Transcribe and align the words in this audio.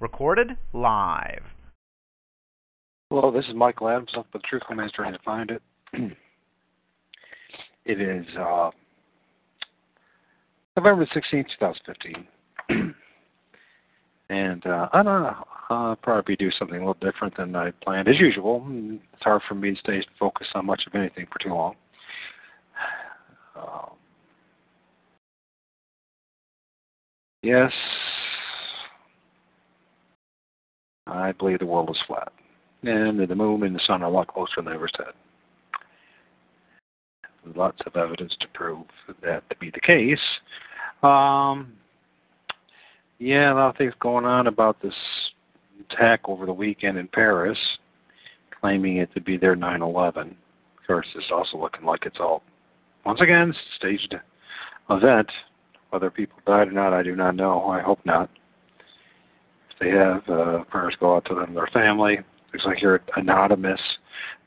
Recorded 0.00 0.56
live. 0.72 1.42
Hello, 3.10 3.30
this 3.30 3.46
is 3.46 3.54
Michael 3.54 3.88
Adams 3.88 4.10
up 4.16 4.26
with 4.32 4.42
Truth 4.42 4.62
trying 4.94 5.12
to 5.12 5.18
find 5.24 5.50
it. 5.50 5.62
it 7.84 8.00
is 8.00 8.26
uh, 8.38 8.70
November 10.76 11.08
16, 11.12 11.44
2015. 11.58 12.26
and 14.28 14.66
uh, 14.66 14.88
I 14.92 15.02
don't 15.02 15.22
know. 15.22 15.44
I'll 15.70 15.96
probably 15.96 16.36
do 16.36 16.50
something 16.58 16.76
a 16.76 16.78
little 16.78 16.94
different 16.94 17.36
than 17.36 17.54
I 17.56 17.72
planned. 17.82 18.08
As 18.08 18.18
usual, 18.18 18.66
it's 19.12 19.22
hard 19.22 19.42
for 19.48 19.54
me 19.54 19.72
to 19.74 19.80
stay 19.80 20.02
focused 20.18 20.50
on 20.54 20.66
much 20.66 20.82
of 20.86 20.94
anything 20.94 21.26
for 21.32 21.38
too 21.42 21.54
long. 21.54 21.74
Um, 23.56 23.90
yes, 27.42 27.72
I 31.08 31.32
believe 31.32 31.58
the 31.58 31.66
world 31.66 31.90
is 31.90 32.02
flat. 32.06 32.32
And 32.82 33.18
the 33.18 33.34
moon 33.34 33.62
and 33.64 33.74
the 33.74 33.80
sun 33.86 34.02
are 34.02 34.08
a 34.08 34.10
lot 34.10 34.28
closer 34.28 34.52
than 34.56 34.66
they 34.66 34.72
ever 34.72 34.88
said. 34.96 35.14
Lots 37.56 37.78
of 37.86 37.96
evidence 37.96 38.36
to 38.40 38.48
prove 38.48 38.86
that 39.22 39.48
to 39.48 39.56
be 39.56 39.70
the 39.70 39.80
case. 39.80 40.18
Um, 41.02 41.72
yeah, 43.18 43.52
a 43.52 43.54
lot 43.54 43.70
of 43.70 43.76
things 43.76 43.94
going 44.00 44.24
on 44.24 44.46
about 44.46 44.80
this 44.82 44.94
attack 45.90 46.20
over 46.26 46.46
the 46.46 46.52
weekend 46.52 46.98
in 46.98 47.08
Paris, 47.08 47.58
claiming 48.60 48.98
it 48.98 49.12
to 49.14 49.20
be 49.20 49.36
their 49.36 49.56
9 49.56 49.82
11. 49.82 50.28
Of 50.28 50.86
course, 50.86 51.06
it's 51.14 51.30
also 51.32 51.56
looking 51.56 51.84
like 51.84 52.04
it's 52.04 52.18
all, 52.20 52.42
once 53.04 53.20
again, 53.20 53.54
staged 53.76 54.14
event. 54.90 55.28
Whether 55.90 56.10
people 56.10 56.38
died 56.46 56.68
or 56.68 56.72
not, 56.72 56.92
I 56.92 57.02
do 57.02 57.16
not 57.16 57.34
know. 57.34 57.64
I 57.64 57.80
hope 57.80 58.00
not 58.04 58.30
they 59.80 59.90
have. 59.90 60.28
Uh, 60.28 60.64
prayers 60.64 60.96
go 61.00 61.16
out 61.16 61.24
to 61.26 61.34
them 61.34 61.44
and 61.44 61.56
their 61.56 61.68
family. 61.72 62.18
Looks 62.52 62.64
like 62.64 62.78
here 62.78 63.00
anonymous 63.16 63.80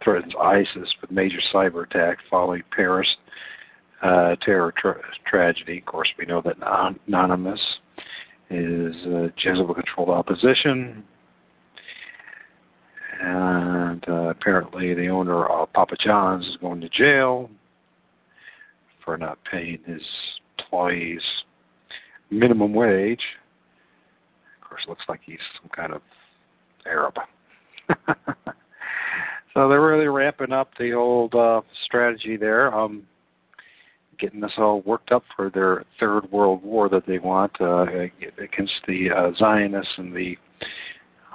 threatens 0.03 0.33
ISIS 0.39 0.89
with 1.01 1.11
major 1.11 1.39
cyber 1.53 1.85
attack 1.85 2.17
following 2.29 2.63
Paris 2.75 3.07
uh, 4.01 4.35
terror 4.43 4.73
tra- 4.75 5.01
tragedy. 5.25 5.79
Of 5.79 5.85
course, 5.85 6.09
we 6.17 6.25
know 6.25 6.41
that 6.41 6.57
anonymous 7.07 7.59
is 8.49 8.95
uh, 9.05 9.27
Jesuit-controlled 9.41 10.09
opposition, 10.09 11.03
and 13.21 14.03
uh, 14.09 14.29
apparently 14.29 14.93
the 14.93 15.07
owner 15.07 15.45
of 15.45 15.71
Papa 15.73 15.95
John's 16.03 16.45
is 16.47 16.57
going 16.57 16.81
to 16.81 16.89
jail 16.89 17.49
for 19.05 19.17
not 19.17 19.37
paying 19.49 19.79
his 19.85 20.01
employees 20.57 21.21
minimum 22.29 22.73
wage 22.73 23.21
course, 24.71 24.85
looks 24.87 25.03
like 25.09 25.19
he's 25.25 25.37
some 25.61 25.69
kind 25.75 25.93
of 25.93 26.01
Arab. 26.85 27.15
so 29.53 29.67
they're 29.67 29.81
really 29.81 30.07
ramping 30.07 30.53
up 30.53 30.69
the 30.79 30.93
old 30.93 31.35
uh, 31.35 31.61
strategy 31.85 32.37
there, 32.37 32.73
um, 32.73 33.03
getting 34.17 34.43
us 34.43 34.51
all 34.57 34.81
worked 34.81 35.11
up 35.11 35.23
for 35.35 35.49
their 35.49 35.83
third 35.99 36.31
world 36.31 36.63
war 36.63 36.87
that 36.87 37.05
they 37.05 37.19
want 37.19 37.51
uh, 37.59 37.85
against 38.41 38.73
the 38.87 39.09
uh, 39.09 39.31
Zionists 39.37 39.93
and 39.97 40.15
the 40.15 40.37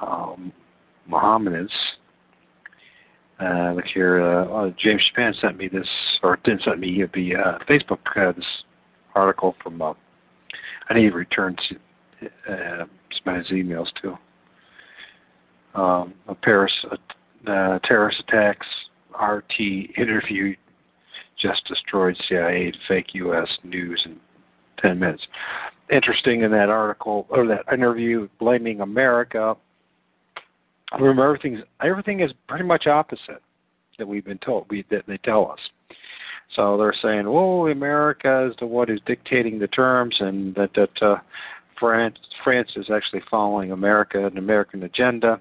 um, 0.01 0.53
Mohammedans. 1.07 1.71
Uh, 3.39 3.73
look 3.75 3.85
here, 3.93 4.23
uh, 4.23 4.47
uh, 4.47 4.71
James 4.83 5.03
Japan 5.11 5.35
sent 5.43 5.59
me 5.59 5.69
this, 5.69 5.87
or 6.23 6.39
didn't 6.43 6.63
send 6.63 6.81
me 6.81 7.05
the 7.13 7.37
uh, 7.37 7.59
Facebook 7.69 7.99
uh, 8.17 8.33
this 8.33 8.47
article 9.15 9.55
from. 9.63 9.83
Uh, 9.83 9.93
I 10.89 10.95
need 10.95 11.11
to 11.11 11.17
return 11.17 11.55
to 11.69 11.77
uh, 12.49 12.83
of 12.83 13.37
his 13.37 13.47
emails 13.49 13.89
too. 14.01 14.17
Um, 15.75 16.15
a 16.29 16.35
Paris 16.35 16.73
uh, 17.47 17.79
terrorist 17.85 18.21
attacks. 18.27 18.67
RT 19.21 19.61
interview 19.97 20.55
just 21.41 21.67
destroyed 21.67 22.17
CIA 22.29 22.73
fake 22.89 23.15
U.S. 23.15 23.49
news 23.63 24.01
in 24.05 24.17
10 24.81 24.99
minutes. 24.99 25.23
Interesting 25.91 26.43
in 26.43 26.51
that 26.51 26.69
article 26.69 27.27
or 27.29 27.47
that 27.47 27.65
interview, 27.73 28.29
blaming 28.39 28.81
America. 28.81 29.55
Remember, 30.99 31.39
everything 31.83 32.21
is 32.21 32.33
pretty 32.49 32.65
much 32.65 32.87
opposite 32.87 33.43
that 33.99 34.07
we've 34.07 34.25
been 34.25 34.39
told. 34.39 34.67
We 34.71 34.85
that 34.91 35.05
they 35.07 35.19
tell 35.19 35.51
us. 35.51 35.59
So 36.55 36.77
they're 36.77 36.95
saying, 37.03 37.29
"Well, 37.29 37.67
America 37.67 38.49
is 38.51 38.57
the 38.59 38.67
one 38.67 38.89
who's 38.89 39.01
dictating 39.05 39.59
the 39.59 39.67
terms, 39.69 40.17
and 40.21 40.55
that 40.55 40.71
that 40.75 41.03
uh, 41.03 41.17
France, 41.79 42.17
France 42.43 42.71
is 42.77 42.91
actually 42.91 43.23
following 43.31 43.73
America, 43.73 44.27
an 44.27 44.39
American 44.39 44.83
agenda, 44.85 45.41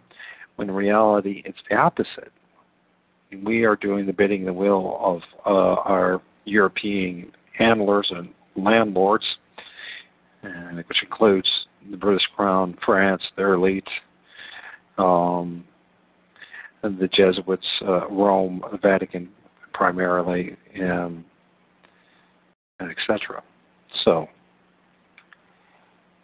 when 0.56 0.70
in 0.70 0.76
reality 0.76 1.42
it's 1.46 1.58
the 1.70 1.76
opposite. 1.76 2.32
We 3.44 3.64
are 3.64 3.76
doing 3.76 4.06
the 4.06 4.14
bidding, 4.14 4.46
the 4.46 4.54
will 4.54 4.98
of 5.02 5.22
uh, 5.46 5.82
our 5.82 6.22
European 6.46 7.32
handlers 7.58 8.12
and 8.12 8.30
landlords, 8.56 9.26
and, 10.44 10.78
which 10.78 11.04
includes 11.04 11.50
the 11.92 11.98
British 11.98 12.26
Crown, 12.36 12.78
France, 12.86 13.22
their 13.36 13.54
elite, 13.54 13.88
um, 14.98 15.64
the 16.82 17.10
Jesuits, 17.12 17.66
uh, 17.82 18.08
Rome, 18.10 18.64
the 18.72 18.78
Vatican, 18.78 19.28
primarily, 19.74 20.56
and, 20.76 21.24
and 22.80 22.92
etc. 22.92 23.44
So 24.04 24.28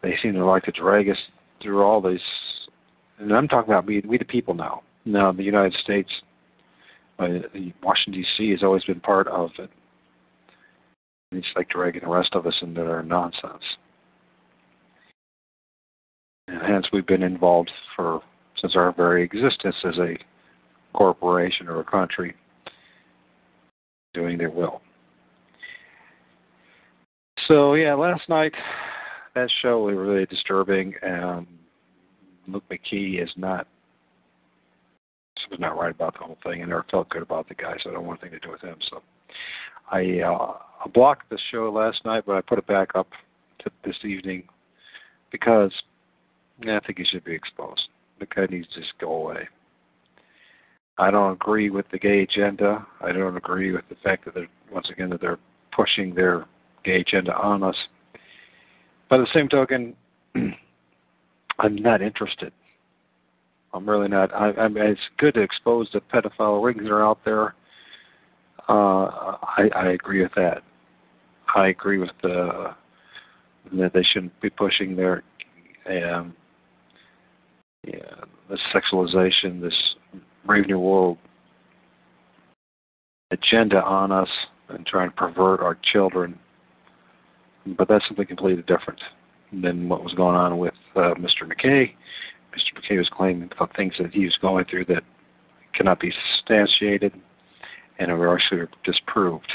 they 0.01 0.17
seem 0.21 0.33
to 0.33 0.45
like 0.45 0.63
to 0.63 0.71
drag 0.71 1.09
us 1.09 1.17
through 1.61 1.83
all 1.83 2.01
these. 2.01 2.19
And 3.19 3.31
I'm 3.31 3.47
talking 3.47 3.71
about 3.71 3.85
we, 3.85 4.01
we 4.01 4.17
the 4.17 4.25
people 4.25 4.53
now. 4.53 4.81
Now, 5.05 5.31
the 5.31 5.43
United 5.43 5.73
States, 5.83 6.09
uh, 7.19 7.27
Washington 7.83 8.21
D.C. 8.21 8.51
has 8.51 8.63
always 8.63 8.83
been 8.83 8.99
part 8.99 9.27
of 9.27 9.49
it. 9.59 9.69
It's 11.31 11.47
like 11.55 11.69
dragging 11.69 12.01
the 12.03 12.09
rest 12.09 12.31
of 12.33 12.45
us 12.45 12.55
into 12.61 12.81
their 12.81 13.03
nonsense. 13.03 13.63
And 16.47 16.61
hence, 16.61 16.87
we've 16.91 17.07
been 17.07 17.23
involved 17.23 17.71
for 17.95 18.21
since 18.59 18.75
our 18.75 18.91
very 18.91 19.23
existence 19.23 19.75
as 19.85 19.97
a 19.97 20.17
corporation 20.93 21.67
or 21.67 21.79
a 21.79 21.85
country, 21.85 22.35
doing 24.13 24.37
their 24.37 24.49
will. 24.49 24.81
So 27.47 27.73
yeah, 27.75 27.93
last 27.93 28.27
night 28.29 28.53
that 29.35 29.49
show 29.61 29.83
was 29.83 29.95
really 29.95 30.25
disturbing. 30.25 30.93
and 31.01 31.47
Luke 32.47 32.63
McKee 32.71 33.21
is 33.21 33.29
not 33.37 33.67
was 35.49 35.59
not 35.59 35.77
right 35.77 35.91
about 35.91 36.13
the 36.13 36.25
whole 36.25 36.37
thing, 36.43 36.61
and 36.61 36.69
never 36.69 36.85
felt 36.89 37.09
good 37.09 37.21
about 37.21 37.47
the 37.49 37.55
guy, 37.55 37.75
so 37.81 37.89
I 37.89 37.93
don't 37.93 38.05
want 38.05 38.21
anything 38.21 38.39
to 38.39 38.47
do 38.47 38.51
with 38.51 38.61
him. 38.61 38.77
So 38.89 39.01
I 39.91 40.21
uh, 40.21 40.57
I 40.85 40.89
blocked 40.93 41.29
the 41.29 41.39
show 41.51 41.71
last 41.71 42.03
night, 42.05 42.23
but 42.25 42.35
I 42.35 42.41
put 42.41 42.59
it 42.59 42.67
back 42.67 42.89
up 42.95 43.07
to 43.59 43.71
this 43.83 43.97
evening 44.03 44.43
because 45.31 45.71
yeah, 46.63 46.77
I 46.77 46.85
think 46.85 46.99
he 46.99 47.05
should 47.05 47.23
be 47.23 47.33
exposed. 47.33 47.81
The 48.19 48.27
guy 48.27 48.45
needs 48.49 48.67
to 48.73 48.81
just 48.81 48.93
go 48.99 49.13
away. 49.13 49.47
I 50.97 51.09
don't 51.09 51.33
agree 51.33 51.69
with 51.69 51.85
the 51.91 51.99
gay 51.99 52.21
agenda. 52.21 52.85
I 53.01 53.11
don't 53.11 53.37
agree 53.37 53.71
with 53.71 53.85
the 53.89 53.95
fact 54.03 54.25
that 54.25 54.35
they're 54.35 54.47
once 54.71 54.89
again 54.89 55.09
that 55.09 55.21
they're 55.21 55.39
pushing 55.75 56.13
their 56.13 56.45
gay 56.83 57.01
agenda 57.01 57.35
on 57.35 57.63
us. 57.63 57.75
By 59.11 59.17
the 59.17 59.27
same 59.33 59.49
token, 59.49 59.93
I'm 61.59 61.75
not 61.75 62.01
interested. 62.01 62.53
I'm 63.73 63.87
really 63.87 64.07
not. 64.07 64.33
I, 64.33 64.53
I 64.53 64.67
mean, 64.69 64.85
it's 64.85 65.01
good 65.17 65.33
to 65.33 65.41
expose 65.41 65.89
the 65.91 65.99
pedophile 65.99 66.63
rings 66.63 66.83
that 66.83 66.91
are 66.91 67.05
out 67.05 67.19
there. 67.25 67.53
Uh, 68.69 69.35
I, 69.43 69.69
I 69.75 69.91
agree 69.91 70.21
with 70.23 70.31
that. 70.37 70.63
I 71.53 71.67
agree 71.67 71.97
with 71.97 72.11
the 72.23 72.73
that 73.73 73.91
they 73.93 74.03
shouldn't 74.13 74.39
be 74.41 74.49
pushing 74.49 74.95
their 74.95 75.23
um, 75.89 76.33
yeah, 77.85 77.99
this 78.49 78.59
sexualization, 78.73 79.61
this 79.61 79.75
brave 80.45 80.67
new 80.67 80.79
world 80.79 81.17
agenda 83.31 83.83
on 83.83 84.13
us 84.13 84.29
and 84.69 84.85
trying 84.85 85.09
to 85.09 85.15
pervert 85.17 85.59
our 85.59 85.77
children 85.91 86.39
but 87.65 87.87
that's 87.87 88.05
something 88.07 88.25
completely 88.25 88.63
different 88.63 88.99
than 89.61 89.89
what 89.89 90.03
was 90.03 90.13
going 90.13 90.35
on 90.35 90.57
with 90.57 90.73
uh, 90.95 91.13
Mr. 91.15 91.43
McKay. 91.43 91.93
Mr. 92.53 92.77
McKay 92.77 92.97
was 92.97 93.09
claiming 93.09 93.49
about 93.55 93.75
things 93.75 93.93
that 93.99 94.13
he 94.13 94.25
was 94.25 94.37
going 94.41 94.65
through 94.65 94.85
that 94.85 95.03
cannot 95.73 95.99
be 95.99 96.11
substantiated 96.37 97.13
and 97.99 98.11
are 98.11 98.35
actually 98.35 98.65
disproved. 98.83 99.51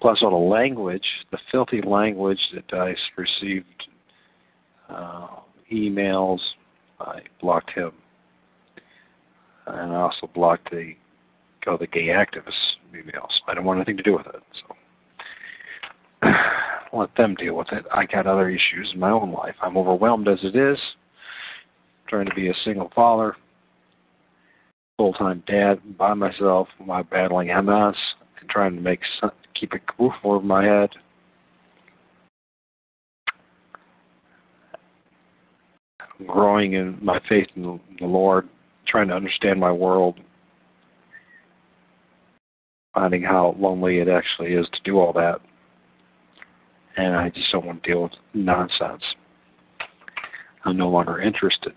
Plus, 0.00 0.18
all 0.22 0.30
the 0.30 0.36
language, 0.36 1.06
the 1.30 1.38
filthy 1.50 1.80
language 1.82 2.38
that 2.54 2.76
I 2.76 2.94
received, 3.16 3.84
uh, 4.88 5.28
emails, 5.72 6.40
I 7.00 7.20
blocked 7.40 7.70
him. 7.72 7.92
And 9.66 9.92
I 9.92 9.96
also 9.96 10.30
blocked 10.32 10.70
the, 10.70 10.92
oh, 11.66 11.76
the 11.76 11.86
gay 11.86 12.08
activist 12.08 12.52
emails. 12.94 13.30
I 13.48 13.54
didn't 13.54 13.64
want 13.64 13.78
anything 13.78 13.96
to 13.96 14.02
do 14.02 14.12
with 14.16 14.26
it. 14.26 14.42
So 14.60 14.76
let 16.92 17.14
them 17.16 17.34
deal 17.34 17.54
with 17.54 17.68
it. 17.72 17.84
I 17.92 18.06
got 18.06 18.26
other 18.26 18.48
issues 18.48 18.90
in 18.94 19.00
my 19.00 19.10
own 19.10 19.32
life. 19.32 19.54
I'm 19.62 19.76
overwhelmed 19.76 20.28
as 20.28 20.38
it 20.42 20.56
is, 20.56 20.78
trying 22.08 22.26
to 22.26 22.34
be 22.34 22.48
a 22.48 22.54
single 22.64 22.90
father, 22.94 23.36
full 24.96 25.12
time 25.14 25.42
dad 25.46 25.96
by 25.98 26.14
myself, 26.14 26.68
while 26.78 27.02
battling 27.02 27.48
MS 27.48 27.96
and 28.40 28.50
trying 28.50 28.74
to 28.76 28.80
make 28.80 29.00
keep 29.58 29.72
a 29.72 30.02
roof 30.02 30.14
over 30.24 30.44
my 30.44 30.64
head. 30.64 30.90
growing 36.24 36.74
in 36.74 36.98
my 37.02 37.20
faith 37.28 37.48
in 37.56 37.62
the, 37.62 37.80
the 38.00 38.06
Lord, 38.06 38.48
trying 38.86 39.08
to 39.08 39.14
understand 39.14 39.60
my 39.60 39.72
world, 39.72 40.18
finding 42.94 43.22
how 43.22 43.54
lonely 43.58 43.98
it 43.98 44.08
actually 44.08 44.54
is 44.54 44.66
to 44.72 44.80
do 44.84 44.98
all 44.98 45.12
that. 45.14 45.40
And 46.96 47.14
I 47.14 47.28
just 47.30 47.50
don't 47.52 47.66
want 47.66 47.82
to 47.82 47.90
deal 47.90 48.02
with 48.04 48.12
nonsense. 48.32 49.02
I'm 50.64 50.76
no 50.76 50.88
longer 50.88 51.20
interested. 51.20 51.72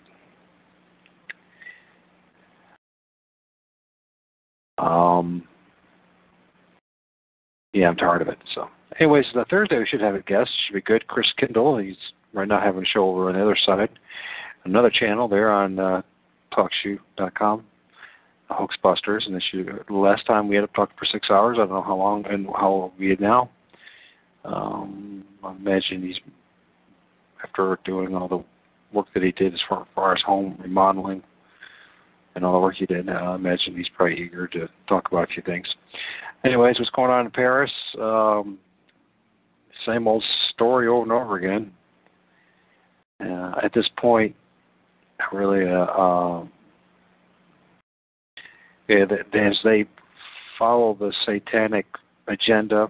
Um, 4.77 5.43
yeah, 7.73 7.89
I'm 7.89 7.97
tired 7.97 8.21
of 8.21 8.29
it. 8.29 8.37
So, 8.55 8.69
anyways, 8.99 9.25
the 9.33 9.45
Thursday 9.49 9.77
we 9.77 9.85
should 9.85 10.01
have 10.01 10.15
a 10.15 10.21
guest. 10.21 10.49
Should 10.65 10.73
be 10.73 10.81
good. 10.81 11.07
Chris 11.07 11.27
Kindle. 11.37 11.77
He's 11.77 11.97
right 12.33 12.47
now 12.47 12.61
having 12.61 12.83
a 12.83 12.85
show 12.85 13.09
over 13.09 13.29
on 13.29 13.35
the 13.35 13.41
other 13.41 13.57
side. 13.65 13.89
Another 14.65 14.89
channel 14.89 15.27
there 15.27 15.51
on 15.51 15.79
uh, 15.79 16.01
TalkShoe.com, 16.53 17.63
Hoaxbusters. 18.49 19.25
And 19.27 19.35
this 19.35 19.43
the 19.53 19.93
last 19.93 20.25
time 20.25 20.47
we 20.47 20.55
had 20.55 20.61
to 20.61 20.73
talk 20.73 20.91
for 20.97 21.05
six 21.05 21.29
hours. 21.29 21.57
I 21.59 21.65
don't 21.65 21.71
know 21.71 21.81
how 21.81 21.95
long 21.95 22.25
and 22.27 22.47
how 22.47 22.91
we 22.97 23.09
had 23.09 23.19
now. 23.19 23.49
Um, 24.45 25.25
I 25.43 25.51
imagine 25.51 26.01
he's 26.01 26.19
after 27.43 27.79
doing 27.85 28.15
all 28.15 28.27
the 28.27 28.43
work 28.93 29.07
that 29.13 29.23
he 29.23 29.31
did 29.31 29.53
as 29.53 29.59
far, 29.67 29.81
as 29.81 29.87
far 29.95 30.15
as 30.15 30.21
home 30.25 30.57
remodeling 30.61 31.23
and 32.35 32.45
all 32.45 32.53
the 32.53 32.59
work 32.59 32.75
he 32.75 32.85
did. 32.85 33.09
I 33.09 33.35
imagine 33.35 33.75
he's 33.75 33.89
probably 33.95 34.19
eager 34.19 34.47
to 34.47 34.67
talk 34.87 35.07
about 35.11 35.29
a 35.29 35.33
few 35.33 35.43
things. 35.43 35.67
Anyways, 36.43 36.79
what's 36.79 36.89
going 36.91 37.11
on 37.11 37.25
in 37.25 37.31
Paris? 37.31 37.71
Um, 37.99 38.57
same 39.85 40.07
old 40.07 40.23
story 40.53 40.87
over 40.87 41.03
and 41.03 41.11
over 41.11 41.37
again. 41.37 41.71
Uh, 43.21 43.55
at 43.63 43.73
this 43.73 43.89
point, 43.97 44.35
really, 45.33 45.69
uh, 45.69 45.83
uh, 45.83 46.45
yeah, 48.87 49.05
as 49.33 49.59
they 49.63 49.85
follow 50.57 50.95
the 50.99 51.13
satanic 51.25 51.85
agenda 52.27 52.89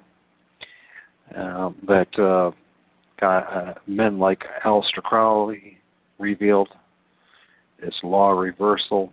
that 1.34 2.08
uh, 2.18 2.52
uh, 3.26 3.74
men 3.88 4.20
like 4.20 4.44
Aleister 4.66 5.04
Crowley 5.04 5.78
revealed, 6.18 6.70
it's 7.82 7.98
law 8.04 8.32
reversal, 8.32 9.12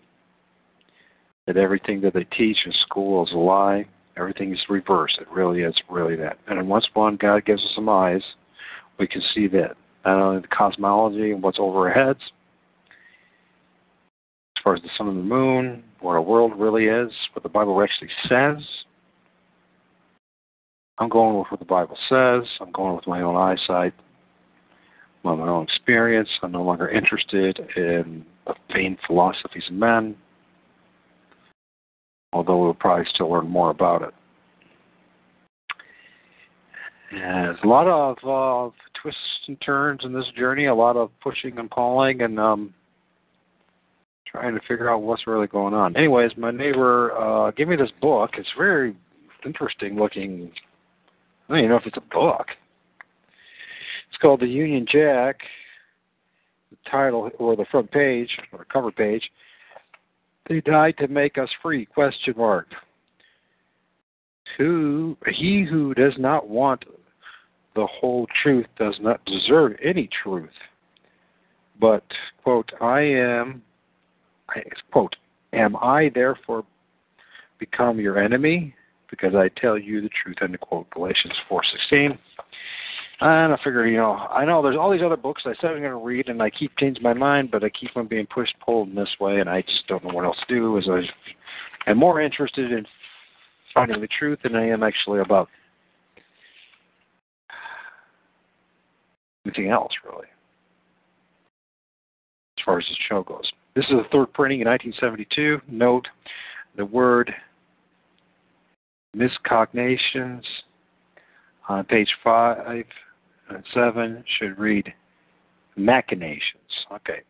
that 1.46 1.56
everything 1.56 2.00
that 2.00 2.14
they 2.14 2.24
teach 2.24 2.58
in 2.66 2.72
school 2.82 3.24
is 3.24 3.32
a 3.32 3.36
lie. 3.36 3.86
Everything 4.16 4.52
is 4.52 4.60
reversed. 4.68 5.18
It 5.20 5.28
really 5.30 5.62
is 5.62 5.74
really 5.90 6.16
that. 6.16 6.38
And 6.48 6.68
once 6.68 6.86
one 6.94 7.16
God 7.16 7.44
gives 7.44 7.62
us 7.62 7.70
some 7.74 7.88
eyes, 7.88 8.22
we 8.98 9.06
can 9.06 9.22
see 9.34 9.46
that 9.48 9.76
not 10.04 10.20
only 10.20 10.40
the 10.40 10.48
cosmology 10.48 11.32
and 11.32 11.42
what's 11.42 11.58
over 11.60 11.88
our 11.88 11.92
heads, 11.92 12.20
as 14.56 14.62
far 14.64 14.74
as 14.74 14.82
the 14.82 14.88
sun 14.96 15.08
and 15.08 15.18
the 15.18 15.22
moon, 15.22 15.84
what 16.00 16.12
our 16.12 16.22
world 16.22 16.52
really 16.56 16.86
is, 16.86 17.10
what 17.34 17.42
the 17.42 17.48
Bible 17.48 17.80
actually 17.82 18.10
says. 18.28 18.64
I'm 20.98 21.08
going 21.08 21.38
with 21.38 21.48
what 21.50 21.60
the 21.60 21.66
Bible 21.66 21.96
says. 22.08 22.48
I'm 22.60 22.72
going 22.72 22.96
with 22.96 23.06
my 23.06 23.20
own 23.20 23.36
eyesight, 23.36 23.94
my 25.22 25.32
own 25.32 25.64
experience. 25.64 26.28
I'm 26.42 26.52
no 26.52 26.62
longer 26.62 26.88
interested 26.88 27.58
in 27.76 28.24
the 28.46 28.54
vain 28.72 28.96
philosophies 29.06 29.64
of 29.68 29.74
men, 29.74 30.16
although 32.32 32.58
we'll 32.58 32.74
probably 32.74 33.06
still 33.12 33.30
learn 33.30 33.48
more 33.48 33.70
about 33.70 34.02
it. 34.02 34.14
And 37.12 37.20
there's 37.22 37.58
a 37.62 37.68
lot 37.68 37.86
of 37.86 38.16
uh, 38.24 38.74
twists 39.00 39.20
and 39.48 39.60
turns 39.60 40.00
in 40.04 40.12
this 40.12 40.26
journey, 40.36 40.66
a 40.66 40.74
lot 40.74 40.96
of 40.96 41.10
pushing 41.22 41.58
and 41.58 41.70
pulling, 41.70 42.22
and 42.22 42.40
um, 42.40 42.74
trying 44.26 44.54
to 44.54 44.60
figure 44.66 44.90
out 44.90 45.02
what's 45.02 45.26
really 45.26 45.46
going 45.46 45.74
on. 45.74 45.96
Anyways, 45.96 46.32
my 46.36 46.50
neighbor 46.50 47.12
uh, 47.12 47.50
gave 47.52 47.68
me 47.68 47.76
this 47.76 47.92
book. 48.00 48.30
It's 48.36 48.48
very 48.56 48.96
interesting 49.44 49.96
looking. 49.96 50.50
I 51.48 51.52
don't 51.52 51.58
even 51.58 51.70
know 51.70 51.76
if 51.76 51.86
it's 51.86 51.96
a 51.96 52.14
book. 52.14 52.48
It's 54.08 54.18
called 54.20 54.40
The 54.40 54.46
Union 54.46 54.86
Jack. 54.90 55.40
The 56.70 56.90
title 56.90 57.30
or 57.38 57.54
the 57.54 57.66
front 57.70 57.90
page 57.90 58.30
or 58.52 58.64
cover 58.64 58.90
page. 58.90 59.30
They 60.48 60.60
died 60.60 60.96
to 60.98 61.08
make 61.08 61.38
us 61.38 61.48
free? 61.62 61.86
Question 61.86 62.34
mark. 62.36 62.68
Who 64.58 65.16
he 65.28 65.64
who 65.68 65.94
does 65.94 66.14
not 66.18 66.48
want 66.48 66.84
the 67.76 67.86
whole 67.86 68.26
truth 68.42 68.66
does 68.78 68.96
not 69.00 69.24
deserve 69.26 69.76
any 69.84 70.08
truth. 70.22 70.50
But, 71.78 72.04
quote, 72.42 72.72
I 72.80 73.00
am, 73.00 73.62
I, 74.48 74.62
quote, 74.90 75.14
am 75.52 75.76
I 75.76 76.10
therefore 76.14 76.64
become 77.58 78.00
your 78.00 78.18
enemy? 78.18 78.74
Because 79.10 79.34
I 79.34 79.48
tell 79.60 79.78
you 79.78 80.00
the 80.00 80.10
truth, 80.22 80.36
end 80.42 80.58
quote, 80.60 80.90
Galatians 80.90 81.34
4.16. 81.50 82.18
And 83.20 83.52
I 83.52 83.56
figured, 83.64 83.90
you 83.90 83.96
know, 83.96 84.12
I 84.12 84.44
know 84.44 84.62
there's 84.62 84.76
all 84.76 84.90
these 84.90 85.02
other 85.02 85.16
books 85.16 85.42
I 85.46 85.54
said 85.60 85.70
I'm 85.70 85.78
going 85.78 85.90
to 85.90 85.96
read, 85.96 86.28
and 86.28 86.42
I 86.42 86.50
keep 86.50 86.76
changing 86.76 87.02
my 87.02 87.14
mind, 87.14 87.50
but 87.50 87.64
I 87.64 87.70
keep 87.70 87.96
on 87.96 88.08
being 88.08 88.26
pushed, 88.26 88.54
pulled 88.64 88.88
in 88.88 88.94
this 88.94 89.08
way, 89.18 89.40
and 89.40 89.48
I 89.48 89.62
just 89.62 89.86
don't 89.88 90.04
know 90.04 90.12
what 90.12 90.26
else 90.26 90.36
to 90.46 90.54
do. 90.54 90.76
As 90.76 90.84
I 91.86 91.90
am 91.90 91.98
more 91.98 92.20
interested 92.20 92.72
in 92.72 92.84
finding 93.72 94.00
the 94.00 94.08
truth 94.18 94.40
than 94.42 94.54
I 94.54 94.66
am 94.68 94.82
actually 94.82 95.20
about 95.20 95.48
anything 99.46 99.70
else, 99.70 99.92
really, 100.04 100.26
as 102.58 102.64
far 102.64 102.78
as 102.78 102.84
the 102.86 102.96
show 103.08 103.22
goes. 103.22 103.50
This 103.74 103.84
is 103.86 103.92
the 103.92 104.08
third 104.12 104.32
printing 104.34 104.60
in 104.60 104.68
1972. 104.68 105.60
Note 105.68 106.06
the 106.76 106.84
word 106.84 107.32
miscognations 109.16 110.44
on 111.68 111.84
page 111.84 112.10
5 112.22 112.84
and 113.48 113.64
7 113.72 114.24
should 114.38 114.58
read 114.58 114.92
machinations. 115.76 116.86
Okay. 116.92 117.22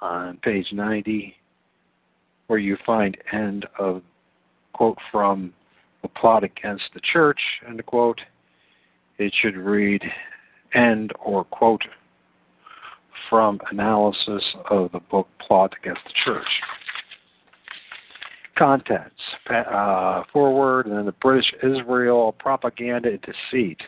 On 0.00 0.36
page 0.42 0.68
90, 0.72 1.34
where 2.46 2.58
you 2.58 2.76
find 2.86 3.16
end 3.32 3.66
of 3.78 4.02
quote 4.72 4.98
from 5.10 5.52
the 6.02 6.08
plot 6.08 6.44
against 6.44 6.84
the 6.94 7.00
church, 7.12 7.40
end 7.66 7.84
quote, 7.86 8.20
it 9.18 9.32
should 9.42 9.56
read 9.56 10.02
end 10.74 11.12
or 11.20 11.44
quote 11.44 11.82
from 13.28 13.60
analysis 13.70 14.44
of 14.70 14.92
the 14.92 15.00
book 15.10 15.28
Plot 15.46 15.74
Against 15.82 16.02
the 16.04 16.12
Church. 16.24 16.46
Contents 18.58 19.20
uh, 19.50 20.22
forward, 20.32 20.86
and 20.86 20.96
then 20.96 21.06
the 21.06 21.12
British 21.12 21.52
Israel 21.62 22.34
propaganda 22.38 23.10
and 23.10 23.20
deceit. 23.20 23.80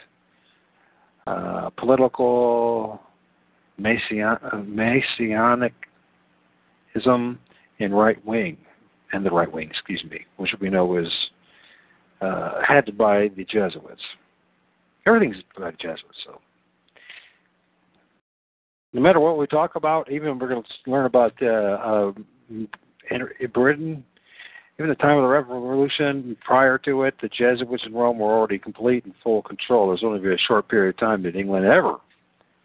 Uh, 1.26 1.70
political 1.76 3.00
Messianicism 3.80 5.72
in 7.78 7.92
right 7.92 8.24
wing, 8.24 8.56
and 9.12 9.24
the 9.24 9.30
right 9.30 9.52
wing, 9.52 9.68
excuse 9.70 10.04
me, 10.10 10.24
which 10.36 10.54
we 10.60 10.70
know 10.70 10.86
was 10.86 11.12
uh, 12.20 12.62
had 12.66 12.96
by 12.96 13.28
the 13.36 13.44
Jesuits. 13.44 14.02
Everything's 15.06 15.36
about 15.56 15.78
Jesuits, 15.78 16.18
so 16.24 16.40
no 18.92 19.00
matter 19.00 19.20
what 19.20 19.38
we 19.38 19.46
talk 19.46 19.76
about, 19.76 20.10
even 20.10 20.38
we're 20.38 20.48
going 20.48 20.62
to 20.62 20.90
learn 20.90 21.06
about 21.06 21.32
uh, 21.42 21.46
uh, 21.46 22.12
Britain, 23.52 24.04
even 24.80 24.88
the 24.88 24.94
time 24.94 25.18
of 25.18 25.22
the 25.24 25.28
Revolution, 25.28 26.34
prior 26.42 26.78
to 26.78 27.02
it, 27.02 27.14
the 27.20 27.28
Jesuits 27.28 27.82
in 27.84 27.92
Rome 27.92 28.18
were 28.18 28.32
already 28.32 28.58
complete 28.58 29.04
and 29.04 29.12
full 29.22 29.42
control. 29.42 29.88
There's 29.88 30.02
only 30.02 30.20
been 30.20 30.32
a 30.32 30.38
short 30.38 30.68
period 30.68 30.94
of 30.94 30.98
time 30.98 31.22
that 31.24 31.36
England 31.36 31.66
ever 31.66 31.96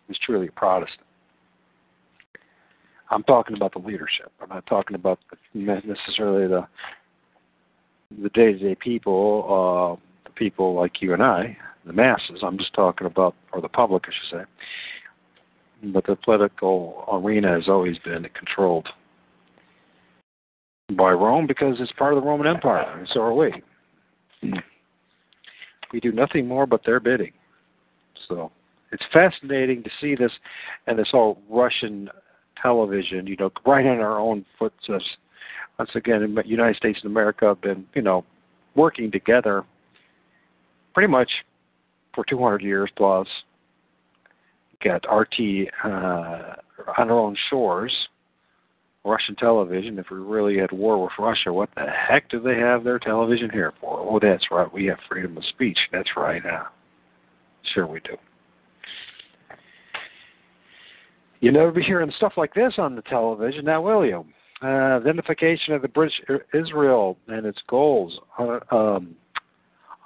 was 0.08 0.18
truly 0.26 0.48
Protestant. 0.48 1.02
I'm 3.12 3.24
talking 3.24 3.58
about 3.58 3.74
the 3.74 3.80
leadership. 3.80 4.32
I'm 4.42 4.48
not 4.48 4.66
talking 4.66 4.96
about 4.96 5.20
necessarily 5.54 6.48
the 6.48 6.66
the 8.22 8.30
day-to-day 8.30 8.76
people, 8.76 10.00
uh, 10.00 10.02
the 10.24 10.34
people 10.36 10.74
like 10.74 11.02
you 11.02 11.14
and 11.14 11.22
I, 11.22 11.58
the 11.86 11.92
masses. 11.92 12.44
I'm 12.44 12.58
just 12.58 12.74
talking 12.74 13.08
about, 13.08 13.36
or 13.52 13.60
the 13.60 13.68
public, 13.68 14.04
I 14.08 14.12
should 14.12 14.40
say. 14.40 15.92
But 15.92 16.06
the 16.06 16.16
political 16.16 17.04
arena 17.12 17.54
has 17.56 17.68
always 17.68 17.98
been 17.98 18.26
controlled 18.34 18.88
by 20.94 21.12
Rome 21.12 21.48
because 21.48 21.78
it's 21.80 21.92
part 21.94 22.14
of 22.14 22.22
the 22.22 22.28
Roman 22.28 22.48
Empire, 22.48 22.98
and 22.98 23.08
so 23.12 23.22
are 23.22 23.34
we. 23.34 23.52
We 25.92 26.00
do 26.00 26.12
nothing 26.12 26.48
more 26.48 26.66
but 26.66 26.82
their 26.86 27.00
bidding. 27.00 27.32
So 28.28 28.52
it's 28.92 29.04
fascinating 29.12 29.84
to 29.84 29.90
see 30.00 30.16
this 30.16 30.32
and 30.88 30.98
this 30.98 31.10
whole 31.12 31.40
Russian 31.50 32.10
television, 32.62 33.28
you 33.28 33.36
know, 33.38 33.52
right 33.66 33.86
in 33.86 34.00
our 34.00 34.20
own 34.20 34.46
footsteps. 34.60 35.06
Once 35.80 35.92
again, 35.96 36.36
the 36.36 36.44
United 36.46 36.76
States 36.78 37.00
and 37.04 37.12
America 37.12 37.48
have 37.48 37.62
been, 37.62 37.86
you 37.94 38.02
know, 38.02 38.24
working 38.76 39.12
together 39.12 39.64
pretty 40.94 41.12
much 41.12 41.30
for 42.14 42.24
200 42.26 42.62
years 42.62 42.90
plus. 42.96 43.28
Got 44.84 45.06
RT 45.12 45.70
uh, 45.84 46.56
on 46.98 47.10
our 47.10 47.20
own 47.20 47.36
shores, 47.50 47.92
Russian 49.06 49.36
television. 49.36 50.00
If 50.00 50.08
we 50.10 50.18
really 50.18 50.58
had 50.58 50.72
war 50.72 51.02
with 51.02 51.12
Russia, 51.20 51.54
what 51.54 51.70
the 51.76 51.86
heck 51.86 52.30
do 52.30 52.40
they 52.40 52.58
have 52.58 52.84
their 52.84 53.00
television 53.00 53.50
here 53.52 53.74
for? 53.80 54.00
Oh, 54.00 54.20
that's 54.20 54.50
right. 54.52 54.72
We 54.74 54.86
have 54.88 54.98
freedom 55.08 55.38
of 55.38 55.46
speech. 55.46 55.78
That's 55.92 56.10
right. 56.18 56.44
Uh, 56.46 56.64
sure, 57.74 57.86
we 57.86 58.00
do. 58.02 58.18
You 61.40 61.52
never 61.52 61.72
be 61.72 61.84
hearing 61.84 62.12
stuff 62.18 62.34
like 62.38 62.54
this 62.56 62.74
on 62.78 62.96
the 62.96 63.04
television 63.04 63.66
now, 63.66 63.82
will 63.82 64.06
you? 64.06 64.26
Uh, 64.64 64.98
identification 64.98 65.74
of 65.74 65.82
the 65.82 65.88
British 65.88 66.20
Israel 66.54 67.18
and 67.28 67.46
its 67.46 67.60
goals, 67.68 68.18
uh, 68.40 68.60
um, 68.72 69.16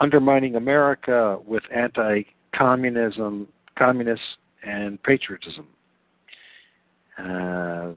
undermining 0.01 0.55
America 0.55 1.37
with 1.45 1.63
anti-communism, 1.73 3.47
communists, 3.77 4.25
and 4.63 5.01
patriotism. 5.03 5.67
Uh, 7.17 7.91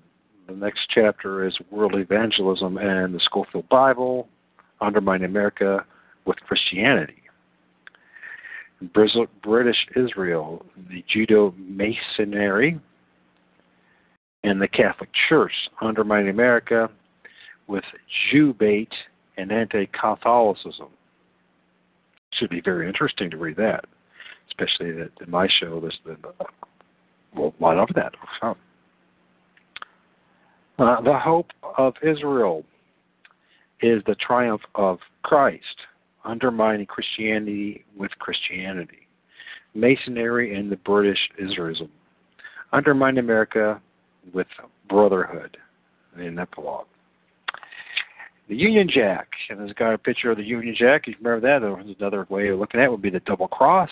the 0.53 0.65
next 0.65 0.89
chapter 0.91 1.47
is 1.47 1.57
world 1.71 1.95
evangelism 1.95 2.77
and 2.79 3.15
the 3.15 3.21
Scofield 3.21 3.69
Bible, 3.69 4.29
undermining 4.81 5.25
America 5.25 5.85
with 6.27 6.37
Christianity. 6.41 7.15
British 9.43 9.87
Israel, 9.95 10.67
the 10.91 11.05
Judeo 11.15 11.55
Masonry, 11.57 12.81
and 14.43 14.61
the 14.61 14.67
Catholic 14.67 15.09
Church 15.29 15.53
undermining 15.81 16.31
America 16.31 16.91
with 17.69 17.85
Jew 18.31 18.53
bait 18.53 18.93
and 19.37 19.53
anti 19.53 19.87
Catholicism. 19.87 20.89
Should 22.33 22.51
be 22.51 22.61
very 22.61 22.89
interesting 22.89 23.31
to 23.31 23.37
read 23.37 23.57
that, 23.57 23.85
especially 24.49 24.91
that 24.93 25.11
in 25.25 25.31
my 25.31 25.47
show, 25.61 25.79
there's 25.81 26.01
been 26.05 26.17
a 27.37 27.53
lot 27.61 27.79
of 27.79 27.89
that. 27.95 28.15
Uh, 30.79 31.01
the 31.03 31.19
hope 31.19 31.49
of 31.77 31.95
Israel 32.03 32.65
is 33.83 34.03
the 34.07 34.15
triumph 34.15 34.63
of 34.75 34.99
Christ, 35.23 35.77
undermining 36.25 36.87
Christianity 36.87 37.85
with 37.97 38.11
Christianity. 38.19 39.07
Masonry 39.75 40.55
and 40.55 40.71
the 40.71 40.77
British 40.77 41.19
Israelism. 41.41 41.89
Undermine 42.73 43.19
America 43.19 43.81
with 44.33 44.47
brotherhood 44.89 45.57
in 46.19 46.39
epilogue. 46.39 46.87
The 48.49 48.57
Union 48.57 48.89
Jack, 48.93 49.29
and 49.51 49.61
it's 49.61 49.79
got 49.79 49.95
a 49.95 49.99
picture 49.99 50.31
of 50.31 50.37
the 50.37 50.43
Union 50.43 50.75
Jack. 50.79 51.03
If 51.03 51.09
you 51.09 51.25
remember 51.25 51.47
that? 51.47 51.61
There's 51.61 51.97
another 51.99 52.27
way 52.29 52.49
of 52.49 52.59
looking 52.59 52.81
at 52.81 52.85
it 52.85 52.91
would 52.91 53.03
be 53.03 53.11
the 53.11 53.21
double 53.21 53.49
cross. 53.49 53.91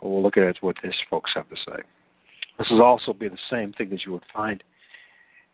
But 0.00 0.08
we'll 0.08 0.22
look 0.22 0.36
at 0.36 0.56
what 0.60 0.76
these 0.82 0.92
folks 1.08 1.30
have 1.34 1.48
to 1.48 1.56
say. 1.56 1.82
This 2.58 2.68
will 2.70 2.82
also 2.82 3.12
be 3.12 3.28
the 3.28 3.38
same 3.50 3.72
thing 3.72 3.90
that 3.90 4.04
you 4.04 4.12
would 4.12 4.24
find 4.32 4.62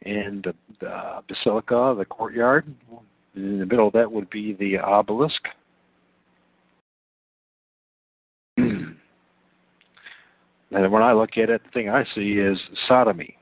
in 0.02 0.42
the, 0.44 0.54
the 0.80 1.22
basilica, 1.28 1.94
the 1.96 2.04
courtyard. 2.04 2.72
In 3.34 3.58
the 3.58 3.66
middle 3.66 3.88
of 3.88 3.92
that 3.94 4.10
would 4.10 4.30
be 4.30 4.54
the 4.54 4.78
obelisk. 4.78 5.42
And 10.70 10.92
when 10.92 11.02
I 11.02 11.14
look 11.14 11.38
at 11.38 11.48
it, 11.48 11.62
the 11.64 11.70
thing 11.70 11.88
I 11.88 12.04
see 12.14 12.32
is 12.32 12.58
sodomy, 12.88 13.38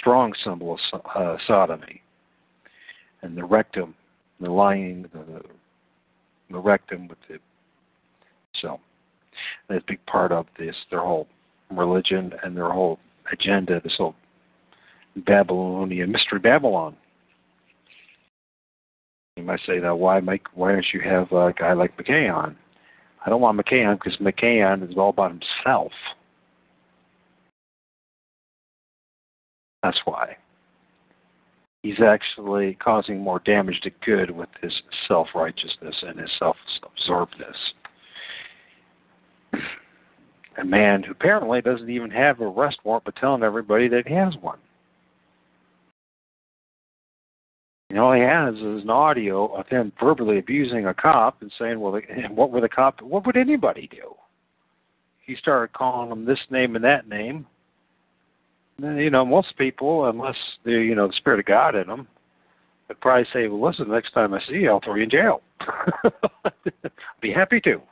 strong 0.00 0.32
symbol 0.42 0.78
of 0.94 1.00
uh, 1.14 1.36
sodomy, 1.46 2.00
and 3.20 3.36
the 3.36 3.44
rectum, 3.44 3.94
the 4.40 4.50
lining, 4.50 5.02
the, 5.12 5.42
the 6.50 6.58
rectum 6.58 7.06
with 7.06 7.18
the 7.28 7.38
so 8.60 8.80
that's 9.68 9.82
a 9.82 9.86
big 9.86 10.04
part 10.06 10.32
of 10.32 10.46
this 10.58 10.74
their 10.90 11.00
whole 11.00 11.28
religion 11.70 12.32
and 12.42 12.56
their 12.56 12.70
whole 12.70 12.98
agenda, 13.32 13.80
this 13.82 13.94
whole 13.96 14.14
Babylonian 15.16 16.10
mystery 16.12 16.38
Babylon. 16.38 16.96
You 19.36 19.44
might 19.44 19.60
say, 19.66 19.78
now 19.78 19.96
why 19.96 20.20
make 20.20 20.46
why 20.54 20.72
don't 20.72 20.86
you 20.92 21.00
have 21.00 21.32
a 21.32 21.52
guy 21.52 21.72
like 21.72 21.96
McKay 21.96 22.32
on? 22.32 22.56
I 23.24 23.30
don't 23.30 23.40
want 23.40 23.58
McCann 23.58 23.98
because 23.98 24.16
McCann 24.18 24.88
is 24.88 24.96
all 24.96 25.10
about 25.10 25.32
himself. 25.32 25.92
That's 29.82 29.98
why. 30.04 30.36
He's 31.82 32.00
actually 32.00 32.74
causing 32.74 33.20
more 33.20 33.40
damage 33.40 33.80
to 33.82 33.90
good 34.04 34.30
with 34.30 34.50
his 34.62 34.72
self 35.08 35.28
righteousness 35.34 35.96
and 36.02 36.18
his 36.18 36.30
self 36.38 36.56
absorbedness. 36.82 37.56
A 40.58 40.64
man 40.64 41.02
who 41.02 41.12
apparently 41.12 41.62
doesn't 41.62 41.88
even 41.88 42.10
have 42.10 42.40
a 42.40 42.44
arrest 42.44 42.78
warrant 42.84 43.04
but 43.04 43.16
telling 43.16 43.42
everybody 43.42 43.88
that 43.88 44.06
he 44.06 44.14
has 44.14 44.34
one. 44.42 44.58
And 47.90 47.98
all 47.98 48.12
he 48.12 48.20
has 48.20 48.54
is 48.54 48.84
an 48.84 48.90
audio 48.90 49.46
of 49.46 49.66
him 49.66 49.92
verbally 49.98 50.38
abusing 50.38 50.86
a 50.86 50.94
cop 50.94 51.42
and 51.42 51.52
saying, 51.58 51.80
"Well, 51.80 52.00
what 52.30 52.52
would 52.52 52.62
the 52.62 52.68
cop? 52.68 53.02
What 53.02 53.26
would 53.26 53.36
anybody 53.36 53.88
do?" 53.88 54.14
He 55.26 55.34
started 55.34 55.72
calling 55.72 56.10
him 56.10 56.24
this 56.24 56.38
name 56.50 56.76
and 56.76 56.84
that 56.84 57.08
name. 57.08 57.46
And, 58.80 58.98
you 58.98 59.10
know, 59.10 59.26
most 59.26 59.56
people, 59.58 60.08
unless 60.08 60.36
they, 60.64 60.70
you 60.70 60.94
know, 60.94 61.08
the 61.08 61.14
spirit 61.14 61.40
of 61.40 61.46
God 61.46 61.74
in 61.74 61.88
them, 61.88 62.06
would 62.86 63.00
probably 63.00 63.26
say, 63.32 63.48
"Well, 63.48 63.60
listen, 63.60 63.88
next 63.90 64.12
time 64.12 64.34
I 64.34 64.40
see 64.46 64.60
you, 64.60 64.70
I'll 64.70 64.80
throw 64.80 64.94
you 64.94 65.02
in 65.02 65.10
jail." 65.10 65.42
I'd 66.44 66.92
be 67.20 67.32
happy 67.32 67.60
to. 67.62 67.82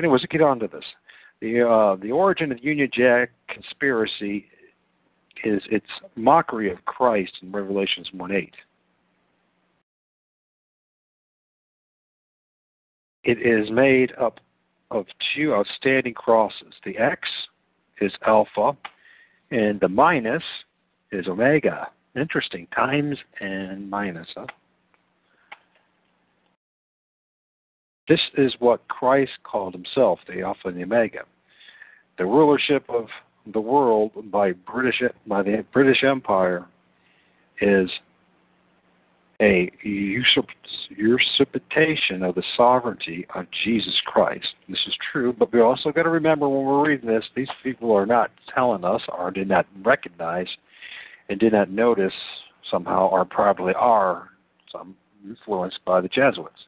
Anyways, 0.00 0.22
let's 0.22 0.32
get 0.32 0.42
on 0.42 0.58
to 0.58 0.66
this. 0.66 0.84
The 1.40 1.62
uh, 1.62 1.96
the 1.96 2.10
origin 2.10 2.50
of 2.50 2.58
the 2.58 2.64
Union 2.64 2.90
Jack 2.92 3.30
conspiracy 3.48 4.48
is 5.44 5.62
its 5.70 5.86
mockery 6.16 6.70
of 6.70 6.84
Christ 6.84 7.32
in 7.42 7.52
Revelations 7.52 8.08
1 8.12 8.32
8. 8.32 8.54
It 13.24 13.38
is 13.38 13.70
made 13.70 14.12
up 14.20 14.40
of 14.90 15.06
two 15.34 15.52
outstanding 15.54 16.14
crosses. 16.14 16.72
The 16.84 16.96
X 16.96 17.28
is 18.00 18.12
alpha, 18.26 18.76
and 19.50 19.78
the 19.80 19.88
minus 19.88 20.42
is 21.12 21.26
omega. 21.28 21.88
Interesting. 22.16 22.66
Times 22.74 23.18
and 23.40 23.88
minus. 23.88 24.28
Huh? 24.34 24.46
This 28.08 28.20
is 28.38 28.54
what 28.58 28.88
Christ 28.88 29.32
called 29.44 29.74
himself, 29.74 30.18
the 30.26 30.40
Alpha 30.40 30.68
and 30.68 30.78
the 30.78 30.84
Omega. 30.84 31.24
The 32.16 32.24
rulership 32.24 32.84
of 32.88 33.06
the 33.52 33.60
world 33.60 34.12
by 34.30 34.52
British 34.52 35.02
by 35.26 35.42
the 35.42 35.64
British 35.72 36.04
Empire 36.04 36.66
is 37.60 37.90
a 39.40 39.70
usurpation 40.90 42.22
of 42.24 42.34
the 42.34 42.42
sovereignty 42.56 43.24
of 43.34 43.46
Jesus 43.64 43.94
Christ. 44.04 44.48
This 44.68 44.80
is 44.86 44.94
true, 45.12 45.32
but 45.32 45.52
we 45.52 45.60
also 45.60 45.92
got 45.92 46.02
to 46.02 46.08
remember 46.08 46.48
when 46.48 46.64
we're 46.64 46.88
reading 46.88 47.08
this, 47.08 47.24
these 47.36 47.48
people 47.62 47.92
are 47.92 48.06
not 48.06 48.32
telling 48.52 48.84
us 48.84 49.02
or 49.16 49.30
did 49.30 49.48
not 49.48 49.66
recognize 49.84 50.48
and 51.28 51.38
did 51.38 51.52
not 51.52 51.70
notice 51.70 52.12
somehow 52.68 53.06
or 53.08 53.24
probably 53.24 53.74
are 53.74 54.30
some 54.72 54.96
influenced 55.24 55.78
by 55.84 56.00
the 56.00 56.08
Jesuits. 56.08 56.66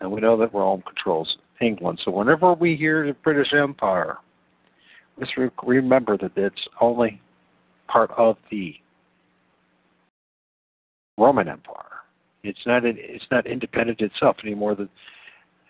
And 0.00 0.12
we 0.12 0.20
know 0.20 0.36
that 0.36 0.54
Rome 0.54 0.84
controls 0.86 1.36
England. 1.60 2.00
So 2.04 2.12
whenever 2.12 2.54
we 2.54 2.76
hear 2.76 3.04
the 3.06 3.14
British 3.14 3.52
Empire, 3.52 4.18
Let's 5.18 5.36
re- 5.36 5.50
remember 5.64 6.16
that 6.18 6.32
it's 6.36 6.68
only 6.80 7.20
part 7.88 8.10
of 8.16 8.36
the 8.50 8.74
Roman 11.16 11.48
Empire. 11.48 11.84
It's 12.44 12.60
not 12.66 12.84
it's 12.84 13.24
not 13.30 13.46
independent 13.46 14.00
itself 14.00 14.36
anymore. 14.44 14.76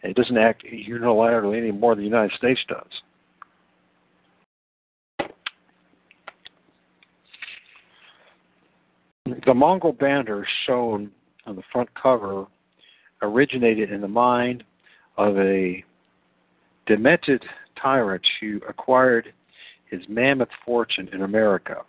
It 0.02 0.14
doesn't 0.14 0.36
act 0.36 0.64
unilaterally 0.64 1.58
any 1.58 1.72
more 1.72 1.94
than 1.94 2.04
the 2.04 2.10
United 2.10 2.36
States 2.36 2.60
does. 2.68 2.84
The 9.46 9.54
Mongol 9.54 9.92
banner 9.92 10.46
shown 10.66 11.10
on 11.46 11.56
the 11.56 11.62
front 11.72 11.88
cover 11.94 12.46
originated 13.22 13.90
in 13.90 14.00
the 14.00 14.08
mind 14.08 14.62
of 15.16 15.36
a 15.38 15.82
demented 16.86 17.42
tyrant 17.80 18.24
who 18.40 18.60
acquired 18.68 19.32
his 19.90 20.02
mammoth 20.08 20.48
fortune 20.64 21.08
in 21.12 21.22
America, 21.22 21.82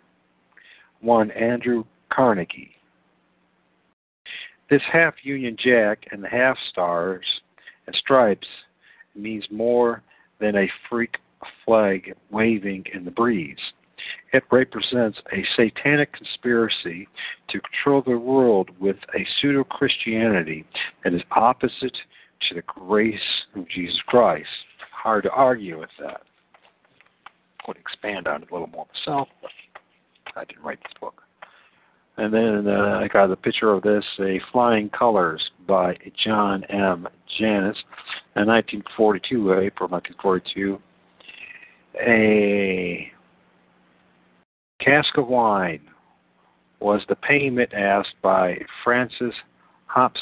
one 1.00 1.30
Andrew 1.32 1.84
Carnegie. 2.12 2.72
This 4.68 4.82
half 4.92 5.14
Union 5.22 5.56
Jack 5.58 6.06
and 6.12 6.22
the 6.22 6.28
half 6.28 6.56
stars 6.70 7.24
and 7.86 7.96
stripes 7.96 8.46
means 9.16 9.44
more 9.50 10.02
than 10.38 10.56
a 10.56 10.70
freak 10.88 11.16
flag 11.64 12.14
waving 12.30 12.84
in 12.94 13.04
the 13.04 13.10
breeze. 13.10 13.58
It 14.32 14.44
represents 14.50 15.18
a 15.32 15.44
satanic 15.56 16.12
conspiracy 16.12 17.08
to 17.48 17.60
control 17.60 18.02
the 18.02 18.18
world 18.18 18.70
with 18.78 18.96
a 19.14 19.26
pseudo 19.40 19.64
Christianity 19.64 20.64
that 21.04 21.14
is 21.14 21.22
opposite 21.32 21.96
to 22.48 22.54
the 22.54 22.62
grace 22.62 23.18
of 23.54 23.68
Jesus 23.68 24.00
Christ. 24.06 24.48
Hard 24.92 25.24
to 25.24 25.30
argue 25.30 25.78
with 25.78 25.90
that. 25.98 26.22
Would 27.70 27.76
expand 27.76 28.26
on 28.26 28.42
it 28.42 28.50
a 28.50 28.52
little 28.52 28.66
more 28.66 28.84
myself, 28.92 29.28
but 29.40 29.52
I 30.34 30.44
didn't 30.44 30.64
write 30.64 30.80
this 30.82 30.92
book. 31.00 31.22
And 32.16 32.34
then 32.34 32.66
uh, 32.66 32.98
I 33.00 33.06
got 33.06 33.30
a 33.30 33.36
picture 33.36 33.70
of 33.70 33.84
this, 33.84 34.04
a 34.18 34.40
Flying 34.50 34.88
Colors 34.88 35.40
by 35.68 35.96
John 36.24 36.64
M. 36.64 37.06
Janis, 37.38 37.76
in 38.34 38.48
1942, 38.48 39.52
April 39.52 39.88
1942. 39.88 40.80
A 42.04 43.12
cask 44.80 45.16
of 45.16 45.28
wine 45.28 45.82
was 46.80 47.02
the 47.08 47.14
payment 47.14 47.72
asked 47.72 48.20
by 48.20 48.58
Francis 48.82 49.34
Hops, 49.86 50.18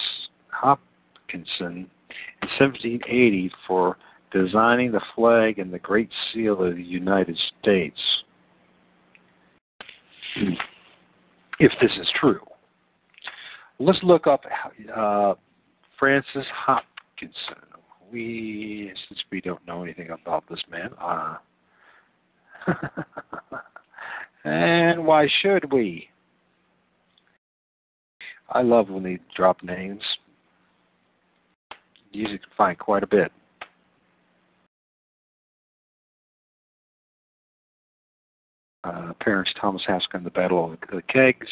Hopkinson 0.51 1.89
in 2.43 2.49
1780 2.61 3.51
for 3.67 3.97
designing 4.33 4.93
the 4.93 5.01
flag 5.15 5.59
and 5.59 5.73
the 5.73 5.79
Great 5.79 6.11
Seal 6.33 6.63
of 6.63 6.77
the 6.77 6.83
United 6.83 7.39
States. 7.61 7.99
if 11.59 11.73
this 11.81 11.91
is 12.01 12.09
true. 12.21 12.41
Let's 13.79 13.99
look 14.03 14.27
up 14.27 14.43
uh, 14.95 15.35
Francis 15.99 16.47
Hopkinson. 16.53 17.33
We, 18.11 18.93
since 19.09 19.21
we 19.31 19.41
don't 19.41 19.65
know 19.67 19.83
anything 19.83 20.11
about 20.11 20.45
this 20.49 20.61
man, 20.71 20.91
uh, 21.01 21.37
and 24.45 25.05
why 25.05 25.29
should 25.43 25.71
we? 25.71 26.09
I 28.49 28.63
love 28.63 28.89
when 28.89 29.03
they 29.03 29.19
drop 29.37 29.63
names. 29.63 30.03
Usually 32.13 32.39
can 32.39 32.49
find 32.57 32.79
quite 32.79 33.03
a 33.03 33.07
bit. 33.07 33.31
Uh, 38.89 39.13
parents 39.21 39.53
Thomas 39.61 39.83
Haskell 39.87 40.21
the 40.21 40.31
Battle 40.31 40.73
of 40.73 40.79
the 40.91 41.03
Kegs. 41.03 41.47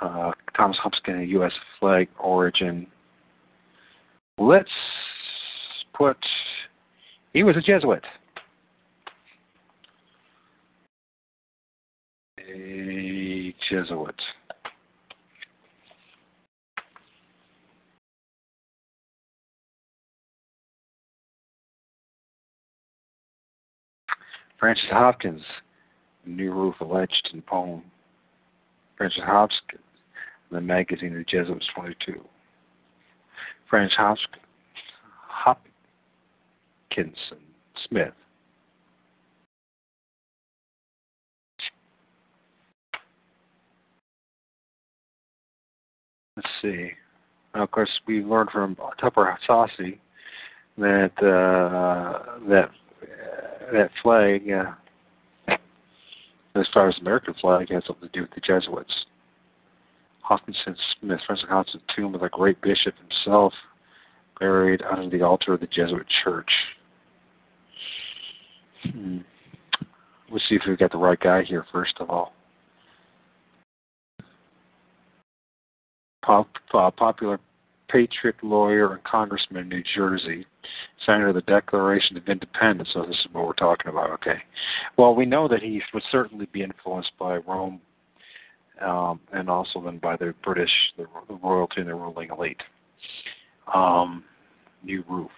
Uh, 0.00 0.32
Thomas 0.56 0.78
Hopkins, 0.82 1.28
U.S. 1.30 1.52
flag 1.78 2.08
origin. 2.18 2.86
Let's 4.38 4.70
put. 5.92 6.16
He 7.34 7.42
was 7.42 7.56
a 7.56 7.60
Jesuit. 7.60 8.04
A 12.38 13.54
Jesuit. 13.68 14.14
Francis 24.60 24.84
Hopkins, 24.90 25.42
New 26.26 26.52
Roof 26.52 26.74
alleged 26.82 27.30
in 27.32 27.40
poem. 27.40 27.82
Francis 28.98 29.22
Hopkins, 29.24 29.80
the 30.52 30.60
magazine 30.60 31.14
The 31.14 31.24
Jesuits 31.24 31.66
22. 31.74 32.20
Francis 33.70 33.96
Hopkins, 33.96 34.44
Hopkinson 36.90 37.38
Smith. 37.88 38.12
Let's 46.36 46.48
see. 46.60 46.90
Now, 47.54 47.62
of 47.62 47.70
course, 47.70 47.88
we 48.06 48.22
learned 48.22 48.50
from 48.50 48.76
Tupper 49.00 49.38
Saucy 49.46 49.98
that 50.76 51.12
uh, 51.18 52.38
that 52.48 52.70
that 53.72 53.90
flag, 54.02 54.50
uh, 54.50 55.56
as 56.54 56.66
far 56.72 56.88
as 56.88 56.94
the 56.96 57.02
American 57.02 57.34
flag, 57.40 57.70
has 57.70 57.82
something 57.86 58.08
to 58.08 58.12
do 58.12 58.22
with 58.22 58.30
the 58.34 58.40
Jesuits. 58.40 58.94
Hopkinson 60.22 60.76
Smith, 60.98 61.20
Francis 61.26 61.48
Hopkinson 61.48 61.80
tomb 61.94 62.14
of 62.14 62.20
the 62.20 62.28
great 62.28 62.60
bishop 62.60 62.94
himself, 62.98 63.52
buried 64.38 64.82
under 64.82 65.16
the 65.16 65.24
altar 65.24 65.54
of 65.54 65.60
the 65.60 65.66
Jesuit 65.66 66.06
church. 66.24 66.50
Hmm. 68.84 69.18
Let's 70.30 70.44
see 70.48 70.54
if 70.54 70.62
we've 70.66 70.78
got 70.78 70.92
the 70.92 70.98
right 70.98 71.18
guy 71.18 71.42
here, 71.42 71.66
first 71.72 71.94
of 71.98 72.08
all. 72.08 72.32
Pop, 76.24 76.48
uh, 76.72 76.90
popular 76.92 77.40
patriot 77.90 78.36
lawyer 78.42 78.92
and 78.92 79.02
congressman 79.04 79.62
in 79.62 79.68
New 79.68 79.82
Jersey, 79.94 80.46
signer 81.04 81.28
of 81.28 81.34
the 81.34 81.42
Declaration 81.42 82.16
of 82.16 82.28
Independence. 82.28 82.90
So 82.92 83.02
this 83.02 83.16
is 83.16 83.26
what 83.32 83.46
we're 83.46 83.52
talking 83.54 83.90
about. 83.90 84.10
Okay. 84.10 84.38
Well, 84.96 85.14
we 85.14 85.26
know 85.26 85.48
that 85.48 85.62
he 85.62 85.82
would 85.92 86.02
certainly 86.10 86.46
be 86.52 86.62
influenced 86.62 87.12
by 87.18 87.36
Rome, 87.38 87.80
um, 88.80 89.20
and 89.32 89.50
also 89.50 89.80
then 89.82 89.98
by 89.98 90.16
the 90.16 90.34
British, 90.42 90.70
the, 90.96 91.06
the 91.28 91.34
royalty 91.34 91.80
and 91.80 91.88
the 91.88 91.94
ruling 91.94 92.30
elite. 92.30 92.62
Um, 93.74 94.24
New 94.82 95.04
Roof, 95.08 95.30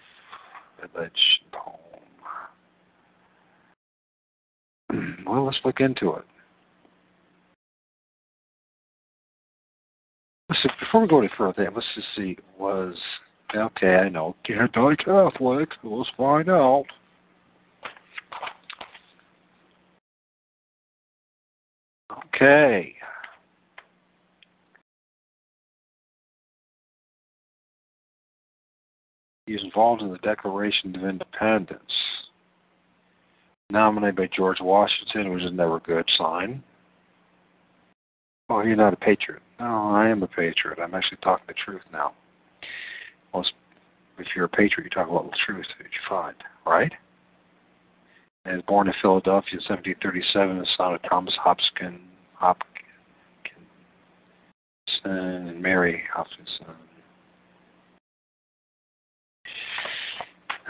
alleged 0.81 1.43
poem. 1.51 1.79
well, 5.25 5.45
let's 5.45 5.57
look 5.65 5.79
into 5.79 6.13
it. 6.13 6.25
Listen, 10.53 10.69
before 10.79 11.01
we 11.01 11.07
go 11.07 11.19
any 11.19 11.29
further, 11.35 11.67
let's 11.73 11.87
just 11.95 12.07
see. 12.15 12.37
Was 12.59 12.93
okay? 13.55 13.95
I 13.95 14.09
know 14.09 14.35
anti-Catholic. 14.47 15.69
Let's 15.83 16.09
find 16.15 16.47
out. 16.47 16.85
Okay. 22.35 22.93
He 29.47 29.53
was 29.53 29.63
involved 29.63 30.03
in 30.03 30.11
the 30.11 30.19
Declaration 30.19 30.95
of 30.95 31.03
Independence, 31.03 31.81
nominated 33.71 34.17
by 34.17 34.29
George 34.35 34.59
Washington, 34.61 35.33
which 35.33 35.43
is 35.43 35.51
never 35.51 35.77
a 35.77 35.79
good 35.79 36.07
sign. 36.15 36.63
Oh, 38.49 38.61
you're 38.61 38.75
not 38.75 38.93
a 38.93 38.97
patriot. 38.97 39.41
No, 39.63 39.91
I 39.95 40.09
am 40.09 40.21
a 40.23 40.27
patriot. 40.27 40.77
I'm 40.83 40.93
actually 40.93 41.19
talking 41.23 41.45
the 41.47 41.53
truth 41.53 41.83
now. 41.93 42.11
Well, 43.33 43.45
if 44.19 44.27
you're 44.35 44.43
a 44.43 44.49
patriot, 44.49 44.83
you 44.83 44.89
talk 44.89 45.09
about 45.09 45.31
the 45.31 45.37
truth 45.45 45.65
that 45.77 45.85
you 45.85 45.99
find, 46.09 46.35
right? 46.65 46.91
And 48.43 48.65
born 48.65 48.87
in 48.89 48.93
Philadelphia 49.01 49.53
in 49.53 49.59
1737, 49.59 50.57
the 50.57 50.67
son 50.75 50.95
of 50.95 51.01
Thomas 51.09 51.33
Hopkins, 51.41 52.01
Hopkins 52.33 52.67
and 55.05 55.61
Mary 55.61 56.03
Hopkinson. 56.13 56.65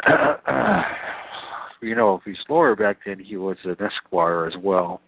you 1.82 1.96
know, 1.96 2.14
if 2.16 2.22
he's 2.26 2.38
lawyer 2.48 2.76
back 2.76 2.98
then, 3.08 3.18
he 3.18 3.38
was 3.38 3.58
an 3.64 3.76
esquire 3.80 4.46
as 4.46 4.54
well 4.62 5.02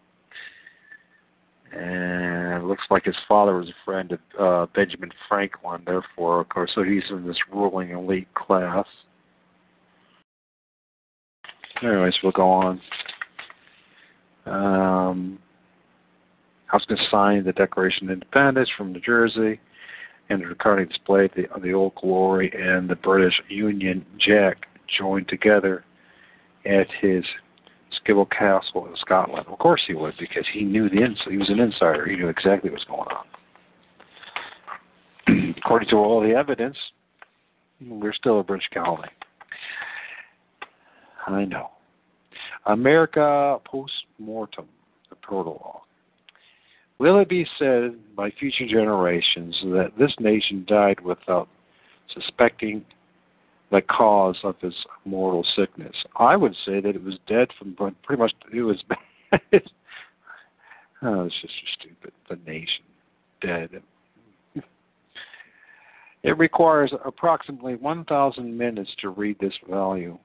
and 1.75 2.67
looks 2.67 2.83
like 2.89 3.05
his 3.05 3.15
father 3.27 3.57
was 3.57 3.69
a 3.69 3.83
friend 3.83 4.11
of 4.11 4.19
uh, 4.39 4.65
Benjamin 4.73 5.11
Franklin. 5.27 5.81
Therefore, 5.85 6.41
of 6.41 6.49
course, 6.49 6.71
so 6.73 6.83
he's 6.83 7.03
in 7.09 7.27
this 7.27 7.37
ruling 7.51 7.91
elite 7.91 8.33
class. 8.33 8.85
Anyways, 11.83 12.13
we'll 12.23 12.31
go 12.31 12.49
on. 12.49 12.81
Um, 14.45 15.39
to 16.89 16.97
sign 17.09 17.43
the 17.43 17.53
Declaration 17.53 18.09
of 18.09 18.13
Independence 18.13 18.69
from 18.77 18.91
New 18.91 18.99
Jersey, 18.99 19.59
and 20.29 20.41
the 20.41 20.45
recording 20.45 20.87
displayed 20.87 21.31
the 21.35 21.47
the 21.61 21.73
Old 21.73 21.95
Glory 21.95 22.51
and 22.53 22.89
the 22.89 22.95
British 22.95 23.41
Union 23.47 24.05
Jack 24.19 24.67
joined 24.99 25.27
together 25.29 25.83
at 26.65 26.87
his 27.01 27.23
Skibo 28.01 28.29
Castle 28.29 28.87
in 28.87 28.95
Scotland. 28.97 29.45
Of 29.47 29.57
course 29.59 29.81
he 29.87 29.93
would, 29.93 30.15
because 30.19 30.45
he 30.53 30.63
knew 30.63 30.89
the 30.89 31.03
ins- 31.03 31.21
he 31.29 31.37
was 31.37 31.49
an 31.49 31.59
insider. 31.59 32.05
He 32.07 32.15
knew 32.15 32.29
exactly 32.29 32.69
what 32.69 32.79
was 32.79 32.87
going 32.87 33.09
on. 33.09 33.25
According 35.57 35.89
to 35.89 35.95
all 35.95 36.21
the 36.21 36.33
evidence, 36.33 36.77
we're 37.81 38.13
still 38.13 38.39
a 38.39 38.43
British 38.43 38.69
colony. 38.73 39.09
I 41.27 41.45
know. 41.45 41.71
America 42.65 43.59
post 43.65 43.93
mortem, 44.19 44.67
the 45.09 45.15
prologue. 45.15 45.81
Will 46.97 47.19
it 47.19 47.27
be 47.27 47.45
said 47.59 47.95
by 48.15 48.31
future 48.31 48.67
generations 48.67 49.59
that 49.65 49.91
this 49.99 50.13
nation 50.19 50.65
died 50.67 51.01
without 51.01 51.49
suspecting 52.13 52.85
the 53.75 53.81
cause 53.81 54.37
of 54.43 54.55
his 54.61 54.73
mortal 55.03 55.45
sickness? 55.55 55.95
I 56.17 56.35
would 56.35 56.55
say 56.65 56.79
that 56.79 56.95
it 56.95 57.03
was 57.03 57.15
dead 57.27 57.49
from 57.59 57.75
pretty 58.03 58.21
much, 58.21 58.31
it 58.53 58.61
was, 58.61 58.81
oh, 61.01 61.25
it's 61.25 61.41
just 61.41 61.53
stupid. 61.79 62.13
The 62.29 62.37
nation, 62.49 62.85
dead. 63.41 63.81
It 66.23 66.37
requires 66.39 66.91
approximately 67.05 67.75
1,000 67.75 68.57
minutes 68.57 68.89
to 69.01 69.09
read 69.09 69.37
this 69.39 69.53
value, 69.69 70.17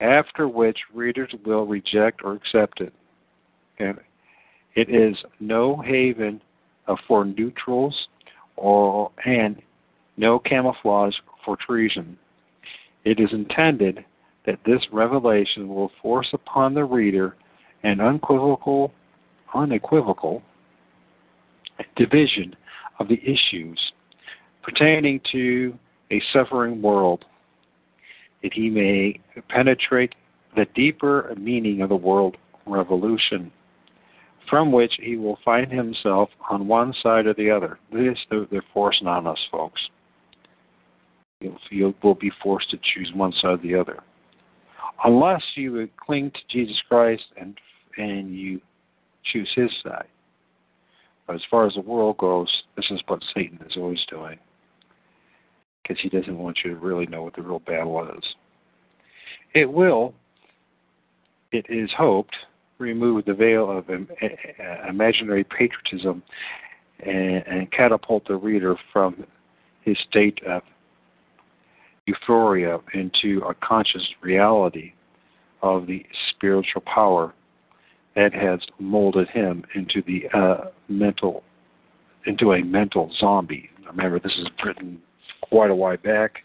after 0.00 0.48
which 0.48 0.78
readers 0.92 1.32
will 1.44 1.66
reject 1.66 2.22
or 2.24 2.32
accept 2.32 2.80
it. 2.80 2.92
And 3.78 3.98
it 4.74 4.88
is 4.90 5.16
no 5.38 5.76
haven 5.76 6.40
for 7.06 7.24
neutrals 7.24 7.94
or 8.56 9.12
and 9.24 9.62
no 10.16 10.38
camouflage 10.38 11.14
for 11.44 11.56
treason. 11.56 12.16
It 13.04 13.20
is 13.20 13.30
intended 13.32 14.04
that 14.46 14.58
this 14.64 14.80
revelation 14.92 15.68
will 15.68 15.90
force 16.00 16.28
upon 16.32 16.74
the 16.74 16.84
reader 16.84 17.36
an 17.82 18.00
unequivocal, 18.00 18.92
unequivocal 19.54 20.42
division 21.96 22.54
of 22.98 23.08
the 23.08 23.20
issues 23.22 23.78
pertaining 24.62 25.20
to 25.32 25.78
a 26.10 26.20
suffering 26.32 26.82
world, 26.82 27.24
that 28.42 28.52
he 28.52 28.68
may 28.70 29.20
penetrate 29.48 30.14
the 30.56 30.66
deeper 30.74 31.32
meaning 31.38 31.82
of 31.82 31.88
the 31.88 31.96
world 31.96 32.36
revolution, 32.66 33.52
from 34.48 34.72
which 34.72 34.92
he 35.00 35.16
will 35.16 35.38
find 35.44 35.70
himself 35.70 36.30
on 36.50 36.66
one 36.66 36.94
side 37.02 37.26
or 37.26 37.34
the 37.34 37.50
other. 37.50 37.78
This 37.92 38.18
they're 38.30 38.64
forcing 38.72 39.06
on 39.06 39.26
us, 39.26 39.38
folks. 39.50 39.80
You 41.70 41.94
will 42.02 42.14
be 42.14 42.30
forced 42.42 42.70
to 42.70 42.78
choose 42.82 43.10
one 43.14 43.32
side 43.32 43.50
or 43.50 43.56
the 43.58 43.74
other, 43.74 44.02
unless 45.04 45.42
you 45.54 45.88
cling 46.04 46.30
to 46.30 46.40
Jesus 46.48 46.80
Christ 46.88 47.24
and 47.36 47.58
and 47.98 48.34
you 48.34 48.60
choose 49.24 49.50
His 49.54 49.70
side. 49.82 50.08
But 51.26 51.36
as 51.36 51.42
far 51.50 51.66
as 51.66 51.74
the 51.74 51.80
world 51.80 52.18
goes, 52.18 52.48
this 52.76 52.86
is 52.90 53.00
what 53.06 53.22
Satan 53.34 53.58
is 53.68 53.76
always 53.76 54.04
doing 54.08 54.38
because 55.86 56.00
he 56.02 56.08
doesn't 56.08 56.38
want 56.38 56.58
you 56.64 56.70
to 56.70 56.76
really 56.76 57.06
know 57.06 57.22
what 57.22 57.34
the 57.36 57.42
real 57.42 57.60
battle 57.60 58.08
is. 58.16 58.24
It 59.54 59.70
will, 59.70 60.14
it 61.52 61.66
is 61.68 61.90
hoped, 61.96 62.34
remove 62.78 63.24
the 63.24 63.34
veil 63.34 63.70
of 63.70 63.86
imaginary 64.88 65.44
patriotism 65.44 66.22
and, 67.00 67.46
and 67.46 67.72
catapult 67.72 68.26
the 68.26 68.36
reader 68.36 68.76
from 68.92 69.24
his 69.82 69.96
state 70.08 70.40
of 70.46 70.62
euphoria 72.06 72.78
into 72.94 73.42
a 73.48 73.54
conscious 73.54 74.06
reality 74.22 74.92
of 75.62 75.86
the 75.86 76.04
spiritual 76.30 76.82
power 76.82 77.32
that 78.14 78.32
has 78.32 78.60
molded 78.78 79.28
him 79.28 79.64
into 79.74 80.02
the 80.06 80.28
uh, 80.36 80.70
mental 80.88 81.42
into 82.26 82.52
a 82.52 82.62
mental 82.62 83.10
zombie. 83.20 83.70
Remember, 83.86 84.18
this 84.18 84.32
is 84.32 84.48
written 84.64 84.98
quite 85.42 85.70
a 85.70 85.74
while 85.74 85.98
back. 85.98 86.38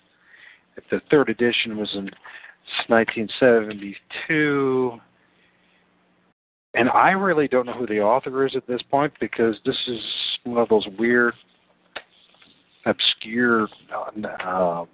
If 0.77 0.83
the 0.91 1.01
third 1.09 1.29
edition 1.29 1.77
was 1.77 1.89
in 1.93 2.09
1972, 2.87 4.99
and 6.73 6.89
I 6.89 7.11
really 7.11 7.47
don't 7.47 7.65
know 7.65 7.73
who 7.73 7.87
the 7.87 7.99
author 7.99 8.45
is 8.45 8.55
at 8.55 8.67
this 8.67 8.81
point 8.89 9.11
because 9.19 9.55
this 9.65 9.75
is 9.87 9.99
one 10.43 10.59
of 10.59 10.69
those 10.69 10.87
weird, 10.97 11.33
obscure. 12.85 13.67
Uh, 13.93 14.85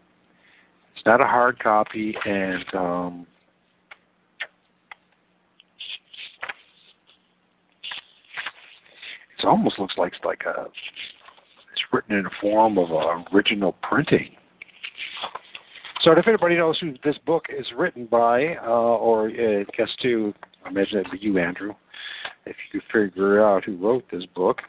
it's 0.97 1.05
not 1.05 1.21
a 1.21 1.25
hard 1.25 1.59
copy, 1.59 2.15
and 2.25 2.65
um, 2.73 3.27
it 9.37 9.45
almost 9.45 9.77
looks 9.77 9.93
like 9.97 10.13
like 10.25 10.41
a 10.47 10.65
it's 11.71 11.81
written 11.93 12.17
in 12.17 12.23
the 12.23 12.31
form 12.41 12.79
of 12.79 12.91
uh, 12.91 13.23
original 13.31 13.75
printing. 13.83 14.31
So 16.01 16.13
if 16.13 16.27
anybody 16.27 16.55
knows 16.55 16.79
who 16.79 16.95
this 17.03 17.17
book 17.25 17.45
is 17.55 17.67
written 17.77 18.07
by, 18.07 18.55
uh, 18.55 18.69
or 18.69 19.27
uh, 19.27 19.65
guess 19.77 19.89
to, 20.01 20.33
I 20.65 20.69
imagine 20.69 20.99
it'd 20.99 21.11
be 21.11 21.19
you, 21.19 21.37
Andrew, 21.37 21.73
if 22.47 22.55
you 22.73 22.79
could 22.79 23.11
figure 23.11 23.45
out 23.45 23.65
who 23.65 23.77
wrote 23.77 24.05
this 24.11 24.25
book. 24.35 24.61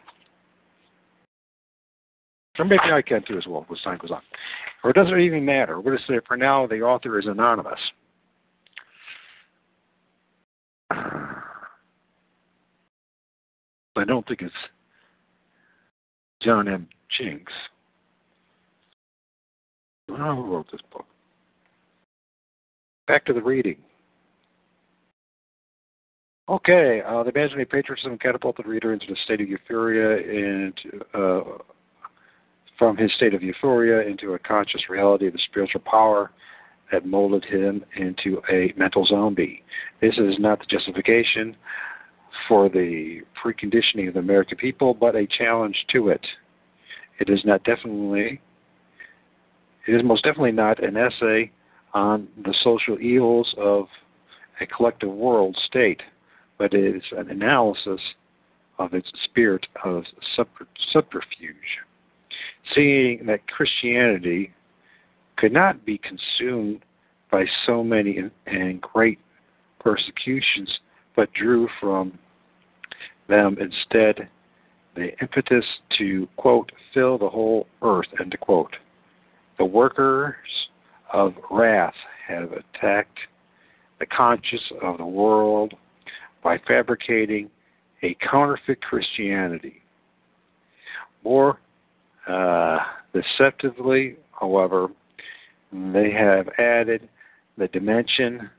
Or 2.59 2.65
maybe 2.65 2.81
I 2.93 3.03
can 3.03 3.23
too 3.27 3.39
as 3.39 3.47
well 3.47 3.65
as 3.71 3.81
time 3.83 3.99
goes 3.99 4.11
on. 4.11 4.21
Or 4.83 4.91
it 4.91 4.95
doesn't 4.95 5.21
even 5.21 5.45
matter. 5.45 5.77
We're 5.77 5.93
going 5.93 5.99
to 5.99 6.13
say 6.13 6.19
for 6.27 6.37
now 6.37 6.67
the 6.67 6.81
author 6.81 7.19
is 7.19 7.27
anonymous. 7.27 7.79
I 10.91 11.35
don't 14.07 14.27
think 14.27 14.43
it's 14.43 14.53
John 16.43 16.69
M. 16.69 16.89
Jenks. 17.19 17.53
who 20.07 20.15
wrote 20.17 20.67
this 20.71 20.81
book? 20.93 21.07
Back 23.07 23.25
to 23.27 23.33
the 23.33 23.43
reading. 23.43 23.79
Okay, 26.49 27.03
uh, 27.07 27.23
the 27.25 27.31
imaginary 27.31 27.67
patriotism 27.67 28.17
catapulted 28.17 28.65
the 28.65 28.69
reader 28.71 28.93
into 28.95 29.07
the 29.07 29.17
state 29.25 29.41
of 29.41 29.49
euphoria 29.49 30.17
and 30.17 30.75
uh, 31.13 31.41
from 32.79 32.97
his 32.97 33.13
state 33.15 33.35
of 33.35 33.43
euphoria 33.43 34.07
into 34.09 34.35
a 34.35 34.39
conscious 34.39 34.89
reality 34.89 35.27
of 35.27 35.33
the 35.33 35.41
spiritual 35.51 35.81
power 35.81 36.31
that 36.93 37.05
molded 37.05 37.45
him 37.45 37.85
into 37.97 38.41
a 38.51 38.73
mental 38.77 39.05
zombie. 39.05 39.63
This 40.01 40.17
is 40.17 40.37
not 40.39 40.61
the 40.61 40.67
justification 40.67 41.57
for 42.47 42.69
the 42.69 43.21
preconditioning 43.45 44.09
of 44.09 44.15
the 44.15 44.21
American 44.21 44.57
people, 44.57 44.95
but 44.95 45.17
a 45.17 45.27
challenge 45.27 45.85
to 45.93 46.09
it. 46.09 46.25
It 47.19 47.29
is 47.29 47.41
not 47.45 47.65
definitely, 47.65 48.41
it 49.87 49.93
is 49.93 50.03
most 50.05 50.25
definitely 50.25 50.53
not 50.53 50.83
an 50.83 50.97
essay 50.97 51.51
on 51.95 52.29
the 52.45 52.55
social 52.63 52.99
evils 53.01 53.53
of 53.59 53.87
a 54.61 54.67
collective 54.67 55.11
world 55.11 55.57
state, 55.67 56.01
but 56.59 56.73
it 56.75 56.97
is 56.97 57.03
an 57.17 57.31
analysis 57.31 58.01
of 58.79 58.95
its 58.95 59.11
spirit 59.25 59.67
of 59.85 60.05
subterfuge. 60.93 61.57
Seeing 62.75 63.27
that 63.27 63.47
Christianity 63.49 64.53
could 65.37 65.53
not 65.53 65.85
be 65.85 65.99
consumed 65.99 66.85
by 67.31 67.45
so 67.67 67.83
many 67.85 68.19
and 68.47 68.81
great 68.81 69.19
persecutions, 69.79 70.81
but 71.15 71.33
drew 71.33 71.69
from 71.81 72.19
them 73.29 73.57
instead 73.61 74.29
the 74.95 75.17
impetus 75.21 75.65
to, 75.99 76.29
quote, 76.37 76.73
fill 76.93 77.19
the 77.19 77.29
whole 77.29 77.67
earth, 77.83 78.09
end 78.21 78.37
quote. 78.41 78.75
The 79.59 79.65
workers 79.65 80.35
of 81.13 81.35
wrath 81.51 81.95
have 82.27 82.51
attacked 82.53 83.19
the 84.01 84.07
conscience 84.07 84.63
of 84.83 84.99
the 84.99 85.07
world 85.07 85.75
by 86.43 86.59
fabricating 86.67 87.51
a 88.03 88.17
counterfeit 88.31 88.81
Christianity. 88.83 89.83
More 91.25 91.59
uh, 92.29 92.79
deceptively, 93.13 94.17
however, 94.39 94.89
they 95.73 96.11
have 96.11 96.49
added 96.59 97.09
the 97.57 97.69
dimension 97.69 98.51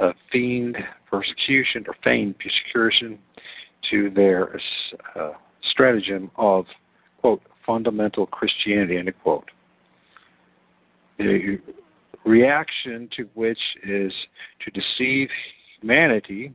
of 0.00 0.14
fiend 0.30 0.76
persecution 1.10 1.84
or 1.86 1.94
feigned 2.04 2.34
persecution 2.38 3.18
to 3.90 4.10
their 4.10 4.58
uh, 5.16 5.32
stratagem 5.70 6.30
of, 6.36 6.64
quote, 7.20 7.42
fundamental 7.66 8.26
Christianity, 8.26 8.96
end 8.96 9.12
quote. 9.22 9.50
The 11.18 11.58
reaction 12.24 13.08
to 13.16 13.28
which 13.34 13.58
is 13.84 14.12
to 14.64 14.70
deceive 14.70 15.28
humanity 15.80 16.52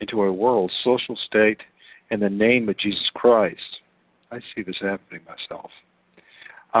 into 0.00 0.22
a 0.22 0.32
world 0.32 0.70
social 0.84 1.16
state 1.26 1.60
in 2.10 2.20
the 2.20 2.28
name 2.28 2.68
of 2.68 2.78
Jesus 2.78 3.10
Christ. 3.14 3.80
I 4.30 4.40
see 4.54 4.62
this 4.62 4.76
happening 4.80 5.22
myself. 5.26 5.70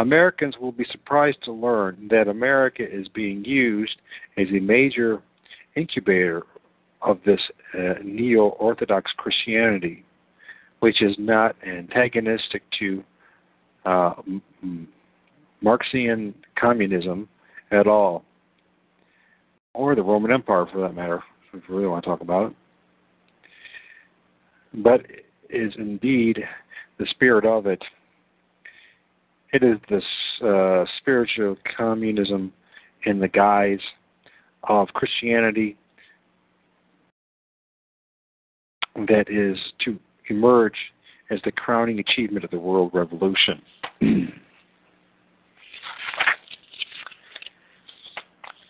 Americans 0.00 0.56
will 0.60 0.72
be 0.72 0.86
surprised 0.90 1.38
to 1.44 1.52
learn 1.52 2.08
that 2.10 2.28
America 2.28 2.82
is 2.82 3.08
being 3.08 3.44
used 3.44 3.96
as 4.36 4.46
a 4.48 4.60
major 4.60 5.22
incubator 5.76 6.42
of 7.02 7.18
this 7.24 7.40
uh, 7.74 7.94
neo 8.02 8.48
Orthodox 8.58 9.10
Christianity 9.16 10.04
which 10.80 11.02
is 11.02 11.16
not 11.18 11.56
antagonistic 11.66 12.62
to 12.78 13.02
uh, 13.84 14.14
Marxian 15.62 16.34
communism 16.58 17.28
at 17.70 17.86
all, 17.86 18.24
or 19.74 19.94
the 19.94 20.02
Roman 20.02 20.32
Empire 20.32 20.66
for 20.70 20.80
that 20.80 20.94
matter. 20.94 21.22
if 21.52 21.68
we 21.68 21.74
really 21.74 21.88
want 21.88 22.04
to 22.04 22.10
talk 22.10 22.20
about 22.20 22.50
it. 22.50 22.56
But 24.74 25.00
is 25.48 25.72
indeed 25.78 26.44
the 26.98 27.06
spirit 27.10 27.44
of 27.44 27.66
it. 27.66 27.82
It 29.56 29.62
is 29.62 29.78
this 29.88 30.04
uh, 30.44 30.84
spiritual 30.98 31.56
communism 31.78 32.52
in 33.06 33.18
the 33.20 33.28
guise 33.28 33.80
of 34.64 34.88
Christianity 34.88 35.78
that 38.96 39.30
is 39.30 39.56
to 39.86 39.98
emerge 40.28 40.74
as 41.30 41.40
the 41.46 41.52
crowning 41.52 42.00
achievement 42.00 42.44
of 42.44 42.50
the 42.50 42.58
world 42.58 42.90
revolution. 42.92 43.62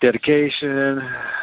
Dedication. 0.01 1.01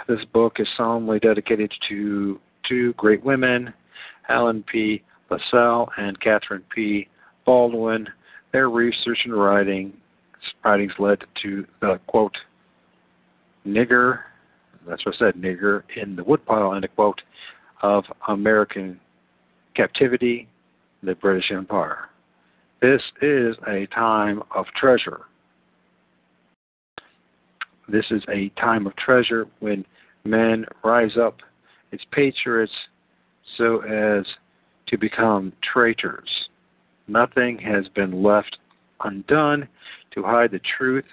This 0.07 0.23
book 0.31 0.53
is 0.59 0.69
solemnly 0.77 1.19
dedicated 1.19 1.73
to 1.89 2.39
two 2.69 2.93
great 2.93 3.21
women, 3.25 3.73
Helen 4.21 4.63
P. 4.71 5.03
LaSalle 5.29 5.89
and 5.97 6.17
Catherine 6.21 6.63
P. 6.73 7.09
Baldwin. 7.45 8.07
Their 8.53 8.69
research 8.69 9.19
and 9.25 9.35
writing 9.35 9.93
writings 10.63 10.93
led 10.99 11.19
to 11.41 11.65
the 11.81 11.99
quote 12.07 12.35
nigger 13.67 14.19
that's 14.87 15.05
what 15.05 15.15
I 15.15 15.17
said, 15.17 15.35
nigger 15.35 15.83
in 15.95 16.15
the 16.15 16.23
woodpile 16.23 16.75
end 16.75 16.87
quote 16.95 17.21
of 17.81 18.03
American 18.27 18.99
captivity, 19.75 20.47
the 21.01 21.15
British 21.15 21.51
Empire. 21.51 22.09
This 22.81 23.01
is 23.21 23.55
a 23.67 23.85
time 23.87 24.43
of 24.53 24.65
treasure. 24.79 25.21
This 27.87 28.05
is 28.11 28.23
a 28.29 28.49
time 28.59 28.87
of 28.87 28.95
treasure 28.95 29.47
when 29.59 29.85
men 30.23 30.65
rise 30.83 31.17
up 31.17 31.37
as 31.91 31.99
patriots 32.11 32.71
so 33.57 33.81
as 33.81 34.25
to 34.87 34.97
become 34.97 35.53
traitors. 35.73 36.29
Nothing 37.07 37.57
has 37.59 37.87
been 37.89 38.23
left 38.23 38.57
undone 39.03 39.67
to 40.11 40.23
hide 40.23 40.51
the 40.51 40.61
truth 40.77 41.05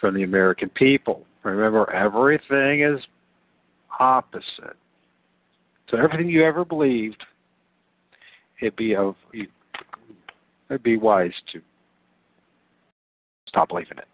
from 0.00 0.14
the 0.14 0.22
American 0.22 0.70
people. 0.70 1.26
Remember, 1.42 1.90
everything 1.92 2.82
is 2.82 3.00
opposite. 4.00 4.76
So 5.90 5.98
everything 5.98 6.28
you 6.28 6.44
ever 6.44 6.64
believed, 6.64 7.22
it'd 8.60 8.76
be 8.76 8.96
of 8.96 9.14
it'd 10.68 10.82
be 10.82 10.96
wise 10.96 11.32
to 11.52 11.60
stop 13.46 13.68
believing 13.68 13.98
it. 13.98 14.08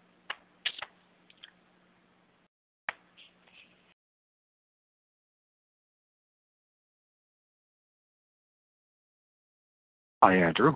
Hi, 10.21 10.35
Andrew. 10.37 10.75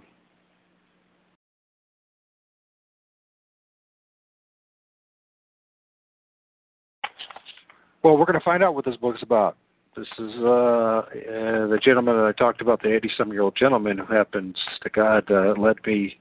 Well, 8.07 8.15
we're 8.15 8.23
going 8.23 8.39
to 8.39 8.45
find 8.45 8.63
out 8.63 8.73
what 8.73 8.85
this 8.85 8.95
book's 8.95 9.21
about. 9.21 9.57
This 9.97 10.07
is 10.17 10.31
uh, 10.37 10.47
uh, 10.47 11.67
the 11.67 11.77
gentleman 11.83 12.15
that 12.15 12.23
I 12.23 12.31
talked 12.31 12.61
about, 12.61 12.81
the 12.81 12.95
80 12.95 13.11
some 13.17 13.33
year 13.33 13.41
old 13.41 13.57
gentleman 13.57 13.97
who 13.97 14.13
happens 14.13 14.55
to 14.83 14.89
God 14.89 15.29
uh, 15.29 15.55
let 15.57 15.85
me 15.85 16.17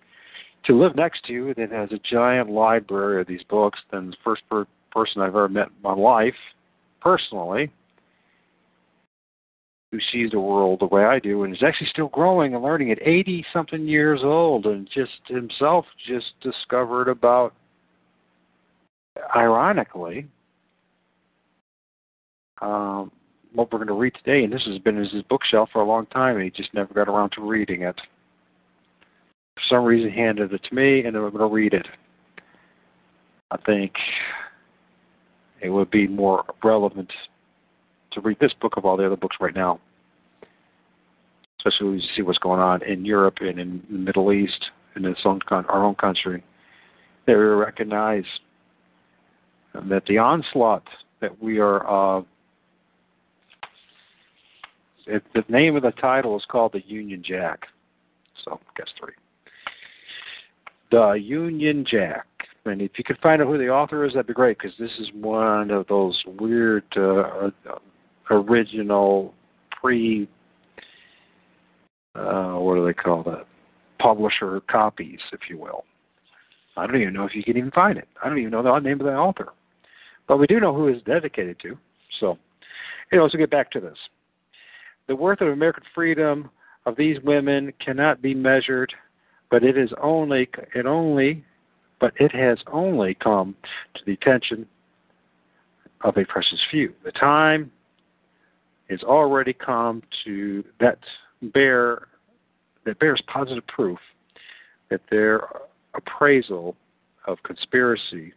to 0.64 0.76
live 0.76 0.96
next 0.96 1.24
to 1.26 1.54
that 1.56 1.70
has 1.70 1.92
a 1.92 2.00
giant 2.00 2.50
library 2.50 3.20
of 3.20 3.28
these 3.28 3.44
books. 3.48 3.78
Then 3.92 4.10
the 4.10 4.16
first 4.24 4.42
per- 4.50 4.66
person 4.90 5.22
I've 5.22 5.28
ever 5.28 5.48
met 5.48 5.68
in 5.68 5.74
my 5.84 5.94
life, 5.94 6.34
personally, 7.00 7.70
who 9.92 10.00
sees 10.10 10.32
the 10.32 10.40
world 10.40 10.80
the 10.80 10.86
way 10.86 11.04
I 11.04 11.20
do 11.20 11.44
and 11.44 11.54
is 11.54 11.62
actually 11.62 11.90
still 11.92 12.08
growing 12.08 12.56
and 12.56 12.64
learning 12.64 12.90
at 12.90 12.98
80 13.00 13.46
something 13.52 13.86
years 13.86 14.22
old 14.24 14.66
and 14.66 14.90
just 14.92 15.20
himself 15.28 15.84
just 16.04 16.32
discovered 16.42 17.06
about 17.06 17.54
ironically 19.36 20.26
um, 22.62 23.10
what 23.52 23.72
we're 23.72 23.78
going 23.78 23.88
to 23.88 23.94
read 23.94 24.14
today 24.14 24.44
and 24.44 24.52
this 24.52 24.64
has 24.66 24.78
been 24.78 24.96
in 24.96 25.04
his 25.04 25.22
bookshelf 25.28 25.68
for 25.72 25.80
a 25.80 25.86
long 25.86 26.06
time 26.06 26.36
and 26.36 26.44
he 26.44 26.50
just 26.50 26.72
never 26.74 26.92
got 26.92 27.08
around 27.08 27.30
to 27.30 27.40
reading 27.40 27.82
it 27.82 27.96
for 29.54 29.62
some 29.68 29.84
reason 29.84 30.10
he 30.10 30.18
handed 30.18 30.52
it 30.52 30.62
to 30.68 30.74
me 30.74 31.00
and 31.00 31.16
I'm 31.16 31.30
going 31.30 31.38
to 31.38 31.46
read 31.46 31.72
it 31.72 31.86
I 33.50 33.56
think 33.58 33.92
it 35.60 35.70
would 35.70 35.90
be 35.90 36.06
more 36.06 36.44
relevant 36.62 37.10
to 38.12 38.20
read 38.20 38.38
this 38.40 38.52
book 38.60 38.76
of 38.76 38.84
all 38.84 38.96
the 38.96 39.06
other 39.06 39.16
books 39.16 39.36
right 39.40 39.54
now, 39.54 39.80
especially 41.58 41.88
when 41.88 41.98
you 41.98 42.08
see 42.14 42.22
what's 42.22 42.38
going 42.38 42.60
on 42.60 42.82
in 42.82 43.04
Europe 43.04 43.36
and 43.40 43.58
in 43.58 43.82
the 43.90 43.98
Middle 43.98 44.32
East 44.32 44.66
and 44.94 45.04
in 45.06 45.14
own, 45.24 45.40
our 45.50 45.84
own 45.84 45.94
country. 45.94 46.42
That 47.26 47.36
we 47.36 47.44
recognize 47.44 48.24
that 49.74 50.04
the 50.06 50.18
onslaught 50.18 50.84
that 51.20 51.42
we 51.42 51.58
are. 51.58 52.18
Uh, 52.18 52.22
it, 55.06 55.22
the 55.34 55.44
name 55.48 55.76
of 55.76 55.82
the 55.82 55.92
title 55.92 56.36
is 56.36 56.44
called 56.48 56.72
the 56.72 56.82
Union 56.86 57.22
Jack. 57.24 57.66
So, 58.44 58.60
guess 58.76 58.88
three. 58.98 59.14
The 60.90 61.12
Union 61.12 61.84
Jack. 61.88 62.26
And 62.64 62.82
if 62.82 62.92
you 62.98 63.04
could 63.04 63.18
find 63.18 63.40
out 63.40 63.48
who 63.48 63.58
the 63.58 63.68
author 63.68 64.04
is, 64.04 64.14
that'd 64.14 64.26
be 64.26 64.32
great 64.32 64.58
because 64.58 64.76
this 64.78 64.90
is 64.98 65.08
one 65.14 65.70
of 65.70 65.86
those 65.86 66.20
weird 66.38 66.84
uh, 66.96 67.50
original 68.30 69.32
pre 69.70 70.28
uh, 72.16 72.54
what 72.54 72.76
do 72.76 72.86
they 72.86 72.94
call 72.94 73.22
that 73.22 73.46
publisher 73.98 74.60
copies, 74.70 75.20
if 75.32 75.40
you 75.48 75.58
will. 75.58 75.84
I 76.76 76.86
don't 76.86 77.00
even 77.00 77.14
know 77.14 77.24
if 77.24 77.34
you 77.34 77.42
can 77.42 77.56
even 77.56 77.70
find 77.70 77.98
it. 77.98 78.08
I 78.22 78.28
don't 78.28 78.38
even 78.38 78.50
know 78.50 78.62
the 78.62 78.78
name 78.78 79.00
of 79.00 79.06
the 79.06 79.14
author, 79.14 79.52
but 80.26 80.38
we 80.38 80.46
do 80.46 80.60
know 80.60 80.74
who 80.74 80.88
it's 80.88 81.02
dedicated 81.04 81.58
to. 81.60 81.76
So, 82.20 82.38
anyway, 83.12 83.24
let's 83.24 83.36
get 83.36 83.50
back 83.50 83.70
to 83.72 83.80
this. 83.80 83.98
The 85.08 85.16
worth 85.16 85.40
of 85.40 85.48
American 85.48 85.84
freedom 85.94 86.50
of 86.84 86.96
these 86.96 87.18
women 87.22 87.72
cannot 87.84 88.20
be 88.22 88.34
measured, 88.34 88.92
but 89.50 89.62
it 89.62 89.78
is 89.78 89.90
only 90.02 90.48
it 90.74 90.86
only 90.86 91.44
but 91.98 92.12
it 92.20 92.32
has 92.32 92.58
only 92.72 93.14
come 93.14 93.54
to 93.94 94.00
the 94.04 94.12
attention 94.12 94.66
of 96.02 96.16
a 96.16 96.24
precious 96.24 96.60
few. 96.70 96.92
The 97.04 97.12
time 97.12 97.70
is 98.88 99.02
already 99.02 99.52
come 99.52 100.02
to 100.24 100.62
that 100.80 100.98
bear 101.40 102.08
that 102.84 102.98
bears 102.98 103.22
positive 103.26 103.66
proof 103.66 103.98
that 104.90 105.00
their 105.10 105.40
appraisal 105.94 106.76
of 107.26 107.42
conspiracy 107.42 108.32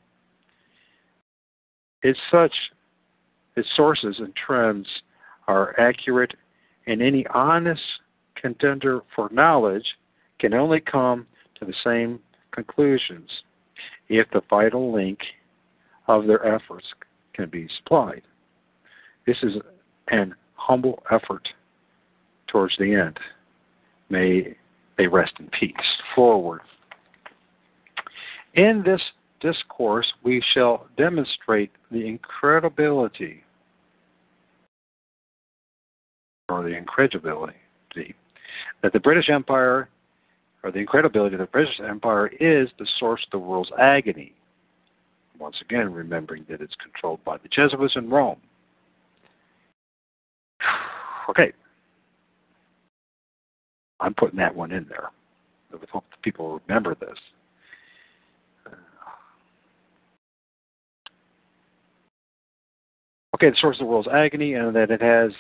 is 2.04 2.16
such 2.32 2.54
its 3.56 3.68
sources 3.76 4.16
and 4.20 4.34
trends 4.36 4.88
are 5.48 5.80
accurate 5.80 6.34
and 6.90 7.04
any 7.04 7.24
honest 7.28 7.84
contender 8.36 9.02
for 9.16 9.30
knowledge 9.32 9.86
can 10.40 10.56
only 10.56 10.80
come 10.80 11.28
to 11.60 11.66
the 11.66 11.74
same 11.84 12.20
conclusions 12.52 13.30
if 14.10 14.28
the 14.32 14.42
vital 14.50 14.92
link 14.92 15.20
of 16.08 16.26
their 16.26 16.44
efforts 16.44 16.88
can 17.34 17.48
be 17.48 17.70
supplied. 17.78 18.24
This 19.28 19.38
is 19.44 19.54
an 20.08 20.34
humble 20.56 21.04
effort 21.12 21.48
towards 22.48 22.76
the 22.80 22.96
end. 22.96 23.20
May 24.10 24.56
they 24.98 25.06
rest 25.06 25.34
in 25.40 25.48
peace. 25.60 25.76
Forward. 26.16 26.62
In 28.56 28.82
this 28.84 29.02
discourse, 29.42 30.12
we 30.24 30.44
shall 30.56 30.88
demonstrate 30.98 31.72
the 31.92 32.08
incredibility 32.08 33.44
or 36.50 36.64
the 36.64 36.76
incredibility 36.76 37.56
that 38.82 38.94
the 38.94 39.00
British 39.00 39.30
Empire 39.30 39.90
or 40.64 40.72
the 40.72 40.80
incredibility 40.80 41.36
of 41.36 41.40
the 41.40 41.46
British 41.48 41.80
Empire 41.80 42.28
is 42.40 42.70
the 42.80 42.88
source 43.00 43.22
of 43.26 43.32
the 43.32 43.40
world's 43.40 43.72
agony. 43.80 44.34
Once 45.40 45.56
again, 45.62 45.94
remembering 45.94 46.46
that 46.50 46.62
it's 46.62 46.76
controlled 46.84 47.24
by 47.24 47.38
the 47.38 47.48
Jesuits 47.50 47.96
in 47.96 48.10
Rome. 48.10 48.40
Okay. 51.30 51.54
I'm 54.00 54.16
putting 54.16 54.40
that 54.40 54.56
one 54.56 54.72
in 54.72 54.88
there. 54.90 55.12
I 55.72 55.78
hope 55.92 56.04
that 56.10 56.22
people 56.24 56.60
remember 56.68 56.96
this. 56.96 57.20
Okay, 63.36 63.52
the 63.52 63.56
source 63.62 63.76
of 63.76 63.86
the 63.86 63.92
world's 63.92 64.08
agony, 64.12 64.56
and 64.56 64.76
that 64.76 64.90
it 64.90 65.04
has 65.04 65.32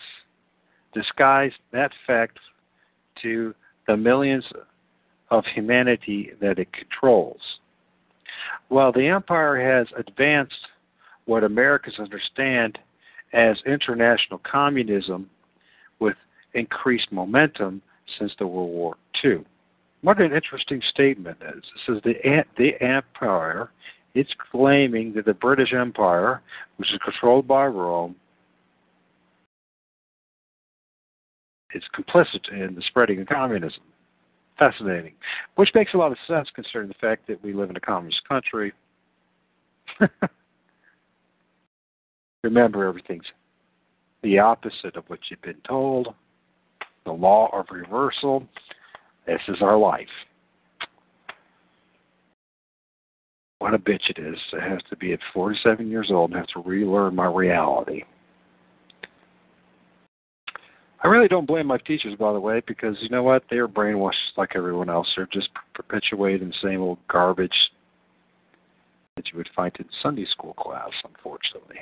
disguised 0.93 1.55
that 1.71 1.91
fact 2.05 2.39
to 3.21 3.53
the 3.87 3.97
millions 3.97 4.45
of 5.31 5.43
humanity 5.45 6.31
that 6.41 6.59
it 6.59 6.71
controls. 6.73 7.41
While 8.69 8.91
the 8.91 9.07
empire 9.07 9.59
has 9.59 9.87
advanced 9.97 10.67
what 11.25 11.43
Americans 11.43 11.99
understand 11.99 12.79
as 13.33 13.57
international 13.65 14.41
communism 14.49 15.29
with 15.99 16.15
increased 16.53 17.11
momentum 17.11 17.81
since 18.17 18.31
the 18.39 18.47
World 18.47 18.71
War 18.71 18.95
II. 19.23 19.43
What 20.01 20.19
an 20.19 20.33
interesting 20.33 20.81
statement 20.89 21.37
is. 21.41 21.57
It 21.63 21.81
says 21.85 22.01
the, 22.03 22.43
the 22.57 22.81
empire, 22.81 23.69
it's 24.15 24.33
claiming 24.51 25.13
that 25.13 25.25
the 25.25 25.33
British 25.33 25.73
Empire, 25.73 26.41
which 26.77 26.91
is 26.91 26.99
controlled 27.03 27.47
by 27.47 27.67
Rome, 27.67 28.15
is 31.73 31.83
complicit 31.97 32.51
in 32.51 32.75
the 32.75 32.81
spreading 32.87 33.21
of 33.21 33.27
communism. 33.27 33.83
Fascinating. 34.57 35.13
Which 35.55 35.69
makes 35.73 35.93
a 35.93 35.97
lot 35.97 36.11
of 36.11 36.17
sense 36.27 36.49
considering 36.53 36.89
the 36.89 36.95
fact 36.95 37.27
that 37.27 37.41
we 37.43 37.53
live 37.53 37.69
in 37.69 37.77
a 37.77 37.81
communist 37.81 38.27
country. 38.27 38.73
Remember, 42.43 42.85
everything's 42.85 43.25
the 44.21 44.39
opposite 44.39 44.95
of 44.95 45.05
what 45.07 45.19
you've 45.29 45.41
been 45.41 45.61
told. 45.67 46.13
The 47.05 47.11
law 47.11 47.49
of 47.57 47.65
reversal. 47.71 48.45
This 49.25 49.41
is 49.47 49.61
our 49.61 49.77
life. 49.77 50.07
What 53.59 53.73
a 53.73 53.77
bitch 53.77 54.09
it 54.09 54.17
is. 54.17 54.37
It 54.53 54.61
has 54.61 54.79
to 54.89 54.95
be 54.95 55.13
at 55.13 55.19
47 55.33 55.89
years 55.89 56.09
old 56.11 56.31
and 56.31 56.39
have 56.39 56.47
to 56.47 56.61
relearn 56.61 57.15
my 57.15 57.27
reality. 57.27 58.03
I 61.01 61.07
really 61.07 61.29
don't 61.29 61.45
blame 61.45 61.67
my 61.67 61.77
teachers, 61.77 62.15
by 62.15 62.33
the 62.33 62.39
way, 62.39 62.61
because 62.67 62.97
you 62.99 63.09
know 63.09 63.23
what? 63.23 63.43
They 63.49 63.57
are 63.57 63.67
brainwashed 63.67 64.35
like 64.35 64.51
everyone 64.55 64.89
else. 64.89 65.07
They're 65.15 65.29
just 65.31 65.49
perpetuating 65.73 66.49
the 66.49 66.55
same 66.61 66.81
old 66.81 66.97
garbage 67.07 67.55
that 69.15 69.31
you 69.31 69.37
would 69.37 69.49
find 69.55 69.73
in 69.79 69.85
Sunday 70.01 70.25
school 70.25 70.53
class, 70.53 70.91
unfortunately. 71.05 71.77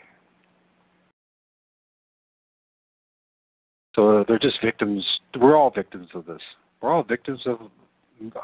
So 3.95 4.19
uh, 4.19 4.23
they're 4.27 4.37
just 4.37 4.61
victims. 4.63 5.03
We're 5.39 5.57
all 5.57 5.71
victims 5.71 6.09
of 6.13 6.27
this. 6.27 6.41
We're 6.81 6.93
all 6.93 7.03
victims 7.03 7.41
of 7.47 7.57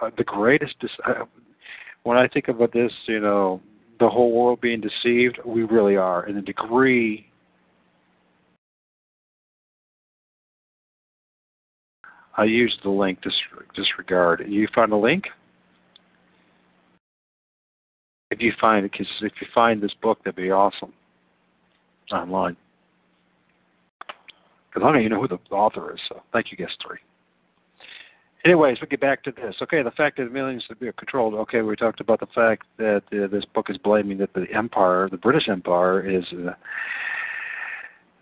uh, 0.02 0.10
the 0.18 0.24
greatest. 0.24 0.76
Uh, 1.06 1.26
when 2.02 2.18
I 2.18 2.28
think 2.28 2.48
about 2.48 2.74
this, 2.74 2.92
you 3.08 3.20
know, 3.20 3.62
the 4.00 4.10
whole 4.10 4.32
world 4.32 4.60
being 4.60 4.82
deceived, 4.82 5.38
we 5.46 5.64
really 5.64 5.96
are. 5.96 6.24
And 6.24 6.36
the 6.36 6.42
degree 6.42 7.28
I 12.36 12.46
used 12.46 12.80
the 12.84 12.90
link 12.90 13.22
dis- 13.22 13.34
disregard. 13.76 14.44
You 14.48 14.68
find 14.74 14.92
a 14.92 14.98
link? 14.98 15.26
If 18.32 18.42
you 18.42 18.52
find 18.60 18.90
because 18.90 19.08
if 19.22 19.34
you 19.40 19.48
find 19.54 19.82
this 19.82 19.94
book, 20.02 20.20
that'd 20.24 20.36
be 20.36 20.52
awesome. 20.52 20.92
Online. 22.12 22.58
Because 24.70 24.88
I 24.88 24.92
don't 24.92 25.02
even 25.02 25.12
know 25.12 25.22
who 25.22 25.28
the 25.28 25.56
author 25.56 25.94
is. 25.94 26.00
So 26.10 26.24
thank 26.32 26.52
you, 26.52 26.58
guest 26.58 26.74
three. 26.86 26.98
Anyways, 28.46 28.80
we 28.82 28.88
get 28.88 29.00
back 29.00 29.24
to 29.24 29.32
this. 29.32 29.56
Okay, 29.62 29.84
the 29.84 29.92
fact 29.92 30.18
that 30.18 30.32
millions 30.32 30.66
are 30.70 30.92
controlled. 30.94 31.34
Okay, 31.36 31.62
we 31.62 31.76
talked 31.78 32.02
about 32.02 32.20
the 32.20 32.28
fact 32.36 32.66
that 32.78 33.04
uh, 33.14 33.28
this 33.28 33.46
book 33.46 33.70
is 33.70 33.78
blaming 33.78 34.18
that 34.18 34.34
the 34.34 34.46
empire, 34.54 35.08
the 35.10 35.18
British 35.18 35.48
Empire, 35.48 36.02
is 36.02 36.26
uh, 36.34 36.52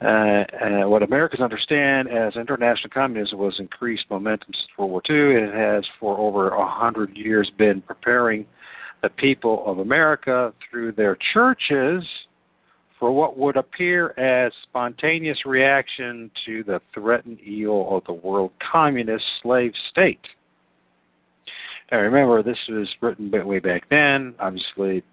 uh, 0.02 0.08
uh, 0.08 0.90
what 0.90 1.04
Americans 1.04 1.42
understand 1.42 2.10
as 2.10 2.36
international 2.36 2.90
communism 2.92 3.38
was 3.38 3.60
increased 3.60 4.06
momentum 4.10 4.50
since 4.54 4.68
World 4.78 4.92
War 4.92 5.02
II. 5.10 5.44
It 5.44 5.54
has 5.54 5.86
for 6.00 6.18
over 6.18 6.50
a 6.50 6.68
hundred 6.68 7.16
years 7.16 7.52
been 7.58 7.82
preparing 7.82 8.46
the 9.04 9.10
people 9.10 9.64
of 9.66 9.80
America 9.80 10.54
through 10.70 10.94
their 10.94 11.18
churches 11.34 12.04
for 13.00 13.12
what 13.12 13.38
would 13.38 13.58
appear 13.58 14.12
as 14.20 14.52
spontaneous 14.64 15.46
reaction 15.46 16.30
to 16.46 16.64
the 16.64 16.80
threatened 16.94 17.40
evil 17.42 17.98
of 17.98 18.04
the 18.06 18.14
world 18.14 18.52
communist 18.72 19.26
slave 19.42 19.74
state. 19.90 20.20
Now 21.92 22.00
remember, 22.00 22.42
this 22.42 22.58
was 22.70 22.88
written 23.02 23.32
way 23.46 23.60
back 23.60 23.90
then. 23.90 24.34
Obviously, 24.40 25.04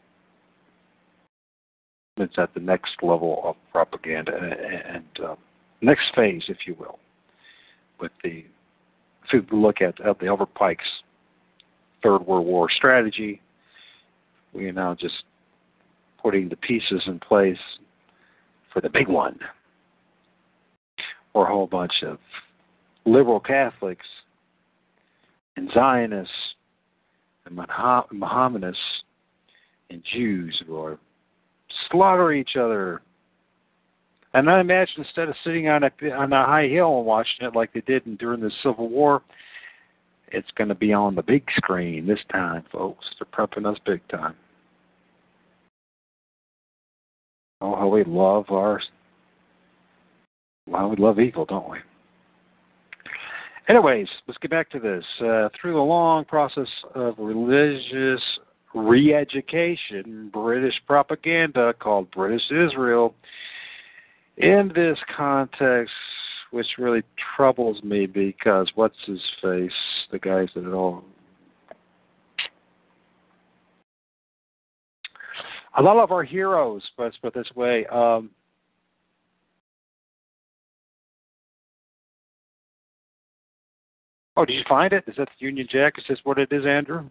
it's 2.21 2.39
at 2.39 2.53
the 2.55 2.61
next 2.61 2.93
level 3.03 3.41
of 3.45 3.57
propaganda 3.73 4.33
and 4.33 5.05
uh, 5.25 5.35
next 5.81 6.05
phase, 6.15 6.43
if 6.49 6.59
you 6.67 6.75
will, 6.79 6.99
with 8.01 8.13
the 8.23 8.45
if 9.25 9.33
you 9.33 9.59
look 9.59 9.83
at, 9.83 9.97
the 9.97 10.27
Albert 10.27 10.55
Pike's 10.55 10.85
Third 12.03 12.21
World 12.21 12.47
War 12.47 12.71
strategy, 12.71 13.43
we 14.55 14.69
are 14.69 14.73
now 14.73 14.95
just 14.95 15.25
putting 16.23 16.49
the 16.49 16.57
pieces 16.57 17.03
in 17.07 17.21
place 17.21 17.59
for 18.73 18.81
the 18.81 18.89
big 18.89 19.09
one, 19.09 19.39
or 21.35 21.47
a 21.47 21.51
whole 21.51 21.67
bunch 21.67 21.93
of 22.03 22.19
liberal 23.05 23.41
Catholics 23.41 24.07
and 25.57 25.69
Zionists 25.75 26.33
and 27.45 27.59
Mohammedanists 28.13 28.79
and 29.91 30.03
Jews 30.15 30.63
who 30.67 30.81
are 30.81 30.99
slaughter 31.91 32.33
each 32.33 32.57
other. 32.57 33.03
And 34.35 34.51
I 34.51 34.61
imagine 34.61 34.95
instead 34.99 35.29
of 35.29 35.35
sitting 35.43 35.69
on 35.69 35.85
a 35.85 35.91
on 36.13 36.33
a 36.33 36.45
high 36.45 36.69
hill 36.69 36.99
and 36.99 37.07
watching 37.07 37.47
it 37.47 37.57
like 37.57 37.73
they 37.73 37.81
did 37.81 38.19
during 38.19 38.41
the 38.41 38.51
Civil 38.63 38.89
War, 38.89 39.23
it's 40.29 40.51
going 40.57 40.69
to 40.69 40.75
be 40.75 40.93
on 40.93 41.15
the 41.15 41.23
big 41.23 41.45
screen 41.57 42.07
this 42.07 42.21
time, 42.31 42.65
folks. 42.71 43.07
They're 43.19 43.47
prepping 43.47 43.71
us 43.71 43.79
big 43.87 44.07
time. 44.09 44.35
Oh, 47.61 47.75
how 47.75 47.89
we 47.89 48.05
love 48.05 48.45
our, 48.51 48.81
well, 50.69 50.91
we 50.91 50.97
love 50.97 51.19
evil, 51.19 51.45
don't 51.45 51.69
we? 51.69 51.79
Anyways, 53.69 54.07
let's 54.27 54.39
get 54.39 54.51
back 54.51 54.71
to 54.71 54.79
this. 54.79 55.05
Uh, 55.21 55.49
through 55.61 55.73
the 55.73 55.79
long 55.79 56.25
process 56.25 56.69
of 56.95 57.15
religious 57.19 58.23
re 58.79 59.15
education 59.15 60.31
British 60.33 60.75
propaganda 60.87 61.75
called 61.79 62.11
British 62.11 62.43
Israel. 62.51 63.15
In 64.37 64.71
this 64.75 64.99
context, 65.17 65.93
which 66.53 66.67
really 66.79 67.03
troubles 67.37 67.83
me 67.83 68.07
because 68.07 68.71
what's 68.75 68.97
his 69.07 69.21
face? 69.43 69.71
The 70.11 70.19
guys 70.19 70.49
that 70.55 70.67
it 70.67 70.73
all. 70.73 71.05
A 75.77 75.83
lot 75.83 75.97
of 75.99 76.11
our 76.11 76.25
heroes, 76.25 76.83
let's 76.97 77.17
put 77.19 77.37
it 77.37 77.39
this 77.39 77.55
way, 77.55 77.87
um, 77.87 78.31
Oh, 84.39 84.45
did 84.45 84.55
you 84.55 84.63
find 84.69 84.93
it? 84.93 85.03
Is 85.09 85.17
that 85.19 85.27
the 85.27 85.47
Union 85.47 85.67
Jack? 85.69 85.95
Is 85.99 86.05
this 86.09 86.21
what 86.23 86.39
it 86.39 86.53
is, 86.53 86.65
Andrew? 86.65 87.11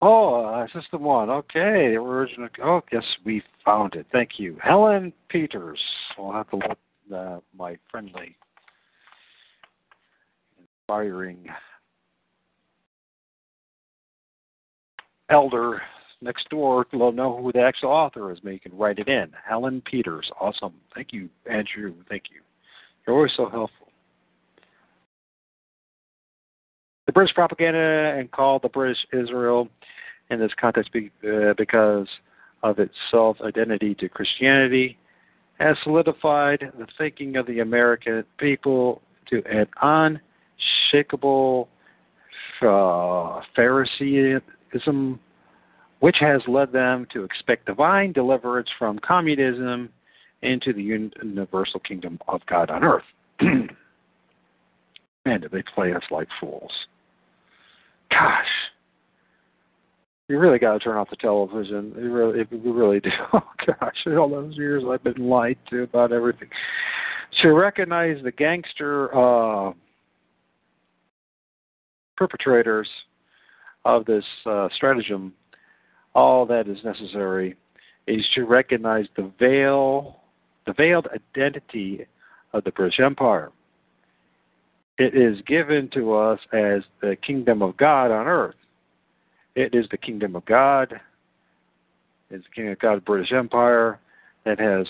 Oh, 0.00 0.44
uh, 0.44 0.66
this 0.72 0.84
one? 0.92 1.28
Okay, 1.28 1.96
original. 1.96 2.48
Oh, 2.62 2.82
yes, 2.92 3.02
we 3.24 3.42
found 3.64 3.94
it. 3.94 4.06
Thank 4.12 4.38
you, 4.38 4.56
Helen 4.62 5.12
Peters. 5.28 5.80
I'll 6.16 6.32
have 6.32 6.48
to 6.50 6.56
let 6.56 6.78
uh, 7.12 7.40
my 7.56 7.76
friendly, 7.90 8.36
inspiring 10.60 11.46
elder 15.30 15.82
next 16.20 16.48
door 16.48 16.86
will 16.92 17.12
know 17.12 17.36
who 17.36 17.52
the 17.52 17.60
actual 17.60 17.90
author 17.90 18.32
is. 18.32 18.38
Maybe 18.42 18.54
you 18.54 18.70
can 18.70 18.78
write 18.78 18.98
it 18.98 19.08
in. 19.08 19.30
Helen 19.48 19.82
Peters. 19.82 20.30
Awesome. 20.40 20.74
Thank 20.94 21.12
you, 21.12 21.28
Andrew. 21.50 21.94
Thank 22.08 22.24
you. 22.30 22.40
You're 23.06 23.16
always 23.16 23.32
so 23.36 23.48
helpful. 23.48 23.87
The 27.08 27.12
British 27.12 27.34
propaganda 27.34 28.14
and 28.18 28.30
called 28.30 28.60
the 28.60 28.68
British 28.68 28.98
Israel 29.14 29.70
in 30.28 30.38
this 30.38 30.52
context 30.60 30.92
be, 30.92 31.10
uh, 31.26 31.54
because 31.56 32.06
of 32.62 32.78
its 32.78 32.92
self 33.10 33.40
identity 33.40 33.94
to 33.94 34.10
Christianity 34.10 34.98
has 35.58 35.78
solidified 35.82 36.70
the 36.78 36.86
thinking 36.98 37.36
of 37.36 37.46
the 37.46 37.60
American 37.60 38.24
people 38.36 39.00
to 39.30 39.42
an 39.50 39.66
unshakable 39.80 41.70
uh, 42.60 43.40
Phariseeism, 43.56 45.18
which 46.00 46.16
has 46.20 46.42
led 46.46 46.72
them 46.72 47.06
to 47.14 47.24
expect 47.24 47.64
divine 47.64 48.12
deliverance 48.12 48.68
from 48.78 48.98
communism 48.98 49.88
into 50.42 50.74
the 50.74 50.82
universal 50.82 51.80
kingdom 51.80 52.18
of 52.28 52.42
God 52.44 52.68
on 52.68 52.84
earth. 52.84 53.04
Man, 53.40 53.70
did 55.40 55.50
they 55.50 55.62
play 55.74 55.94
us 55.94 56.04
like 56.10 56.28
fools. 56.38 56.70
Gosh, 58.10 58.46
you 60.28 60.38
really 60.38 60.58
got 60.58 60.74
to 60.74 60.78
turn 60.78 60.96
off 60.96 61.10
the 61.10 61.16
television. 61.16 61.94
You 61.96 62.12
really, 62.12 62.44
we 62.50 62.70
really 62.70 63.00
do. 63.00 63.10
Oh 63.32 63.42
gosh, 63.80 63.96
all 64.06 64.30
those 64.30 64.56
years 64.56 64.82
I've 64.88 65.04
been 65.04 65.28
lied 65.28 65.58
to 65.70 65.82
about 65.82 66.12
everything. 66.12 66.48
To 67.42 67.52
recognize 67.52 68.16
the 68.22 68.32
gangster 68.32 69.14
uh, 69.14 69.72
perpetrators 72.16 72.88
of 73.84 74.04
this 74.06 74.24
uh, 74.46 74.68
stratagem, 74.74 75.32
all 76.14 76.46
that 76.46 76.68
is 76.68 76.78
necessary 76.84 77.56
is 78.06 78.24
to 78.34 78.44
recognize 78.44 79.06
the 79.16 79.30
veil, 79.38 80.20
the 80.66 80.72
veiled 80.72 81.06
identity 81.14 82.06
of 82.52 82.64
the 82.64 82.72
British 82.72 83.00
Empire. 83.00 83.50
It 84.98 85.14
is 85.14 85.40
given 85.46 85.88
to 85.94 86.14
us 86.14 86.40
as 86.52 86.82
the 87.00 87.16
kingdom 87.16 87.62
of 87.62 87.76
God 87.76 88.10
on 88.10 88.26
earth. 88.26 88.56
It 89.54 89.74
is 89.74 89.86
the 89.90 89.96
kingdom 89.96 90.34
of 90.34 90.44
God. 90.44 91.00
It's 92.30 92.44
the 92.44 92.54
kingdom 92.54 92.72
of 92.72 92.78
God, 92.80 92.96
the 92.96 93.02
British 93.02 93.32
Empire, 93.32 94.00
that 94.44 94.58
has 94.58 94.86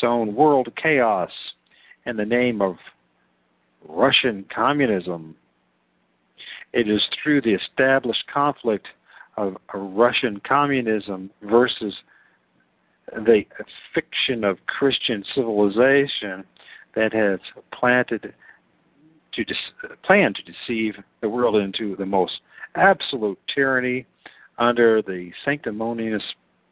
sown 0.00 0.34
world 0.34 0.68
chaos 0.80 1.30
in 2.06 2.16
the 2.16 2.24
name 2.24 2.62
of 2.62 2.76
Russian 3.88 4.44
communism. 4.54 5.34
It 6.72 6.88
is 6.88 7.02
through 7.22 7.42
the 7.42 7.54
established 7.54 8.24
conflict 8.32 8.86
of 9.36 9.56
Russian 9.74 10.40
communism 10.46 11.30
versus 11.42 11.94
the 13.12 13.44
fiction 13.94 14.44
of 14.44 14.58
Christian 14.66 15.24
civilization 15.34 16.44
that 16.94 17.12
has 17.12 17.40
planted 17.72 18.34
to 19.38 19.44
dis- 19.44 19.96
plan 20.02 20.34
to 20.34 20.42
deceive 20.42 20.94
the 21.20 21.28
world 21.28 21.56
into 21.56 21.94
the 21.96 22.04
most 22.04 22.40
absolute 22.74 23.38
tyranny 23.54 24.04
under 24.58 25.00
the 25.00 25.30
sanctimonious 25.44 26.22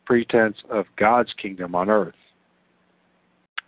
pretense 0.05 0.57
of 0.69 0.87
God's 0.99 1.33
kingdom 1.41 1.75
on 1.75 1.89
earth. 1.89 2.15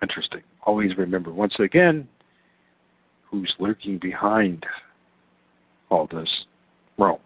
Interesting. 0.02 0.42
Always 0.64 0.96
remember, 0.96 1.32
once 1.32 1.54
again, 1.60 2.08
who's 3.30 3.52
lurking 3.58 3.98
behind 3.98 4.66
all 5.90 6.08
this? 6.08 6.28
Rome. 6.98 7.20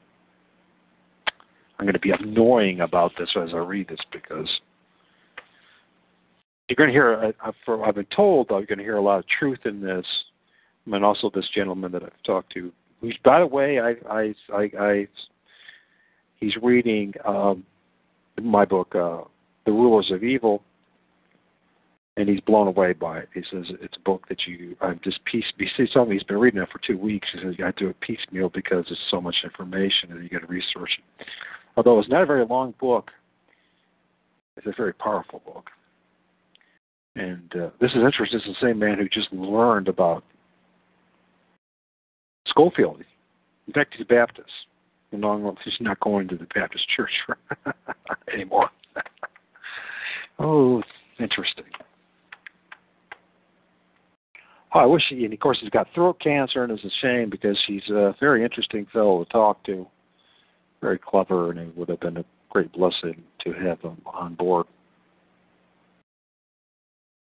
I'm 1.78 1.86
going 1.86 1.94
to 1.94 1.98
be 1.98 2.12
annoying 2.12 2.80
about 2.80 3.12
this 3.18 3.30
as 3.36 3.50
I 3.54 3.58
read 3.58 3.88
this 3.88 3.98
because 4.12 4.48
you're 6.68 6.76
going 6.76 6.88
to 6.88 6.92
hear, 6.92 7.34
I've 7.42 7.94
been 7.94 8.06
told, 8.14 8.48
you're 8.50 8.66
going 8.66 8.78
to 8.78 8.84
hear 8.84 8.98
a 8.98 9.02
lot 9.02 9.18
of 9.18 9.24
truth 9.38 9.60
in 9.64 9.80
this 9.80 10.06
and 10.86 11.04
also 11.04 11.30
this 11.34 11.48
gentleman 11.54 11.92
that 11.92 12.02
I've 12.02 12.22
talked 12.24 12.52
to, 12.54 12.72
who's 13.00 13.16
by 13.24 13.40
the 13.40 13.46
way, 13.46 13.78
I 13.80 13.94
I 14.08 14.34
I, 14.52 14.70
I 14.78 15.08
he's 16.36 16.56
reading 16.62 17.14
um, 17.24 17.64
my 18.40 18.64
book, 18.64 18.94
uh, 18.94 19.22
The 19.64 19.72
Rulers 19.72 20.10
of 20.10 20.24
Evil, 20.24 20.62
and 22.16 22.28
he's 22.28 22.40
blown 22.40 22.66
away 22.66 22.92
by 22.92 23.20
it. 23.20 23.28
He 23.34 23.42
says 23.50 23.64
it's 23.80 23.96
a 23.96 24.00
book 24.00 24.28
that 24.28 24.46
you 24.46 24.76
I've 24.80 25.00
just 25.02 25.24
piece. 25.24 25.44
He 25.56 25.86
told 25.92 26.08
me 26.08 26.16
he's 26.16 26.24
been 26.24 26.38
reading 26.38 26.60
it 26.60 26.68
for 26.70 26.80
two 26.86 26.98
weeks. 26.98 27.28
He 27.32 27.40
says 27.40 27.54
I 27.64 27.72
do 27.76 27.88
it 27.88 28.00
piecemeal 28.00 28.50
because 28.50 28.84
it's 28.90 29.00
so 29.10 29.20
much 29.20 29.36
information 29.44 30.12
and 30.12 30.22
you 30.22 30.28
got 30.28 30.40
to 30.40 30.46
research 30.46 30.98
it. 30.98 31.26
Although 31.76 31.98
it's 31.98 32.08
not 32.08 32.22
a 32.22 32.26
very 32.26 32.44
long 32.44 32.74
book, 32.78 33.10
it's 34.56 34.66
a 34.66 34.74
very 34.76 34.92
powerful 34.92 35.40
book. 35.46 35.70
And 37.14 37.50
uh, 37.54 37.70
this 37.80 37.90
is 37.92 38.02
interesting. 38.04 38.38
This 38.38 38.48
is 38.48 38.56
the 38.60 38.66
same 38.66 38.78
man 38.78 38.98
who 38.98 39.08
just 39.08 39.32
learned 39.32 39.88
about 39.88 40.24
Scofield. 42.52 43.02
In 43.66 43.72
fact, 43.72 43.94
he's 43.94 44.02
a 44.02 44.08
Baptist. 44.08 44.48
And 45.10 45.24
he's 45.64 45.74
not 45.80 46.00
going 46.00 46.28
to 46.28 46.36
the 46.36 46.46
Baptist 46.54 46.86
church 46.88 47.10
anymore. 48.32 48.70
oh, 50.38 50.82
interesting. 51.18 51.64
Oh, 54.74 54.80
I 54.80 54.86
wish 54.86 55.02
he, 55.10 55.24
and 55.24 55.34
of 55.34 55.40
course 55.40 55.58
he's 55.60 55.68
got 55.68 55.86
throat 55.94 56.18
cancer, 56.18 56.64
and 56.64 56.72
it's 56.72 56.84
a 56.84 56.90
shame 57.02 57.28
because 57.28 57.58
he's 57.66 57.88
a 57.90 58.14
very 58.20 58.42
interesting 58.42 58.86
fellow 58.90 59.22
to 59.22 59.30
talk 59.30 59.62
to, 59.64 59.86
very 60.80 60.98
clever, 60.98 61.50
and 61.50 61.58
it 61.58 61.76
would 61.76 61.90
have 61.90 62.00
been 62.00 62.16
a 62.16 62.24
great 62.48 62.72
blessing 62.72 63.22
to 63.44 63.52
have 63.52 63.80
him 63.80 64.00
on 64.06 64.34
board. 64.34 64.66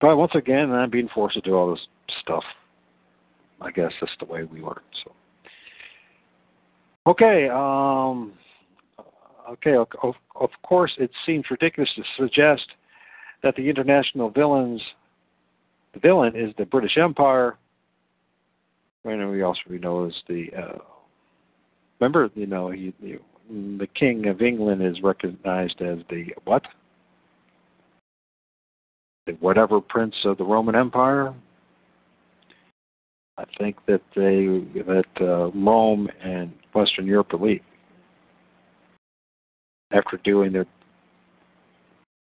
But 0.00 0.16
once 0.16 0.32
again, 0.34 0.72
I'm 0.72 0.90
being 0.90 1.10
forced 1.14 1.34
to 1.34 1.42
do 1.42 1.54
all 1.54 1.70
this 1.70 1.86
stuff. 2.22 2.44
I 3.60 3.70
guess 3.70 3.92
that's 4.00 4.12
the 4.18 4.24
way 4.26 4.44
we 4.44 4.60
learn. 4.60 4.80
So. 5.04 5.12
Okay. 7.06 7.48
Um, 7.48 8.32
okay. 9.50 9.74
Of, 9.74 10.14
of 10.36 10.50
course, 10.62 10.92
it 10.98 11.10
seems 11.26 11.44
ridiculous 11.50 11.90
to 11.96 12.02
suggest 12.16 12.66
that 13.42 13.56
the 13.56 13.68
international 13.68 14.30
villains, 14.30 14.80
the 15.94 16.00
villain 16.00 16.36
is 16.36 16.54
the 16.58 16.64
British 16.64 16.96
Empire. 16.96 17.58
And 19.04 19.30
we 19.30 19.42
also 19.42 19.60
we 19.68 19.78
know 19.78 20.04
is 20.04 20.14
the 20.28 20.46
uh, 20.56 20.78
remember 21.98 22.30
you 22.36 22.46
know 22.46 22.70
he, 22.70 22.94
he, 23.00 23.16
the 23.50 23.88
King 23.98 24.28
of 24.28 24.40
England 24.40 24.80
is 24.80 25.02
recognized 25.02 25.82
as 25.82 25.98
the 26.08 26.26
what? 26.44 26.62
The 29.26 29.32
whatever 29.34 29.80
prince 29.80 30.14
of 30.24 30.38
the 30.38 30.44
Roman 30.44 30.76
Empire. 30.76 31.34
I 33.42 33.58
think 33.58 33.76
that 33.86 34.02
they 34.14 34.46
that 34.82 35.04
uh, 35.20 35.50
Rome 35.50 36.08
and 36.22 36.52
Western 36.74 37.06
Europe 37.06 37.32
elite 37.32 37.62
after 39.92 40.16
doing 40.18 40.52
their 40.52 40.66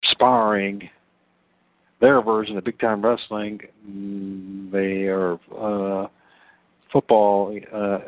sparring, 0.05 0.89
their 2.01 2.23
version 2.23 2.59
of 2.59 2.65
big 2.65 2.79
time 2.79 3.03
wrestling, 3.03 3.61
mm, 3.89 4.71
they 4.71 5.07
are 5.07 5.39
uh, 5.59 6.09
football. 6.93 7.59
Uh, 7.75 7.99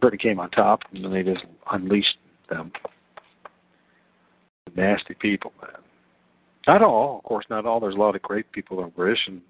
Britain 0.00 0.18
came 0.18 0.40
on 0.40 0.50
top, 0.50 0.80
and 0.94 1.04
then 1.04 1.12
they 1.12 1.22
just 1.22 1.44
unleashed 1.70 2.16
them. 2.48 2.72
Nasty 4.74 5.14
people, 5.14 5.52
man. 5.60 5.82
Not 6.66 6.82
all, 6.82 7.18
of 7.18 7.24
course, 7.24 7.44
not 7.50 7.66
all. 7.66 7.80
There's 7.80 7.94
a 7.96 7.98
lot 7.98 8.16
of 8.16 8.22
great 8.22 8.50
people 8.52 8.82
in 8.82 8.90
British, 8.90 9.20
and, 9.26 9.42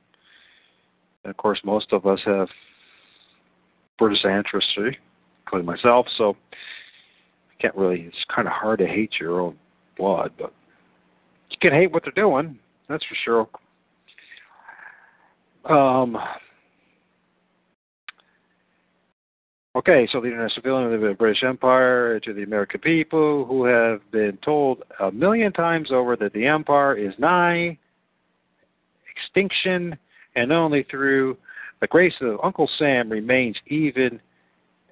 and 1.24 1.30
of 1.30 1.36
course, 1.36 1.61
most 1.64 1.93
of 1.93 2.07
us 2.07 2.20
have 2.24 2.49
British 4.01 4.24
ancestry, 4.24 4.98
including 5.44 5.66
myself. 5.66 6.07
So 6.18 6.36
I 6.51 7.62
can't 7.62 7.76
really. 7.76 8.01
It's 8.09 8.16
kind 8.34 8.48
of 8.48 8.55
hard 8.55 8.80
to 8.80 8.86
hate 8.86 9.12
your 9.20 9.40
own 9.40 9.57
blood, 9.96 10.32
but 10.36 10.53
you 11.51 11.59
can 11.61 11.72
hate 11.72 11.92
what 11.92 12.03
they're 12.03 12.12
doing. 12.12 12.59
That's 12.88 13.05
for 13.05 13.16
sure. 13.24 13.48
Um, 15.68 16.16
okay, 19.76 20.09
so 20.11 20.20
the 20.20 20.28
international 20.28 20.62
villain 20.62 20.92
of 20.92 21.01
the 21.01 21.14
British 21.16 21.42
Empire 21.44 22.18
to 22.20 22.32
the 22.32 22.42
American 22.42 22.80
people 22.80 23.44
who 23.44 23.64
have 23.66 24.01
been 24.11 24.38
told 24.42 24.82
a 25.01 25.12
million 25.12 25.53
times 25.53 25.92
over 25.92 26.16
that 26.16 26.32
the 26.32 26.46
empire 26.46 26.96
is 26.96 27.12
nigh 27.18 27.78
extinction, 29.14 29.96
and 30.34 30.51
only 30.51 30.84
through 30.90 31.36
the 31.81 31.87
grace 31.87 32.14
of 32.20 32.39
Uncle 32.43 32.68
Sam 32.78 33.09
remains 33.11 33.57
even 33.66 34.20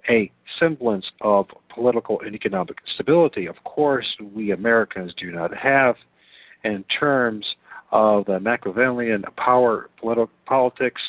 a 0.09 0.31
semblance 0.59 1.05
of 1.21 1.47
political 1.73 2.21
and 2.21 2.35
economic 2.35 2.79
stability. 2.95 3.47
Of 3.47 3.63
course, 3.65 4.07
we 4.35 4.53
Americans 4.53 5.13
do 5.19 5.31
not 5.31 5.55
have, 5.55 5.97
in 6.65 6.85
terms 6.99 7.45
of 7.93 8.25
the 8.27 8.41
Machiavellian 8.41 9.23
power 9.37 9.91
politi- 10.03 10.29
politics. 10.47 11.01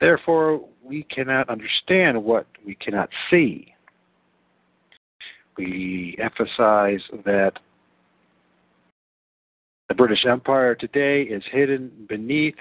Therefore, 0.00 0.64
we 0.82 1.04
cannot 1.04 1.48
understand 1.48 2.22
what 2.22 2.46
we 2.64 2.74
cannot 2.76 3.08
see. 3.30 3.74
We 5.56 6.16
emphasize 6.20 7.00
that 7.24 7.52
the 9.88 9.94
British 9.94 10.24
Empire 10.26 10.74
today 10.74 11.22
is 11.22 11.42
hidden 11.50 11.90
beneath 12.08 12.56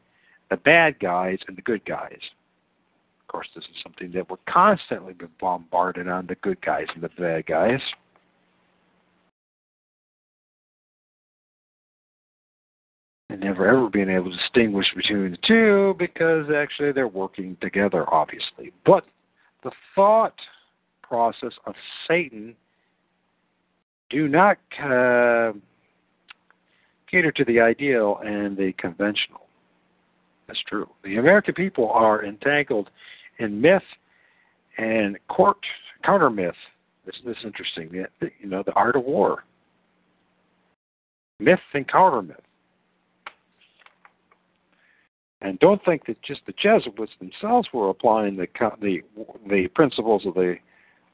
the 0.51 0.57
bad 0.57 0.99
guys 0.99 1.39
and 1.49 1.57
the 1.57 1.63
good 1.63 1.85
guys. 1.85 2.19
Of 3.23 3.29
course, 3.29 3.49
this 3.55 3.65
is 3.65 3.83
something 3.83 4.11
that 4.13 4.29
we're 4.29 4.37
constantly 4.49 5.13
been 5.13 5.29
bombarded 5.41 6.09
on 6.09 6.27
the 6.27 6.35
good 6.37 6.61
guys 6.61 6.87
and 6.95 7.03
the 7.03 7.11
bad 7.11 7.47
guys. 7.47 7.81
And 13.31 13.41
never 13.41 13.69
ever 13.69 13.89
being 13.89 14.11
able 14.11 14.33
to 14.33 14.37
distinguish 14.37 14.89
between 14.97 15.31
the 15.31 15.39
two 15.47 15.95
because 15.97 16.47
actually 16.51 16.91
they're 16.91 17.07
working 17.07 17.57
together, 17.61 18.13
obviously. 18.13 18.73
But 18.85 19.05
the 19.63 19.71
thought 19.95 20.35
process 21.03 21.53
of 21.67 21.75
Satan 22.09 22.57
do 24.11 24.27
not 24.27 24.59
uh, 24.83 25.53
cater 27.09 27.31
to 27.31 27.45
the 27.45 27.61
ideal 27.61 28.19
and 28.25 28.57
the 28.57 28.73
conventional. 28.73 29.43
That's 30.51 30.63
true. 30.69 30.89
The 31.05 31.19
American 31.19 31.55
people 31.55 31.93
are 31.93 32.25
entangled 32.25 32.91
in 33.39 33.61
myth 33.61 33.85
and 34.79 35.17
court 35.29 35.59
counter 36.05 36.29
myth. 36.29 36.57
This, 37.07 37.15
this 37.25 37.37
is 37.37 37.45
interesting. 37.45 38.05
The, 38.21 38.31
you 38.41 38.49
know, 38.49 38.65
the 38.67 38.73
art 38.73 38.97
of 38.97 39.05
war. 39.05 39.45
Myth 41.39 41.61
and 41.73 41.87
counter 41.87 42.21
myth. 42.21 42.37
And 45.41 45.57
don't 45.61 45.81
think 45.85 46.05
that 46.07 46.21
just 46.21 46.41
the 46.47 46.55
Jesuits 46.61 47.13
themselves 47.21 47.69
were 47.73 47.91
applying 47.91 48.37
the 48.37 48.49
the 48.83 49.03
the 49.49 49.69
principles 49.69 50.27
of 50.27 50.35
the 50.35 50.57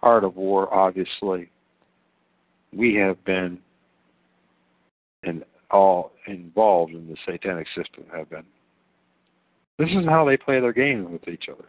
art 0.03 0.25
of 0.25 0.37
war. 0.37 0.73
Obviously, 0.73 1.51
we 2.73 2.95
have 2.95 3.23
been 3.27 3.59
and 5.25 5.45
all 5.71 6.13
involved 6.27 6.95
in 6.95 7.07
the 7.07 7.17
satanic 7.27 7.67
system 7.77 8.05
have 8.15 8.31
been. 8.31 8.45
This 9.79 9.91
is 9.91 10.07
how 10.07 10.25
they 10.25 10.37
play 10.37 10.61
their 10.61 10.73
games 10.73 11.09
with 11.11 11.29
each 11.29 11.49
other. 11.51 11.67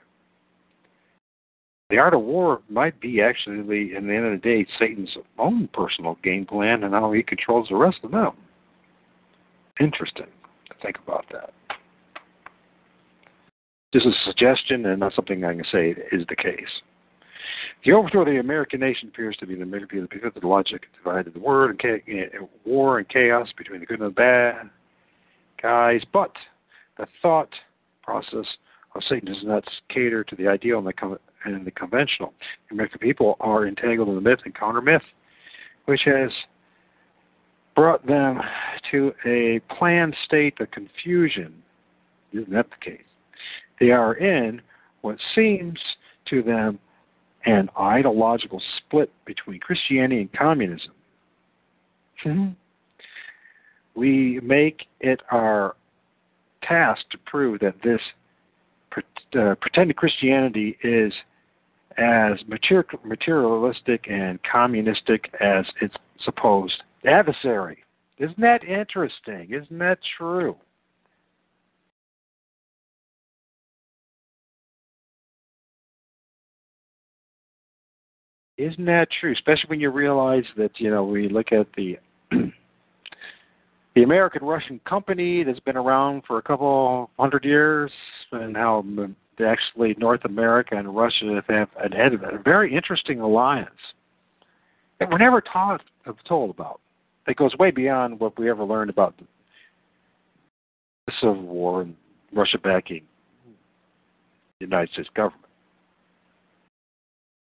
The 1.89 1.97
art 1.97 2.13
of 2.13 2.21
war 2.21 2.61
might 2.69 2.99
be 2.99 3.21
actually, 3.21 3.95
in 3.95 4.07
the 4.07 4.15
end 4.15 4.25
of 4.25 4.31
the 4.31 4.37
day, 4.41 4.65
Satan's 4.77 5.15
own 5.37 5.69
personal 5.73 6.17
game 6.23 6.45
plan 6.45 6.83
and 6.83 6.93
how 6.93 7.11
he 7.13 7.23
controls 7.23 7.69
the 7.69 7.75
rest 7.75 7.99
of 8.03 8.11
them. 8.11 8.31
Interesting 9.79 10.27
to 10.69 10.75
think 10.81 10.97
about 11.05 11.25
that. 11.31 11.53
Is 13.93 14.05
a 14.05 14.11
suggestion 14.25 14.85
and 14.85 14.99
not 14.99 15.13
something 15.13 15.43
I 15.43 15.55
can 15.55 15.63
say 15.71 15.95
is 16.11 16.23
the 16.29 16.35
case. 16.35 16.81
The 17.83 17.93
overthrow 17.93 18.21
of 18.21 18.27
the 18.27 18.39
American 18.39 18.81
nation 18.81 19.07
appears 19.07 19.37
to 19.37 19.47
be 19.47 19.55
the 19.55 19.65
because 19.65 20.35
of 20.35 20.41
the 20.41 20.47
logic 20.47 20.83
divided 20.95 21.33
the 21.33 21.39
word 21.39 21.81
and 21.83 22.01
eh, 22.07 22.25
war 22.65 22.99
and 22.99 23.07
chaos 23.07 23.47
between 23.57 23.79
the 23.79 23.85
good 23.85 23.99
and 23.99 24.09
the 24.09 24.13
bad 24.13 24.69
guys, 25.61 26.01
but 26.11 26.31
the 26.97 27.07
thought 27.21 27.49
process 28.07 28.47
of 28.95 29.03
Satan 29.07 29.31
does 29.31 29.43
not 29.43 29.63
cater 29.89 30.23
to 30.23 30.35
the 30.35 30.47
ideal 30.47 30.79
and 30.79 30.87
the, 30.87 30.93
com- 30.93 31.19
and 31.43 31.67
the 31.67 31.71
conventional. 31.71 32.33
The 32.69 32.75
American 32.75 32.99
people 32.99 33.35
are 33.41 33.67
entangled 33.67 34.07
in 34.07 34.15
the 34.15 34.21
myth 34.21 34.39
and 34.45 34.55
counter 34.55 34.81
myth, 34.81 35.01
which 35.85 36.01
has 36.05 36.31
brought 37.75 38.07
them 38.07 38.39
to 38.91 39.13
a 39.25 39.59
planned 39.77 40.15
state 40.25 40.59
of 40.59 40.71
confusion. 40.71 41.53
Isn't 42.33 42.51
that 42.51 42.67
the 42.69 42.91
case? 42.91 43.03
They 43.79 43.91
are 43.91 44.15
in 44.15 44.61
what 45.01 45.17
seems 45.35 45.77
to 46.29 46.41
them 46.41 46.79
an 47.45 47.69
ideological 47.79 48.61
split 48.77 49.11
between 49.25 49.59
Christianity 49.59 50.21
and 50.21 50.33
communism. 50.33 50.91
Mm-hmm. 52.25 52.49
We 53.95 54.39
make 54.41 54.85
it 54.99 55.21
our 55.31 55.75
task 56.67 57.01
to 57.11 57.17
prove 57.19 57.59
that 57.59 57.75
this 57.83 58.01
uh, 59.37 59.55
pretended 59.61 59.95
Christianity 59.95 60.77
is 60.83 61.13
as 61.97 62.37
materialistic 62.47 64.05
and 64.09 64.39
communistic 64.49 65.29
as 65.41 65.65
its 65.81 65.95
supposed 66.23 66.83
adversary. 67.05 67.83
Isn't 68.17 68.39
that 68.39 68.63
interesting? 68.63 69.49
Isn't 69.51 69.77
that 69.79 69.99
true? 70.17 70.55
Isn't 78.57 78.85
that 78.85 79.07
true? 79.19 79.33
Especially 79.33 79.67
when 79.67 79.79
you 79.79 79.91
realize 79.91 80.45
that 80.57 80.71
you 80.79 80.89
know 80.89 81.03
we 81.03 81.29
look 81.29 81.51
at 81.51 81.67
the 81.75 81.99
the 83.97 84.03
American 84.03 84.45
Russian 84.45 84.79
company 84.87 85.43
that's 85.43 85.59
been 85.61 85.75
around 85.75 86.21
for 86.27 86.37
a 86.37 86.41
couple 86.43 87.09
hundred 87.17 87.43
years, 87.43 87.91
and 88.31 88.55
how 88.55 88.85
actually 89.43 89.95
North 89.97 90.23
America 90.23 90.77
and 90.77 90.95
Russia 90.95 91.41
have 91.49 91.67
had 91.91 92.13
a 92.13 92.37
very 92.45 92.75
interesting 92.75 93.21
alliance 93.21 93.71
that 94.99 95.09
we're 95.09 95.17
never 95.17 95.41
taught 95.41 95.81
told 96.27 96.51
about. 96.51 96.79
It 97.27 97.37
goes 97.37 97.57
way 97.57 97.71
beyond 97.71 98.19
what 98.19 98.37
we 98.37 98.51
ever 98.51 98.63
learned 98.63 98.91
about 98.91 99.17
the 99.17 99.25
Civil 101.19 101.41
War 101.41 101.81
and 101.81 101.95
Russia 102.31 102.59
backing 102.59 103.01
the 104.59 104.67
United 104.67 104.93
States 104.93 105.09
government. 105.15 105.43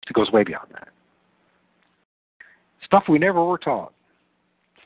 It 0.07 0.13
goes 0.13 0.31
way 0.31 0.43
beyond 0.43 0.67
that. 0.73 0.89
Stuff 2.83 3.05
we 3.09 3.17
never 3.17 3.43
were 3.43 3.57
taught. 3.57 3.93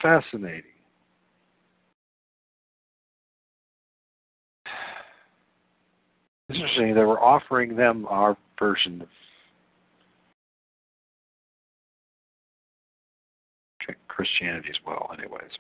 Fascinating. 0.02 0.64
It's 4.66 6.39
interesting 6.50 6.94
they 6.94 7.04
were 7.04 7.20
offering 7.20 7.76
them 7.76 8.06
our 8.10 8.38
version 8.58 9.02
of 9.02 9.08
Christianity 14.08 14.70
as 14.70 14.76
well, 14.86 15.10
anyways. 15.18 15.52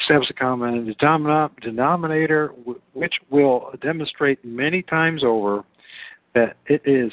Establish 0.00 0.30
a 0.30 0.34
common 0.34 0.94
denominator 1.60 2.52
which 2.92 3.14
will 3.30 3.72
demonstrate 3.82 4.44
many 4.44 4.82
times 4.82 5.24
over 5.24 5.64
that 6.34 6.56
it 6.66 6.82
is 6.84 7.10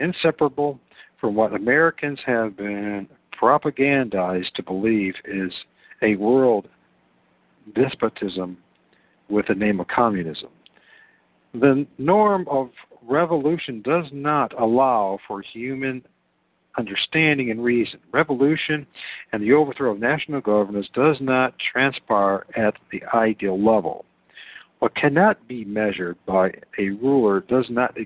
inseparable 0.00 0.80
from 1.20 1.34
what 1.34 1.54
Americans 1.54 2.18
have 2.24 2.56
been 2.56 3.06
propagandized 3.40 4.52
to 4.54 4.62
believe 4.62 5.14
is 5.26 5.52
a 6.02 6.16
world 6.16 6.68
despotism 7.74 8.56
with 9.28 9.46
the 9.48 9.54
name 9.54 9.80
of 9.80 9.86
communism. 9.88 10.48
The 11.54 11.86
norm 11.98 12.46
of 12.50 12.70
revolution 13.02 13.80
does 13.82 14.06
not 14.12 14.52
allow 14.60 15.18
for 15.28 15.40
human 15.40 16.02
understanding 16.76 17.50
and 17.50 17.62
reason. 17.62 18.00
Revolution 18.12 18.86
and 19.32 19.42
the 19.42 19.52
overthrow 19.52 19.92
of 19.92 20.00
national 20.00 20.40
governments 20.40 20.88
does 20.94 21.16
not 21.20 21.54
transpire 21.72 22.44
at 22.56 22.74
the 22.90 23.02
ideal 23.14 23.56
level. 23.62 24.04
What 24.80 24.96
cannot 24.96 25.46
be 25.46 25.64
measured 25.64 26.16
by 26.26 26.52
a 26.78 26.90
ruler 26.90 27.40
does 27.40 27.66
not 27.70 27.96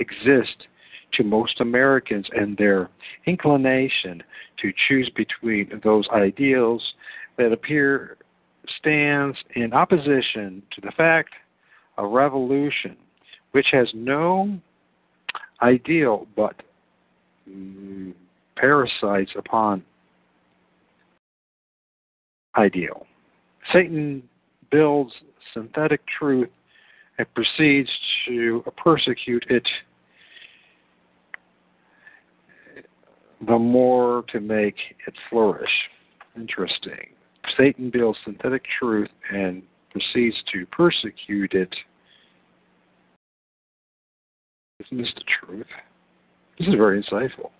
exist 0.00 0.66
to 1.14 1.22
most 1.22 1.60
Americans 1.60 2.26
and 2.32 2.56
their 2.56 2.90
inclination 3.26 4.22
to 4.60 4.72
choose 4.88 5.10
between 5.14 5.80
those 5.84 6.08
ideals 6.12 6.82
that 7.38 7.52
appear 7.52 8.16
stands 8.78 9.38
in 9.54 9.72
opposition 9.72 10.62
to 10.74 10.80
the 10.80 10.92
fact 10.96 11.30
of 11.98 12.10
revolution, 12.10 12.96
which 13.52 13.66
has 13.72 13.88
no 13.94 14.58
ideal 15.62 16.26
but 16.36 16.62
mm, 17.48 18.12
parasites 18.56 19.32
upon 19.36 19.82
ideal. 22.56 23.06
Satan 23.72 24.22
builds 24.70 25.12
synthetic 25.54 26.00
truth 26.18 26.48
and 27.18 27.26
proceeds 27.34 27.90
to 28.26 28.64
persecute 28.82 29.44
it 29.48 29.66
the 33.46 33.58
more 33.58 34.24
to 34.28 34.40
make 34.40 34.76
it 35.06 35.14
flourish. 35.28 35.70
Interesting. 36.36 37.08
Satan 37.56 37.90
builds 37.90 38.18
synthetic 38.24 38.62
truth 38.78 39.10
and 39.32 39.62
proceeds 39.92 40.36
to 40.52 40.66
persecute 40.66 41.52
it. 41.52 41.74
Isn't 44.80 44.98
this 44.98 45.12
the 45.14 45.22
truth? 45.46 45.66
This 46.58 46.68
is 46.68 46.74
very 46.74 47.02
insightful. 47.02 47.50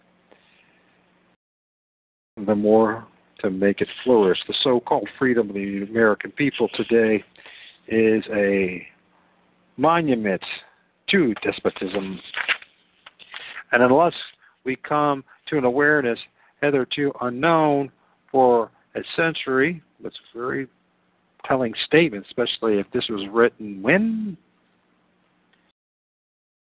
The 2.44 2.54
more 2.54 3.06
to 3.40 3.50
make 3.50 3.80
it 3.80 3.88
flourish. 4.04 4.38
The 4.48 4.54
so 4.62 4.80
called 4.80 5.08
freedom 5.18 5.48
of 5.50 5.54
the 5.54 5.86
American 5.88 6.30
people 6.32 6.68
today 6.74 7.22
is 7.88 8.24
a 8.32 8.86
monument 9.76 10.42
to 11.10 11.34
despotism. 11.42 12.20
And 13.72 13.82
unless 13.82 14.14
we 14.64 14.76
come 14.76 15.24
to 15.48 15.58
an 15.58 15.64
awareness 15.64 16.18
hitherto 16.60 17.12
unknown 17.20 17.90
for 18.30 18.70
a 18.94 19.00
century, 19.16 19.82
that's 20.02 20.18
very 20.34 20.68
telling 21.46 21.74
statement, 21.86 22.26
especially 22.26 22.78
if 22.78 22.86
this 22.92 23.04
was 23.08 23.26
written 23.30 23.82
when? 23.82 24.36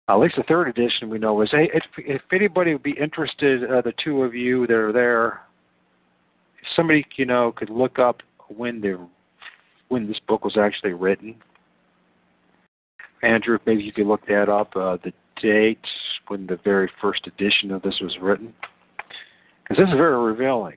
At 0.08 0.16
least 0.16 0.36
the 0.36 0.42
third 0.42 0.68
edition 0.68 1.08
we 1.08 1.18
know 1.18 1.40
is. 1.42 1.50
Hey, 1.52 1.70
if, 1.72 1.84
if 1.98 2.22
anybody 2.32 2.72
would 2.72 2.82
be 2.82 2.96
interested, 3.00 3.70
uh, 3.70 3.80
the 3.80 3.92
two 4.02 4.22
of 4.22 4.34
you 4.34 4.66
that 4.66 4.74
are 4.74 4.92
there, 4.92 5.42
somebody 6.74 7.06
you 7.16 7.26
know 7.26 7.52
could 7.52 7.70
look 7.70 7.98
up 7.98 8.22
when 8.48 8.80
the 8.80 8.98
when 9.88 10.08
this 10.08 10.18
book 10.26 10.44
was 10.44 10.56
actually 10.56 10.94
written. 10.94 11.36
Andrew, 13.22 13.58
maybe 13.66 13.82
you 13.82 13.92
could 13.92 14.06
look 14.06 14.26
that 14.26 14.48
up. 14.48 14.74
Uh, 14.74 14.96
the 15.04 15.12
date 15.40 15.78
when 16.28 16.46
the 16.46 16.58
very 16.64 16.90
first 17.00 17.26
edition 17.26 17.70
of 17.70 17.82
this 17.82 17.98
was 18.00 18.16
written, 18.20 18.52
because 19.62 19.76
this 19.76 19.88
is 19.88 19.96
very 19.96 20.16
revealing. 20.16 20.76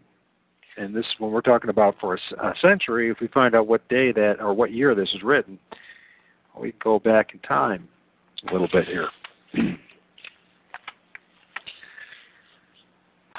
And 0.78 0.96
this, 0.96 1.06
when 1.20 1.32
we're 1.32 1.42
talking 1.42 1.70
about 1.70 1.96
for 2.00 2.16
a, 2.16 2.20
a 2.42 2.54
century, 2.62 3.12
if 3.12 3.20
we 3.20 3.28
find 3.28 3.56
out 3.56 3.68
what 3.68 3.88
day 3.90 4.12
that 4.12 4.38
or 4.40 4.54
what 4.54 4.72
year 4.72 4.96
this 4.96 5.10
is 5.14 5.22
written, 5.24 5.60
we 6.60 6.74
go 6.84 7.00
back 7.00 7.34
in 7.34 7.40
time 7.40 7.88
a 8.48 8.52
little 8.52 8.70
bit 8.72 8.86
here. 8.86 9.10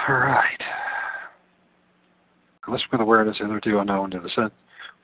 All 0.09 0.15
right. 0.15 0.61
Let's 2.69 2.83
with 2.91 3.01
awareness 3.01 3.37
hitherto 3.39 3.79
unknown 3.79 4.11
to 4.13 4.21
the 4.21 4.31
sense 4.31 4.53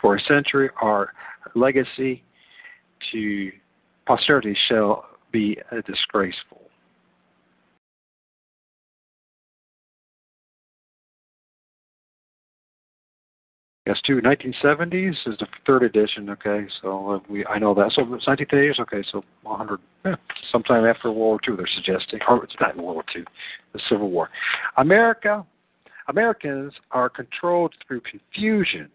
for 0.00 0.16
a 0.16 0.20
century, 0.22 0.70
our 0.80 1.12
legacy 1.54 2.22
to 3.12 3.50
posterity 4.06 4.56
shall 4.68 5.06
be 5.32 5.58
disgraceful. 5.86 6.59
Yes, 13.90 14.00
two 14.06 14.20
1970s 14.20 15.16
is 15.26 15.36
the 15.40 15.48
third 15.66 15.82
edition. 15.82 16.30
Okay, 16.30 16.68
so 16.80 17.10
uh, 17.10 17.18
we 17.28 17.44
I 17.46 17.58
know 17.58 17.74
that. 17.74 17.90
So 17.92 18.02
it's 18.14 18.24
1980s. 18.24 18.78
Okay, 18.78 19.02
so 19.10 19.24
100, 19.42 19.80
yeah, 20.04 20.14
sometime 20.52 20.84
after 20.84 21.10
World 21.10 21.18
War 21.18 21.38
II. 21.48 21.56
They're 21.56 21.68
suggesting, 21.74 22.20
or 22.28 22.44
it's 22.44 22.54
not 22.60 22.76
in 22.76 22.82
World 22.82 22.94
War 22.94 23.04
II, 23.16 23.24
the 23.72 23.80
Civil 23.88 24.12
War. 24.12 24.30
America, 24.76 25.44
Americans 26.06 26.72
are 26.92 27.08
controlled 27.08 27.74
through 27.88 28.02
confusion 28.02 28.88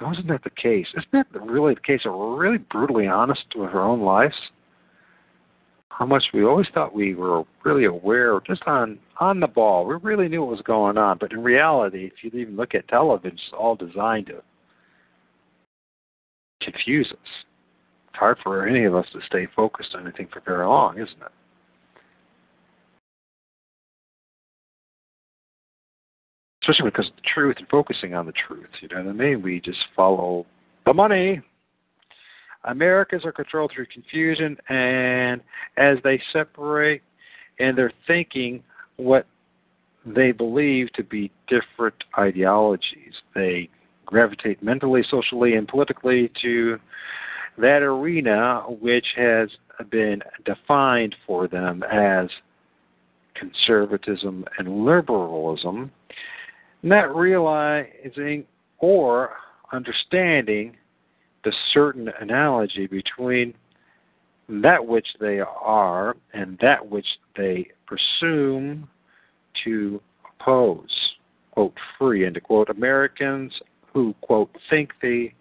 wasn't 0.00 0.28
that 0.28 0.42
the 0.44 0.50
case? 0.50 0.86
Isn't 0.96 1.12
that 1.12 1.26
really 1.42 1.74
the 1.74 1.80
case? 1.80 2.06
Are 2.06 2.36
really 2.36 2.56
brutally 2.56 3.06
honest 3.06 3.44
with 3.54 3.68
our 3.68 3.82
own 3.82 4.00
lives? 4.00 4.34
How 5.90 6.06
much 6.06 6.24
we 6.32 6.44
always 6.44 6.66
thought 6.72 6.94
we 6.94 7.14
were 7.14 7.44
really 7.64 7.84
aware, 7.84 8.40
just 8.46 8.62
on 8.66 8.98
on 9.18 9.40
the 9.40 9.46
ball. 9.46 9.84
We 9.84 9.96
really 10.02 10.28
knew 10.28 10.40
what 10.40 10.50
was 10.50 10.62
going 10.62 10.96
on, 10.96 11.18
but 11.18 11.32
in 11.32 11.42
reality, 11.42 12.06
if 12.06 12.12
you 12.22 12.40
even 12.40 12.56
look 12.56 12.74
at 12.74 12.88
television, 12.88 13.32
it's 13.32 13.52
all 13.52 13.76
designed 13.76 14.26
to 14.26 14.42
confuse 16.62 17.08
us. 17.12 17.18
It's 18.08 18.18
hard 18.18 18.38
for 18.42 18.66
any 18.66 18.84
of 18.84 18.94
us 18.94 19.06
to 19.12 19.20
stay 19.26 19.46
focused 19.54 19.94
on 19.94 20.06
anything 20.06 20.28
for 20.32 20.40
very 20.40 20.66
long, 20.66 20.94
isn't 20.94 21.20
it? 21.20 21.32
especially 26.70 26.90
because 26.90 27.10
the 27.16 27.22
truth 27.22 27.56
and 27.58 27.68
focusing 27.68 28.14
on 28.14 28.26
the 28.26 28.32
truth. 28.32 28.68
You 28.80 28.88
know 28.88 29.02
what 29.02 29.10
I 29.10 29.12
mean? 29.12 29.42
We 29.42 29.60
just 29.60 29.78
follow 29.96 30.46
the 30.86 30.94
money. 30.94 31.40
Americans 32.64 33.24
are 33.24 33.32
controlled 33.32 33.72
through 33.74 33.86
confusion, 33.86 34.56
and 34.68 35.40
as 35.76 35.98
they 36.04 36.20
separate 36.32 37.02
and 37.58 37.76
they're 37.76 37.92
thinking 38.06 38.62
what 38.96 39.26
they 40.06 40.32
believe 40.32 40.92
to 40.94 41.02
be 41.02 41.30
different 41.48 41.94
ideologies, 42.18 43.14
they 43.34 43.68
gravitate 44.06 44.62
mentally, 44.62 45.04
socially, 45.10 45.54
and 45.54 45.68
politically 45.68 46.30
to 46.42 46.78
that 47.58 47.82
arena 47.82 48.62
which 48.80 49.06
has 49.16 49.48
been 49.90 50.22
defined 50.44 51.14
for 51.26 51.48
them 51.48 51.82
as 51.82 52.28
conservatism 53.34 54.44
and 54.58 54.84
liberalism 54.84 55.90
not 56.82 57.14
realizing 57.14 58.44
or 58.78 59.30
understanding 59.72 60.76
the 61.44 61.52
certain 61.72 62.10
analogy 62.20 62.86
between 62.86 63.54
that 64.48 64.84
which 64.84 65.06
they 65.20 65.40
are 65.40 66.16
and 66.34 66.58
that 66.60 66.90
which 66.90 67.06
they 67.36 67.68
presume 67.86 68.88
to 69.64 70.00
oppose. 70.40 71.14
Quote, 71.52 71.74
free, 71.98 72.26
end 72.26 72.40
quote. 72.42 72.68
Americans 72.68 73.52
who, 73.92 74.14
quote, 74.20 74.50
think 74.68 74.90
they 75.02 75.34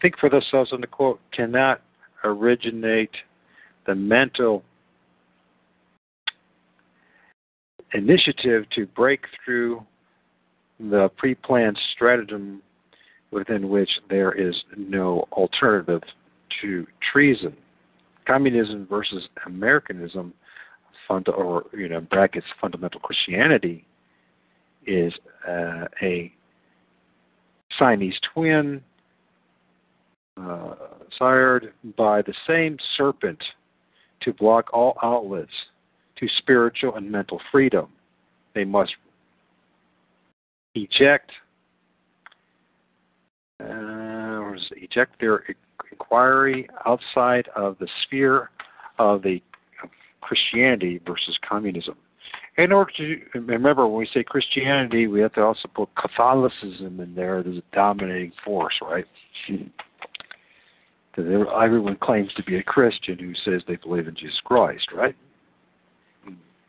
think 0.00 0.18
for 0.18 0.28
themselves, 0.28 0.72
end 0.72 0.88
quote, 0.90 1.20
cannot 1.32 1.82
originate 2.24 3.10
the 3.86 3.94
mental 3.94 4.62
initiative 7.92 8.64
to 8.74 8.86
break 8.86 9.20
through 9.44 9.84
the 10.78 11.10
pre 11.16 11.34
planned 11.34 11.78
stratagem 11.94 12.62
within 13.30 13.68
which 13.68 13.90
there 14.08 14.32
is 14.32 14.54
no 14.76 15.26
alternative 15.32 16.02
to 16.60 16.86
treason. 17.12 17.56
Communism 18.26 18.86
versus 18.88 19.28
Americanism, 19.46 20.32
or 21.08 21.64
you 21.72 21.88
know 21.88 22.00
brackets 22.00 22.46
fundamental 22.60 23.00
Christianity, 23.00 23.84
is 24.86 25.12
uh, 25.48 25.86
a 26.02 26.32
Siamese 27.78 28.18
twin, 28.32 28.82
uh, 30.36 30.74
sired 31.18 31.72
by 31.96 32.22
the 32.22 32.34
same 32.46 32.76
serpent 32.96 33.42
to 34.22 34.32
block 34.34 34.70
all 34.72 34.96
outlets 35.02 35.50
to 36.18 36.28
spiritual 36.38 36.94
and 36.96 37.10
mental 37.10 37.40
freedom. 37.50 37.88
They 38.54 38.64
must 38.64 38.92
eject 40.74 41.30
Uh, 43.60 44.30
eject 44.76 45.20
their 45.20 45.44
inquiry 45.90 46.68
outside 46.86 47.48
of 47.54 47.76
the 47.78 47.88
sphere 48.02 48.50
of 48.98 49.22
the 49.22 49.40
Christianity 50.20 51.00
versus 51.06 51.38
communism. 51.48 51.96
In 52.56 52.72
order 52.72 52.92
to 52.98 53.20
remember, 53.34 53.86
when 53.86 53.98
we 53.98 54.08
say 54.12 54.22
Christianity, 54.22 55.06
we 55.06 55.20
have 55.20 55.32
to 55.34 55.42
also 55.42 55.68
put 55.74 55.88
Catholicism 55.96 57.00
in 57.00 57.14
there 57.14 57.38
as 57.38 57.46
a 57.46 57.62
dominating 57.72 58.32
force, 58.44 58.74
right? 58.82 59.06
Because 59.48 59.70
everyone 61.62 61.96
claims 61.96 62.32
to 62.34 62.42
be 62.44 62.56
a 62.56 62.62
Christian 62.62 63.18
who 63.18 63.34
says 63.44 63.62
they 63.66 63.76
believe 63.76 64.08
in 64.08 64.14
Jesus 64.14 64.40
Christ, 64.44 64.88
right? 64.92 65.16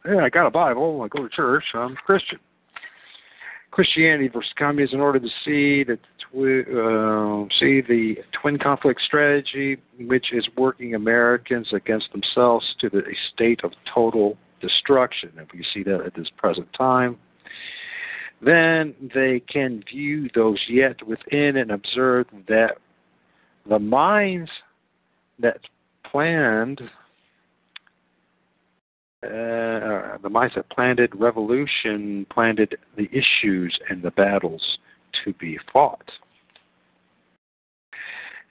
Yeah, 0.06 0.24
I 0.24 0.30
got 0.30 0.48
a 0.48 0.52
Bible. 0.52 1.02
I 1.04 1.08
go 1.08 1.24
to 1.24 1.30
church. 1.30 1.64
I'm 1.74 1.94
a 1.94 1.96
Christian. 1.96 2.40
Christianity 3.72 4.28
versus 4.28 4.52
communism 4.58 5.00
in 5.00 5.02
order 5.02 5.20
to 5.20 5.30
see 5.46 5.84
that 5.86 6.00
uh, 6.34 7.46
see 7.60 7.82
the 7.82 8.16
twin 8.42 8.58
conflict 8.58 9.02
strategy, 9.02 9.78
which 10.00 10.34
is 10.34 10.48
working 10.58 10.96
Americans 10.96 11.68
against 11.74 12.12
themselves 12.12 12.66
to 12.80 12.90
the 12.90 13.00
a 13.00 13.16
state 13.34 13.62
of 13.64 13.72
total 13.94 14.38
destruction. 14.62 15.32
If 15.38 15.50
we 15.54 15.66
see 15.74 15.84
that 15.84 16.02
at 16.06 16.16
this 16.16 16.30
present 16.38 16.72
time, 16.74 17.18
then 18.42 18.96
they 19.14 19.42
can 19.42 19.84
view 19.92 20.30
those 20.34 20.60
yet 20.70 21.06
within 21.06 21.58
and 21.58 21.72
observe 21.72 22.28
that 22.48 22.78
the 23.68 23.80
minds 23.80 24.50
that 25.40 25.60
planned 26.10 26.82
uh, 29.24 30.18
the 30.24 30.30
minds 30.32 30.56
that 30.56 30.68
planted 30.72 31.14
revolution 31.14 32.26
planted 32.34 32.76
the 32.98 33.08
issues 33.12 33.78
and 33.90 34.02
the 34.02 34.10
battles 34.12 34.80
to 35.24 35.34
be 35.34 35.58
fought. 35.72 36.10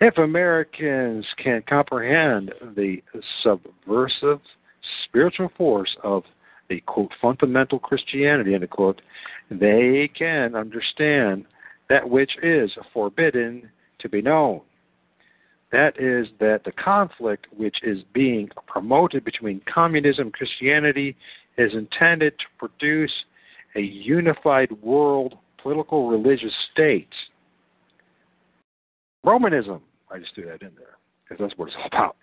If 0.00 0.16
Americans 0.16 1.26
can 1.36 1.62
comprehend 1.68 2.52
the 2.74 3.02
subversive 3.42 4.40
spiritual 5.04 5.50
force 5.58 5.94
of 6.02 6.22
the 6.70 6.80
quote 6.80 7.12
fundamental 7.20 7.78
Christianity 7.78 8.54
end 8.54 8.68
quote, 8.70 9.02
they 9.50 10.10
can 10.16 10.54
understand 10.54 11.44
that 11.90 12.08
which 12.08 12.30
is 12.42 12.70
forbidden 12.94 13.68
to 13.98 14.08
be 14.08 14.22
known. 14.22 14.62
That 15.72 16.00
is 16.00 16.28
that 16.38 16.64
the 16.64 16.72
conflict 16.72 17.46
which 17.56 17.76
is 17.82 17.98
being 18.12 18.48
promoted 18.66 19.24
between 19.24 19.60
communism 19.72 20.26
and 20.26 20.32
Christianity 20.32 21.16
is 21.58 21.74
intended 21.74 22.38
to 22.38 22.44
produce 22.58 23.12
a 23.76 23.80
unified 23.80 24.72
world 24.82 25.34
political 25.62 26.08
religious 26.08 26.52
state. 26.72 27.08
Romanism, 29.24 29.82
I 30.10 30.18
just 30.18 30.34
threw 30.34 30.46
that 30.46 30.62
in 30.62 30.72
there 30.76 30.96
because 31.22 31.42
that's 31.42 31.58
what 31.58 31.68
it's 31.68 31.76
all 31.76 31.86
about. 31.86 32.16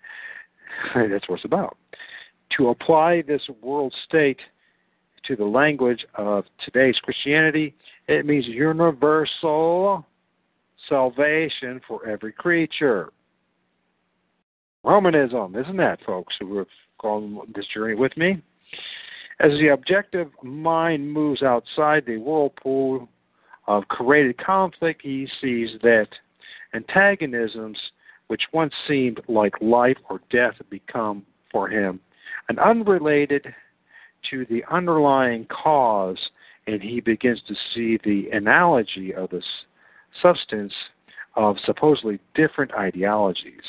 that's 1.11 1.27
what 1.29 1.35
it's 1.35 1.45
about. 1.45 1.77
To 2.57 2.69
apply 2.69 3.23
this 3.23 3.41
world 3.61 3.93
state 4.07 4.39
to 5.25 5.35
the 5.35 5.45
language 5.45 6.05
of 6.15 6.45
today's 6.63 6.97
Christianity, 6.99 7.75
it 8.07 8.25
means 8.25 8.45
universal 8.47 10.05
salvation 10.87 11.81
for 11.87 12.07
every 12.07 12.31
creature. 12.31 13.11
Romanism, 14.83 15.55
isn't 15.55 15.77
that, 15.77 15.99
folks, 16.05 16.35
who 16.39 16.57
have 16.57 16.67
gone 17.01 17.39
this 17.53 17.65
journey 17.73 17.95
with 17.95 18.15
me? 18.15 18.41
As 19.39 19.51
the 19.59 19.67
objective 19.69 20.29
mind 20.41 21.11
moves 21.11 21.43
outside 21.43 22.05
the 22.05 22.17
whirlpool 22.17 23.07
of 23.67 23.87
created 23.87 24.37
conflict, 24.37 25.01
he 25.03 25.27
sees 25.41 25.71
that 25.81 26.07
antagonisms 26.73 27.77
which 28.27 28.43
once 28.53 28.73
seemed 28.87 29.21
like 29.27 29.53
life 29.61 29.97
or 30.09 30.21
death 30.29 30.55
become 30.69 31.25
for 31.51 31.69
him 31.69 31.99
an 32.49 32.59
unrelated 32.59 33.53
to 34.29 34.45
the 34.49 34.63
underlying 34.71 35.45
cause, 35.45 36.17
and 36.65 36.81
he 36.81 36.99
begins 36.99 37.41
to 37.47 37.55
see 37.73 37.99
the 38.03 38.29
analogy 38.35 39.13
of 39.13 39.29
the 39.29 39.41
substance 40.21 40.73
of 41.35 41.57
supposedly 41.65 42.19
different 42.35 42.73
ideologies. 42.73 43.61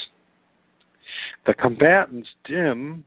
The 1.47 1.55
combatants 1.55 2.29
dim 2.45 3.05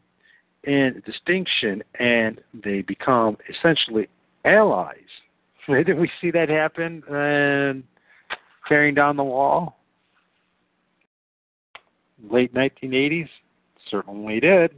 in 0.64 1.02
distinction 1.06 1.84
and 2.00 2.40
they 2.64 2.82
become 2.82 3.38
essentially 3.50 4.08
allies. 4.46 4.98
Did 5.86 5.98
we 5.98 6.10
see 6.20 6.32
that 6.32 6.50
happen 6.50 7.04
and 7.10 7.84
tearing 8.68 8.96
down 8.96 9.18
the 9.18 9.24
wall? 9.24 9.78
Late 12.30 12.54
1980s? 12.54 13.30
Certainly 13.90 14.40
did. 14.40 14.72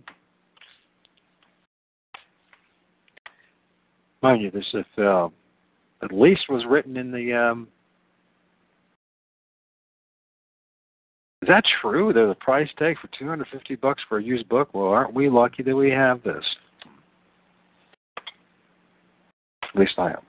Mind 4.22 4.42
you, 4.42 4.52
this 4.52 4.66
if 4.74 4.86
uh, 4.98 5.28
at 6.02 6.14
least 6.14 6.44
was 6.48 6.64
written 6.66 6.96
in 6.96 7.12
the 7.12 7.34
um, 7.34 7.68
Is 11.44 11.50
that 11.50 11.66
true? 11.82 12.14
There's 12.14 12.32
a 12.32 12.36
price 12.36 12.70
tag 12.80 12.96
for 13.02 13.10
250 13.20 13.76
bucks 13.76 14.02
for 14.08 14.18
a 14.18 14.24
used 14.24 14.48
book. 14.48 14.70
Well, 14.72 14.88
aren't 14.88 15.14
we 15.14 15.28
lucky 15.28 15.62
that 15.64 15.76
we 15.76 15.90
have 15.90 16.24
this? 16.24 16.46
At 18.16 19.76
least 19.76 19.96
I 19.98 20.12
am, 20.12 20.22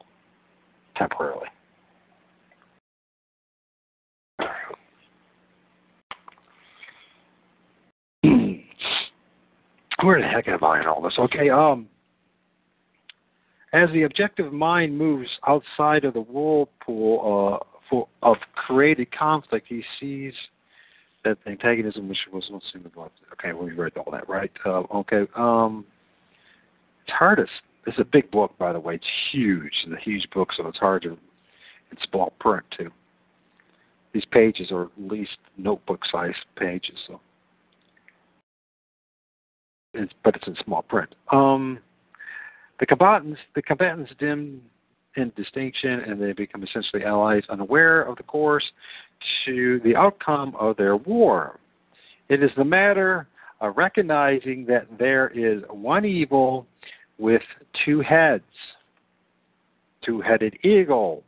temporarily. 0.96 1.48
Where 10.02 10.20
the 10.20 10.26
heck 10.26 10.48
am 10.48 10.62
I 10.62 10.80
in 10.80 10.86
all 10.86 11.00
this? 11.00 11.14
Okay, 11.18 11.48
um, 11.48 11.88
as 13.72 13.88
the 13.92 14.02
objective 14.02 14.52
mind 14.52 14.96
moves 14.96 15.30
outside 15.48 16.04
of 16.04 16.14
the 16.14 16.20
whirlpool 16.20 17.60
uh, 17.60 17.64
for, 17.88 18.06
of 18.22 18.36
created 18.54 19.08
conflict, 19.16 19.66
he 19.68 19.82
sees 19.98 20.34
that 21.24 21.38
antagonism, 21.46 22.08
which 22.08 22.18
was 22.32 22.44
not 22.50 22.62
seen 22.72 22.84
above. 22.84 23.10
Okay, 23.32 23.52
we 23.52 23.72
read 23.72 23.96
all 23.96 24.12
that, 24.12 24.28
right? 24.28 24.52
Uh, 24.64 24.82
okay. 24.94 25.26
Um, 25.36 25.86
it's 27.04 27.12
hardest. 27.12 27.50
It's 27.86 27.98
a 27.98 28.04
big 28.04 28.30
book, 28.30 28.56
by 28.58 28.72
the 28.72 28.80
way. 28.80 28.94
It's 28.94 29.06
huge. 29.32 29.72
It's 29.86 29.92
a 29.92 30.02
huge 30.02 30.28
book, 30.30 30.50
so 30.56 30.66
it's 30.68 30.78
hard 30.78 31.02
to. 31.02 31.18
It's 31.90 32.02
small 32.10 32.32
print 32.40 32.64
too. 32.76 32.90
These 34.12 34.24
pages 34.30 34.70
are 34.70 34.84
at 34.84 34.90
least 34.96 35.38
notebook-sized 35.56 36.36
pages, 36.56 36.96
so. 37.06 37.20
It's, 39.92 40.12
but 40.24 40.34
it's 40.36 40.46
in 40.46 40.56
small 40.64 40.82
print. 40.82 41.14
Um, 41.30 41.78
the 42.80 42.86
combatants, 42.86 43.40
the 43.54 43.62
combatants 43.62 44.12
dim 44.18 44.62
in 45.16 45.32
distinction, 45.36 46.00
and 46.00 46.20
they 46.20 46.32
become 46.32 46.62
essentially 46.64 47.04
allies, 47.04 47.42
unaware 47.48 48.02
of 48.02 48.16
the 48.16 48.24
course 48.24 48.64
to 49.46 49.80
the 49.84 49.94
outcome 49.94 50.54
of 50.58 50.76
their 50.76 50.96
war. 50.96 51.60
It 52.28 52.42
is 52.42 52.50
the 52.56 52.64
matter 52.64 53.28
of 53.60 53.76
recognizing 53.76 54.66
that 54.66 54.86
there 54.98 55.28
is 55.28 55.62
one 55.70 56.04
evil 56.04 56.66
with 57.18 57.42
two 57.84 58.00
heads. 58.00 58.44
Two 60.04 60.20
headed 60.20 60.56
eagle. 60.64 61.22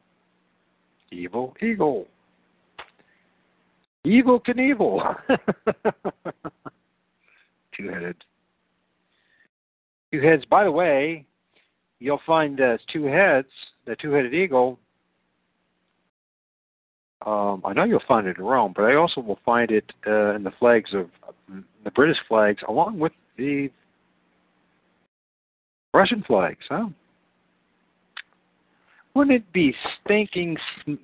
Evil 1.11 1.55
eagle. 1.62 2.07
Evil 4.05 4.41
Knievel. 4.41 5.16
two 7.76 7.89
headed. 7.89 8.16
Two 10.12 10.20
heads, 10.20 10.45
by 10.45 10.64
the 10.64 10.70
way, 10.70 11.24
you'll 11.99 12.20
find 12.26 12.61
uh, 12.61 12.78
two 12.93 13.05
heads, 13.05 13.49
the 13.87 13.97
two 13.97 14.12
headed 14.12 14.34
eagle, 14.34 14.78
um, 17.26 17.62
I 17.64 17.72
know 17.72 17.82
you'll 17.82 18.01
find 18.07 18.28
it 18.28 18.39
in 18.39 18.45
Rome, 18.45 18.72
but 18.74 18.84
I 18.84 18.95
also 18.95 19.20
will 19.20 19.41
find 19.45 19.70
it 19.72 19.93
uh, 20.07 20.34
in 20.34 20.45
the 20.45 20.53
flags 20.59 20.95
of 20.95 21.11
the 21.84 21.91
British 21.91 22.18
flags, 22.28 22.62
along 22.68 23.01
with 23.01 23.12
the 23.37 23.70
Russian 25.97 26.22
flags. 26.26 26.59
Huh? 26.68 26.88
Wouldn't 29.14 29.34
it 29.34 29.51
be 29.55 29.74
stinking? 30.05 30.59
Sm- 30.84 30.94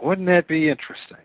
Wouldn't 0.00 0.28
that 0.28 0.46
be 0.46 0.68
interesting? 0.68 1.16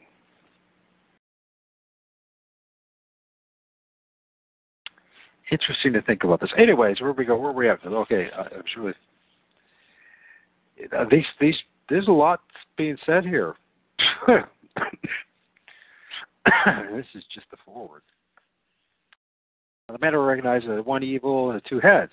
interesting 5.51 5.91
to 5.91 6.01
think 6.01 6.23
about 6.23 6.39
this. 6.39 6.49
Anyways, 6.57 7.01
where 7.01 7.11
we 7.11 7.25
go? 7.25 7.37
Where 7.37 7.51
we 7.51 7.69
at? 7.69 7.85
Okay, 7.85 8.29
I'm 8.33 8.63
sure 8.73 8.93
uh, 10.97 11.05
these 11.11 11.25
these 11.39 11.57
there's 11.89 12.07
a 12.07 12.11
lot 12.11 12.39
being 12.77 12.97
said 13.05 13.23
here. 13.23 13.53
this 16.91 17.05
is 17.15 17.23
just 17.33 17.49
the 17.51 17.57
forward. 17.65 18.01
The 19.87 19.97
matter 19.99 20.23
recognizes 20.23 20.69
that 20.69 20.85
one 20.85 21.03
evil 21.03 21.51
and 21.51 21.61
the 21.61 21.69
two 21.69 21.79
heads. 21.79 22.11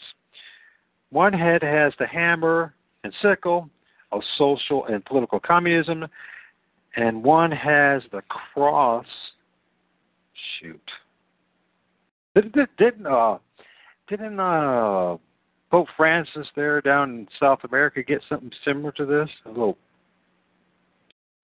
One 1.11 1.33
head 1.33 1.63
has 1.63 1.93
the 1.99 2.07
hammer 2.07 2.75
and 3.05 3.15
sickle 3.23 3.71
of 4.11 4.23
social 4.37 4.87
and 4.87 5.05
political 5.05 5.39
communism, 5.39 6.07
and 6.97 7.23
one 7.23 7.53
has 7.53 8.03
the 8.11 8.23
cross. 8.23 9.07
Shoot 10.61 10.81
didn't 12.43 12.77
didn't 12.77 13.07
uh 13.07 13.39
didn't 14.09 14.41
uh 14.41 15.17
Pope 15.71 15.89
Francis 15.97 16.47
there 16.57 16.81
down 16.81 17.11
in 17.11 17.29
South 17.39 17.61
America 17.65 18.03
get 18.03 18.23
something 18.29 18.51
similar 18.65 18.91
to 18.93 19.05
this? 19.05 19.29
A 19.45 19.49
little 19.51 19.77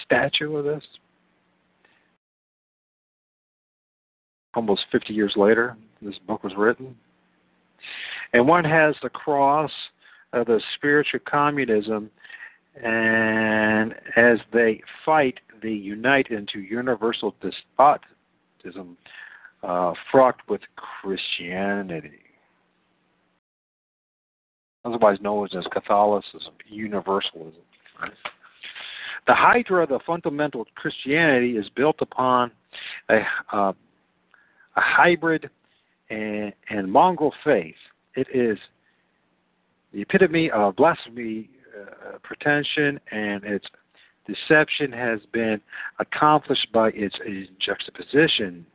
statue 0.02 0.56
of 0.56 0.64
this? 0.64 0.82
Almost 4.54 4.82
50 4.92 5.12
years 5.12 5.34
later, 5.36 5.76
this 6.00 6.18
book 6.26 6.44
was 6.44 6.52
written. 6.56 6.94
And 8.32 8.46
one 8.46 8.64
has 8.64 8.94
the 9.02 9.08
cross 9.08 9.70
of 10.32 10.46
the 10.46 10.60
spiritual 10.76 11.20
communism, 11.26 12.10
and 12.82 13.94
as 14.16 14.38
they 14.52 14.80
fight, 15.04 15.38
they 15.62 15.70
unite 15.70 16.30
into 16.30 16.60
universal 16.60 17.34
despotism 17.40 18.96
uh, 19.62 19.94
fraught 20.10 20.36
with 20.48 20.60
Christianity, 20.76 22.18
otherwise 24.84 25.18
known 25.20 25.48
as 25.56 25.64
Catholicism, 25.72 26.54
universalism. 26.68 27.62
Right? 28.00 28.12
The 29.26 29.34
hydra 29.34 29.86
the 29.86 30.00
fundamental 30.06 30.66
Christianity 30.74 31.56
is 31.56 31.70
built 31.74 31.96
upon 32.00 32.50
a, 33.08 33.20
uh, 33.52 33.72
a 34.76 34.80
hybrid 34.80 35.50
and, 36.10 36.52
and 36.70 36.90
mongrel 36.90 37.32
faith. 37.44 37.74
It 38.14 38.26
is 38.32 38.58
the 39.92 40.02
epitome 40.02 40.50
of 40.50 40.76
blasphemy, 40.76 41.50
uh, 41.80 42.18
pretension, 42.22 43.00
and 43.10 43.44
its 43.44 43.66
deception 44.26 44.92
has 44.92 45.20
been 45.32 45.60
accomplished 45.98 46.68
by 46.72 46.90
its 46.94 47.16
juxtaposition 47.58 48.66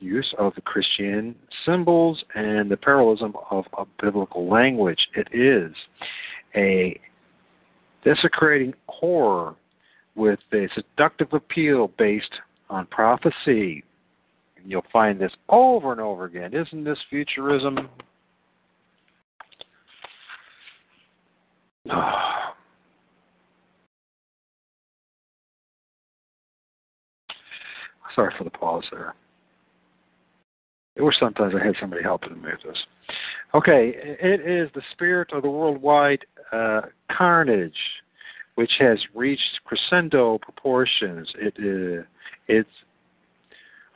use 0.00 0.34
of 0.38 0.54
the 0.54 0.60
Christian 0.62 1.34
symbols 1.64 2.24
and 2.34 2.70
the 2.70 2.76
parallelism 2.76 3.34
of 3.50 3.66
a 3.78 3.84
biblical 4.02 4.48
language. 4.48 5.08
It 5.14 5.28
is 5.32 5.72
a 6.56 6.98
desecrating 8.04 8.74
horror 8.88 9.54
with 10.14 10.40
a 10.52 10.68
seductive 10.74 11.32
appeal 11.32 11.92
based 11.98 12.32
on 12.68 12.86
prophecy. 12.86 13.84
And 14.60 14.70
you'll 14.70 14.84
find 14.92 15.20
this 15.20 15.32
over 15.48 15.92
and 15.92 16.00
over 16.00 16.24
again. 16.24 16.54
Isn't 16.54 16.84
this 16.84 16.98
futurism? 17.08 17.88
Sorry 28.14 28.34
for 28.36 28.44
the 28.44 28.50
pause 28.50 28.84
there. 28.90 29.14
I 30.98 31.02
wish 31.02 31.14
sometimes 31.18 31.54
I 31.58 31.64
had 31.64 31.76
somebody 31.80 32.02
helping 32.02 32.42
me 32.42 32.50
with 32.50 32.62
this. 32.64 32.76
Okay, 33.54 33.94
it 33.96 34.40
is 34.40 34.68
the 34.74 34.82
spirit 34.92 35.32
of 35.32 35.42
the 35.42 35.50
worldwide 35.50 36.26
uh, 36.52 36.82
carnage, 37.10 37.78
which 38.56 38.72
has 38.78 38.98
reached 39.14 39.60
crescendo 39.64 40.38
proportions. 40.38 41.32
It 41.36 41.54
uh, 41.58 42.02
it 42.48 42.66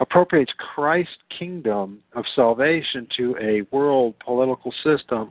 appropriates 0.01 0.53
Christ's 0.59 1.17
kingdom 1.37 2.01
of 2.15 2.25
salvation 2.35 3.07
to 3.17 3.37
a 3.41 3.63
world 3.75 4.15
political 4.25 4.73
system 4.83 5.31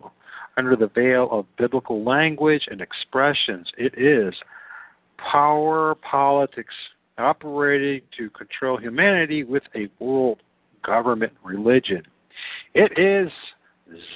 under 0.58 0.76
the 0.76 0.88
veil 0.88 1.28
of 1.32 1.46
biblical 1.58 2.04
language 2.04 2.68
and 2.70 2.82
expressions. 2.82 3.68
It 3.78 3.94
is 3.98 4.34
power 5.18 5.96
politics 5.96 6.74
operating 7.18 8.02
to 8.18 8.30
control 8.32 8.78
humanity 8.78 9.44
with 9.44 9.64
a 9.76 9.90
world 10.00 10.40
government 10.84 11.34
religion. 11.44 12.04
It 12.74 12.98
is 12.98 13.32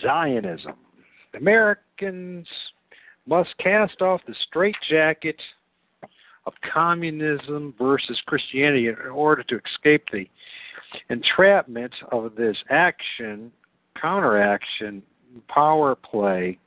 Zionism. 0.02 0.76
Americans 1.34 2.48
must 3.28 3.50
cast 3.58 4.02
off 4.02 4.22
the 4.28 4.36
straitjacket 4.48 5.40
of 6.48 6.54
communism 6.74 7.76
versus 7.78 8.20
Christianity 8.26 8.88
in 8.88 8.96
order 9.12 9.44
to 9.44 9.60
escape 9.60 10.06
the 10.12 10.26
entrapment 11.10 11.94
of 12.14 12.36
this 12.36 12.56
action, 12.70 13.52
counteraction, 14.02 15.04
power 15.50 15.94
play 15.94 16.58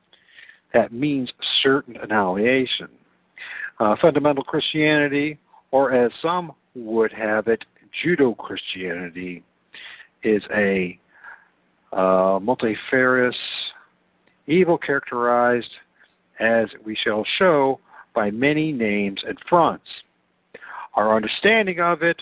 that 0.74 0.93
means 0.93 1.33
certain 1.62 1.97
annihilation. 1.97 2.89
Uh, 3.81 3.97
fundamental 4.01 4.45
Christianity, 4.45 5.39
or 5.70 5.93
as 5.93 6.12
some 6.20 6.53
would 6.74 7.12
have 7.12 7.49
it, 7.49 7.64
Judeo 8.05 8.37
Christianity, 8.37 9.43
is 10.22 10.43
a 10.55 10.99
uh, 11.93 12.39
multifarious 12.41 13.35
evil 14.47 14.76
characterized, 14.76 15.70
as 16.39 16.66
we 16.85 16.95
shall 16.95 17.24
show, 17.39 17.81
by 18.15 18.31
many 18.31 18.73
names 18.73 19.21
and 19.27 19.39
fronts. 19.49 19.87
Our 20.95 21.15
understanding 21.15 21.81
of 21.81 22.03
it 22.03 22.21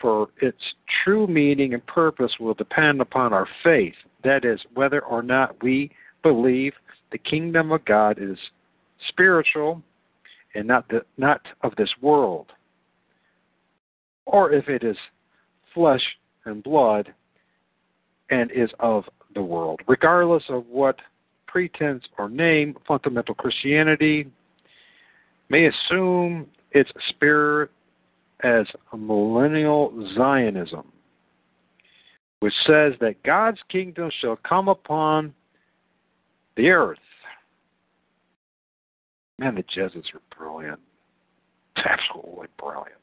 for 0.00 0.28
its 0.40 0.58
true 1.04 1.26
meaning 1.26 1.74
and 1.74 1.86
purpose 1.86 2.32
will 2.40 2.54
depend 2.54 3.00
upon 3.00 3.32
our 3.32 3.46
faith. 3.62 3.94
That 4.24 4.44
is, 4.44 4.60
whether 4.74 5.00
or 5.00 5.22
not 5.22 5.62
we 5.62 5.90
believe 6.22 6.72
the 7.12 7.18
kingdom 7.18 7.72
of 7.72 7.84
God 7.84 8.18
is 8.20 8.36
spiritual 9.08 9.82
and 10.54 10.66
not 10.66 10.88
the, 10.88 11.04
not 11.18 11.40
of 11.62 11.74
this 11.76 11.90
world, 12.00 12.46
or 14.26 14.52
if 14.52 14.68
it 14.68 14.82
is 14.82 14.96
flesh 15.74 16.02
and 16.44 16.62
blood 16.62 17.12
and 18.30 18.50
is 18.50 18.70
of 18.80 19.04
the 19.34 19.42
world. 19.42 19.80
Regardless 19.86 20.42
of 20.48 20.66
what 20.66 20.96
pretense 21.46 22.02
or 22.18 22.28
name 22.28 22.76
fundamental 22.86 23.34
Christianity 23.34 24.30
may 25.52 25.66
assume 25.68 26.46
its 26.70 26.90
spirit 27.10 27.70
as 28.42 28.66
millennial 28.96 29.92
Zionism, 30.16 30.90
which 32.40 32.54
says 32.66 32.94
that 33.00 33.22
God's 33.22 33.60
kingdom 33.70 34.10
shall 34.20 34.36
come 34.48 34.68
upon 34.68 35.34
the 36.56 36.70
earth. 36.70 36.98
Man, 39.38 39.54
the 39.54 39.64
Jesuits 39.72 40.08
are 40.14 40.36
brilliant. 40.36 40.80
Absolutely 41.76 42.48
brilliant. 42.58 42.98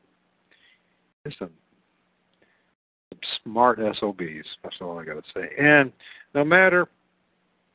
Just 1.27 1.41
a 1.41 1.49
smart 3.43 3.77
SOBs. 3.99 4.47
That's 4.63 4.75
all 4.81 4.97
I 4.97 5.05
got 5.05 5.15
to 5.15 5.21
say. 5.35 5.49
And 5.59 5.91
no 6.33 6.43
matter 6.43 6.87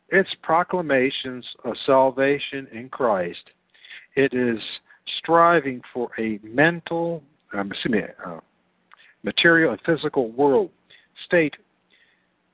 its 0.09 0.31
proclamations 0.43 1.45
of 1.65 1.75
salvation 1.87 2.67
in 2.73 2.89
Christ, 2.89 3.51
it 4.17 4.33
is 4.35 4.59
striving 5.19 5.83
for 5.93 6.11
a 6.19 6.39
mental, 6.43 7.23
uh, 7.53 7.65
material 9.23 9.73
and 9.73 9.81
physical 9.85 10.31
world 10.33 10.71
state 11.27 11.55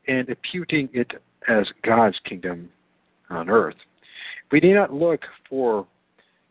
and 0.09 0.29
imputing 0.29 0.89
it 0.93 1.13
as 1.49 1.67
God's 1.83 2.19
kingdom 2.25 2.69
on 3.31 3.49
earth. 3.49 3.77
We 4.53 4.61
need 4.61 4.75
not 4.75 4.93
look 4.93 5.23
for 5.49 5.87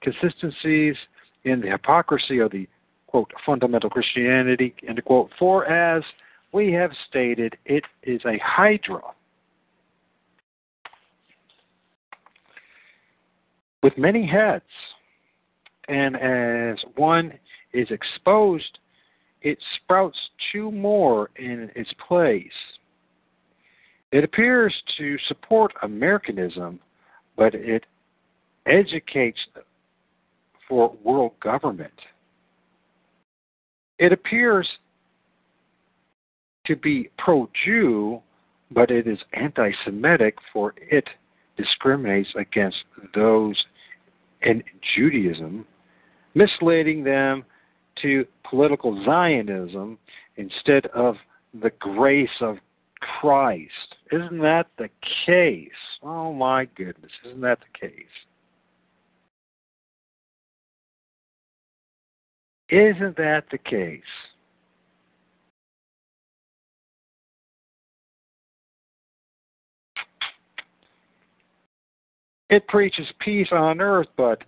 consistencies 0.02 0.96
in 1.44 1.62
the 1.62 1.70
hypocrisy 1.70 2.40
of 2.40 2.52
the 2.52 2.68
quote 3.08 3.32
fundamental 3.46 3.90
Christianity 3.90 4.74
end 4.88 5.04
quote 5.04 5.32
for 5.38 5.66
as 5.66 6.04
we 6.52 6.72
have 6.74 6.92
stated 7.08 7.58
it 7.66 7.84
is 8.04 8.22
a 8.26 8.40
hydra 8.44 9.02
with 13.82 13.98
many 13.98 14.28
heads 14.28 14.64
and 15.90 16.16
as 16.16 16.78
one 16.96 17.34
is 17.74 17.88
exposed 17.92 18.80
it 19.42 19.58
sprouts 19.76 20.18
two 20.52 20.72
more 20.72 21.30
in 21.38 21.72
its 21.76 21.92
place 22.08 22.52
it 24.12 24.24
appears 24.24 24.74
to 24.98 25.18
support 25.28 25.72
Americanism, 25.84 26.80
but 27.38 27.54
it 27.54 27.86
educates 28.66 29.40
for 30.68 30.96
world 31.04 31.34
government. 31.42 31.94
It 34.00 34.12
appears 34.12 34.68
to 36.66 36.76
be 36.76 37.10
pro 37.18 37.50
Jew, 37.66 38.22
but 38.72 38.90
it 38.90 39.08
is 39.08 39.20
anti 39.34 39.72
Semitic, 39.86 40.36
for 40.54 40.74
it 40.78 41.08
discriminates 41.58 42.30
against 42.36 42.78
those 43.14 43.56
in 44.42 44.64
Judaism, 44.96 45.66
misleading 46.40 47.04
them 47.04 47.44
to 48.02 48.26
political 48.50 49.04
Zionism 49.04 49.98
instead 50.38 50.86
of 50.96 51.16
the 51.62 51.72
grace 51.80 52.30
of 52.40 52.56
Christ. 53.02 53.96
Isn't 54.10 54.40
that 54.40 54.68
the 54.78 54.90
case? 55.26 55.70
Oh 56.02 56.34
my 56.34 56.64
goodness, 56.78 57.12
isn't 57.26 57.42
that 57.42 57.60
the 57.60 57.88
case? 57.88 57.94
Isn't 62.70 63.18
that 63.18 63.44
the 63.52 63.58
case? 63.58 64.02
It 72.50 72.66
preaches 72.68 73.08
peace 73.20 73.50
on 73.52 73.82
earth, 73.82 74.08
but 74.16 74.44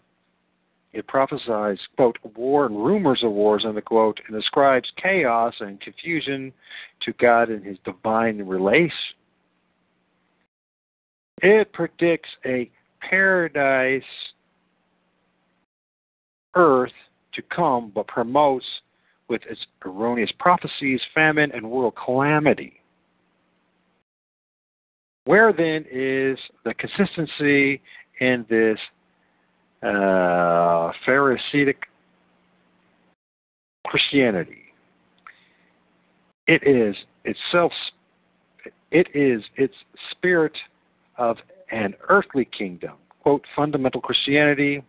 it 0.94 1.08
prophesies, 1.08 1.80
quote, 1.96 2.18
war 2.36 2.66
and 2.66 2.76
rumors 2.76 3.24
of 3.24 3.32
wars, 3.32 3.64
end 3.66 3.84
quote, 3.86 4.20
and 4.28 4.36
ascribes 4.38 4.92
chaos 5.02 5.54
and 5.60 5.80
confusion 5.80 6.52
to 7.02 7.14
God 7.14 7.50
and 7.50 7.66
his 7.66 7.78
divine 7.86 8.40
relation. 8.40 8.92
It 11.42 11.72
predicts 11.74 12.30
a 12.46 12.70
paradise 13.00 14.04
earth 16.56 16.92
to 17.34 17.42
come, 17.42 17.92
but 17.96 18.08
promotes 18.08 18.66
with 19.30 19.42
its 19.50 19.62
erroneous 19.86 20.32
prophecies 20.40 21.00
famine 21.16 21.52
and 21.54 21.72
world 21.72 21.94
calamity. 22.04 22.82
Where 25.24 25.54
then 25.54 25.86
is 25.90 26.38
the 26.66 26.74
consistency 26.74 27.82
in 28.20 28.46
this 28.50 28.78
uh, 29.84 30.92
Pharisaic 31.06 31.84
Christianity? 33.88 34.64
It 36.48 36.66
is 36.68 36.96
itself. 37.26 37.72
It 38.92 39.08
is 39.14 39.44
its 39.56 39.74
spirit 40.12 40.54
of 41.18 41.38
an 41.72 41.96
earthly 42.10 42.46
kingdom. 42.46 42.94
Quote, 43.22 43.44
fundamental 43.56 44.02
Christianity 44.02 44.84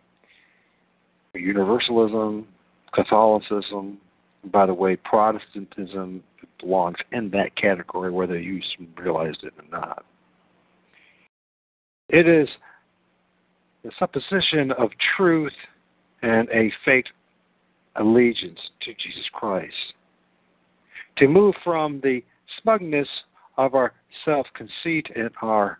Universalism, 1.35 2.47
Catholicism, 2.93 3.97
by 4.51 4.65
the 4.65 4.73
way, 4.73 4.95
Protestantism 4.95 6.23
belongs 6.59 6.97
in 7.11 7.29
that 7.31 7.55
category 7.55 8.11
whether 8.11 8.39
you 8.39 8.61
realized 8.97 9.43
it 9.43 9.53
or 9.57 9.79
not. 9.79 10.05
It 12.09 12.27
is 12.27 12.47
the 13.83 13.91
supposition 13.99 14.71
of 14.73 14.89
truth 15.17 15.53
and 16.21 16.49
a 16.49 16.71
faith 16.85 17.05
allegiance 17.97 18.59
to 18.81 18.93
Jesus 18.93 19.25
Christ. 19.33 19.73
To 21.17 21.27
move 21.27 21.53
from 21.63 21.99
the 22.01 22.23
smugness 22.61 23.07
of 23.57 23.75
our 23.75 23.93
self 24.25 24.47
conceit 24.55 25.07
and 25.15 25.29
our 25.41 25.79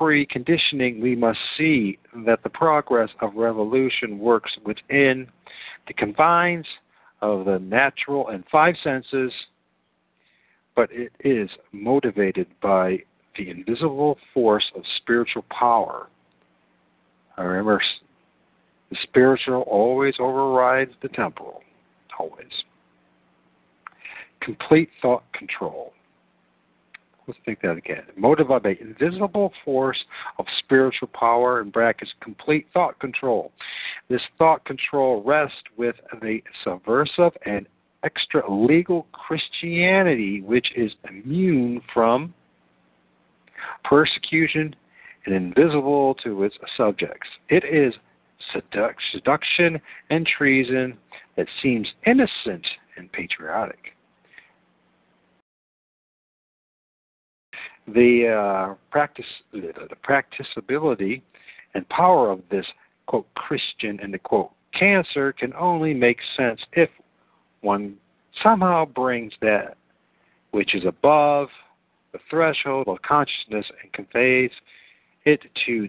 preconditioning, 0.00 1.00
we 1.00 1.14
must 1.14 1.38
see 1.58 1.98
that 2.26 2.42
the 2.42 2.50
progress 2.50 3.10
of 3.20 3.34
revolution 3.34 4.18
works 4.18 4.50
within 4.64 5.26
the 5.86 5.94
confines 5.94 6.66
of 7.20 7.44
the 7.44 7.58
natural 7.58 8.28
and 8.28 8.44
five 8.50 8.74
senses, 8.82 9.32
but 10.74 10.88
it 10.92 11.12
is 11.20 11.48
motivated 11.72 12.46
by 12.62 12.98
the 13.36 13.50
invisible 13.50 14.18
force 14.32 14.64
of 14.74 14.82
spiritual 14.96 15.44
power. 15.50 16.08
Remember 17.38 17.82
the 18.90 18.96
spiritual 19.02 19.62
always 19.62 20.14
overrides 20.20 20.92
the 21.02 21.08
temporal, 21.08 21.62
always. 22.18 22.46
Complete 24.40 24.90
thought 25.00 25.24
control. 25.32 25.92
Let's 27.26 27.40
think 27.46 27.62
that 27.62 27.76
again. 27.76 28.02
Motivated 28.16 28.62
by 28.62 28.76
invisible 28.80 29.52
force 29.64 29.96
of 30.38 30.44
spiritual 30.58 31.08
power, 31.08 31.62
in 31.62 31.70
brackets, 31.70 32.12
complete 32.20 32.66
thought 32.74 32.98
control. 33.00 33.50
This 34.10 34.20
thought 34.36 34.64
control 34.66 35.22
rests 35.22 35.56
with 35.78 35.96
the 36.20 36.40
subversive 36.62 37.32
and 37.46 37.66
extra 38.04 38.42
legal 38.52 39.06
Christianity, 39.12 40.42
which 40.42 40.68
is 40.76 40.92
immune 41.08 41.80
from 41.92 42.34
persecution 43.82 44.76
and 45.26 45.34
invisible 45.34 46.14
to 46.22 46.44
its 46.44 46.56
subjects. 46.76 47.28
It 47.48 47.64
is 47.64 47.94
seduction 49.12 49.80
and 50.10 50.26
treason 50.26 50.96
that 51.36 51.46
seems 51.62 51.88
innocent 52.06 52.66
and 52.96 53.10
patriotic. 53.12 53.92
The 57.86 58.28
uh, 58.28 58.74
practice, 58.90 59.26
the 59.52 59.96
practicability 60.02 61.22
and 61.74 61.88
power 61.88 62.30
of 62.30 62.40
this 62.50 62.66
quote 63.06 63.26
Christian 63.34 64.00
and 64.02 64.14
the 64.14 64.18
quote 64.18 64.50
cancer 64.78 65.32
can 65.32 65.52
only 65.54 65.92
make 65.92 66.18
sense 66.36 66.60
if 66.72 66.88
one 67.60 67.96
somehow 68.42 68.84
brings 68.84 69.32
that 69.40 69.76
which 70.50 70.74
is 70.74 70.84
above 70.86 71.48
the 72.12 72.18
threshold 72.30 72.86
of 72.88 73.00
consciousness 73.02 73.66
and 73.82 73.92
conveys 73.92 74.50
it 75.24 75.40
to 75.66 75.88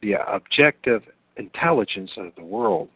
the 0.00 0.14
objective 0.26 1.02
intelligence 1.36 2.10
of 2.16 2.32
the 2.36 2.44
world. 2.44 2.88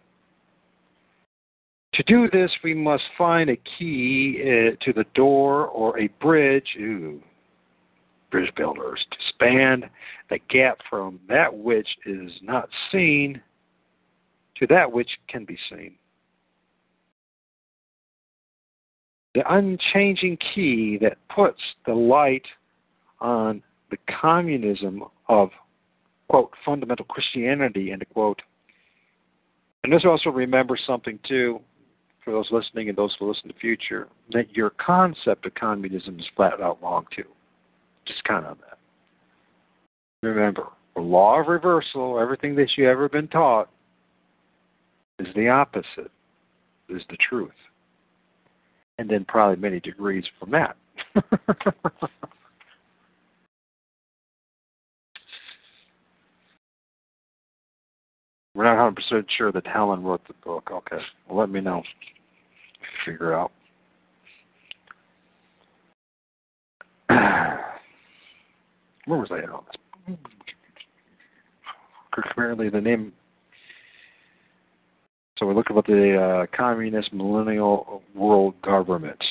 To 1.95 2.03
do 2.03 2.28
this, 2.30 2.51
we 2.62 2.74
must 2.74 3.05
find 3.16 3.49
a 3.49 3.57
key 3.78 4.39
uh, 4.43 4.84
to 4.84 4.93
the 4.93 5.07
door 5.14 5.66
or 5.68 5.99
a 5.99 6.09
bridge, 6.20 6.76
ooh, 6.78 7.22
bridge 8.30 8.53
builders, 8.55 9.05
to 9.11 9.16
span 9.30 9.89
the 10.28 10.39
gap 10.51 10.78
from 10.91 11.18
that 11.28 11.57
which 11.57 11.89
is 12.05 12.30
not 12.43 12.68
seen 12.93 13.41
to 14.57 14.66
that 14.66 14.91
which 14.91 15.09
can 15.28 15.45
be 15.45 15.57
seen. 15.70 15.95
The 19.34 19.43
unchanging 19.55 20.39
key 20.55 20.99
that 21.01 21.18
puts 21.34 21.61
the 21.87 21.95
light 21.95 22.47
on 23.20 23.62
the 23.91 23.99
communism 24.20 25.05
of 25.28 25.51
quote, 26.29 26.53
fundamental 26.64 27.05
Christianity, 27.07 27.93
end 27.93 28.05
quote. 28.12 28.41
And 29.85 29.93
let's 29.93 30.05
also 30.05 30.31
remember 30.31 30.77
something, 30.87 31.18
too, 31.29 31.61
for 32.24 32.33
those 32.33 32.49
listening 32.51 32.89
and 32.89 32.99
those 32.99 33.14
who 33.18 33.29
listen 33.29 33.45
in 33.45 33.55
the 33.55 33.61
future, 33.61 34.09
that 34.33 34.55
your 34.57 34.70
concept 34.70 35.47
of 35.47 35.55
communism 35.55 36.18
is 36.18 36.27
flat 36.35 36.61
out 36.61 36.83
wrong, 36.83 37.07
too. 37.14 37.24
Just 38.07 38.24
count 38.24 38.47
on 38.47 38.59
that. 38.68 38.79
Remember, 40.27 40.66
the 40.95 41.03
law 41.03 41.41
of 41.41 41.47
reversal, 41.47 42.18
everything 42.18 42.57
that 42.57 42.70
you 42.77 42.89
ever 42.89 43.09
been 43.09 43.29
taught, 43.29 43.68
is 45.18 45.29
the 45.35 45.49
opposite, 45.49 46.11
is 46.89 47.03
the 47.11 47.16
truth. 47.29 47.51
And 48.99 49.09
then 49.09 49.24
probably 49.29 49.57
many 49.57 49.79
degrees 49.79 50.24
from 50.41 50.51
that. 50.51 50.77
We're 58.57 58.65
not 58.65 58.97
100% 58.97 59.27
sure 59.37 59.53
that 59.53 59.67
Helen 59.67 60.03
wrote 60.03 60.27
the 60.27 60.33
book. 60.43 60.71
Okay. 60.73 60.97
Well, 61.29 61.39
let 61.39 61.51
me 61.51 61.61
know. 61.61 61.83
Figure 63.05 63.35
out. 63.35 63.53
Where 69.05 69.19
was 69.19 69.29
I 69.31 69.41
at 69.41 69.51
on 69.51 69.65
this? 70.07 70.17
Apparently, 72.17 72.71
the 72.71 72.81
name. 72.81 73.13
So 75.39 75.45
we're 75.45 75.53
looking 75.53 75.77
at 75.77 75.85
the 75.85 76.17
uh, 76.19 76.47
communist 76.57 77.13
millennial 77.13 78.03
world 78.15 78.55
government. 78.63 79.23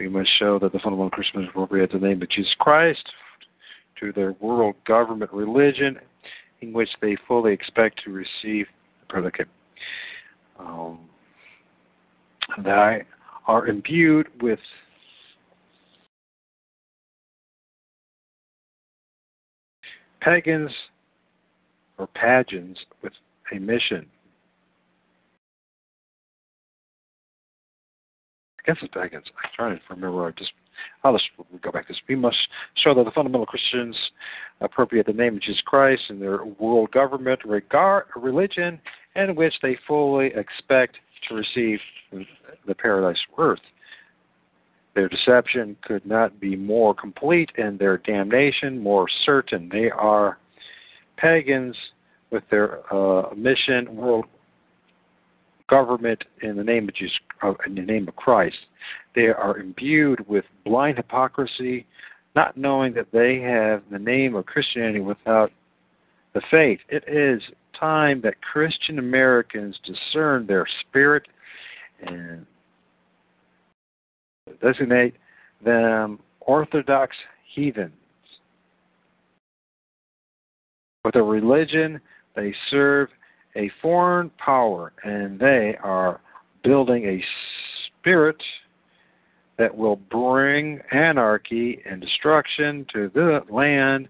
We 0.00 0.08
must 0.08 0.30
show 0.40 0.58
that 0.58 0.72
the 0.72 0.80
fundamental 0.80 1.10
Christians 1.10 1.46
appropriate 1.50 1.92
the 1.92 2.00
name 2.00 2.20
of 2.20 2.30
Jesus 2.30 2.52
Christ 2.58 3.08
to 4.00 4.12
their 4.12 4.32
world 4.40 4.74
government 4.86 5.32
religion 5.32 5.98
in 6.60 6.72
which 6.72 6.90
they 7.00 7.16
fully 7.26 7.52
expect 7.52 8.02
to 8.04 8.10
receive 8.10 8.66
the 9.00 9.06
predicate. 9.08 9.48
Um, 10.58 11.00
that 12.64 13.02
are 13.46 13.66
imbued 13.66 14.26
with 14.42 14.58
pagans 20.20 20.70
or 21.96 22.06
pagans 22.08 22.78
with 23.02 23.12
a 23.54 23.58
mission. 23.58 24.06
I 28.58 28.62
guess 28.66 28.76
it's 28.82 28.92
pagans. 28.92 29.24
I'm 29.42 29.50
trying 29.54 29.76
to 29.76 29.82
remember. 29.90 30.26
I 30.26 30.30
just 30.32 30.52
I'll 31.04 31.12
just 31.12 31.28
go 31.62 31.70
back 31.70 31.86
to 31.86 31.92
this. 31.92 32.02
We 32.08 32.16
must 32.16 32.36
show 32.76 32.94
that 32.94 33.04
the 33.04 33.10
fundamental 33.10 33.46
Christians 33.46 33.96
appropriate 34.60 35.06
the 35.06 35.12
name 35.12 35.36
of 35.36 35.42
Jesus 35.42 35.62
Christ 35.64 36.02
in 36.08 36.20
their 36.20 36.44
world 36.44 36.90
government, 36.92 37.44
regard 37.44 38.06
religion, 38.16 38.80
in 39.14 39.34
which 39.34 39.54
they 39.62 39.76
fully 39.86 40.28
expect 40.34 40.96
to 41.28 41.34
receive 41.34 41.78
the 42.66 42.74
paradise 42.74 43.18
earth. 43.38 43.60
Their 44.94 45.08
deception 45.08 45.76
could 45.82 46.04
not 46.04 46.40
be 46.40 46.56
more 46.56 46.94
complete 46.94 47.50
and 47.56 47.78
their 47.78 47.98
damnation 47.98 48.82
more 48.82 49.06
certain. 49.24 49.68
They 49.70 49.90
are 49.90 50.38
pagans 51.16 51.76
with 52.30 52.42
their 52.50 52.80
uh, 52.92 53.34
mission, 53.34 53.94
world 53.94 54.26
government 55.68 56.24
in 56.42 56.56
the 56.56 56.64
name 56.64 56.88
of 56.88 56.94
Jesus, 56.94 57.16
uh, 57.42 57.52
in 57.66 57.74
the 57.74 57.82
name 57.82 58.08
of 58.08 58.16
Christ. 58.16 58.56
They 59.14 59.26
are 59.28 59.58
imbued 59.58 60.26
with 60.28 60.44
blind 60.64 60.96
hypocrisy, 60.96 61.86
not 62.34 62.56
knowing 62.56 62.94
that 62.94 63.12
they 63.12 63.40
have 63.40 63.82
the 63.90 63.98
name 63.98 64.34
of 64.34 64.46
Christianity 64.46 65.00
without 65.00 65.52
the 66.34 66.42
faith. 66.50 66.80
It 66.88 67.04
is 67.08 67.42
time 67.78 68.20
that 68.22 68.40
Christian 68.40 68.98
Americans 68.98 69.78
discern 69.84 70.46
their 70.46 70.66
spirit 70.80 71.26
and 72.06 72.46
designate 74.62 75.14
them 75.64 76.18
Orthodox 76.40 77.16
heathens. 77.54 77.92
With 81.04 81.16
a 81.16 81.22
religion 81.22 82.00
they 82.34 82.54
serve 82.70 83.08
a 83.58 83.70
foreign 83.82 84.30
power, 84.38 84.92
and 85.04 85.38
they 85.38 85.76
are 85.82 86.20
building 86.62 87.04
a 87.04 87.24
spirit 88.00 88.40
that 89.58 89.76
will 89.76 89.96
bring 89.96 90.80
anarchy 90.92 91.82
and 91.84 92.00
destruction 92.00 92.86
to 92.94 93.10
the 93.12 93.40
land 93.50 94.08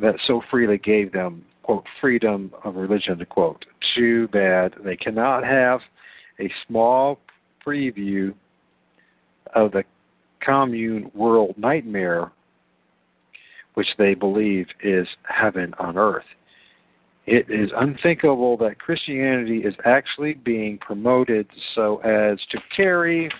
that 0.00 0.16
so 0.26 0.42
freely 0.50 0.76
gave 0.76 1.12
them, 1.12 1.42
quote, 1.62 1.84
freedom 2.00 2.52
of 2.62 2.76
religion, 2.76 3.16
to 3.18 3.24
quote. 3.24 3.64
Too 3.96 4.28
bad 4.28 4.74
they 4.84 4.96
cannot 4.96 5.42
have 5.44 5.80
a 6.38 6.52
small 6.66 7.18
preview 7.66 8.34
of 9.54 9.72
the 9.72 9.84
commune 10.44 11.10
world 11.14 11.54
nightmare, 11.56 12.30
which 13.74 13.88
they 13.96 14.12
believe 14.12 14.66
is 14.82 15.06
heaven 15.22 15.72
on 15.78 15.96
earth. 15.96 16.24
It 17.26 17.46
is 17.48 17.70
unthinkable 17.76 18.56
that 18.58 18.78
Christianity 18.78 19.58
is 19.58 19.74
actually 19.86 20.34
being 20.34 20.78
promoted 20.78 21.46
so 21.74 21.98
as 21.98 22.38
to 22.50 22.58
carry 22.76 23.30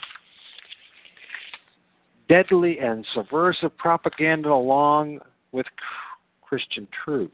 deadly 2.28 2.78
and 2.78 3.07
subversive 3.14 3.76
propaganda 3.76 4.49
along 4.49 5.20
with 5.53 5.66
Christian 6.41 6.89
truths. 7.05 7.32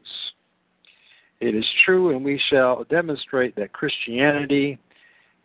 It 1.39 1.55
is 1.55 1.65
true, 1.85 2.15
and 2.15 2.23
we 2.23 2.39
shall 2.49 2.83
demonstrate 2.83 3.55
that 3.55 3.71
Christianity 3.71 4.77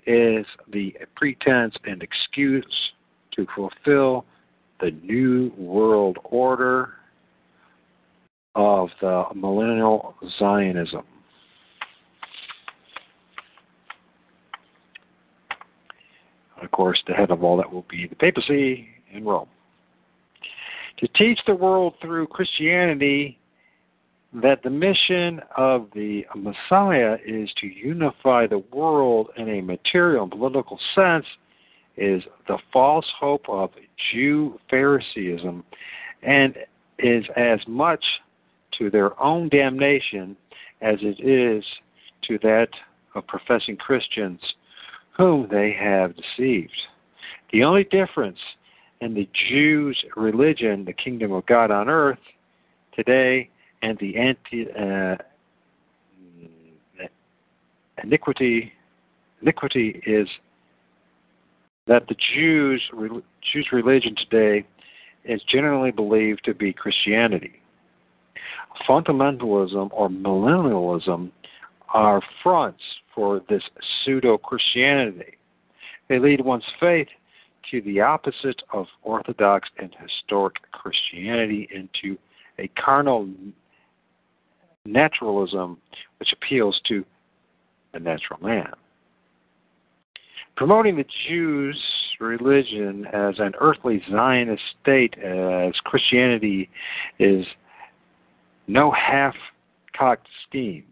is 0.06 0.44
the 0.72 0.94
pretense 1.14 1.74
and 1.84 2.02
excuse 2.02 2.66
to 3.34 3.46
fulfill 3.54 4.24
the 4.80 4.90
new 5.02 5.52
world 5.56 6.18
order 6.24 6.94
of 8.56 8.88
the 9.02 9.24
millennial 9.34 10.14
Zionism. 10.38 11.04
Of 16.62 16.70
course, 16.70 17.00
the 17.06 17.12
head 17.12 17.30
of 17.30 17.44
all 17.44 17.58
that 17.58 17.70
will 17.70 17.84
be 17.88 18.06
the 18.08 18.16
papacy 18.16 18.88
in 19.12 19.24
Rome. 19.24 19.48
To 20.98 21.08
teach 21.08 21.38
the 21.46 21.54
world 21.54 21.94
through 22.00 22.28
Christianity 22.28 23.38
that 24.32 24.62
the 24.62 24.70
mission 24.70 25.40
of 25.56 25.88
the 25.94 26.24
Messiah 26.34 27.18
is 27.24 27.50
to 27.60 27.66
unify 27.66 28.46
the 28.46 28.64
world 28.72 29.28
in 29.36 29.48
a 29.50 29.60
material 29.60 30.22
and 30.22 30.32
political 30.32 30.78
sense 30.94 31.26
is 31.98 32.22
the 32.48 32.58
false 32.72 33.06
hope 33.18 33.48
of 33.48 33.70
Jew 34.12 34.58
Phariseeism 34.70 35.62
and 36.22 36.56
is 36.98 37.24
as 37.36 37.60
much 37.66 38.04
to 38.78 38.90
their 38.90 39.20
own 39.22 39.48
damnation 39.48 40.36
as 40.80 40.96
it 41.00 41.20
is 41.20 41.64
to 42.22 42.38
that 42.42 42.68
of 43.14 43.26
professing 43.26 43.76
Christians 43.76 44.40
whom 45.16 45.48
they 45.50 45.74
have 45.78 46.14
deceived. 46.16 46.76
The 47.52 47.64
only 47.64 47.84
difference 47.84 48.38
in 49.00 49.14
the 49.14 49.28
Jews' 49.48 49.96
religion, 50.16 50.84
the 50.84 50.92
kingdom 50.92 51.32
of 51.32 51.46
God 51.46 51.70
on 51.70 51.88
earth, 51.88 52.18
today, 52.94 53.48
and 53.82 53.98
the 53.98 54.16
anti 54.16 54.66
uh, 54.72 55.16
iniquity 58.02 58.72
iniquity 59.42 60.02
is 60.06 60.28
that 61.86 62.08
the 62.08 62.16
Jews 62.34 62.82
Jews 63.52 63.68
religion 63.72 64.14
today 64.16 64.66
is 65.24 65.40
generally 65.42 65.90
believed 65.90 66.44
to 66.44 66.54
be 66.54 66.72
Christianity. 66.72 67.60
Fundamentalism 68.88 69.88
or 69.92 70.08
millennialism 70.08 71.30
are 71.92 72.20
fronts 72.42 72.82
for 73.14 73.40
this 73.48 73.62
pseudo 74.04 74.38
Christianity. 74.38 75.38
They 76.08 76.18
lead 76.18 76.40
one's 76.40 76.64
faith 76.78 77.08
to 77.70 77.80
the 77.82 78.00
opposite 78.00 78.62
of 78.72 78.86
Orthodox 79.02 79.68
and 79.78 79.94
historic 80.00 80.54
Christianity 80.72 81.68
into 81.74 82.16
a 82.58 82.68
carnal 82.68 83.28
naturalism 84.84 85.78
which 86.18 86.32
appeals 86.32 86.80
to 86.88 87.04
the 87.92 87.98
natural 87.98 88.40
man. 88.40 88.72
Promoting 90.56 90.96
the 90.96 91.04
Jews' 91.28 91.82
religion 92.18 93.06
as 93.12 93.34
an 93.38 93.52
earthly 93.60 94.02
Zionist 94.10 94.62
state 94.80 95.18
as 95.18 95.74
Christianity 95.84 96.70
is 97.18 97.44
no 98.66 98.90
half 98.90 99.34
cocked 99.96 100.28
scheme. 100.46 100.84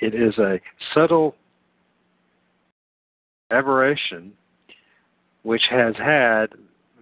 It 0.00 0.14
is 0.14 0.36
a 0.38 0.60
subtle 0.94 1.36
aberration 3.50 4.32
which 5.42 5.62
has 5.70 5.94
had 5.96 6.46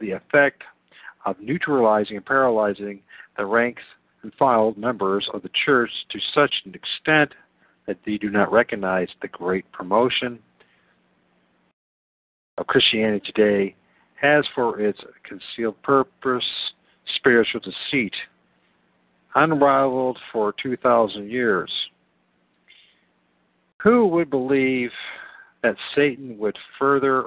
the 0.01 0.13
effect 0.13 0.63
of 1.25 1.37
neutralizing 1.41 2.17
and 2.17 2.27
paralyzing 2.27 3.01
the 3.37 3.45
ranks 3.45 3.83
and 4.23 4.33
file 4.35 4.75
members 4.77 5.29
of 5.33 5.43
the 5.43 5.51
church 5.65 5.91
to 6.11 6.19
such 6.35 6.53
an 6.65 6.75
extent 6.75 7.33
that 7.87 7.99
they 8.05 8.17
do 8.17 8.31
not 8.31 8.53
recognize 8.53 9.09
the 9.23 9.29
great 9.29 9.71
promotion 9.73 10.39
of 12.59 12.67
Christianity 12.67 13.33
today 13.33 13.75
has 14.21 14.45
for 14.55 14.81
its 14.81 15.01
concealed 15.25 15.81
purpose 15.83 16.45
spiritual 17.17 17.61
deceit, 17.61 18.15
unrivaled 19.35 20.19
for 20.33 20.55
2,000 20.63 21.31
years. 21.31 21.71
Who 23.83 24.07
would 24.09 24.31
believe 24.31 24.91
that 25.63 25.77
Satan 25.95 26.39
would 26.39 26.57
further 26.79 27.27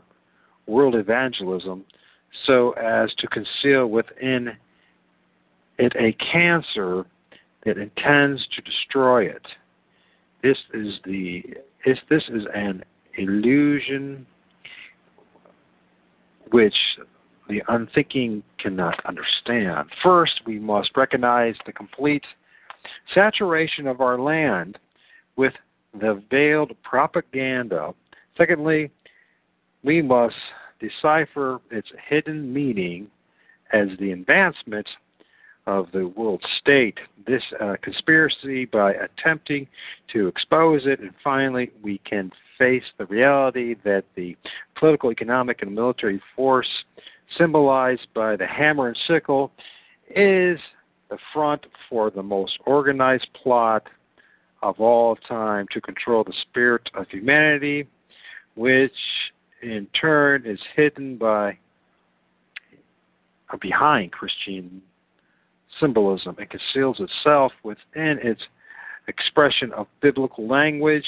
world 0.68 0.96
evangelism 0.96 1.86
so 2.46 2.72
as 2.72 3.14
to 3.20 3.28
conceal 3.28 3.88
within 3.88 4.52
it 5.78 5.94
a 6.00 6.14
cancer 6.32 7.06
that 7.66 7.78
intends 7.78 8.46
to 8.56 8.62
destroy 8.62 9.26
it. 9.26 9.46
This 10.42 10.58
is 10.74 10.96
the 11.06 11.44
this, 11.86 11.98
this 12.10 12.24
is 12.30 12.44
an 12.54 12.84
illusion 13.18 14.26
which 16.52 16.76
the 17.48 17.62
unthinking 17.68 18.44
cannot 18.60 19.04
understand. 19.06 19.90
First, 20.02 20.42
we 20.46 20.60
must 20.60 20.92
recognize 20.96 21.56
the 21.66 21.74
complete 21.74 22.24
saturation 23.14 23.88
of 23.88 24.02
our 24.02 24.20
land 24.20 24.78
with 25.36 25.54
the 26.00 26.22
veiled 26.30 26.72
propaganda. 26.84 27.94
Secondly, 28.38 28.90
we 29.84 30.02
must 30.02 30.36
decipher 30.80 31.60
its 31.72 31.88
hidden 32.10 32.52
meaning 32.52 33.08
as 33.72 33.88
the 34.00 34.12
advancement 34.12 34.88
of 35.66 35.88
the 35.94 36.08
world 36.08 36.44
state, 36.60 36.98
this 37.26 37.42
uh, 37.62 37.76
conspiracy 37.82 38.66
by 38.66 38.94
attempting 38.94 39.68
to 40.12 40.28
expose 40.28 40.82
it, 40.86 41.00
and 41.00 41.12
finally, 41.24 41.72
we 41.82 42.00
can 42.00 42.32
face 42.58 42.84
the 42.98 43.06
reality 43.06 43.76
that 43.84 44.04
the 44.16 44.36
political, 44.78 45.12
economic, 45.12 45.62
and 45.62 45.74
military 45.74 46.22
force 46.36 46.68
symbolized 47.38 48.08
by 48.14 48.36
the 48.36 48.46
hammer 48.46 48.88
and 48.88 48.98
sickle 49.08 49.52
is 50.10 50.60
the 51.10 51.18
front 51.34 51.66
for 51.90 52.12
the 52.12 52.24
most 52.24 52.58
organized 52.66 53.28
plot 53.42 53.88
of 54.62 54.80
all 54.80 55.16
time 55.16 55.66
to 55.72 55.82
control 55.82 56.24
the 56.24 56.34
spirit 56.50 56.90
of 56.96 57.08
humanity, 57.10 57.88
which 58.56 58.92
in 59.62 59.88
turn 60.00 60.44
is 60.46 60.60
hidden 60.76 61.18
by 61.18 61.58
behind 63.62 64.12
Christian 64.12 64.82
symbolism. 65.80 66.36
It 66.40 66.50
conceals 66.50 67.00
itself 67.00 67.52
within 67.64 68.20
its 68.22 68.42
expression 69.08 69.72
of 69.74 69.88
biblical 70.02 70.48
language 70.48 71.06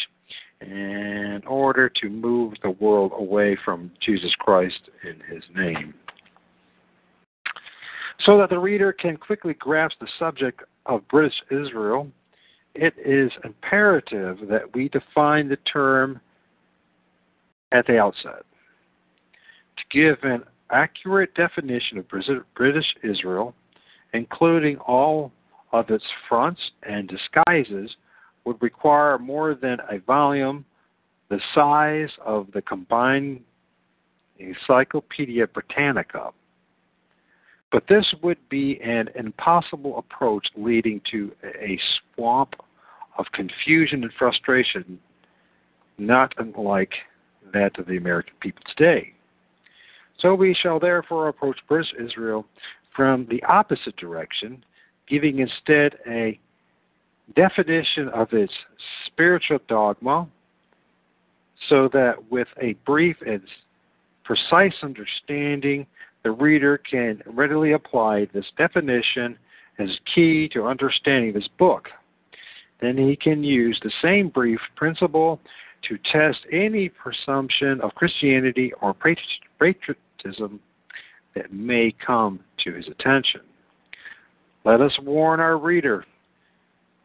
in 0.61 1.41
order 1.47 1.89
to 1.89 2.09
move 2.09 2.53
the 2.63 2.71
world 2.71 3.11
away 3.15 3.57
from 3.63 3.91
Jesus 3.99 4.33
Christ 4.39 4.89
in 5.03 5.19
his 5.33 5.43
name. 5.55 5.93
So 8.25 8.37
that 8.37 8.49
the 8.49 8.59
reader 8.59 8.93
can 8.93 9.17
quickly 9.17 9.53
grasp 9.53 9.97
the 9.99 10.07
subject 10.17 10.61
of 10.85 11.07
British 11.09 11.35
Israel, 11.51 12.07
it 12.73 12.93
is 13.03 13.31
imperative 13.43 14.37
that 14.49 14.73
we 14.73 14.89
define 14.89 15.49
the 15.49 15.57
term 15.57 16.19
at 17.71 17.85
the 17.87 17.97
outset. 17.97 18.43
To 19.77 19.83
give 19.91 20.17
an 20.23 20.43
accurate 20.71 21.33
definition 21.35 21.97
of 21.97 22.05
British 22.55 22.95
Israel, 23.03 23.53
including 24.15 24.77
all 24.77 25.31
of 25.71 25.89
its 25.89 26.05
fronts 26.27 26.61
and 26.83 27.09
disguises, 27.09 27.95
would 28.45 28.61
require 28.61 29.17
more 29.17 29.55
than 29.55 29.77
a 29.91 29.99
volume 29.99 30.63
the 31.29 31.39
size 31.53 32.09
of 32.23 32.47
the 32.53 32.61
combined 32.61 33.41
Encyclopedia 34.37 35.47
Britannica. 35.47 36.29
But 37.71 37.83
this 37.89 38.05
would 38.21 38.37
be 38.49 38.79
an 38.81 39.09
impossible 39.15 39.97
approach 39.97 40.47
leading 40.55 41.01
to 41.11 41.31
a 41.43 41.79
swamp 42.15 42.53
of 43.17 43.25
confusion 43.33 44.03
and 44.03 44.13
frustration, 44.17 44.99
not 45.97 46.33
unlike 46.37 46.93
that 47.53 47.77
of 47.79 47.87
the 47.87 47.97
American 47.97 48.33
people 48.39 48.63
today. 48.75 49.13
So 50.19 50.35
we 50.35 50.55
shall 50.61 50.79
therefore 50.79 51.27
approach 51.27 51.57
British 51.67 51.91
Israel 51.99 52.45
from 52.95 53.27
the 53.29 53.43
opposite 53.43 53.95
direction, 53.97 54.63
giving 55.07 55.39
instead 55.39 55.97
a 56.07 56.39
definition 57.35 58.09
of 58.09 58.31
its 58.31 58.53
spiritual 59.05 59.59
dogma, 59.67 60.27
so 61.69 61.89
that 61.91 62.15
with 62.31 62.47
a 62.61 62.73
brief 62.85 63.17
and 63.25 63.41
precise 64.23 64.73
understanding, 64.83 65.85
the 66.23 66.31
reader 66.31 66.77
can 66.77 67.21
readily 67.25 67.73
apply 67.73 68.27
this 68.33 68.45
definition 68.57 69.37
as 69.77 69.89
key 70.13 70.49
to 70.49 70.65
understanding 70.65 71.33
this 71.33 71.47
book. 71.59 71.89
then 72.81 72.97
he 72.97 73.15
can 73.15 73.43
use 73.43 73.79
the 73.83 73.91
same 74.01 74.27
brief 74.29 74.59
principle 74.75 75.39
to 75.87 75.97
test 76.11 76.39
any 76.51 76.89
presumption 76.89 77.79
of 77.81 77.95
Christianity 77.95 78.73
or 78.81 78.93
patriotism 78.93 80.59
that 81.35 81.53
may 81.53 81.93
come 82.05 82.39
to 82.63 82.73
his 82.73 82.87
attention. 82.87 83.41
Let 84.63 84.81
us 84.81 84.97
warn 85.03 85.39
our 85.39 85.57
reader 85.57 86.05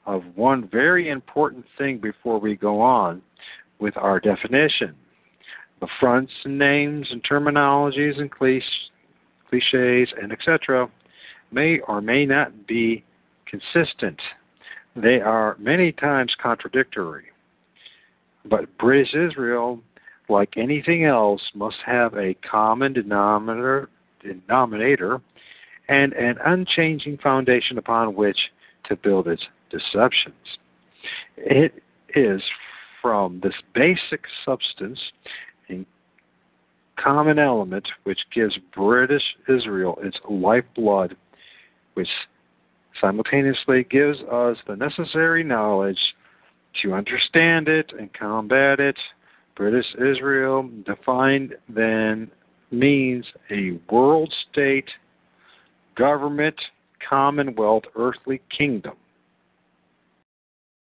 of 0.07 0.23
one 0.35 0.69
very 0.69 1.11
important 1.11 1.65
thing 1.77 1.99
before 1.99 2.39
we 2.39 2.57
go 2.57 2.81
on 2.81 3.21
with 3.79 3.97
our 3.97 4.19
definition. 4.19 4.95
The 5.81 5.89
fronts 5.99 6.33
and 6.45 6.59
names 6.59 7.09
and 7.11 7.23
terminologies 7.25 8.19
and 8.19 8.31
cliches 8.31 10.13
and 10.23 10.33
etc. 10.33 10.89
may 11.53 11.81
or 11.81 12.01
may 12.01 12.25
not 12.25 12.67
be 12.67 13.05
consistent. 13.47 14.21
They 14.97 15.21
are 15.21 15.57
many 15.59 15.93
times 15.93 16.35
contradictory. 16.43 17.25
But 18.45 18.77
British 18.79 19.15
Israel, 19.15 19.81
like 20.29 20.57
anything 20.57 21.05
else, 21.05 21.43
must 21.55 21.77
have 21.85 22.15
a 22.15 22.35
common 22.49 22.93
denominator, 22.93 23.89
denominator 24.23 25.21
and 25.89 26.13
an 26.13 26.37
unchanging 26.45 27.19
foundation 27.19 27.79
upon 27.79 28.15
which 28.15 28.39
to 28.85 28.97
build 28.97 29.29
its 29.29 29.43
deceptions. 29.71 30.59
It 31.37 31.83
is 32.15 32.43
from 33.03 33.41
this 33.43 33.55
basic 33.75 34.25
substance 34.45 34.99
and 35.69 35.87
common 36.97 37.39
element 37.39 37.89
which 38.05 38.21
gives 38.35 38.57
British 38.75 39.23
Israel 39.49 39.99
its 40.03 40.19
lifeblood, 40.29 41.17
which 41.95 42.09
simultaneously 43.01 43.85
gives 43.85 44.19
us 44.31 44.59
the 44.67 44.77
necessary 44.77 45.43
knowledge 45.43 45.99
to 46.83 46.93
understand 46.93 47.69
it 47.69 47.93
and 47.99 48.13
combat 48.13 48.81
it. 48.81 48.97
British 49.57 49.87
Israel, 49.97 50.69
defined 50.87 51.55
then, 51.69 52.31
means 52.71 53.25
a 53.51 53.79
world 53.91 54.33
state, 54.51 54.89
government, 55.97 56.57
commonwealth, 57.09 57.85
earthly 57.97 58.41
kingdom. 58.57 58.95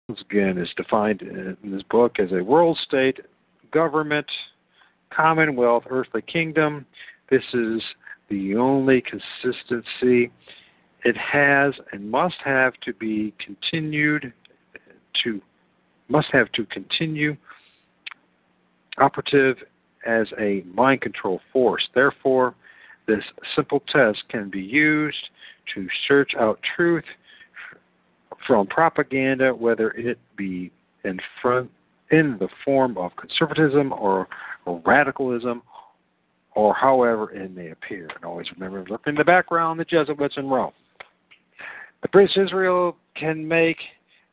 Once 0.09 0.21
again, 0.29 0.59
is 0.59 0.69
defined 0.77 1.23
in 1.23 1.57
this 1.65 1.83
book 1.85 2.19
as 2.19 2.33
a 2.33 2.43
world 2.43 2.79
state, 2.85 3.21
government, 3.71 4.27
commonwealth, 5.11 5.85
earthly 5.89 6.23
kingdom. 6.23 6.85
This 7.31 7.45
is 7.55 7.81
the 8.29 8.57
only 8.57 9.03
consistency 9.03 10.31
it 11.05 11.17
has 11.17 11.75
and 11.93 12.11
must 12.11 12.37
have 12.45 12.75
to 12.85 12.93
be 12.95 13.33
continued 13.45 14.33
to 15.23 15.41
must 16.09 16.29
have 16.33 16.51
to 16.53 16.67
continue 16.67 17.37
operative 18.99 19.57
as 20.07 20.27
a 20.39 20.65
mind 20.75 21.01
control 21.01 21.41
force. 21.53 21.87
Therefore, 21.95 22.55
this 23.07 23.25
simple 23.57 23.83
test 23.93 24.19
can 24.29 24.51
be 24.51 24.61
used 24.61 25.31
to 25.75 25.87
search 26.09 26.33
out 26.39 26.61
truth 26.77 27.05
from 28.47 28.67
propaganda, 28.67 29.55
whether 29.55 29.91
it 29.91 30.19
be 30.37 30.71
in 31.05 31.19
front 31.41 31.71
in 32.11 32.37
the 32.39 32.49
form 32.65 32.99
of 32.99 33.13
conservatism 33.17 33.93
or, 33.93 34.29
or 34.67 34.83
radicalism, 34.85 35.63
or 36.55 36.75
however 36.75 37.31
it 37.33 37.55
may 37.55 37.71
appear. 37.71 38.09
And 38.15 38.25
always 38.25 38.47
remember, 38.53 38.85
look 38.89 39.03
in 39.07 39.15
the 39.15 39.25
background, 39.25 39.79
the 39.79 39.85
Jesuits 39.85 40.35
in 40.37 40.49
Rome. 40.49 40.73
The 42.03 42.09
British 42.09 42.37
Israel 42.37 42.97
can 43.15 43.47
make 43.47 43.77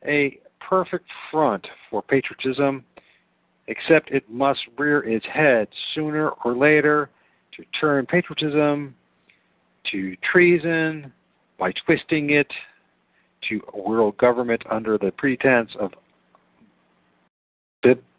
a 0.07 0.39
perfect 0.59 1.05
front 1.31 1.67
for 1.89 2.01
patriotism, 2.01 2.83
except 3.67 4.11
it 4.11 4.29
must 4.29 4.59
rear 4.77 4.99
its 4.99 5.25
head 5.25 5.67
sooner 5.93 6.29
or 6.29 6.55
later 6.55 7.09
to 7.55 7.63
turn 7.79 8.05
patriotism 8.05 8.95
to 9.91 10.15
treason 10.31 11.11
by 11.57 11.71
twisting 11.85 12.31
it 12.31 12.47
to 13.49 13.61
world 13.73 14.17
government 14.17 14.61
under 14.69 14.97
the 14.97 15.11
pretense 15.11 15.71
of 15.79 15.91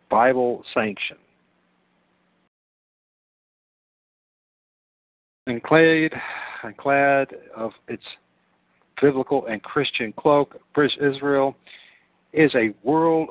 Bible 0.08 0.64
sanction. 0.74 1.16
And 5.46 5.62
clad, 5.62 6.12
clad 6.76 7.28
of 7.56 7.72
its 7.88 8.02
biblical 9.00 9.46
and 9.46 9.62
Christian 9.62 10.12
cloak, 10.12 10.60
British 10.74 10.98
Israel 11.00 11.56
is 12.32 12.54
a 12.54 12.74
world 12.82 13.28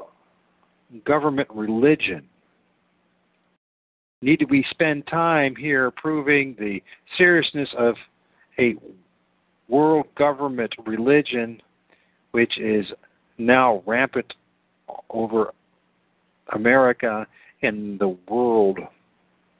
government 1.05 1.47
religion. 1.53 2.23
Need 4.21 4.47
we 4.49 4.65
spend 4.71 5.05
time 5.07 5.55
here 5.55 5.91
proving 5.91 6.55
the 6.59 6.81
seriousness 7.17 7.69
of 7.77 7.95
a 8.57 8.75
world 9.67 10.07
government 10.15 10.73
religion 10.85 11.61
which 12.31 12.57
is 12.57 12.85
now 13.37 13.83
rampant 13.85 14.33
over 15.09 15.53
America 16.53 17.27
and 17.61 17.99
the 17.99 18.17
world 18.29 18.79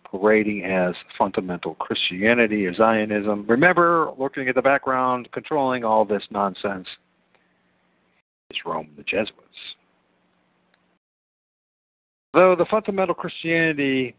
parading 0.10 0.64
as 0.64 0.94
fundamental 1.18 1.76
Christianity 1.76 2.66
or 2.66 2.74
Zionism. 2.74 3.46
Remember, 3.48 4.12
looking 4.18 4.48
at 4.48 4.56
the 4.56 4.62
background, 4.62 5.28
controlling 5.34 5.84
all 5.84 6.06
this 6.06 6.24
nonsense 6.32 6.88
is 8.50 8.58
Rome 8.66 8.88
and 8.90 8.98
the 8.98 9.04
Jesuits. 9.04 9.34
Though 12.38 12.56
the 12.56 12.66
fundamental 12.70 13.16
Christianity 13.16 14.16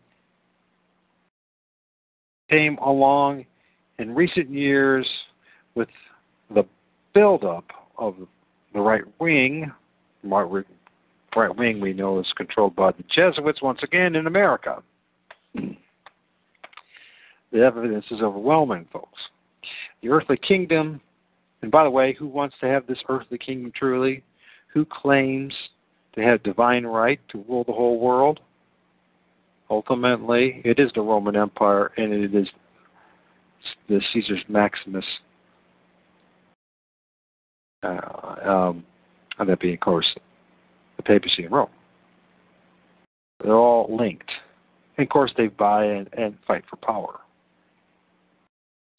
came 2.50 2.76
along 2.78 3.44
in 4.00 4.12
recent 4.12 4.50
years 4.50 5.08
with 5.76 5.88
the 6.52 6.64
buildup 7.14 7.66
of 7.96 8.16
the 8.74 8.80
right 8.80 9.04
wing, 9.20 9.70
right 10.24 10.66
wing 11.56 11.80
we 11.80 11.92
know 11.92 12.18
is 12.18 12.26
controlled 12.36 12.74
by 12.74 12.90
the 12.90 13.04
Jesuits 13.08 13.62
once 13.62 13.78
again 13.84 14.16
in 14.16 14.26
America. 14.26 14.82
The 15.54 15.76
evidence 17.54 18.06
is 18.10 18.20
overwhelming, 18.20 18.88
folks. 18.92 19.20
The 20.02 20.08
earthly 20.08 20.38
kingdom, 20.38 21.00
and 21.62 21.70
by 21.70 21.84
the 21.84 21.90
way, 21.90 22.16
who 22.18 22.26
wants 22.26 22.56
to 22.62 22.66
have 22.66 22.84
this 22.88 22.98
earthly 23.08 23.38
kingdom 23.38 23.70
truly? 23.76 24.24
Who 24.74 24.84
claims 24.84 25.54
to 26.18 26.24
have 26.24 26.42
divine 26.42 26.84
right 26.84 27.20
to 27.30 27.44
rule 27.48 27.64
the 27.64 27.72
whole 27.72 27.98
world? 27.98 28.40
Ultimately, 29.70 30.62
it 30.64 30.78
is 30.78 30.90
the 30.94 31.00
Roman 31.00 31.36
Empire 31.36 31.92
and 31.96 32.12
it 32.12 32.34
is 32.34 32.48
the 33.88 34.00
Caesar's 34.12 34.44
Maximus. 34.48 35.04
Uh, 37.82 38.34
um, 38.44 38.84
and 39.38 39.48
that 39.48 39.60
being, 39.60 39.74
of 39.74 39.80
course, 39.80 40.06
the 40.96 41.02
papacy 41.02 41.44
in 41.44 41.52
Rome. 41.52 41.68
They're 43.42 43.54
all 43.54 43.94
linked. 43.94 44.30
And 44.96 45.06
of 45.06 45.10
course, 45.10 45.32
they 45.36 45.46
buy 45.46 45.84
and, 45.84 46.08
and 46.12 46.36
fight 46.46 46.64
for 46.68 46.76
power. 46.76 47.20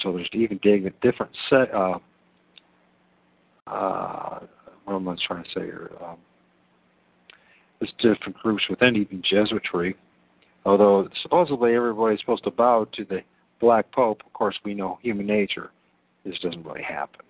So 0.02 0.14
there's 0.14 0.30
even 0.34 0.60
a 0.64 0.90
different 1.02 1.32
set. 1.50 1.74
Uh, 1.74 2.00
uh, 3.68 4.40
what 4.86 4.96
am 4.96 5.08
I 5.10 5.16
trying 5.28 5.44
to 5.44 5.50
say 5.50 5.66
here? 5.66 5.92
Um, 6.02 6.18
there's 7.80 7.94
different 8.00 8.38
groups 8.38 8.64
within 8.70 8.96
even 8.96 9.22
Jesuitry. 9.22 9.96
Although 10.66 11.08
supposedly 11.22 11.76
everybody's 11.76 12.20
supposed 12.20 12.44
to 12.44 12.52
bow 12.52 12.86
to 12.94 13.06
the 13.06 13.22
Black 13.60 13.92
Pope, 13.92 14.22
of 14.26 14.34
course 14.34 14.58
we 14.64 14.74
know 14.74 15.00
human 15.02 15.26
nature. 15.26 15.72
This 16.26 16.38
doesn't 16.40 16.66
really 16.66 16.84
happen. 16.84 17.26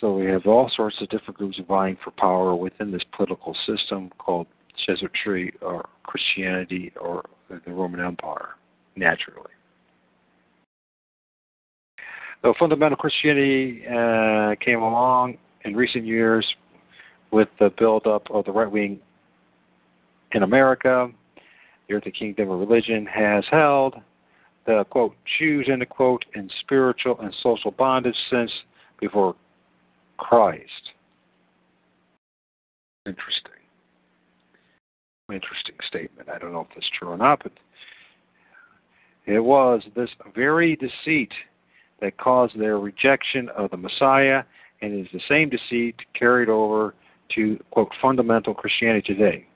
So 0.00 0.16
we 0.16 0.26
have 0.26 0.46
all 0.46 0.70
sorts 0.74 1.00
of 1.00 1.08
different 1.08 1.38
groups 1.38 1.58
vying 1.68 1.96
for 2.02 2.10
power 2.10 2.54
within 2.54 2.90
this 2.90 3.02
political 3.16 3.56
system 3.66 4.10
called 4.18 4.46
Jesuitry 4.86 5.52
or 5.62 5.88
Christianity 6.02 6.92
or 7.00 7.24
the 7.48 7.72
Roman 7.72 8.00
Empire, 8.00 8.50
naturally. 8.96 9.50
Though 12.42 12.54
fundamental 12.58 12.96
Christianity 12.96 13.86
uh, 13.86 14.54
came 14.62 14.82
along 14.82 15.38
in 15.64 15.76
recent 15.76 16.04
years 16.04 16.46
with 17.30 17.48
the 17.58 17.70
buildup 17.78 18.30
of 18.30 18.44
the 18.44 18.52
right 18.52 18.70
wing 18.70 19.00
in 20.32 20.42
America, 20.42 21.08
the 21.88 21.94
earthly 21.94 22.12
kingdom 22.12 22.50
of 22.50 22.60
religion 22.60 23.06
has 23.06 23.44
held 23.50 23.94
the 24.66 24.84
quote 24.90 25.14
Jews 25.38 25.68
end 25.70 25.86
quote 25.88 26.24
in 26.34 26.48
spiritual 26.60 27.18
and 27.20 27.34
social 27.42 27.70
bondage 27.70 28.16
since 28.30 28.50
before 29.00 29.34
Christ. 30.16 30.92
Interesting. 33.06 33.52
Interesting 35.30 35.76
statement. 35.86 36.28
I 36.28 36.38
don't 36.38 36.52
know 36.52 36.60
if 36.60 36.68
that's 36.74 36.88
true 36.98 37.08
or 37.08 37.16
not, 37.16 37.42
but 37.42 37.52
it 39.26 39.40
was 39.40 39.82
this 39.96 40.10
very 40.34 40.76
deceit 40.76 41.32
that 42.00 42.16
caused 42.18 42.58
their 42.58 42.78
rejection 42.78 43.48
of 43.50 43.70
the 43.70 43.76
Messiah 43.76 44.42
and 44.84 45.00
is 45.00 45.12
the 45.12 45.20
same 45.28 45.48
deceit 45.48 45.96
carried 46.18 46.48
over 46.48 46.94
to, 47.34 47.58
quote, 47.70 47.90
fundamental 48.00 48.54
Christianity 48.54 49.14
today. 49.14 49.46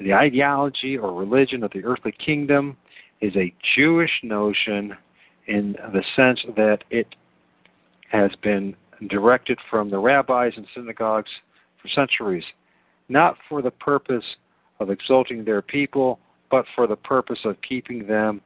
The 0.00 0.12
ideology 0.12 0.98
or 0.98 1.14
religion 1.14 1.62
of 1.62 1.70
the 1.72 1.84
earthly 1.84 2.12
kingdom 2.12 2.76
is 3.20 3.34
a 3.36 3.54
Jewish 3.76 4.10
notion 4.22 4.96
in 5.46 5.76
the 5.92 6.02
sense 6.16 6.40
that 6.56 6.78
it 6.90 7.06
has 8.10 8.30
been 8.42 8.74
directed 9.08 9.58
from 9.70 9.90
the 9.90 9.98
rabbis 9.98 10.52
and 10.56 10.66
synagogues 10.74 11.30
for 11.80 11.88
centuries, 11.88 12.44
not 13.08 13.36
for 13.48 13.62
the 13.62 13.70
purpose 13.70 14.24
of 14.80 14.90
exalting 14.90 15.44
their 15.44 15.62
people, 15.62 16.18
but 16.50 16.64
for 16.74 16.86
the 16.86 16.96
purpose 16.96 17.38
of 17.44 17.56
keeping 17.66 18.06
them 18.06 18.40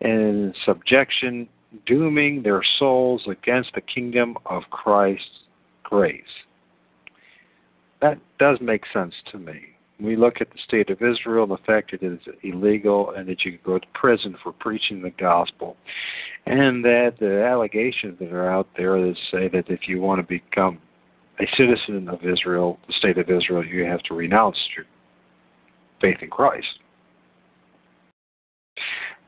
in 0.00 0.54
subjection, 0.64 1.48
dooming 1.86 2.42
their 2.42 2.62
souls 2.78 3.22
against 3.28 3.70
the 3.74 3.80
kingdom 3.80 4.36
of 4.46 4.62
Christ's 4.70 5.40
grace. 5.88 6.22
That 8.00 8.18
does 8.38 8.58
make 8.60 8.82
sense 8.92 9.14
to 9.32 9.38
me. 9.38 9.60
We 10.00 10.14
look 10.14 10.40
at 10.40 10.50
the 10.50 10.58
state 10.64 10.90
of 10.90 11.02
Israel 11.02 11.46
the 11.46 11.56
fact 11.66 11.90
that 11.90 12.02
it 12.02 12.12
is 12.12 12.20
illegal 12.44 13.12
and 13.16 13.28
that 13.28 13.44
you 13.44 13.52
can 13.52 13.60
go 13.64 13.78
to 13.78 13.86
prison 13.94 14.36
for 14.42 14.52
preaching 14.52 15.02
the 15.02 15.10
gospel, 15.10 15.76
and 16.46 16.84
that 16.84 17.14
the 17.18 17.44
allegations 17.44 18.18
that 18.20 18.32
are 18.32 18.50
out 18.50 18.68
there 18.76 19.00
that 19.00 19.16
say 19.32 19.48
that 19.48 19.64
if 19.68 19.88
you 19.88 20.00
want 20.00 20.20
to 20.20 20.26
become 20.26 20.78
a 21.40 21.46
citizen 21.56 22.08
of 22.08 22.24
Israel, 22.24 22.78
the 22.86 22.94
state 22.94 23.18
of 23.18 23.28
Israel, 23.28 23.64
you 23.64 23.84
have 23.84 24.02
to 24.04 24.14
renounce 24.14 24.56
your 24.76 24.86
faith 26.00 26.18
in 26.22 26.30
Christ. 26.30 26.66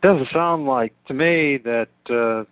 Doesn't 0.03 0.28
sound 0.32 0.66
like 0.66 0.93
to 1.09 1.15
me 1.15 1.59
that 1.65 1.89
uh, 2.09 2.45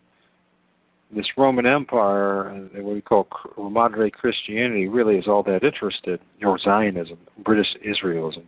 this 1.15 1.27
Roman 1.37 1.67
Empire, 1.67 2.69
what 2.75 2.95
we 2.95 3.01
call 3.01 3.27
modern 3.57 4.11
Christianity, 4.11 4.89
really 4.89 5.17
is 5.17 5.27
all 5.27 5.43
that 5.45 5.65
interested, 5.65 6.21
or 6.43 6.59
Zionism, 6.59 7.19
British 7.45 7.69
Israelism, 7.87 8.45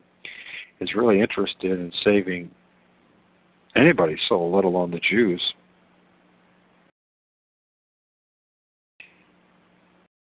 is 0.81 0.95
really 0.95 1.21
interested 1.21 1.73
in 1.73 1.93
saving 2.05 2.51
anybody's 3.77 4.19
soul, 4.29 4.55
let 4.55 4.65
alone 4.65 4.91
the 4.91 5.01
Jews. 5.01 5.43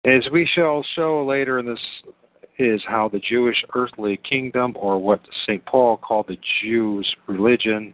As 0.06 0.24
we 0.32 0.46
shall 0.54 0.86
show 0.96 1.26
later 1.26 1.60
in 1.60 1.66
this 1.66 1.80
is 2.60 2.82
how 2.88 3.10
the 3.10 3.20
Jewish 3.20 3.64
earthly 3.74 4.18
kingdom, 4.30 4.74
or 4.76 5.02
what 5.02 5.22
St. 5.44 5.66
Paul 5.66 5.98
called 5.98 6.28
the 6.28 6.38
Jews' 6.62 7.16
religion, 7.28 7.94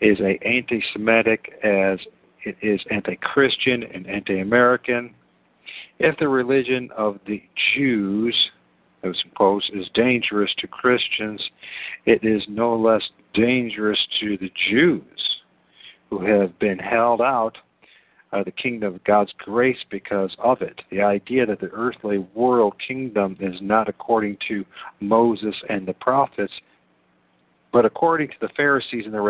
is 0.00 0.18
a 0.20 0.38
anti-Semitic 0.46 1.52
as 1.62 1.98
it 2.46 2.56
is 2.62 2.80
anti-Christian 2.90 3.82
and 3.82 4.06
anti-American. 4.06 5.12
If 5.98 6.16
the 6.18 6.28
religion 6.28 6.88
of 6.96 7.18
the 7.26 7.42
Jews, 7.74 8.36
I 9.02 9.08
suppose, 9.22 9.68
is 9.74 9.86
dangerous 9.94 10.52
to 10.58 10.66
Christians, 10.66 11.42
it 12.06 12.24
is 12.24 12.42
no 12.48 12.76
less 12.76 13.02
dangerous 13.34 13.98
to 14.20 14.38
the 14.38 14.50
Jews 14.70 15.02
who 16.08 16.24
have 16.24 16.56
been 16.58 16.78
held 16.78 17.20
out 17.20 17.58
uh, 18.32 18.44
the 18.44 18.52
kingdom 18.52 18.94
of 18.94 19.04
God's 19.04 19.32
grace 19.38 19.78
because 19.90 20.34
of 20.38 20.62
it. 20.62 20.80
The 20.90 21.02
idea 21.02 21.46
that 21.46 21.60
the 21.60 21.70
earthly 21.72 22.18
world 22.34 22.74
kingdom 22.86 23.36
is 23.40 23.56
not 23.60 23.88
according 23.88 24.38
to 24.48 24.64
Moses 25.00 25.54
and 25.68 25.86
the 25.86 25.94
prophets, 25.94 26.52
but 27.72 27.84
according 27.84 28.28
to 28.28 28.34
the 28.40 28.50
Pharisees 28.56 29.04
and 29.04 29.14
the 29.14 29.20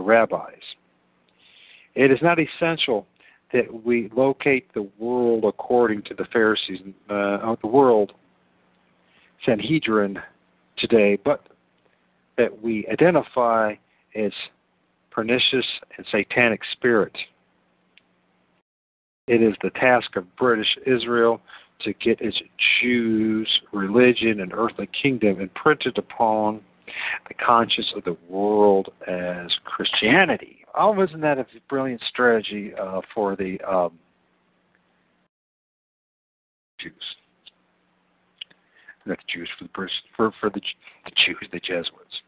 rabbis. 0.00 0.62
It 1.94 2.10
is 2.10 2.18
not 2.22 2.38
essential 2.38 3.06
that 3.52 3.84
we 3.84 4.10
locate 4.14 4.72
the 4.74 4.88
world 4.98 5.44
according 5.44 6.02
to 6.02 6.14
the 6.14 6.24
Pharisees, 6.32 6.80
uh, 7.08 7.56
the 7.60 7.66
world 7.66 8.12
Sanhedrin 9.44 10.18
today, 10.76 11.18
but 11.24 11.46
that 12.36 12.62
we 12.62 12.86
identify 12.88 13.74
its 14.12 14.34
pernicious 15.10 15.66
and 15.96 16.06
satanic 16.10 16.60
spirit. 16.72 17.16
It 19.26 19.42
is 19.42 19.54
the 19.62 19.70
task 19.70 20.16
of 20.16 20.36
British 20.36 20.78
Israel 20.86 21.40
to 21.80 21.92
get 21.94 22.20
its 22.20 22.38
Jews' 22.80 23.48
religion 23.72 24.40
and 24.40 24.52
earthly 24.52 24.88
kingdom 25.02 25.40
imprinted 25.40 25.98
upon 25.98 26.60
the 27.28 27.34
conscience 27.34 27.92
of 27.96 28.04
the 28.04 28.16
world 28.28 28.90
as 29.06 29.50
Christianity. 29.64 30.64
Oh, 30.74 30.92
wasn't 30.92 31.22
that 31.22 31.38
a 31.38 31.46
brilliant 31.68 32.02
strategy 32.08 32.72
uh, 32.80 33.00
for 33.14 33.36
the 33.36 33.60
um, 33.68 33.98
Jews? 36.80 36.92
Not 39.06 39.18
the 39.18 39.38
Jews, 39.38 39.48
for 39.58 39.64
the 39.64 39.88
for 40.16 40.32
for 40.40 40.50
the 40.50 40.60
the 41.04 41.10
Jews, 41.26 41.48
the 41.52 41.60
Jesuits. 41.60 42.22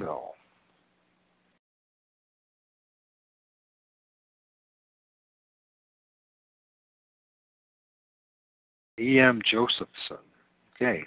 So. 0.00 0.30
E.M. 8.98 9.42
Josephson. 9.48 10.24
Okay. 10.74 11.04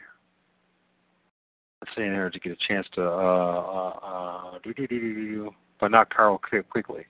In 1.97 2.13
there 2.13 2.29
to 2.29 2.39
get 2.39 2.51
a 2.51 2.67
chance 2.67 2.87
to, 2.93 3.03
uh, 3.03 3.89
uh, 4.03 4.59
do, 4.63 4.73
do, 4.73 4.87
do, 4.87 5.51
but 5.79 5.91
not 5.91 6.13
Carroll 6.13 6.39
Quigley. 6.69 7.05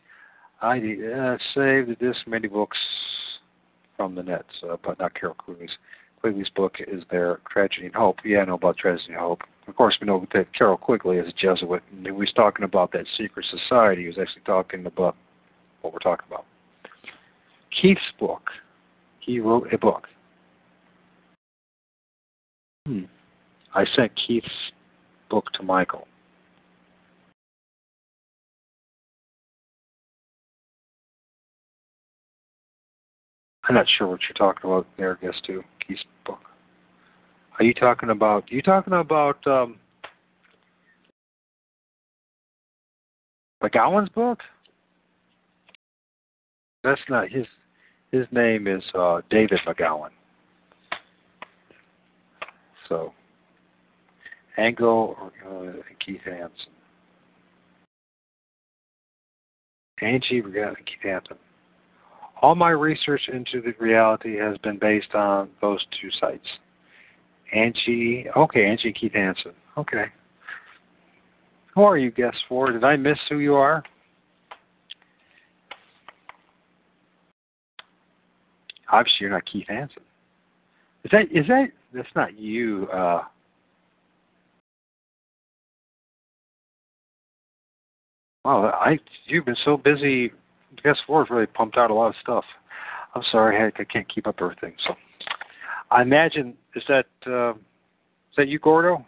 I 0.61 0.77
uh, 0.77 1.37
saved 1.53 1.99
this 1.99 2.15
many 2.27 2.47
books 2.47 2.77
from 3.97 4.15
the 4.15 4.23
net, 4.23 4.45
uh, 4.67 4.77
but 4.83 4.99
not 4.99 5.13
Carroll 5.13 5.35
Quigley's. 5.35 5.71
Quigley's 6.21 6.49
book 6.49 6.75
is 6.79 7.03
there, 7.11 7.39
Tragedy 7.51 7.87
and 7.87 7.95
Hope. 7.95 8.17
Yeah, 8.23 8.39
I 8.39 8.45
know 8.45 8.55
about 8.55 8.77
Tragedy 8.77 9.13
and 9.13 9.19
Hope. 9.19 9.41
Of 9.67 9.75
course, 9.75 9.97
we 9.99 10.07
know 10.07 10.25
that 10.33 10.53
Carroll 10.53 10.77
Quigley 10.77 11.17
is 11.17 11.27
a 11.27 11.33
Jesuit, 11.33 11.83
and 11.91 12.05
he 12.05 12.11
was 12.11 12.31
talking 12.33 12.63
about 12.63 12.91
that 12.93 13.05
secret 13.17 13.45
society. 13.49 14.03
He 14.03 14.07
was 14.07 14.17
actually 14.19 14.43
talking 14.45 14.85
about 14.85 15.15
what 15.81 15.93
we're 15.93 15.99
talking 15.99 16.25
about. 16.27 16.45
Keith's 17.79 18.01
book. 18.19 18.49
He 19.19 19.39
wrote 19.39 19.71
a 19.73 19.77
book 19.77 20.07
Hmm. 22.89 23.03
I 23.73 23.85
sent 23.95 24.11
Keith's 24.15 24.47
book 25.29 25.45
to 25.53 25.63
Michael. 25.63 26.07
I'm 33.67 33.75
not 33.75 33.85
sure 33.97 34.07
what 34.07 34.21
you're 34.23 34.33
talking 34.33 34.69
about 34.69 34.87
there, 34.97 35.19
I 35.21 35.25
guess, 35.25 35.39
too. 35.45 35.63
Keith's 35.85 36.03
book. 36.25 36.39
Are 37.59 37.63
you 37.63 37.73
talking 37.73 38.09
about? 38.09 38.51
You 38.51 38.63
talking 38.63 38.93
about 38.93 39.45
um, 39.45 39.75
McGowan's 43.61 44.09
book? 44.09 44.39
That's 46.83 47.01
not 47.09 47.29
his. 47.29 47.45
His 48.11 48.25
name 48.31 48.65
is 48.65 48.81
uh, 48.95 49.21
David 49.29 49.59
McGowan. 49.67 50.09
So, 52.87 53.13
Angle 54.59 55.31
uh, 55.47 55.71
Keith 56.05 56.21
Hansen. 56.25 56.51
Angie 60.01 60.41
Regatta 60.41 60.75
and 60.77 60.85
Keith 60.85 61.03
Hansen. 61.03 61.37
All 62.41 62.55
my 62.55 62.69
research 62.69 63.21
into 63.31 63.61
the 63.61 63.73
reality 63.79 64.37
has 64.37 64.57
been 64.59 64.77
based 64.77 65.13
on 65.13 65.49
those 65.61 65.79
two 65.99 66.09
sites. 66.19 66.47
Angie, 67.53 68.25
okay, 68.35 68.65
Angie 68.65 68.93
Keith 68.93 69.13
Hansen. 69.13 69.51
Okay. 69.77 70.05
Who 71.75 71.83
are 71.83 71.97
you, 71.97 72.11
guest 72.11 72.37
for? 72.47 72.71
Did 72.71 72.83
I 72.83 72.95
miss 72.95 73.17
who 73.29 73.39
you 73.39 73.55
are? 73.55 73.83
Obviously, 78.91 79.17
you're 79.21 79.29
not 79.29 79.45
Keith 79.45 79.67
Hansen. 79.67 80.03
Is 81.03 81.11
that 81.11 81.25
is 81.31 81.47
that 81.47 81.67
that's 81.93 82.07
not 82.15 82.37
you? 82.37 82.87
Uh, 82.91 83.21
wow, 88.45 88.69
I 88.69 88.99
you've 89.25 89.45
been 89.45 89.55
so 89.63 89.77
busy. 89.77 90.31
Guest 90.83 90.99
four 91.07 91.23
has 91.23 91.29
really 91.29 91.47
pumped 91.47 91.77
out 91.77 91.91
a 91.91 91.93
lot 91.93 92.09
of 92.09 92.15
stuff. 92.21 92.45
I'm 93.15 93.23
sorry, 93.31 93.57
I, 93.57 93.81
I 93.81 93.83
can't 93.85 94.07
keep 94.13 94.27
up 94.27 94.35
everything. 94.41 94.75
So, 94.87 94.93
I 95.91 96.01
imagine 96.01 96.55
is 96.75 96.83
that 96.87 97.05
uh, 97.27 97.51
is 97.51 98.35
that 98.37 98.47
you, 98.47 98.59
Gordo? 98.59 99.05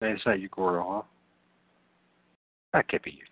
It's 0.00 0.26
not 0.26 0.40
you, 0.40 0.48
Gordo, 0.48 0.84
huh? 0.86 1.02
That 2.74 2.88
can't 2.88 3.02
be 3.02 3.12
you. 3.12 3.24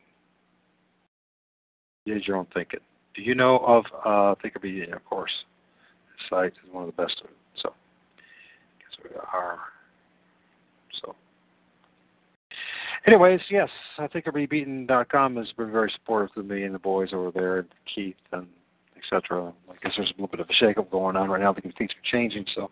You 2.07 2.15
did 2.15 2.27
your 2.27 2.37
own 2.37 2.47
thinking. 2.55 2.81
Do 3.15 3.23
you 3.23 3.35
know 3.35 3.59
of 3.59 3.85
uh, 4.05 4.35
Thinkopedia, 4.43 4.95
of 4.95 5.05
course? 5.05 5.31
site 6.31 6.53
is 6.53 6.73
one 6.73 6.89
of 6.89 6.95
the 6.95 7.03
best. 7.03 7.21
So, 7.63 7.73
guess 8.79 9.05
we 9.05 9.11
are. 9.17 9.59
So, 11.01 11.15
anyways, 13.07 13.41
yes, 13.51 13.69
I 13.99 14.07
think 14.07 14.27
com 15.11 15.37
has 15.37 15.53
been 15.57 15.73
very 15.73 15.93
supportive 15.95 16.37
of 16.37 16.47
me 16.47 16.65
and 16.65 16.75
the 16.75 16.79
boys 16.79 17.11
over 17.13 17.31
there, 17.31 17.67
Keith 17.95 18.17
and 18.33 18.47
etc. 18.97 19.53
I 19.69 19.75
guess 19.83 19.93
there's 19.97 20.11
a 20.11 20.13
little 20.13 20.29
bit 20.29 20.41
of 20.41 20.49
a 20.49 20.65
shakeup 20.65 20.91
going 20.91 21.17
on 21.17 21.29
right 21.29 21.41
now 21.41 21.53
because 21.53 21.73
things 21.77 21.91
are 21.91 22.11
changing. 22.11 22.47
So, 22.55 22.71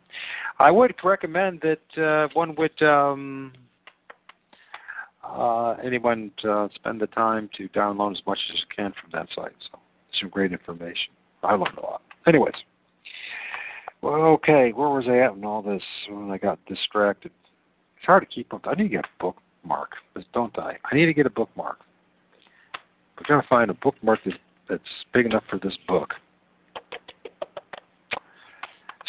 I 0.59 0.71
would 0.71 0.95
recommend 1.03 1.63
that 1.63 2.03
uh, 2.03 2.29
one 2.35 2.55
would 2.57 2.81
um, 2.83 3.53
uh, 5.25 5.73
anyone 5.85 6.31
uh, 6.49 6.69
spend 6.75 7.01
the 7.01 7.09
time 7.09 7.51
to 7.57 7.69
download 7.71 8.13
as 8.13 8.23
much 8.27 8.39
as 8.53 8.61
you 8.61 8.67
can 8.75 8.93
from 9.01 9.11
that 9.13 9.29
site. 9.35 9.57
So, 9.71 9.79
some 10.21 10.29
great 10.29 10.53
information. 10.53 11.13
I 11.43 11.55
learned 11.55 11.79
a 11.79 11.83
lot. 11.83 12.03
Anyways, 12.27 12.55
well, 14.03 14.15
okay, 14.15 14.73
where 14.73 14.89
was 14.89 15.05
I 15.09 15.19
at 15.19 15.35
in 15.35 15.45
all 15.45 15.63
this 15.63 15.83
when 16.09 16.31
I 16.31 16.39
got 16.39 16.65
distracted? 16.67 17.33
It's 17.97 18.07
hard 18.07 18.23
to 18.23 18.35
keep 18.35 18.53
up. 18.55 18.67
I 18.67 18.75
need 18.75 18.85
to 18.85 18.89
get 18.89 19.05
a 19.05 19.25
bookmark, 19.63 19.91
don't 20.33 20.59
I? 20.59 20.77
I 20.91 20.95
need 20.95 21.07
to 21.07 21.15
get 21.15 21.27
a 21.27 21.31
bookmark. 21.31 21.79
We're 23.19 23.27
going 23.29 23.43
to 23.43 23.49
find 23.49 23.71
a 23.71 23.75
bookmark 23.75 24.21
that's, 24.69 24.83
big 25.13 25.27
enough 25.27 25.43
for 25.51 25.59
this 25.59 25.77
book. 25.89 26.15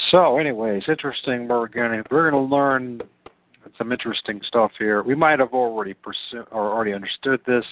So, 0.09 0.39
anyways, 0.39 0.83
interesting. 0.87 1.47
We're 1.47 1.67
going 1.67 2.03
to 2.03 2.09
we're 2.11 2.29
going 2.29 2.49
to 2.49 2.55
learn 2.55 3.01
some 3.77 3.91
interesting 3.91 4.41
stuff 4.45 4.71
here. 4.77 5.03
We 5.03 5.15
might 5.15 5.39
have 5.39 5.53
already 5.53 5.93
pursued 5.93 6.47
or 6.51 6.73
already 6.73 6.93
understood 6.93 7.39
this, 7.45 7.63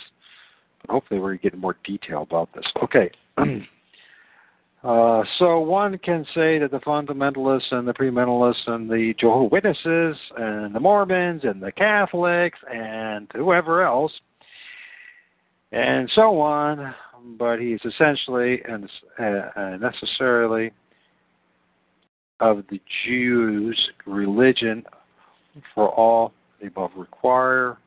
but 0.82 0.92
hopefully 0.92 1.20
we're 1.20 1.36
getting 1.36 1.60
more 1.60 1.76
detail 1.84 2.22
about 2.22 2.50
this. 2.54 2.66
Okay. 2.84 3.10
Uh, 4.82 5.24
so 5.40 5.60
one 5.60 5.98
can 5.98 6.26
say 6.34 6.58
that 6.58 6.72
the 6.72 6.80
fundamentalists 6.80 7.72
and 7.72 7.86
the 7.86 7.94
premillennialists 7.94 8.68
and 8.68 8.90
the 8.90 9.14
Jehovah 9.20 9.50
Witnesses 9.52 10.16
and 10.38 10.74
the 10.74 10.80
Mormons 10.80 11.42
and 11.44 11.62
the 11.62 11.72
Catholics 11.72 12.58
and 12.72 13.30
whoever 13.36 13.84
else 13.84 14.14
and 15.74 16.10
so 16.16 16.40
on, 16.40 16.96
but 17.38 17.60
he's 17.60 17.82
essentially 17.84 18.62
and 18.68 18.90
uh, 19.20 19.78
necessarily 19.78 20.72
of 22.40 22.64
the 22.70 22.82
Jews' 23.06 23.90
religion 24.06 24.84
for 25.76 25.90
all 25.90 26.32
the 26.62 26.68
above 26.68 26.92
require 26.96 27.78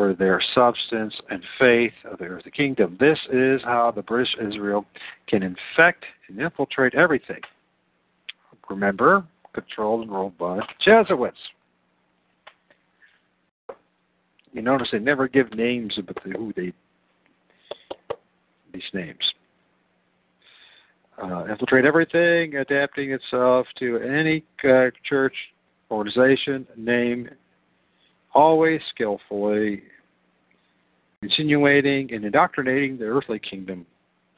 for 0.00 0.14
their 0.14 0.42
substance 0.54 1.12
and 1.28 1.42
faith 1.58 1.92
of 2.10 2.18
the 2.18 2.24
earthly 2.24 2.50
kingdom. 2.50 2.96
This 2.98 3.18
is 3.30 3.60
how 3.62 3.92
the 3.94 4.00
British 4.00 4.34
Israel 4.40 4.86
can 5.28 5.42
infect 5.42 6.04
and 6.26 6.40
infiltrate 6.40 6.94
everything. 6.94 7.42
Remember, 8.70 9.26
controlled 9.52 10.00
and 10.00 10.10
ruled 10.10 10.38
by 10.38 10.60
Jesuits. 10.82 11.36
You 14.54 14.62
notice 14.62 14.88
they 14.90 15.00
never 15.00 15.28
give 15.28 15.52
names 15.52 15.92
about 15.98 16.22
who 16.22 16.54
they 16.56 16.72
these 18.72 18.82
names. 18.94 19.34
Uh, 21.22 21.44
infiltrate 21.44 21.84
everything, 21.84 22.56
adapting 22.56 23.10
itself 23.10 23.66
to 23.78 23.98
any 23.98 24.44
uh, 24.64 24.86
church, 25.04 25.34
organization, 25.90 26.66
name, 26.78 27.28
always 28.34 28.80
skillfully 28.90 29.82
insinuating 31.22 32.12
and 32.12 32.24
indoctrinating 32.24 32.98
the 32.98 33.04
earthly 33.04 33.38
kingdom 33.38 33.86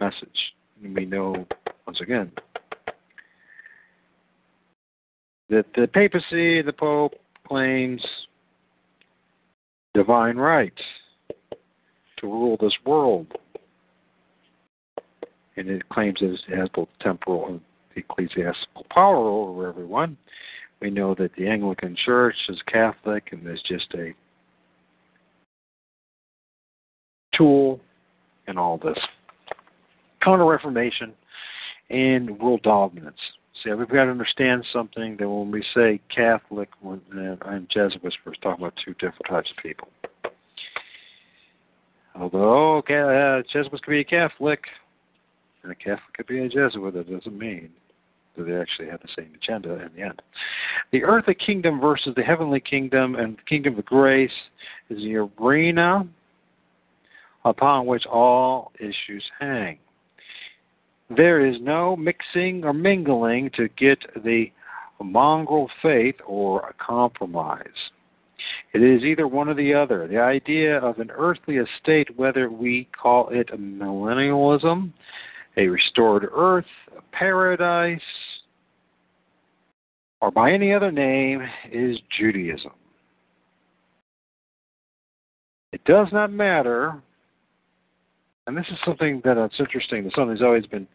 message. 0.01 0.55
And 0.83 0.95
we 0.95 1.05
know, 1.05 1.47
once 1.87 2.01
again, 2.01 2.33
that 5.49 5.67
the 5.77 5.87
papacy, 5.87 6.63
the 6.63 6.73
Pope, 6.73 7.15
claims 7.47 8.03
divine 9.95 10.37
right 10.37 10.73
to 12.19 12.27
rule 12.27 12.57
this 12.61 12.75
world. 12.85 13.27
And 15.57 15.69
it 15.69 15.87
claims 15.91 16.19
that 16.21 16.39
it 16.49 16.59
has 16.59 16.69
both 16.75 16.89
temporal 17.01 17.47
and 17.49 17.61
ecclesiastical 17.95 18.87
power 18.91 19.29
over 19.29 19.69
everyone. 19.69 20.17
We 20.83 20.91
know 20.91 21.15
that 21.15 21.31
the 21.39 21.47
Anglican 21.47 21.97
Church 22.05 22.35
is 22.49 22.61
Catholic 22.67 23.29
and 23.31 23.47
is 23.47 23.63
just 23.63 23.87
a 23.95 24.13
tool 27.37 27.79
in 28.49 28.59
all 28.59 28.79
this. 28.79 28.99
Counter 30.25 30.45
Reformation 30.45 31.13
and 31.89 32.37
world 32.41 32.63
dominance. 32.63 33.17
See, 33.63 33.73
we've 33.73 33.89
got 33.89 34.07
to 34.07 34.11
understand 34.11 34.67
something 34.73 35.17
that 35.19 35.29
when 35.29 35.53
we 35.53 35.65
say 35.73 36.01
Catholic 36.13 36.71
and 36.83 37.71
Jesuits, 37.71 38.17
we're 38.27 38.35
talking 38.43 38.65
about 38.65 38.75
two 38.85 38.95
different 38.95 39.27
types 39.29 39.51
of 39.57 39.63
people. 39.63 39.89
Although 42.17 42.79
uh, 42.79 43.43
Jesuits 43.53 43.85
could 43.85 43.91
be 43.91 44.01
a 44.01 44.05
Catholic, 44.05 44.65
and 45.63 45.71
a 45.71 45.77
Catholic 45.77 46.13
could 46.17 46.27
be 46.27 46.41
a 46.41 46.49
Jesuit, 46.49 46.95
that 46.95 47.09
doesn't 47.09 47.39
mean 47.39 47.71
they 48.37 48.57
actually 48.57 48.89
have 48.89 49.01
the 49.01 49.09
same 49.17 49.31
agenda 49.35 49.75
in 49.75 49.91
the 49.95 50.03
end. 50.03 50.23
The 50.91 51.05
earthly 51.05 51.35
kingdom 51.35 51.81
versus 51.81 52.15
the 52.17 52.23
heavenly 52.23 52.61
kingdom 52.61 53.15
and 53.15 53.37
the 53.37 53.43
kingdom 53.43 53.79
of 53.79 53.85
grace 53.85 54.31
is 54.89 54.99
the 54.99 55.17
arena 55.17 56.07
upon 57.45 57.87
which 57.87 58.07
all 58.07 58.73
issues 58.79 59.25
hang. 59.39 59.79
There 61.15 61.45
is 61.45 61.57
no 61.61 61.97
mixing 61.97 62.65
or 62.65 62.73
mingling 62.73 63.51
to 63.57 63.69
get 63.77 63.99
the 64.25 64.47
mongrel 65.03 65.69
faith 65.83 66.15
or 66.27 66.61
a 66.61 66.75
compromise. 66.75 67.67
It 68.73 68.83
is 68.83 69.03
either 69.03 69.29
one 69.29 69.49
or 69.49 69.55
the 69.55 69.75
other. 69.75 70.09
The 70.09 70.19
idea 70.19 70.79
of 70.79 70.99
an 70.99 71.11
earthly 71.11 71.59
estate, 71.59 72.17
whether 72.17 72.51
we 72.51 72.89
call 73.01 73.29
it 73.29 73.49
millennialism, 73.49 74.93
a 75.57 75.67
restored 75.67 76.29
earth, 76.33 76.65
a 76.97 77.03
paradise, 77.15 78.01
or 80.21 80.31
by 80.31 80.53
any 80.53 80.73
other 80.73 80.91
name, 80.93 81.43
is 81.71 81.99
Judaism. 82.19 82.73
It 85.73 85.83
does 85.85 86.09
not 86.13 86.33
matter, 86.33 87.03
and 88.47 88.57
this 88.57 88.67
is 88.71 88.79
something 88.85 89.21
that 89.25 89.39
uh, 89.39 89.43
that's 89.43 89.59
interesting. 89.59 90.05
That 90.05 90.13
something's 90.15 90.43
always 90.43 90.67
been 90.67 90.87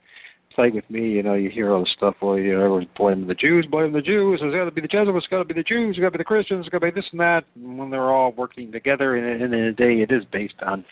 playing 0.53 0.75
with 0.75 0.89
me. 0.89 1.09
You 1.09 1.23
know, 1.23 1.33
you 1.33 1.49
hear 1.49 1.71
all 1.71 1.81
this 1.81 1.93
stuff. 1.97 2.15
Well, 2.21 2.37
you 2.37 2.53
know, 2.53 2.59
everyone's 2.59 2.87
blaming 2.95 3.27
the 3.27 3.35
Jews, 3.35 3.65
blaming 3.69 3.93
the 3.93 4.01
Jews. 4.01 4.39
It's 4.41 4.55
got 4.55 4.65
to 4.65 4.71
be 4.71 4.81
the 4.81 4.87
Jesuits, 4.87 5.17
it's 5.17 5.27
got 5.27 5.39
to 5.39 5.45
be 5.45 5.53
the 5.53 5.63
Jews, 5.63 5.95
it's 5.95 5.99
got 5.99 6.07
to 6.07 6.11
be 6.11 6.17
the 6.19 6.23
Christians, 6.23 6.65
it's 6.65 6.69
got 6.69 6.79
to 6.79 6.91
be 6.91 6.99
this 6.99 7.09
and 7.11 7.19
that. 7.19 7.43
And 7.55 7.77
when 7.77 7.89
they're 7.89 8.11
all 8.11 8.31
working 8.33 8.71
together, 8.71 9.15
and 9.15 9.41
in 9.41 9.51
the 9.51 9.71
day, 9.71 10.01
it 10.01 10.11
is 10.11 10.23
based 10.31 10.55
on 10.65 10.85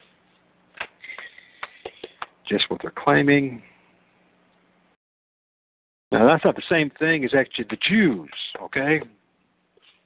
just 2.48 2.70
what 2.70 2.82
they're 2.82 2.92
claiming. 2.92 3.62
Now, 6.12 6.28
that's 6.28 6.46
not 6.46 6.56
the 6.56 6.64
same 6.70 6.92
thing 6.98 7.26
as 7.26 7.34
actually 7.34 7.66
the 7.70 7.78
Jews, 7.78 8.30
okay? 8.62 9.02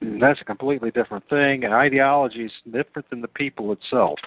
That's 0.00 0.40
a 0.40 0.44
completely 0.44 0.90
different 0.90 1.28
thing, 1.28 1.64
and 1.64 1.74
ideology 1.74 2.44
is 2.44 2.52
different 2.64 3.08
than 3.10 3.20
the 3.20 3.28
people 3.28 3.72
itself. 3.72 4.18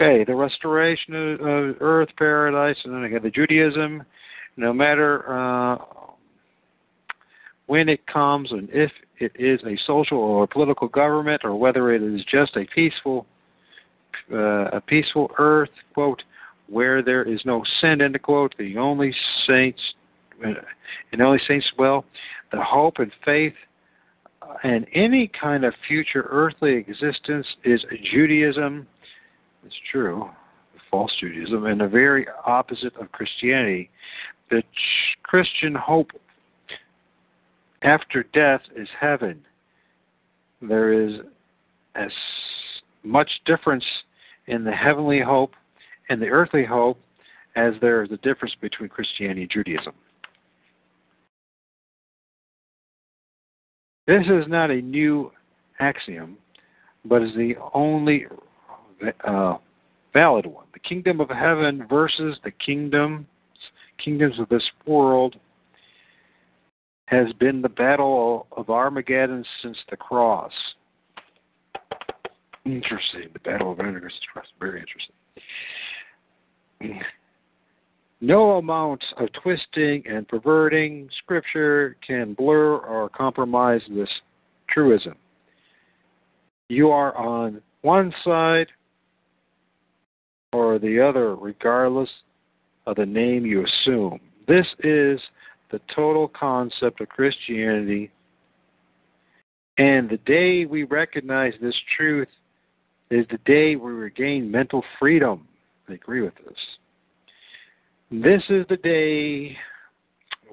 Okay, 0.00 0.24
the 0.24 0.34
restoration 0.34 1.14
of, 1.14 1.76
earth, 1.80 2.08
paradise, 2.16 2.76
and 2.84 2.94
then 2.94 3.04
again 3.04 3.20
the 3.22 3.30
Judaism. 3.30 4.04
No 4.56 4.72
matter 4.72 5.24
uh, 5.28 5.78
when 7.66 7.88
it 7.88 8.06
comes 8.06 8.52
and 8.52 8.68
if 8.72 8.90
it 9.18 9.32
is 9.38 9.60
a 9.64 9.76
social 9.86 10.18
or 10.18 10.46
political 10.46 10.88
government, 10.88 11.42
or 11.44 11.54
whether 11.56 11.92
it 11.92 12.02
is 12.02 12.24
just 12.24 12.56
a 12.56 12.64
peaceful, 12.74 13.26
a 14.30 14.80
peaceful 14.86 15.30
earth, 15.38 15.70
quote, 15.94 16.22
where 16.68 17.02
there 17.02 17.22
is 17.22 17.40
no 17.44 17.62
sin, 17.80 18.00
end 18.00 18.16
of 18.16 18.22
quote. 18.22 18.54
The 18.58 18.78
only 18.78 19.14
saints, 19.46 19.80
uh, 20.44 20.52
and 21.12 21.20
only 21.20 21.40
saints 21.46 21.66
well, 21.78 22.04
the 22.50 22.62
hope 22.62 22.98
and 22.98 23.12
faith 23.24 23.54
and 24.64 24.86
any 24.92 25.30
kind 25.40 25.64
of 25.64 25.72
future 25.86 26.26
earthly 26.30 26.74
existence 26.74 27.46
is 27.64 27.80
Judaism 28.12 28.86
it's 29.64 29.74
true, 29.90 30.28
false 30.90 31.12
Judaism, 31.20 31.66
and 31.66 31.80
the 31.80 31.88
very 31.88 32.26
opposite 32.46 32.94
of 32.96 33.12
Christianity. 33.12 33.90
The 34.50 34.62
Christian 35.22 35.74
hope 35.74 36.10
after 37.82 38.24
death 38.34 38.62
is 38.76 38.88
heaven. 38.98 39.42
There 40.60 40.92
is 40.92 41.20
as 41.94 42.10
much 43.02 43.30
difference 43.46 43.84
in 44.46 44.64
the 44.64 44.72
heavenly 44.72 45.20
hope 45.20 45.52
and 46.08 46.20
the 46.20 46.28
earthly 46.28 46.64
hope 46.64 46.98
as 47.56 47.74
there 47.80 48.02
is 48.02 48.10
a 48.10 48.16
difference 48.18 48.54
between 48.60 48.88
Christianity 48.88 49.42
and 49.42 49.50
Judaism. 49.50 49.92
This 54.06 54.24
is 54.26 54.48
not 54.48 54.70
a 54.70 54.80
new 54.80 55.30
axiom, 55.78 56.36
but 57.04 57.22
is 57.22 57.34
the 57.36 57.54
only 57.72 58.26
uh, 59.24 59.56
valid 60.12 60.46
one. 60.46 60.66
The 60.72 60.80
kingdom 60.80 61.20
of 61.20 61.28
heaven 61.28 61.86
versus 61.88 62.38
the 62.44 62.50
kingdoms 62.50 63.26
kingdoms 64.02 64.38
of 64.40 64.48
this 64.48 64.64
world 64.86 65.36
has 67.06 67.32
been 67.34 67.62
the 67.62 67.68
battle 67.68 68.46
of 68.56 68.70
Armageddon 68.70 69.44
since 69.62 69.76
the 69.90 69.96
cross. 69.96 70.52
Interesting. 72.64 73.28
The 73.32 73.40
battle 73.40 73.72
of 73.72 73.78
the 73.78 73.84
cross. 74.32 74.46
Very 74.60 74.80
interesting. 76.80 77.02
No 78.20 78.52
amount 78.52 79.02
of 79.18 79.28
twisting 79.42 80.04
and 80.08 80.28
perverting 80.28 81.08
Scripture 81.22 81.96
can 82.06 82.34
blur 82.34 82.76
or 82.76 83.08
compromise 83.08 83.80
this 83.90 84.08
truism. 84.68 85.14
You 86.68 86.90
are 86.90 87.16
on 87.16 87.60
one 87.82 88.14
side 88.24 88.68
or 90.52 90.78
the 90.78 91.00
other, 91.00 91.34
regardless 91.34 92.10
of 92.86 92.96
the 92.96 93.06
name 93.06 93.44
you 93.44 93.64
assume. 93.64 94.20
This 94.46 94.66
is 94.80 95.20
the 95.70 95.80
total 95.94 96.28
concept 96.28 97.00
of 97.00 97.08
Christianity. 97.08 98.10
And 99.78 100.08
the 100.08 100.18
day 100.18 100.64
we 100.64 100.84
recognize 100.84 101.54
this 101.60 101.74
truth 101.96 102.28
is 103.12 103.26
the 103.30 103.38
day 103.44 103.76
we 103.76 103.90
regain 103.92 104.50
mental 104.50 104.82
freedom. 104.98 105.46
I 105.88 105.94
agree 105.94 106.22
with 106.22 106.34
this. 106.36 106.56
This 108.10 108.42
is 108.48 108.64
the 108.68 108.76
day 108.78 109.56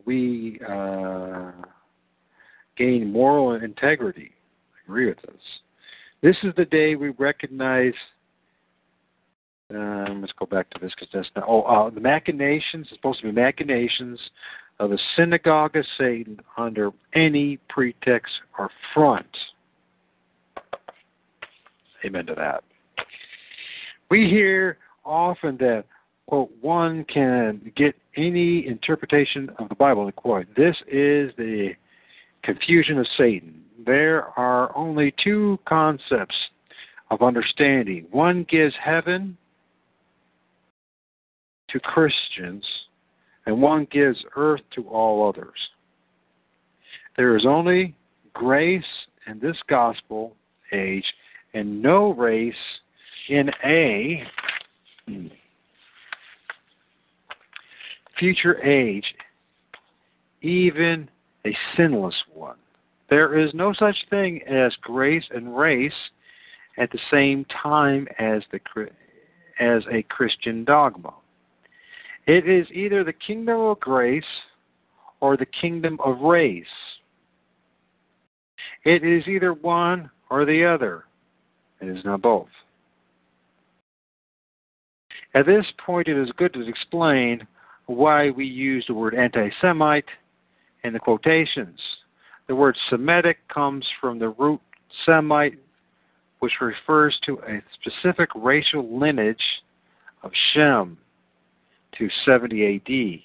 we 0.06 0.60
uh, 0.68 1.52
gain 2.77 3.11
moral 3.11 3.53
integrity. 3.53 4.31
I 4.73 4.77
agree 4.86 5.07
with 5.07 5.22
this. 5.22 5.41
This 6.22 6.36
is 6.44 6.53
the 6.57 6.65
day 6.65 6.95
we 6.95 7.10
recognize. 7.10 7.94
Um, 9.73 10.22
let's 10.22 10.34
go 10.38 10.45
back 10.45 10.69
to 10.72 10.80
this 10.81 10.91
because 10.95 11.10
that's 11.14 11.30
not. 11.36 11.45
Oh, 11.48 11.61
uh, 11.61 11.90
the 11.90 12.02
machinations. 12.02 12.88
It's 12.90 12.95
supposed 12.95 13.22
to 13.22 13.27
be 13.27 13.31
machinations 13.31 14.19
of 14.80 14.90
the 14.90 14.99
synagogue 15.15 15.76
of 15.76 15.86
Satan 15.98 16.40
under 16.57 16.91
any 17.14 17.57
pretext 17.69 18.34
or 18.57 18.69
front. 18.94 19.27
Amen 22.05 22.26
to 22.27 22.35
that. 22.35 22.63
We 24.09 24.30
hear 24.30 24.77
often 25.05 25.57
that 25.57 25.85
quote 26.27 26.51
one 26.61 27.03
can 27.05 27.71
get 27.76 27.95
any 28.15 28.67
interpretation 28.67 29.49
of 29.57 29.69
the 29.69 29.76
Bible. 29.76 30.05
And 30.05 30.15
quote, 30.15 30.47
this 30.55 30.76
is 30.88 31.31
the 31.38 31.71
confusion 32.43 32.99
of 32.99 33.07
Satan. 33.17 33.63
There 33.85 34.26
are 34.38 34.76
only 34.77 35.13
two 35.23 35.59
concepts 35.67 36.35
of 37.09 37.21
understanding. 37.21 38.05
One 38.11 38.45
gives 38.49 38.73
heaven 38.84 39.38
to 41.69 41.80
Christians, 41.80 42.65
and 43.45 43.61
one 43.61 43.88
gives 43.91 44.19
earth 44.35 44.61
to 44.76 44.88
all 44.88 45.27
others. 45.27 45.57
There 47.17 47.35
is 47.35 47.45
only 47.45 47.95
grace 48.34 48.84
in 49.27 49.39
this 49.39 49.57
gospel 49.67 50.35
age 50.71 51.05
and 51.53 51.81
no 51.81 52.13
race 52.13 52.53
in 53.30 53.49
a 53.65 54.23
future 58.17 58.61
age, 58.63 59.05
even 60.41 61.09
a 61.45 61.55
sinless 61.76 62.15
one. 62.34 62.57
There 63.09 63.39
is 63.39 63.53
no 63.53 63.73
such 63.73 63.95
thing 64.09 64.41
as 64.43 64.73
grace 64.81 65.23
and 65.31 65.57
race 65.57 65.91
at 66.77 66.91
the 66.91 66.99
same 67.11 67.45
time 67.61 68.07
as 68.19 68.43
the 68.51 68.59
as 69.59 69.84
a 69.91 70.03
Christian 70.03 70.63
dogma. 70.63 71.13
It 72.27 72.47
is 72.47 72.67
either 72.71 73.03
the 73.03 73.13
kingdom 73.13 73.59
of 73.59 73.80
grace 73.80 74.23
or 75.19 75.35
the 75.35 75.47
kingdom 75.47 75.97
of 76.03 76.21
race. 76.21 76.65
It 78.85 79.03
is 79.03 79.27
either 79.27 79.53
one 79.53 80.09
or 80.30 80.45
the 80.45 80.63
other. 80.63 81.05
It 81.81 81.88
is 81.88 82.03
not 82.03 82.22
both. 82.22 82.47
At 85.35 85.45
this 85.45 85.65
point, 85.85 86.07
it 86.07 86.18
is 86.18 86.31
good 86.38 86.53
to 86.53 86.68
explain 86.68 87.45
why 87.85 88.30
we 88.31 88.45
use 88.45 88.85
the 88.88 88.93
word 88.93 89.15
anti 89.15 89.49
Semite 89.61 90.06
in 90.84 90.93
the 90.93 90.99
quotations. 90.99 91.80
The 92.47 92.56
word 92.56 92.76
Semitic 92.89 93.38
comes 93.47 93.85
from 94.01 94.18
the 94.19 94.30
root 94.30 94.61
Semite, 95.06 95.60
which 96.39 96.53
refers 96.61 97.18
to 97.26 97.39
a 97.47 97.61
specific 97.80 98.30
racial 98.35 98.97
lineage 98.99 99.43
of 100.23 100.31
Shem 100.53 100.97
to 101.97 102.10
70 102.26 102.76
AD, 102.76 103.22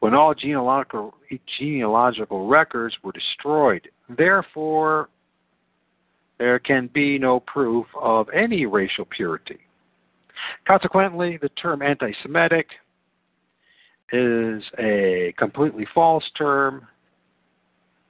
when 0.00 0.14
all 0.14 0.34
genealogical, 0.34 1.14
genealogical 1.58 2.48
records 2.48 2.96
were 3.02 3.12
destroyed. 3.12 3.88
Therefore, 4.08 5.08
there 6.38 6.58
can 6.58 6.90
be 6.92 7.18
no 7.18 7.40
proof 7.40 7.86
of 8.00 8.28
any 8.30 8.66
racial 8.66 9.04
purity. 9.04 9.58
Consequently, 10.66 11.38
the 11.40 11.48
term 11.50 11.82
anti 11.82 12.12
Semitic 12.22 12.66
is 14.12 14.62
a 14.78 15.34
completely 15.38 15.86
false 15.94 16.24
term 16.36 16.86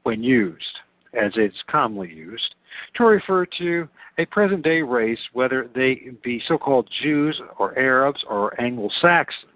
when 0.02 0.22
used, 0.22 0.78
as 1.14 1.32
it's 1.36 1.56
commonly 1.70 2.12
used, 2.12 2.54
to 2.96 3.04
refer 3.04 3.46
to 3.58 3.88
a 4.18 4.24
present 4.26 4.62
day 4.62 4.82
race, 4.82 5.18
whether 5.32 5.68
they 5.74 6.10
be 6.22 6.42
so 6.46 6.58
called 6.58 6.88
Jews 7.02 7.40
or 7.58 7.78
Arabs 7.78 8.22
or 8.28 8.58
Anglo 8.60 8.88
Saxons. 9.00 9.50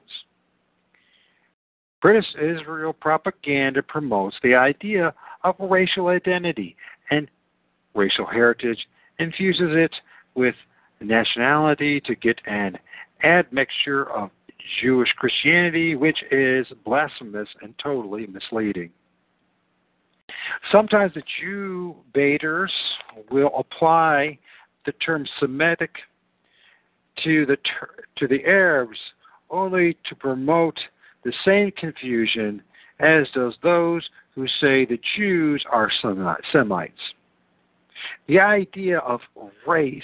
British 2.01 2.27
Israel 2.41 2.93
propaganda 2.93 3.83
promotes 3.83 4.37
the 4.43 4.55
idea 4.55 5.13
of 5.43 5.57
racial 5.59 6.09
identity 6.09 6.77
and 7.11 7.29
racial 7.95 8.27
heritage, 8.27 8.79
infuses 9.19 9.71
it 9.73 9.95
with 10.35 10.55
nationality 11.01 12.01
to 12.01 12.15
get 12.15 12.41
an 12.47 12.79
admixture 13.25 14.11
of 14.11 14.31
Jewish 14.81 15.09
Christianity, 15.17 15.97
which 15.97 16.19
is 16.31 16.67
blasphemous 16.85 17.49
and 17.63 17.75
totally 17.83 18.27
misleading. 18.27 18.91
Sometimes 20.71 21.15
the 21.15 21.23
Jew 21.41 21.97
baiters 22.13 22.73
will 23.31 23.51
apply 23.59 24.39
the 24.87 24.93
term 24.93 25.27
Semitic 25.41 25.91
to 27.25 27.47
the 27.47 27.57
ter- 27.57 28.05
to 28.17 28.29
the 28.29 28.45
Arabs 28.45 28.99
only 29.51 29.97
to 30.09 30.15
promote 30.15 30.79
the 31.25 31.33
same 31.45 31.71
confusion 31.73 32.63
as 33.01 33.27
does 33.35 33.55
those 33.63 34.09
who 34.35 34.47
say 34.61 34.85
the 34.85 35.01
Jews 35.17 35.65
are 35.71 35.91
Semites. 36.01 37.01
The 38.27 38.41
idea 38.41 38.99
of 38.99 39.21
race 39.67 40.03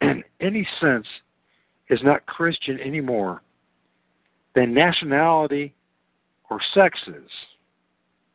in 0.00 0.24
any 0.40 0.66
sense 0.80 1.06
is 1.90 2.00
not 2.02 2.26
Christian 2.26 2.78
anymore 2.80 3.42
than 4.54 4.74
nationality 4.74 5.74
or 6.50 6.60
sexes. 6.74 7.30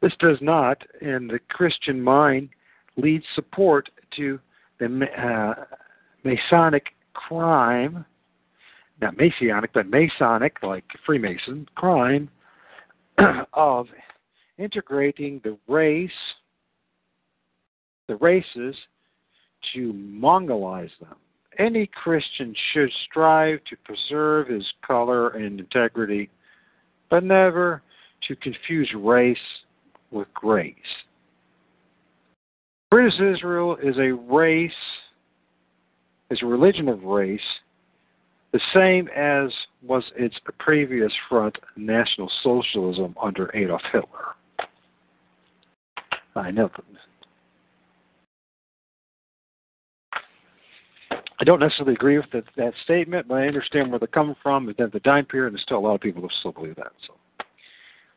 this 0.00 0.12
does 0.18 0.38
not, 0.40 0.82
in 1.00 1.28
the 1.28 1.38
Christian 1.48 2.00
mind, 2.00 2.50
lead 2.96 3.22
support 3.34 3.90
to 4.16 4.38
the 4.78 5.06
uh, 5.18 5.64
Masonic 6.24 6.86
crime, 7.12 8.04
not 9.00 9.16
Masonic, 9.16 9.72
but 9.72 9.86
Masonic, 9.88 10.62
like 10.62 10.84
Freemason 11.04 11.66
crime, 11.74 12.28
of 13.52 13.86
integrating 14.58 15.40
the 15.44 15.56
race, 15.68 16.10
the 18.08 18.16
races, 18.16 18.76
to 19.72 19.92
Mongolize 19.92 20.90
them. 21.00 21.16
Any 21.58 21.86
Christian 21.86 22.54
should 22.72 22.90
strive 23.08 23.60
to 23.70 23.76
preserve 23.84 24.48
his 24.48 24.64
color 24.86 25.30
and 25.30 25.60
integrity, 25.60 26.28
but 27.10 27.24
never 27.24 27.82
to 28.28 28.36
confuse 28.36 28.90
race 28.96 29.36
with 30.10 30.28
grace. 30.34 30.74
British 32.90 33.14
Israel 33.14 33.76
is 33.82 33.96
a 33.98 34.12
race, 34.12 34.70
is 36.30 36.38
a 36.42 36.46
religion 36.46 36.88
of 36.88 37.02
race, 37.02 37.40
the 38.52 38.60
same 38.72 39.08
as 39.08 39.50
was 39.82 40.04
its 40.16 40.36
previous 40.60 41.12
front, 41.28 41.58
National 41.76 42.30
Socialism 42.42 43.14
under 43.20 43.50
Adolf 43.54 43.82
Hitler. 43.92 44.36
I 46.36 46.50
know. 46.50 46.70
I 51.40 51.44
don't 51.44 51.60
necessarily 51.60 51.94
agree 51.94 52.16
with 52.16 52.30
that, 52.32 52.44
that 52.56 52.72
statement, 52.84 53.28
but 53.28 53.34
I 53.34 53.46
understand 53.46 53.90
where 53.90 53.98
they're 53.98 54.08
coming 54.08 54.36
from. 54.42 54.68
At 54.68 54.76
the 54.92 55.00
time 55.00 55.26
period, 55.26 55.48
and 55.48 55.56
there's 55.56 55.62
still 55.62 55.78
a 55.78 55.80
lot 55.80 55.94
of 55.94 56.00
people 56.00 56.22
who 56.22 56.28
still 56.40 56.52
believe 56.52 56.76
that. 56.76 56.92
So 57.06 57.14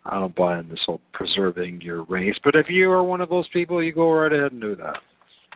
I 0.06 0.20
don't 0.20 0.36
buy 0.36 0.60
in 0.60 0.70
this 0.70 0.80
whole 0.86 1.02
preserving 1.14 1.82
your 1.82 2.04
race. 2.04 2.38
But 2.44 2.56
if 2.56 2.70
you 2.70 2.92
are 2.92 3.04
one 3.04 3.22
of 3.22 3.30
those 3.30 3.48
people, 3.50 3.84
you 3.84 3.92
go 3.92 4.12
right 4.12 4.32
ahead 4.32 4.52
and 4.52 4.62
do 4.62 4.76
that. 4.76 4.98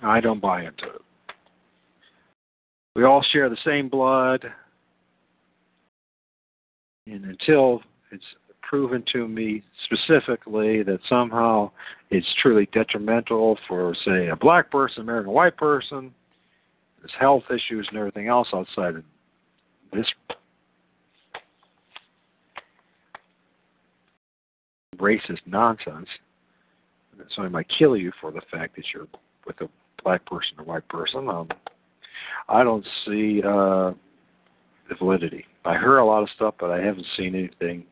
I 0.03 0.19
don't 0.19 0.41
buy 0.41 0.61
into 0.61 0.85
it. 0.85 1.01
We 2.95 3.05
all 3.05 3.23
share 3.31 3.49
the 3.49 3.57
same 3.65 3.89
blood. 3.89 4.45
And 7.07 7.25
until 7.25 7.81
it's 8.11 8.23
proven 8.61 9.03
to 9.13 9.27
me 9.27 9.63
specifically 9.85 10.83
that 10.83 10.99
somehow 11.07 11.71
it's 12.11 12.27
truly 12.41 12.67
detrimental 12.73 13.57
for, 13.67 13.95
say, 14.05 14.27
a 14.27 14.35
black 14.35 14.69
person 14.69 15.01
American 15.01 15.31
white 15.31 15.55
person, 15.55 16.13
There's 16.99 17.13
health 17.17 17.43
issues 17.49 17.87
and 17.89 17.97
everything 17.97 18.27
else 18.27 18.49
outside 18.53 18.95
of 18.95 19.03
this 19.93 20.05
racist 24.97 25.39
nonsense. 25.45 26.07
So 27.35 27.43
I 27.43 27.47
might 27.47 27.67
kill 27.77 27.95
you 27.95 28.11
for 28.19 28.31
the 28.31 28.41
fact 28.51 28.75
that 28.75 28.85
you're 28.93 29.07
with 29.47 29.61
a 29.61 29.69
black 30.03 30.25
person 30.25 30.59
or 30.59 30.65
white 30.65 30.87
person. 30.89 31.29
Um, 31.29 31.47
I 32.49 32.63
don't 32.63 32.85
see 33.05 33.41
uh, 33.41 33.91
the 34.89 34.95
validity. 34.97 35.45
I 35.63 35.77
hear 35.77 35.99
a 35.99 36.05
lot 36.05 36.23
of 36.23 36.29
stuff, 36.35 36.55
but 36.59 36.71
I 36.71 36.81
haven't 36.81 37.05
seen 37.15 37.35
anything 37.35 37.85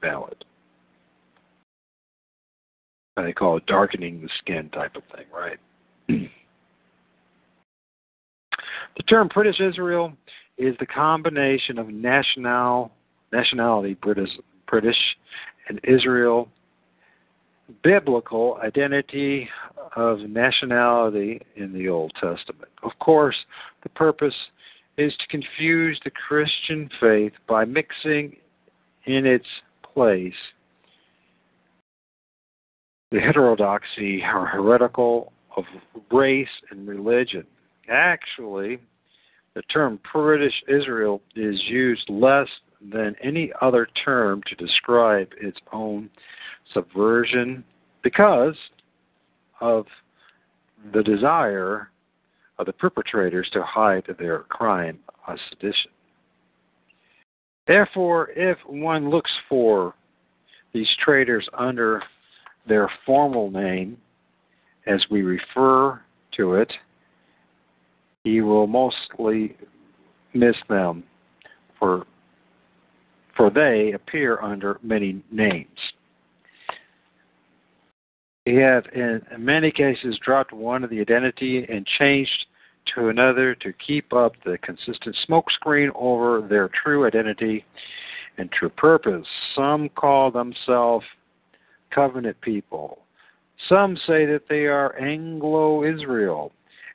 valid. 0.00 0.44
They 3.22 3.32
call 3.32 3.56
it 3.56 3.66
darkening 3.66 4.20
the 4.22 4.28
skin 4.38 4.68
type 4.70 4.96
of 4.96 5.02
thing, 5.14 5.26
right? 5.34 5.58
the 6.08 6.28
term 9.08 9.28
British 9.32 9.60
Israel 9.60 10.12
is 10.58 10.74
the 10.78 10.86
combination 10.86 11.78
of 11.78 11.88
national 11.88 12.92
nationality, 13.32 13.94
British, 13.94 14.30
British, 14.68 14.98
and 15.68 15.80
Israel, 15.84 16.48
biblical 17.82 18.58
identity 18.62 19.48
of 19.96 20.20
nationality 20.20 21.40
in 21.56 21.72
the 21.72 21.88
Old 21.88 22.12
Testament. 22.14 22.70
Of 22.82 22.92
course, 23.00 23.36
the 23.82 23.88
purpose 23.90 24.34
is 24.98 25.12
to 25.16 25.26
confuse 25.28 25.98
the 26.04 26.10
Christian 26.10 26.90
faith 27.00 27.32
by 27.48 27.64
mixing 27.64 28.36
in 29.06 29.24
its 29.26 29.46
place 29.94 30.34
the 33.10 33.20
heterodoxy 33.20 34.22
or 34.22 34.46
heretical 34.46 35.32
of 35.56 35.64
race 36.12 36.48
and 36.70 36.86
religion. 36.86 37.44
Actually, 37.88 38.78
the 39.54 39.62
term 39.62 39.98
British 40.12 40.54
Israel 40.68 41.20
is 41.34 41.60
used 41.64 42.08
less 42.08 42.48
than 42.92 43.16
any 43.22 43.52
other 43.60 43.88
term 44.04 44.42
to 44.48 44.54
describe 44.54 45.28
its 45.40 45.58
own 45.72 46.08
subversion 46.72 47.64
because 48.02 48.54
of 49.60 49.86
the 50.94 51.02
desire 51.02 51.90
of 52.58 52.66
the 52.66 52.72
perpetrators 52.72 53.48
to 53.52 53.62
hide 53.62 54.04
their 54.18 54.40
crime 54.40 54.98
of 55.26 55.36
sedition. 55.50 55.90
Therefore, 57.66 58.30
if 58.34 58.56
one 58.66 59.10
looks 59.10 59.30
for 59.48 59.94
these 60.72 60.88
traitors 61.04 61.46
under 61.58 62.02
their 62.70 62.88
formal 63.04 63.50
name, 63.50 63.98
as 64.86 65.04
we 65.10 65.22
refer 65.22 66.00
to 66.36 66.54
it, 66.54 66.72
he 68.24 68.40
will 68.40 68.66
mostly 68.66 69.56
miss 70.32 70.56
them, 70.68 71.02
for 71.78 72.06
for 73.36 73.50
they 73.50 73.92
appear 73.92 74.40
under 74.40 74.78
many 74.82 75.22
names. 75.32 75.66
He 78.44 78.54
had, 78.54 78.86
in 78.94 79.22
many 79.38 79.70
cases, 79.70 80.18
dropped 80.24 80.52
one 80.52 80.84
of 80.84 80.90
the 80.90 81.00
identity 81.00 81.66
and 81.68 81.86
changed 81.98 82.46
to 82.94 83.08
another 83.08 83.54
to 83.56 83.72
keep 83.84 84.12
up 84.12 84.32
the 84.44 84.58
consistent 84.58 85.16
smokescreen 85.28 85.90
over 85.94 86.46
their 86.46 86.70
true 86.82 87.06
identity 87.06 87.64
and 88.38 88.50
true 88.52 88.70
purpose. 88.70 89.26
Some 89.54 89.88
call 89.90 90.30
themselves 90.30 91.04
covenant 91.90 92.40
people. 92.40 92.98
Some 93.68 93.96
say 94.06 94.24
that 94.26 94.42
they 94.48 94.66
are 94.66 94.98
Anglo 94.98 95.84
Israel 95.84 96.52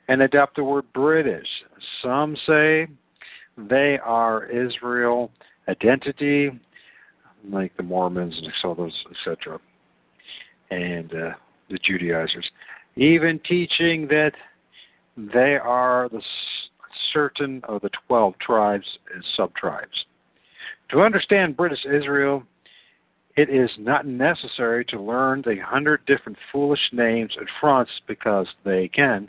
and 0.08 0.22
adopt 0.22 0.56
the 0.56 0.64
word 0.64 0.84
British. 0.94 1.46
Some 2.02 2.36
say 2.46 2.88
they 3.56 3.98
are 4.04 4.44
Israel 4.46 5.30
identity, 5.68 6.50
like 7.48 7.76
the 7.76 7.82
Mormons 7.82 8.34
and 8.42 8.52
so 8.62 8.74
those, 8.74 8.92
etc., 9.10 9.58
and 10.70 11.12
uh, 11.12 11.30
the 11.70 11.78
Judaizers, 11.84 12.48
even 12.96 13.40
teaching 13.48 14.08
that 14.08 14.32
they 15.16 15.56
are 15.56 16.08
the 16.10 16.20
certain 17.12 17.62
of 17.68 17.82
the 17.82 17.90
twelve 18.06 18.34
tribes 18.38 18.86
and 19.14 19.24
sub 19.36 19.54
tribes. 19.54 20.04
To 20.90 21.00
understand 21.00 21.56
British 21.56 21.84
Israel, 21.84 22.42
it 23.36 23.50
is 23.50 23.70
not 23.78 24.06
necessary 24.06 24.84
to 24.86 25.00
learn 25.00 25.42
the 25.42 25.56
hundred 25.58 26.04
different 26.06 26.38
foolish 26.50 26.80
names 26.92 27.32
and 27.38 27.48
fronts 27.60 27.90
because 28.08 28.46
they 28.64 28.88
can 28.88 29.28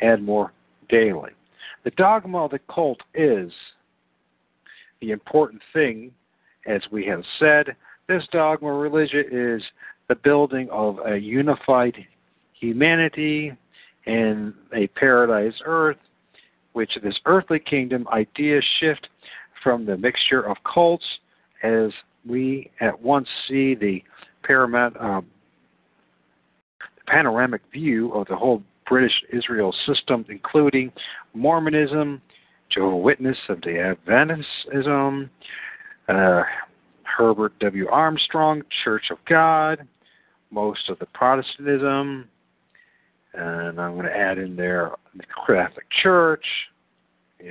add 0.00 0.22
more 0.22 0.52
daily. 0.88 1.30
The 1.84 1.90
dogma 1.92 2.44
of 2.44 2.52
the 2.52 2.60
cult 2.72 3.00
is 3.14 3.50
the 5.00 5.10
important 5.10 5.60
thing, 5.72 6.12
as 6.66 6.82
we 6.92 7.04
have 7.06 7.22
said. 7.38 7.74
This 8.08 8.22
dogma 8.32 8.72
religion 8.72 9.24
is 9.30 9.62
the 10.08 10.14
building 10.14 10.68
of 10.70 10.98
a 11.04 11.16
unified 11.16 11.96
humanity 12.52 13.52
and 14.06 14.54
a 14.74 14.86
paradise 14.88 15.54
earth, 15.64 15.98
which 16.72 16.92
this 17.02 17.18
earthly 17.26 17.58
kingdom 17.58 18.06
idea 18.08 18.60
shift 18.80 19.08
from 19.62 19.84
the 19.84 19.96
mixture 19.96 20.42
of 20.42 20.56
cults 20.72 21.04
as 21.62 21.90
we 22.28 22.70
at 22.80 23.00
once 23.00 23.28
see 23.48 23.74
the 23.74 24.02
paramount, 24.42 24.96
um, 25.00 25.26
panoramic 27.06 27.62
view 27.72 28.12
of 28.12 28.26
the 28.28 28.36
whole 28.36 28.62
British 28.88 29.22
Israel 29.32 29.74
system, 29.86 30.24
including 30.28 30.92
Mormonism, 31.34 32.20
Jehovah 32.70 32.96
Witness, 32.96 33.36
of 33.48 33.60
the 33.62 33.94
Adventism, 34.06 35.28
uh, 36.08 36.42
Herbert 37.02 37.58
W. 37.60 37.88
Armstrong, 37.88 38.62
Church 38.84 39.04
of 39.10 39.18
God, 39.28 39.86
most 40.50 40.88
of 40.88 40.98
the 40.98 41.06
Protestantism, 41.06 42.28
and 43.34 43.80
I'm 43.80 43.94
going 43.94 44.06
to 44.06 44.16
add 44.16 44.38
in 44.38 44.56
there 44.56 44.92
the 45.14 45.24
Catholic 45.46 45.86
Church, 46.02 46.44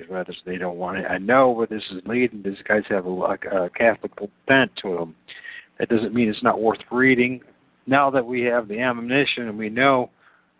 whether 0.07 0.33
they 0.45 0.57
don't 0.57 0.77
want 0.77 0.97
it. 0.97 1.05
I 1.09 1.17
know 1.17 1.51
where 1.51 1.67
this 1.67 1.83
is 1.91 2.01
leading. 2.05 2.41
These 2.43 2.61
guys 2.67 2.83
have 2.89 3.05
a, 3.05 3.09
a 3.09 3.33
uh, 3.33 3.69
Catholic 3.69 4.11
bent 4.47 4.71
to 4.81 4.95
them. 4.95 5.15
That 5.79 5.89
doesn't 5.89 6.13
mean 6.13 6.29
it's 6.29 6.43
not 6.43 6.61
worth 6.61 6.79
reading. 6.91 7.41
Now 7.85 8.09
that 8.09 8.25
we 8.25 8.41
have 8.43 8.67
the 8.67 8.79
ammunition 8.79 9.47
and 9.47 9.57
we 9.57 9.69
know 9.69 10.09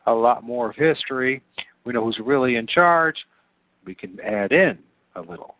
a 0.06 0.14
lot 0.14 0.44
more 0.44 0.70
of 0.70 0.76
history, 0.76 1.42
we 1.84 1.94
know 1.94 2.06
who's 2.06 2.20
really 2.24 2.56
in 2.56 2.68
charge, 2.68 3.16
we 3.86 3.96
can 3.96 4.18
add 4.22 4.52
in 4.52 4.78
a 5.16 5.22
little. 5.22 5.56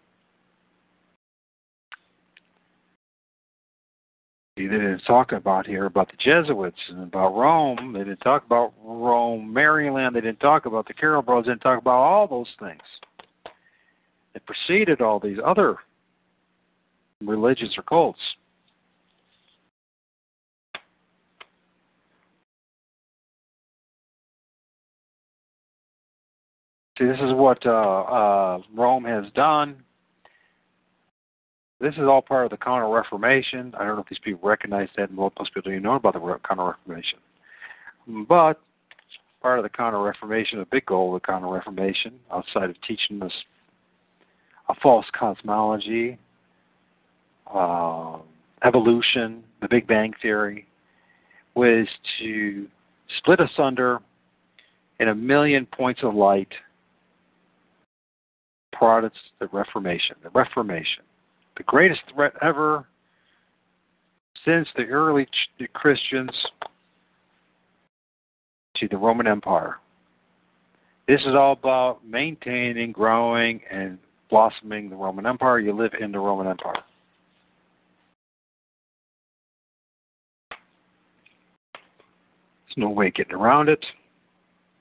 They 4.56 4.64
didn't 4.64 5.02
talk 5.06 5.34
about 5.34 5.68
here 5.68 5.86
about 5.86 6.10
the 6.10 6.18
Jesuits 6.18 6.80
and 6.90 7.04
about 7.04 7.36
Rome. 7.36 7.94
They 7.94 8.00
didn't 8.00 8.22
talk 8.22 8.44
about 8.46 8.74
Rome, 8.84 9.54
Maryland. 9.54 10.16
They 10.16 10.22
didn't 10.22 10.40
talk 10.40 10.66
about 10.66 10.88
the 10.88 10.96
Carroll 10.96 11.22
Brothers. 11.22 11.46
They 11.46 11.52
didn't 11.52 11.62
talk 11.62 11.80
about 11.80 12.00
all 12.00 12.28
those 12.28 12.48
things 12.60 12.82
that 14.38 14.46
preceded 14.46 15.02
all 15.02 15.20
these 15.20 15.38
other 15.44 15.78
religions 17.22 17.74
or 17.76 17.84
cults. 17.84 18.20
See, 26.98 27.06
this 27.06 27.18
is 27.18 27.34
what 27.34 27.66
uh, 27.66 27.70
uh, 27.70 28.60
Rome 28.76 29.06
has 29.06 29.26
done. 29.34 29.78
This 31.80 31.94
is 31.94 32.02
all 32.02 32.24
part 32.24 32.46
of 32.46 32.52
the 32.52 32.58
Counter 32.58 32.90
Reformation. 32.90 33.74
I 33.78 33.86
don't 33.86 33.96
know 33.96 34.02
if 34.02 34.10
these 34.10 34.20
people 34.24 34.48
recognize 34.48 34.90
that, 34.98 35.10
and 35.10 35.18
most 35.18 35.36
people 35.38 35.62
don't 35.64 35.74
even 35.74 35.84
know 35.84 35.96
about 35.96 36.14
the 36.14 36.40
Counter 36.48 36.76
Reformation. 36.88 37.20
But 38.28 38.60
part 39.42 39.60
of 39.60 39.64
the 39.64 39.70
Counter 39.70 40.02
Reformation, 40.02 40.60
a 40.60 40.66
big 40.66 40.88
goal 40.88 41.16
of 41.16 41.22
the 41.22 41.26
Counter 41.26 41.48
Reformation, 41.48 42.20
outside 42.32 42.72
of 42.72 42.76
teaching 42.88 43.22
us 43.22 43.32
a 44.70 44.76
false 44.82 45.06
cosmology, 45.18 46.18
uh, 47.54 48.18
evolution, 48.64 49.44
the 49.62 49.68
Big 49.70 49.88
Bang 49.88 50.14
Theory, 50.22 50.66
was 51.56 51.88
to 52.20 52.68
split 53.18 53.40
asunder 53.40 54.00
in 55.00 55.10
a 55.10 55.16
million 55.16 55.66
points 55.66 56.02
of 56.04 56.14
light 56.14 56.52
products 58.74 59.18
the 59.40 59.48
Reformation. 59.48 60.16
The 60.24 60.30
Reformation. 60.30 61.04
The 61.58 61.64
greatest 61.64 62.02
threat 62.14 62.34
ever 62.42 62.86
since 64.46 64.68
the 64.76 64.84
early 64.84 65.26
ch- 65.26 65.74
Christians 65.74 66.32
to 68.78 68.88
the 68.88 68.98
Roman 68.98 69.28
Empire. 69.28 69.78
This 71.08 71.22
is 71.22 71.34
all 71.36 71.54
about 71.54 72.06
maintaining, 72.06 72.92
growing, 72.92 73.62
and 73.72 73.98
blossoming 74.30 74.90
the 74.90 74.96
Roman 74.96 75.26
Empire. 75.26 75.60
You 75.60 75.74
live 75.74 75.92
in 76.00 76.12
the 76.12 76.20
Roman 76.20 76.48
Empire. 76.48 76.84
There's 80.50 82.78
no 82.78 82.90
way 82.90 83.12
getting 83.12 83.36
around 83.36 83.70
it. 83.70 83.84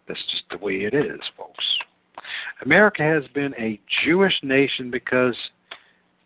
That's 0.09 0.21
just 0.31 0.45
the 0.51 0.59
way 0.59 0.85
it 0.85 0.95
is, 0.95 1.21
folks. 1.37 1.65
America 2.65 3.03
has 3.03 3.25
been 3.35 3.55
a 3.59 3.81
Jewish 4.05 4.35
nation 4.43 4.91
because, 4.91 5.37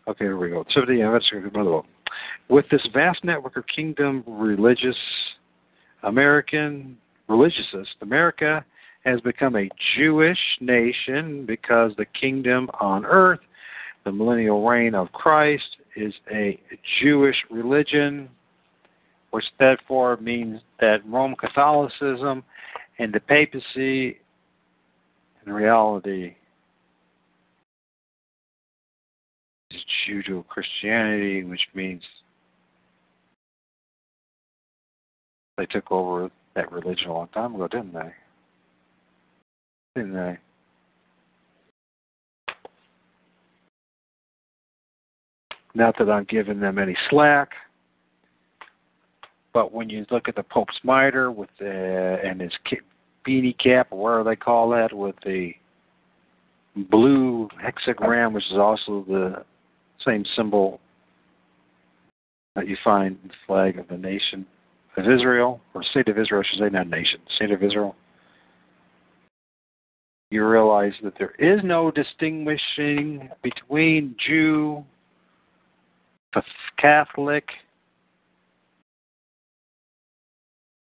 okay, 0.07 0.25
here 0.25 0.37
we 0.37 0.49
go. 0.49 0.65
With 2.49 2.65
this 2.69 2.87
vast 2.93 3.23
network 3.23 3.57
of 3.57 3.63
kingdom 3.73 4.23
religious 4.27 4.95
American 6.03 6.97
religiousist, 7.27 7.95
America 8.01 8.63
has 9.03 9.19
become 9.21 9.55
a 9.55 9.69
Jewish 9.95 10.37
nation 10.59 11.45
because 11.45 11.91
the 11.97 12.05
kingdom 12.05 12.69
on 12.79 13.05
earth, 13.05 13.39
the 14.05 14.11
millennial 14.11 14.67
reign 14.67 14.93
of 14.95 15.11
Christ, 15.11 15.77
is 15.95 16.13
a 16.31 16.59
Jewish 17.01 17.37
religion, 17.49 18.29
which 19.31 19.45
therefore 19.59 20.17
means 20.17 20.61
that 20.79 21.05
Roman 21.05 21.35
Catholicism 21.37 22.43
and 22.99 23.13
the 23.13 23.19
papacy 23.19 24.19
in 25.45 25.51
reality 25.51 26.35
is 29.71 29.81
Judeo 30.07 30.45
Christianity, 30.47 31.43
which 31.43 31.67
means 31.73 32.03
they 35.57 35.65
took 35.65 35.91
over 35.91 36.29
that 36.55 36.71
religion 36.71 37.09
a 37.09 37.13
long 37.13 37.27
time 37.29 37.55
ago, 37.55 37.67
didn't 37.67 37.93
they? 37.93 38.11
Not 45.73 45.97
that 45.99 46.09
I'm 46.09 46.25
giving 46.25 46.59
them 46.59 46.77
any 46.79 46.95
slack, 47.09 47.49
but 49.53 49.73
when 49.73 49.89
you 49.89 50.05
look 50.11 50.27
at 50.27 50.35
the 50.35 50.43
Pope's 50.43 50.79
mitre 50.83 51.31
with 51.31 51.49
the 51.59 52.19
and 52.23 52.41
his 52.41 52.51
beanie 53.27 53.57
cap, 53.57 53.87
or 53.91 53.99
whatever 53.99 54.29
they 54.29 54.35
call 54.35 54.69
that, 54.69 54.93
with 54.93 55.15
the 55.25 55.53
blue 56.89 57.49
hexagram, 57.61 58.33
which 58.33 58.49
is 58.49 58.57
also 58.57 59.05
the 59.07 59.43
same 60.05 60.25
symbol 60.35 60.79
that 62.55 62.67
you 62.67 62.77
find 62.83 63.17
in 63.23 63.29
the 63.29 63.33
flag 63.45 63.77
of 63.77 63.87
the 63.87 63.97
nation 63.97 64.45
of 64.97 65.05
Israel, 65.09 65.61
or 65.73 65.83
state 65.83 66.07
of 66.07 66.17
Israel, 66.17 66.43
I 66.45 66.49
should 66.49 66.59
say, 66.59 66.69
not 66.69 66.87
nation, 66.89 67.19
state 67.35 67.51
of 67.51 67.63
Israel. 67.63 67.95
You 70.31 70.47
realize 70.47 70.93
that 71.03 71.13
there 71.19 71.33
is 71.39 71.59
no 71.61 71.91
distinguishing 71.91 73.29
between 73.43 74.15
Jew, 74.25 74.81
Catholic, 76.77 77.43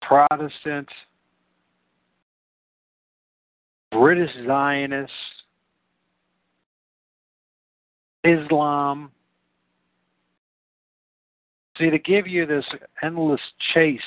Protestant, 0.03 0.87
British 3.91 4.29
Zionist, 4.45 5.11
Islam. 8.23 9.09
See, 11.79 11.89
to 11.89 11.97
give 11.97 12.27
you 12.27 12.45
this 12.45 12.65
endless 13.01 13.41
chase, 13.73 13.99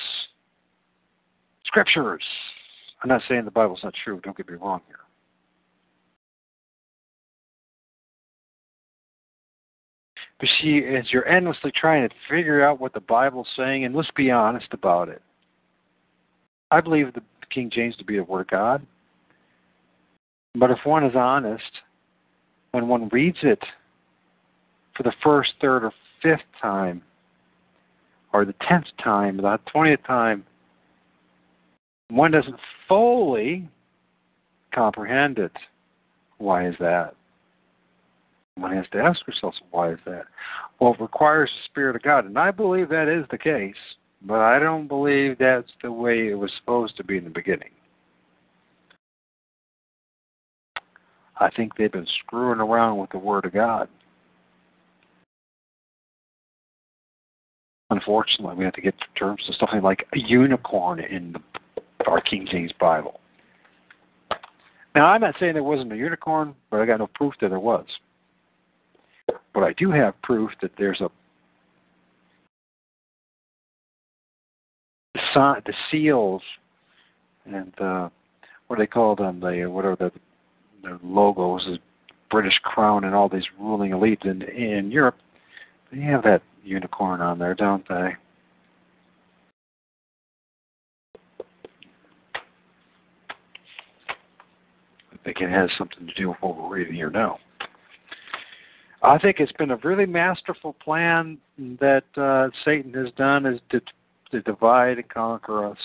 scriptures. 1.66 2.22
I'm 3.02 3.08
not 3.08 3.22
saying 3.28 3.44
the 3.44 3.50
Bible's 3.50 3.80
not 3.82 3.94
true, 4.04 4.20
don't 4.22 4.36
get 4.36 4.48
me 4.48 4.54
wrong 4.54 4.80
here. 4.86 5.03
But 10.44 10.50
see, 10.60 10.82
as 10.94 11.10
you're 11.10 11.26
endlessly 11.26 11.72
trying 11.74 12.06
to 12.06 12.14
figure 12.28 12.62
out 12.62 12.78
what 12.78 12.92
the 12.92 13.00
Bible's 13.00 13.48
saying, 13.56 13.86
and 13.86 13.94
let's 13.94 14.10
be 14.14 14.30
honest 14.30 14.66
about 14.72 15.08
it. 15.08 15.22
I 16.70 16.82
believe 16.82 17.14
the 17.14 17.22
King 17.48 17.70
James 17.72 17.96
to 17.96 18.04
be 18.04 18.16
the 18.16 18.24
Word 18.24 18.42
of 18.42 18.48
God. 18.48 18.86
But 20.54 20.70
if 20.70 20.80
one 20.84 21.02
is 21.02 21.16
honest, 21.16 21.62
when 22.72 22.88
one 22.88 23.08
reads 23.08 23.38
it 23.42 23.62
for 24.94 25.02
the 25.02 25.14
first, 25.22 25.52
third, 25.62 25.82
or 25.82 25.92
fifth 26.22 26.44
time, 26.60 27.00
or 28.34 28.44
the 28.44 28.54
tenth 28.68 28.88
time, 29.02 29.38
the 29.38 29.58
twentieth 29.72 30.04
time, 30.06 30.44
one 32.10 32.32
doesn't 32.32 32.60
fully 32.86 33.66
comprehend 34.74 35.38
it. 35.38 35.56
Why 36.36 36.68
is 36.68 36.74
that? 36.80 37.14
One 38.56 38.72
has 38.76 38.86
to 38.92 38.98
ask 38.98 39.20
ourselves, 39.28 39.60
why 39.70 39.92
is 39.92 39.98
that? 40.06 40.24
Well, 40.78 40.94
it 40.94 41.00
requires 41.00 41.50
the 41.50 41.64
Spirit 41.70 41.96
of 41.96 42.02
God, 42.02 42.24
and 42.24 42.38
I 42.38 42.50
believe 42.50 42.88
that 42.88 43.08
is 43.08 43.26
the 43.30 43.38
case, 43.38 43.74
but 44.22 44.40
I 44.40 44.58
don't 44.58 44.86
believe 44.86 45.38
that's 45.38 45.70
the 45.82 45.90
way 45.90 46.28
it 46.28 46.38
was 46.38 46.52
supposed 46.60 46.96
to 46.98 47.04
be 47.04 47.18
in 47.18 47.24
the 47.24 47.30
beginning. 47.30 47.70
I 51.38 51.50
think 51.50 51.72
they've 51.76 51.90
been 51.90 52.06
screwing 52.24 52.60
around 52.60 52.98
with 52.98 53.10
the 53.10 53.18
Word 53.18 53.44
of 53.44 53.52
God. 53.52 53.88
Unfortunately, 57.90 58.54
we 58.56 58.64
have 58.64 58.74
to 58.74 58.80
get 58.80 58.94
to 58.98 59.06
terms 59.18 59.42
to 59.46 59.52
something 59.58 59.82
like 59.82 60.06
a 60.14 60.18
unicorn 60.18 61.00
in 61.00 61.32
the, 61.32 61.82
our 62.06 62.20
King 62.20 62.46
James 62.50 62.72
Bible. 62.80 63.20
Now, 64.94 65.06
I'm 65.06 65.20
not 65.20 65.34
saying 65.40 65.54
there 65.54 65.62
wasn't 65.62 65.92
a 65.92 65.96
unicorn, 65.96 66.54
but 66.70 66.80
I 66.80 66.86
got 66.86 67.00
no 67.00 67.08
proof 67.14 67.34
that 67.40 67.48
there 67.48 67.58
was. 67.58 67.86
But 69.54 69.62
I 69.62 69.72
do 69.74 69.90
have 69.92 70.20
proof 70.22 70.50
that 70.60 70.72
there's 70.76 71.00
a 71.00 71.08
the 75.34 75.74
seals 75.90 76.42
and 77.44 77.72
uh, 77.80 78.08
what 78.66 78.76
do 78.76 78.82
they 78.82 78.86
call 78.86 79.16
them? 79.16 79.40
The 79.40 79.66
whatever 79.66 79.96
the 79.96 80.12
their 80.82 80.98
logos 81.02 81.66
is 81.66 81.78
British 82.30 82.58
Crown 82.62 83.04
and 83.04 83.14
all 83.14 83.28
these 83.28 83.44
ruling 83.58 83.92
elites 83.92 84.24
in 84.24 84.42
in 84.42 84.90
Europe. 84.90 85.16
They 85.92 86.00
have 86.02 86.22
that 86.24 86.42
unicorn 86.62 87.20
on 87.20 87.38
there, 87.38 87.54
don't 87.54 87.86
they? 87.88 88.14
I 95.12 95.16
think 95.24 95.40
it 95.40 95.50
has 95.50 95.70
something 95.78 96.06
to 96.06 96.14
do 96.14 96.28
with 96.30 96.38
what 96.40 96.56
we're 96.56 96.76
reading 96.76 96.94
here 96.94 97.10
now. 97.10 97.38
I 99.04 99.18
think 99.18 99.38
it's 99.38 99.52
been 99.52 99.70
a 99.70 99.76
really 99.76 100.06
masterful 100.06 100.72
plan 100.82 101.36
that 101.58 102.04
uh, 102.16 102.48
Satan 102.64 102.94
has 102.94 103.12
done 103.18 103.44
is 103.44 103.60
to, 103.70 103.82
to 104.30 104.40
divide 104.40 104.96
and 104.96 105.08
conquer 105.10 105.66
us. 105.66 105.76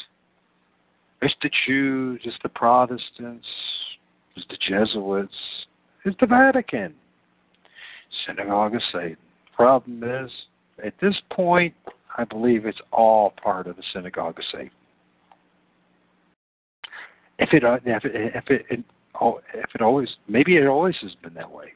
It's 1.21 1.35
the 1.41 1.49
Jews, 1.67 2.21
it's 2.23 2.37
the 2.43 2.49
Protestants, 2.49 3.45
it's 4.37 4.45
the 4.49 4.57
Jesuits, 4.65 5.33
it's 6.05 6.15
the 6.21 6.27
Vatican, 6.27 6.93
Synagogue 8.25 8.75
of 8.75 8.81
Satan. 8.93 9.17
Problem 9.53 10.01
is, 10.03 10.31
at 10.83 10.93
this 11.01 11.15
point, 11.29 11.73
I 12.17 12.23
believe 12.23 12.65
it's 12.65 12.79
all 12.93 13.33
part 13.43 13.67
of 13.67 13.75
the 13.75 13.83
Synagogue 13.93 14.39
of 14.39 14.45
Satan. 14.49 14.71
If 17.37 17.49
it, 17.51 17.63
if 17.65 18.05
it, 18.05 18.11
if 18.15 18.49
it, 18.49 18.65
it 18.69 18.83
oh, 19.19 19.41
if 19.53 19.75
it 19.75 19.81
always, 19.81 20.07
maybe 20.29 20.55
it 20.55 20.67
always 20.67 20.95
has 21.01 21.11
been 21.21 21.33
that 21.33 21.51
way, 21.51 21.73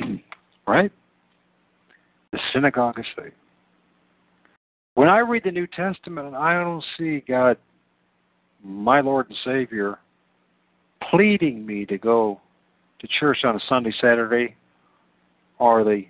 right? 0.66 0.92
The 2.32 2.38
Synagogue 2.52 2.98
of 2.98 3.04
Satan. 3.16 3.32
When 4.94 5.08
I 5.08 5.18
read 5.18 5.44
the 5.44 5.50
New 5.50 5.66
Testament, 5.66 6.34
I 6.34 6.54
don't 6.54 6.84
see 6.98 7.22
God, 7.26 7.56
my 8.62 9.00
Lord 9.00 9.28
and 9.28 9.38
Savior, 9.44 9.98
pleading 11.10 11.64
me 11.64 11.86
to 11.86 11.98
go 11.98 12.40
to 13.00 13.08
church 13.18 13.38
on 13.44 13.56
a 13.56 13.60
Sunday, 13.68 13.92
Saturday, 14.00 14.54
or 15.58 15.82
the 15.84 16.04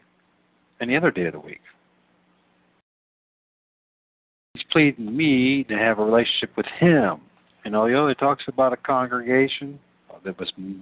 any 0.80 0.96
other 0.96 1.10
day 1.10 1.26
of 1.26 1.32
the 1.34 1.40
week. 1.40 1.60
He's 4.54 4.64
pleading 4.70 5.16
me 5.16 5.64
to 5.64 5.74
have 5.74 5.98
a 5.98 6.04
relationship 6.04 6.56
with 6.56 6.66
Him. 6.78 7.20
And 7.64 7.76
although 7.76 8.08
he 8.08 8.14
talks 8.14 8.44
about 8.48 8.72
a 8.72 8.76
congregation 8.76 9.78
that 10.24 10.38
was 10.38 10.52
the 10.56 10.76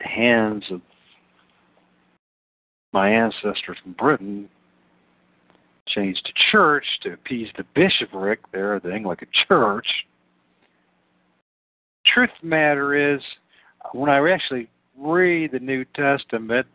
hands 0.00 0.64
of 0.70 0.80
my 2.92 3.10
ancestors 3.10 3.76
from 3.82 3.92
Britain, 3.92 4.48
changed 5.86 6.24
to 6.26 6.32
church 6.52 6.84
to 7.02 7.14
appease 7.14 7.48
the 7.56 7.64
bishopric 7.74 8.40
there, 8.52 8.78
the 8.80 8.92
Anglican 8.92 9.28
Church 9.46 9.86
truth 12.12 12.30
of 12.36 12.42
the 12.42 12.48
matter 12.48 13.14
is, 13.14 13.20
when 13.92 14.10
I 14.10 14.18
actually 14.30 14.68
read 14.98 15.52
the 15.52 15.58
New 15.58 15.84
Testament 15.94 16.66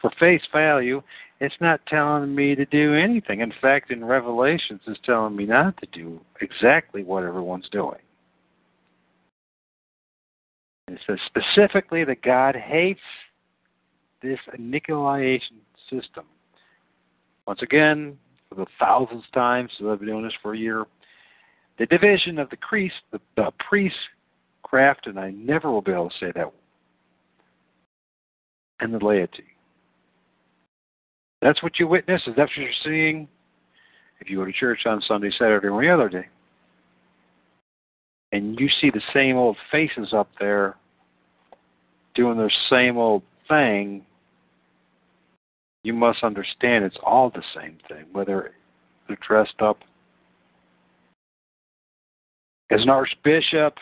for 0.00 0.10
face 0.18 0.42
value, 0.52 1.02
it's 1.40 1.54
not 1.60 1.84
telling 1.86 2.34
me 2.34 2.54
to 2.54 2.64
do 2.66 2.94
anything. 2.94 3.40
In 3.40 3.52
fact, 3.60 3.90
in 3.90 4.04
Revelations, 4.04 4.80
it's 4.86 5.00
telling 5.04 5.36
me 5.36 5.46
not 5.46 5.76
to 5.78 5.86
do 5.92 6.20
exactly 6.40 7.02
what 7.02 7.24
everyone's 7.24 7.68
doing. 7.70 7.98
It 10.88 10.98
says 11.06 11.18
specifically 11.26 12.04
that 12.04 12.22
God 12.22 12.56
hates 12.56 13.00
this 14.22 14.38
Nicolaitan 14.58 15.40
system. 15.88 16.24
Once 17.46 17.62
again, 17.62 18.18
for 18.48 18.56
the 18.56 18.66
thousandth 18.78 19.24
time, 19.32 19.68
so 19.78 19.90
I've 19.90 20.00
been 20.00 20.08
doing 20.08 20.24
this 20.24 20.32
for 20.42 20.54
a 20.54 20.58
year, 20.58 20.84
the 21.78 21.86
division 21.86 22.38
of 22.38 22.50
the 22.50 22.58
priest, 22.58 22.96
the, 23.12 23.20
the 23.36 23.50
priest 23.68 23.96
craft, 24.62 25.06
and 25.06 25.18
I 25.18 25.30
never 25.30 25.70
will 25.70 25.82
be 25.82 25.92
able 25.92 26.10
to 26.10 26.16
say 26.20 26.32
that 26.34 26.52
and 28.80 28.94
the 28.94 29.04
laity. 29.04 29.44
That's 31.42 31.62
what 31.62 31.78
you 31.78 31.86
witness, 31.86 32.22
is 32.26 32.34
that 32.36 32.42
what 32.42 32.56
you're 32.56 32.70
seeing 32.84 33.28
if 34.20 34.28
you 34.28 34.36
go 34.36 34.44
to 34.44 34.52
church 34.52 34.80
on 34.86 35.02
Sunday, 35.06 35.30
Saturday, 35.38 35.68
or 35.68 35.82
any 35.82 35.90
other 35.90 36.08
day. 36.08 36.26
And 38.32 38.58
you 38.60 38.68
see 38.80 38.90
the 38.90 39.00
same 39.14 39.36
old 39.36 39.56
faces 39.72 40.12
up 40.12 40.28
there 40.38 40.76
doing 42.14 42.36
their 42.36 42.52
same 42.68 42.96
old 42.96 43.22
thing, 43.48 44.04
you 45.82 45.92
must 45.92 46.22
understand 46.22 46.84
it's 46.84 46.96
all 47.02 47.30
the 47.30 47.42
same 47.54 47.78
thing, 47.88 48.04
whether 48.12 48.52
they're 49.08 49.18
dressed 49.26 49.60
up 49.60 49.78
as 52.70 52.82
an 52.82 52.88
archbishop 52.88 53.74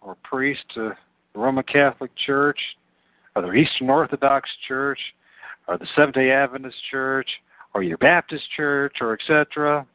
or 0.00 0.16
priest 0.22 0.62
to 0.74 0.92
the 1.34 1.40
Roman 1.40 1.64
Catholic 1.64 2.10
Church, 2.24 2.58
or 3.34 3.42
the 3.42 3.52
Eastern 3.52 3.90
Orthodox 3.90 4.48
Church, 4.66 4.98
or 5.68 5.76
the 5.76 5.86
Seventh 5.94 6.14
day 6.14 6.30
Adventist 6.30 6.76
Church, 6.90 7.28
or 7.74 7.82
your 7.82 7.98
Baptist 7.98 8.44
Church, 8.56 8.96
or 9.00 9.12
etc. 9.12 9.86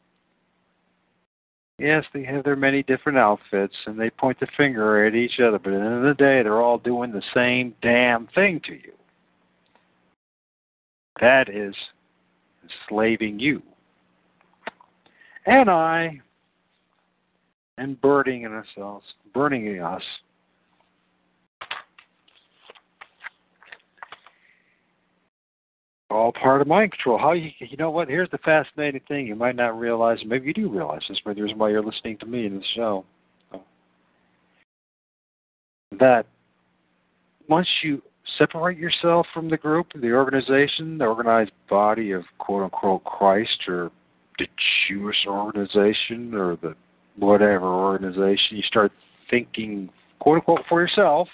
Yes, 1.79 2.03
they 2.13 2.23
have 2.25 2.43
their 2.43 2.55
many 2.55 2.83
different 2.83 3.17
outfits 3.17 3.73
and 3.87 3.99
they 3.99 4.11
point 4.11 4.39
the 4.39 4.47
finger 4.55 5.03
at 5.07 5.15
each 5.15 5.39
other, 5.39 5.57
but 5.57 5.73
at 5.73 5.79
the 5.79 5.85
end 5.85 5.95
of 5.95 6.03
the 6.03 6.13
day, 6.13 6.43
they're 6.43 6.61
all 6.61 6.77
doing 6.77 7.11
the 7.11 7.23
same 7.33 7.73
damn 7.81 8.27
thing 8.35 8.61
to 8.65 8.73
you. 8.73 8.93
That 11.21 11.49
is 11.49 11.75
enslaving 12.63 13.39
you. 13.39 13.61
And 15.45 15.69
I, 15.69 16.19
and 17.77 17.99
burning 18.01 18.43
in 18.43 18.51
ourselves, 18.51 19.05
burning 19.33 19.67
in 19.67 19.79
us. 19.79 20.01
All 26.09 26.33
part 26.33 26.61
of 26.61 26.67
mind 26.67 26.91
control. 26.91 27.17
How 27.17 27.31
you 27.31 27.51
you 27.59 27.77
know 27.77 27.89
what? 27.89 28.09
Here's 28.09 28.29
the 28.31 28.37
fascinating 28.39 29.01
thing. 29.07 29.27
You 29.27 29.35
might 29.35 29.55
not 29.55 29.79
realize, 29.79 30.17
maybe 30.25 30.47
you 30.47 30.53
do 30.53 30.69
realize 30.69 31.01
this, 31.07 31.19
but 31.23 31.35
the 31.35 31.41
reason 31.43 31.57
why 31.57 31.69
you're 31.69 31.83
listening 31.83 32.17
to 32.17 32.25
me 32.25 32.47
in 32.47 32.57
this 32.57 32.65
show. 32.75 33.05
That 35.97 36.25
once 37.47 37.67
you 37.83 38.01
separate 38.37 38.77
yourself 38.77 39.27
from 39.33 39.49
the 39.49 39.57
group, 39.57 39.87
the 39.95 40.11
organization, 40.11 40.97
the 40.97 41.05
organized 41.05 41.51
body 41.69 42.11
of 42.11 42.23
quote 42.39 42.63
unquote 42.63 43.03
Christ 43.03 43.67
or 43.67 43.91
the 44.37 44.47
Jewish 44.87 45.25
organization 45.27 46.33
or 46.33 46.57
the 46.61 46.75
whatever 47.17 47.67
organization, 47.67 48.57
you 48.57 48.63
start 48.63 48.91
thinking 49.29 49.89
quote 50.19 50.37
unquote 50.37 50.61
for 50.67 50.81
yourself 50.81 51.27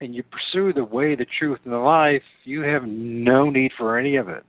and 0.00 0.14
you 0.14 0.22
pursue 0.22 0.72
the 0.72 0.84
way, 0.84 1.14
the 1.14 1.26
truth, 1.38 1.58
and 1.64 1.72
the 1.72 1.78
life, 1.78 2.22
you 2.44 2.62
have 2.62 2.84
no 2.86 3.50
need 3.50 3.72
for 3.76 3.98
any 3.98 4.16
of 4.16 4.28
it. 4.28 4.44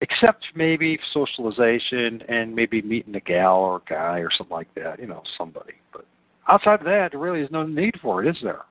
Except 0.00 0.44
maybe 0.54 0.98
socialization 1.14 2.22
and 2.28 2.54
maybe 2.54 2.82
meeting 2.82 3.14
a 3.14 3.20
gal 3.20 3.58
or 3.58 3.76
a 3.76 3.88
guy 3.88 4.18
or 4.18 4.28
something 4.36 4.54
like 4.54 4.74
that, 4.74 4.98
you 4.98 5.06
know, 5.06 5.22
somebody. 5.38 5.74
But 5.92 6.04
outside 6.48 6.80
of 6.80 6.86
that, 6.86 7.12
there 7.12 7.20
really 7.20 7.40
is 7.40 7.50
no 7.50 7.64
need 7.64 7.94
for 8.02 8.22
it, 8.22 8.28
is 8.28 8.36
there? 8.42 8.62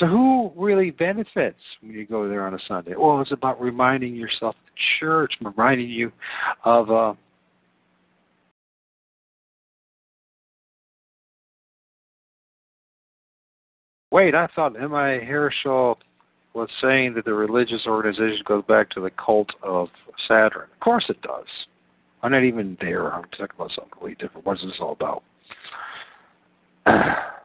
So 0.00 0.06
who 0.06 0.50
really 0.56 0.90
benefits 0.90 1.60
when 1.82 1.92
you 1.92 2.06
go 2.06 2.26
there 2.26 2.46
on 2.46 2.54
a 2.54 2.58
Sunday? 2.66 2.94
Well, 2.96 3.20
it's 3.20 3.32
about 3.32 3.60
reminding 3.60 4.16
yourself 4.16 4.56
of 4.56 4.64
the 4.64 4.80
church, 4.98 5.34
reminding 5.42 5.90
you 5.90 6.10
of 6.64 6.90
uh, 6.90 7.12
Wait, 14.10 14.34
I 14.34 14.48
thought 14.56 14.80
M.I. 14.80 15.18
Herschel 15.18 15.98
was 16.54 16.68
saying 16.82 17.14
that 17.14 17.26
the 17.26 17.32
religious 17.32 17.82
organization 17.86 18.42
goes 18.44 18.64
back 18.66 18.90
to 18.90 19.00
the 19.00 19.10
cult 19.10 19.50
of 19.62 19.88
Saturn. 20.26 20.66
Of 20.72 20.80
course 20.80 21.04
it 21.08 21.22
does. 21.22 21.46
I'm 22.22 22.32
not 22.32 22.42
even 22.42 22.76
there. 22.80 23.12
I'm 23.12 23.22
talking 23.24 23.54
about 23.54 23.70
something 23.70 23.90
completely 23.92 24.16
different. 24.26 24.46
What 24.46 24.56
is 24.56 24.64
this 24.64 24.80
all 24.80 24.92
about? 24.92 25.22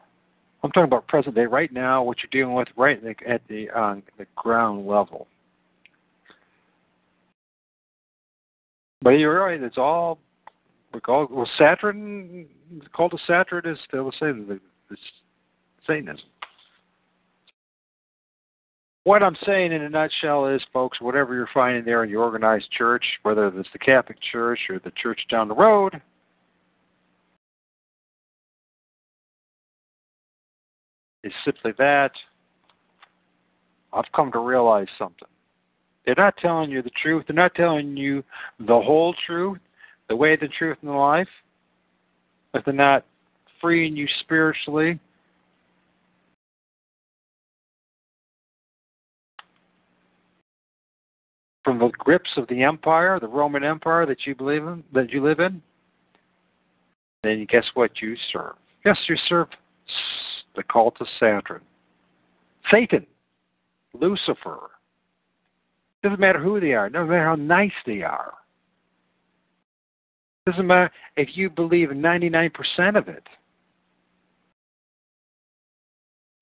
I'm 0.66 0.72
talking 0.72 0.84
about 0.84 1.06
present 1.06 1.36
day, 1.36 1.46
right 1.46 1.72
now, 1.72 2.02
what 2.02 2.16
you're 2.20 2.42
dealing 2.42 2.56
with 2.56 2.66
right 2.76 3.00
at 3.24 3.40
the 3.48 3.70
on 3.70 4.02
the 4.18 4.26
ground 4.34 4.84
level. 4.84 5.28
But 9.00 9.10
you're 9.10 9.44
right. 9.44 9.62
It's 9.62 9.78
all 9.78 10.18
we 10.92 10.98
call 10.98 11.28
well. 11.30 11.48
Saturn, 11.56 12.46
the 12.80 12.88
cult 12.96 13.14
of 13.14 13.20
Saturn 13.28 13.62
is 13.64 13.78
still 13.86 14.06
the 14.06 14.12
same. 14.18 14.60
It's 14.90 15.00
Satanism. 15.86 16.26
What 19.04 19.22
I'm 19.22 19.36
saying 19.46 19.70
in 19.70 19.82
a 19.82 19.88
nutshell 19.88 20.48
is, 20.48 20.60
folks, 20.72 21.00
whatever 21.00 21.36
you're 21.36 21.48
finding 21.54 21.84
there 21.84 22.02
in 22.02 22.10
your 22.10 22.24
organized 22.24 22.72
church, 22.72 23.04
whether 23.22 23.46
it's 23.56 23.68
the 23.72 23.78
Catholic 23.78 24.18
Church 24.32 24.58
or 24.68 24.80
the 24.80 24.90
church 25.00 25.20
down 25.30 25.46
the 25.46 25.54
road, 25.54 26.02
is 31.26 31.32
simply 31.44 31.72
that 31.78 32.12
I've 33.92 34.10
come 34.14 34.30
to 34.32 34.38
realize 34.38 34.86
something. 34.98 35.28
They're 36.04 36.14
not 36.16 36.36
telling 36.36 36.70
you 36.70 36.82
the 36.82 36.90
truth. 37.02 37.24
They're 37.26 37.34
not 37.34 37.54
telling 37.54 37.96
you 37.96 38.22
the 38.60 38.66
whole 38.66 39.14
truth, 39.26 39.58
the 40.08 40.14
way, 40.14 40.36
the 40.36 40.48
truth, 40.48 40.78
and 40.82 40.90
the 40.90 40.94
life. 40.94 41.28
If 42.54 42.64
they're 42.64 42.74
not 42.74 43.04
freeing 43.60 43.96
you 43.96 44.06
spiritually 44.20 45.00
from 51.64 51.80
the 51.80 51.90
grips 51.98 52.30
of 52.36 52.46
the 52.48 52.62
empire, 52.62 53.18
the 53.18 53.26
Roman 53.26 53.64
Empire 53.64 54.06
that 54.06 54.18
you 54.26 54.34
believe 54.36 54.62
in, 54.62 54.84
that 54.92 55.10
you 55.10 55.24
live 55.24 55.40
in, 55.40 55.60
then 57.24 57.46
guess 57.50 57.64
what 57.74 57.90
you 58.00 58.14
serve? 58.32 58.54
Yes, 58.84 58.96
you 59.08 59.16
serve 59.28 59.48
the 60.56 60.62
cult 60.64 60.96
of 61.00 61.06
Saturn, 61.20 61.62
Satan, 62.70 63.06
Lucifer. 63.94 64.70
Doesn't 66.02 66.20
matter 66.20 66.42
who 66.42 66.60
they 66.60 66.72
are. 66.72 66.88
Doesn't 66.88 67.08
matter 67.08 67.24
how 67.24 67.34
nice 67.34 67.72
they 67.84 68.02
are. 68.02 68.34
Doesn't 70.46 70.66
matter 70.66 70.90
if 71.16 71.30
you 71.34 71.50
believe 71.50 71.88
99% 71.88 72.50
of 72.96 73.08
it. 73.08 73.26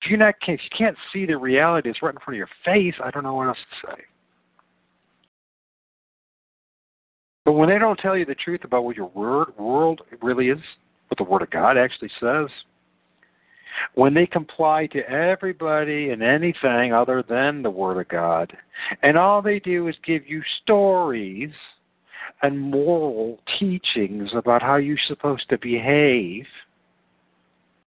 If 0.01 0.11
you 0.11 0.17
not, 0.17 0.35
if 0.47 0.59
you 0.61 0.77
can't 0.77 0.95
see 1.11 1.25
the 1.25 1.37
reality 1.37 1.89
that's 1.89 2.03
right 2.03 2.13
in 2.13 2.19
front 2.19 2.35
of 2.35 2.37
your 2.37 2.49
face, 2.63 2.93
I 3.03 3.09
don't 3.09 3.23
know 3.23 3.33
what 3.33 3.47
else 3.47 3.57
to 3.57 3.87
say. 3.87 4.03
But 7.43 7.53
when 7.53 7.69
they 7.69 7.79
don't 7.79 7.97
tell 7.97 8.15
you 8.15 8.25
the 8.25 8.35
truth 8.35 8.63
about 8.63 8.83
what 8.83 8.95
your 8.95 9.09
word, 9.09 9.57
world 9.57 10.01
really 10.21 10.49
is, 10.49 10.59
what 11.07 11.17
the 11.17 11.23
Word 11.23 11.43
of 11.43 11.49
God 11.51 11.77
actually 11.77 12.09
says, 12.19 12.47
when 13.93 14.13
they 14.13 14.25
comply 14.25 14.87
to 14.87 15.09
everybody 15.09 16.09
and 16.09 16.21
anything 16.21 16.93
other 16.93 17.23
than 17.27 17.61
the 17.61 17.69
Word 17.69 17.99
of 17.99 18.07
God, 18.07 18.55
and 19.03 19.17
all 19.17 19.41
they 19.41 19.59
do 19.59 19.87
is 19.87 19.95
give 20.05 20.27
you 20.27 20.41
stories 20.63 21.51
and 22.41 22.59
moral 22.59 23.39
teachings 23.59 24.29
about 24.35 24.61
how 24.61 24.75
you're 24.75 24.97
supposed 25.07 25.47
to 25.49 25.57
behave, 25.57 26.45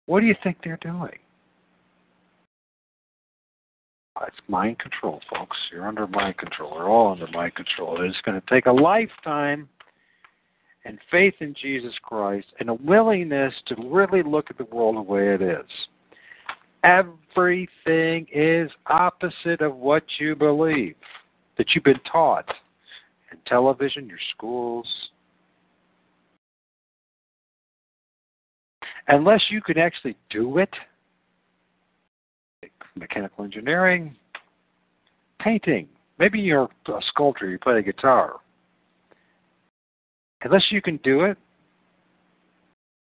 what 0.06 0.22
do 0.22 0.26
you 0.26 0.35
think 0.43 0.57
they're 0.64 0.80
doing? 0.81 1.18
Uh, 4.15 4.26
it's 4.27 4.38
mind 4.47 4.80
control, 4.80 5.22
folks. 5.30 5.56
You're 5.72 5.88
under 5.88 6.07
mind 6.07 6.38
control. 6.38 6.73
We're 6.76 6.89
all 6.89 7.11
under 7.11 7.27
mind 7.27 7.56
control. 7.56 8.01
It's 8.01 8.19
going 8.22 8.39
to 8.39 8.47
take 8.49 8.65
a 8.65 8.72
lifetime 8.72 9.69
and 10.85 10.97
faith 11.11 11.35
in 11.39 11.53
Jesus 11.61 11.93
Christ 12.01 12.47
and 12.60 12.69
a 12.69 12.73
willingness 12.73 13.53
to 13.68 13.76
really 13.88 14.23
look 14.23 14.47
at 14.49 14.57
the 14.57 14.65
world 14.65 14.95
the 14.95 15.01
way 15.01 15.34
it 15.34 15.41
is. 15.41 15.65
Everything 16.84 18.26
is 18.34 18.72
opposite 18.88 19.61
of 19.61 19.76
what 19.76 20.03
you 20.19 20.35
believe, 20.35 20.95
that 21.57 21.68
you've 21.73 21.84
been 21.84 21.99
taught 22.10 22.47
in 23.31 23.38
television, 23.45 24.07
your 24.07 24.19
schools. 24.31 24.88
Unless 29.10 29.41
you 29.49 29.61
can 29.61 29.77
actually 29.77 30.15
do 30.30 30.60
it, 30.60 30.73
mechanical 32.95 33.43
engineering, 33.43 34.15
painting. 35.39 35.88
Maybe 36.18 36.39
you're 36.39 36.69
a 36.88 36.99
sculptor, 37.10 37.49
you 37.49 37.57
play 37.57 37.76
the 37.76 37.81
guitar. 37.81 38.35
Unless 40.41 40.71
you 40.71 40.81
can 40.81 40.97
do 40.97 41.25
it 41.25 41.37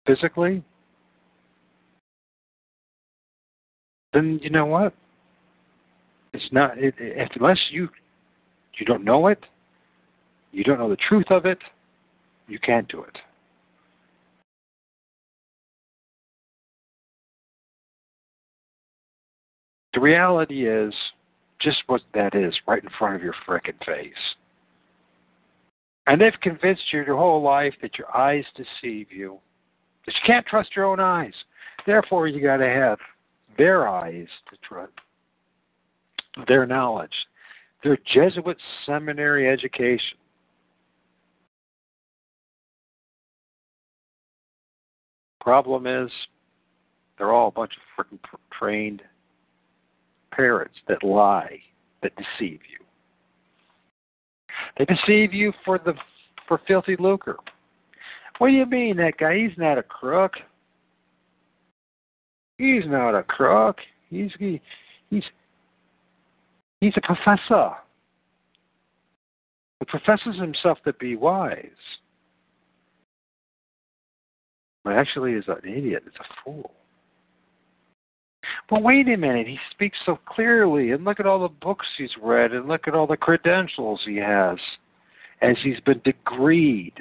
physically, 0.05 0.63
then 4.13 4.39
you 4.41 4.49
know 4.49 4.65
what? 4.65 4.93
It's 6.33 6.51
not. 6.51 6.77
It, 6.77 6.95
it, 6.97 7.31
unless 7.39 7.59
you 7.71 7.89
you 8.77 8.85
don't 8.85 9.03
know 9.03 9.27
it, 9.27 9.43
you 10.51 10.63
don't 10.63 10.79
know 10.79 10.89
the 10.89 10.97
truth 10.97 11.31
of 11.31 11.45
it, 11.45 11.59
you 12.47 12.59
can't 12.59 12.87
do 12.87 13.03
it. 13.03 13.17
the 19.99 20.03
reality 20.03 20.67
is 20.67 20.93
just 21.59 21.79
what 21.87 22.01
that 22.13 22.33
is, 22.33 22.53
right 22.67 22.81
in 22.81 22.89
front 22.97 23.15
of 23.15 23.21
your 23.21 23.35
frickin' 23.45 23.77
face. 23.85 24.13
And 26.09 26.19
they've 26.19 26.33
convinced 26.41 26.81
you 26.91 27.03
your 27.03 27.17
whole 27.17 27.43
life 27.43 27.75
that 27.83 27.99
your 27.99 28.17
eyes 28.17 28.43
deceive 28.55 29.11
you, 29.11 29.37
that 30.07 30.15
you 30.15 30.21
can't 30.25 30.45
trust 30.47 30.75
your 30.75 30.85
own 30.85 30.99
eyes. 30.99 31.33
Therefore, 31.85 32.27
you 32.27 32.41
got 32.41 32.57
to 32.57 32.67
have 32.67 32.97
their 33.59 33.87
eyes 33.87 34.25
to 34.49 34.57
trust, 34.67 34.91
their 36.47 36.65
knowledge, 36.65 37.13
their 37.83 37.95
Jesuit 38.11 38.57
seminary 38.87 39.47
education. 39.47 40.17
Problem 45.41 45.85
is, 45.85 46.09
they're 47.19 47.33
all 47.33 47.49
a 47.49 47.51
bunch 47.51 47.73
of 47.77 48.05
freaking 48.05 48.19
trained 48.51 49.03
parrots 50.31 50.75
that 50.87 51.03
lie, 51.03 51.59
that 52.01 52.13
deceive 52.15 52.61
you. 52.67 52.88
They 54.77 54.85
deceive 54.85 55.33
you 55.33 55.53
for 55.65 55.77
the 55.77 55.93
for 56.47 56.61
filthy 56.67 56.95
lucre. 56.97 57.37
What 58.39 58.47
do 58.47 58.53
you 58.53 58.65
mean 58.65 58.97
that 58.97 59.17
guy? 59.17 59.37
He's 59.37 59.57
not 59.57 59.77
a 59.77 59.83
crook. 59.83 60.33
He's 62.57 62.83
not 62.85 63.15
a 63.15 63.23
crook. 63.23 63.77
He's 64.09 64.31
he, 64.39 64.61
he's 65.09 65.23
he's 66.81 66.93
a 66.97 67.01
professor. 67.01 67.71
He 69.79 69.85
professes 69.85 70.39
himself 70.39 70.77
to 70.85 70.93
be 70.93 71.15
wise. 71.15 71.65
But 74.83 74.93
actually 74.93 75.33
is 75.33 75.45
an 75.47 75.69
idiot, 75.69 76.03
is 76.07 76.13
a 76.19 76.43
fool. 76.43 76.71
But 78.67 78.83
wait 78.83 79.07
a 79.07 79.17
minute, 79.17 79.47
he 79.47 79.57
speaks 79.71 79.97
so 80.05 80.19
clearly, 80.25 80.91
and 80.91 81.05
look 81.05 81.19
at 81.19 81.25
all 81.25 81.39
the 81.39 81.47
books 81.47 81.87
he's 81.97 82.09
read, 82.21 82.51
and 82.51 82.67
look 82.67 82.87
at 82.87 82.95
all 82.95 83.07
the 83.07 83.17
credentials 83.17 84.01
he 84.05 84.17
has 84.17 84.57
as 85.41 85.55
he's 85.63 85.79
been 85.81 86.01
degreed 86.01 86.97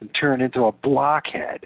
and 0.00 0.10
turned 0.18 0.42
into 0.42 0.64
a 0.64 0.72
blockhead. 0.72 1.60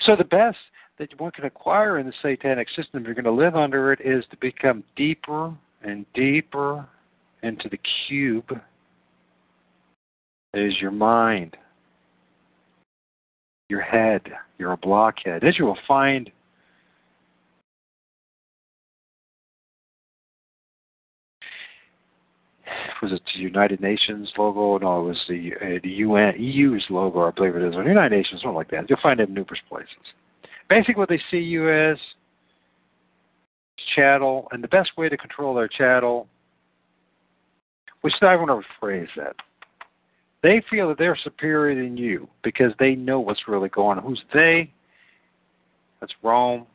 So 0.00 0.16
the 0.16 0.24
best 0.24 0.58
that 0.98 1.18
one 1.18 1.32
can 1.32 1.44
acquire 1.44 1.98
in 1.98 2.06
the 2.06 2.12
satanic 2.22 2.68
system, 2.70 3.00
if 3.00 3.06
you're 3.06 3.14
going 3.14 3.24
to 3.24 3.30
live 3.30 3.56
under 3.56 3.92
it, 3.92 4.00
is 4.04 4.24
to 4.30 4.36
become 4.38 4.84
deeper 4.96 5.54
and 5.82 6.04
deeper 6.14 6.86
into 7.42 7.68
the 7.68 7.78
cube 8.08 8.60
that 10.52 10.62
is 10.62 10.80
your 10.80 10.90
mind 10.90 11.56
your 13.74 13.82
head. 13.82 14.22
You're 14.58 14.72
a 14.72 14.76
blockhead. 14.76 15.42
As 15.42 15.58
you 15.58 15.64
will 15.64 15.78
find 15.86 16.30
was 23.02 23.12
it 23.12 23.20
the 23.34 23.40
United 23.40 23.80
Nations 23.80 24.32
logo? 24.38 24.78
No, 24.78 25.00
it 25.00 25.08
was 25.08 25.20
the 25.28 25.52
uh, 25.60 25.80
the 25.82 25.90
UN 25.90 26.34
EU's 26.38 26.84
logo, 26.88 27.26
I 27.26 27.32
believe 27.32 27.56
it 27.56 27.62
is, 27.62 27.74
or 27.74 27.82
the 27.82 27.90
United 27.90 28.16
Nations, 28.16 28.40
something 28.40 28.54
like 28.54 28.70
that. 28.70 28.88
You'll 28.88 29.00
find 29.02 29.20
it 29.20 29.28
in 29.28 29.34
numerous 29.34 29.60
places. 29.68 29.88
Basically, 30.70 30.94
what 30.94 31.08
they 31.08 31.20
see 31.30 31.38
you 31.38 31.70
as 31.70 31.98
chattel, 33.94 34.48
and 34.52 34.62
the 34.62 34.68
best 34.68 34.90
way 34.96 35.08
to 35.08 35.16
control 35.16 35.54
their 35.54 35.68
chattel, 35.68 36.28
which 38.00 38.14
I 38.22 38.36
want 38.36 38.48
to 38.48 38.86
rephrase 38.86 39.08
that. 39.16 39.36
They 40.44 40.62
feel 40.70 40.88
that 40.88 40.98
they're 40.98 41.18
superior 41.24 41.74
than 41.74 41.96
you 41.96 42.28
because 42.42 42.72
they 42.78 42.94
know 42.94 43.18
what's 43.18 43.48
really 43.48 43.70
going 43.70 43.96
on. 43.96 44.04
Who's 44.04 44.22
they? 44.34 44.70
That's 46.00 46.12
Rome. 46.22 46.66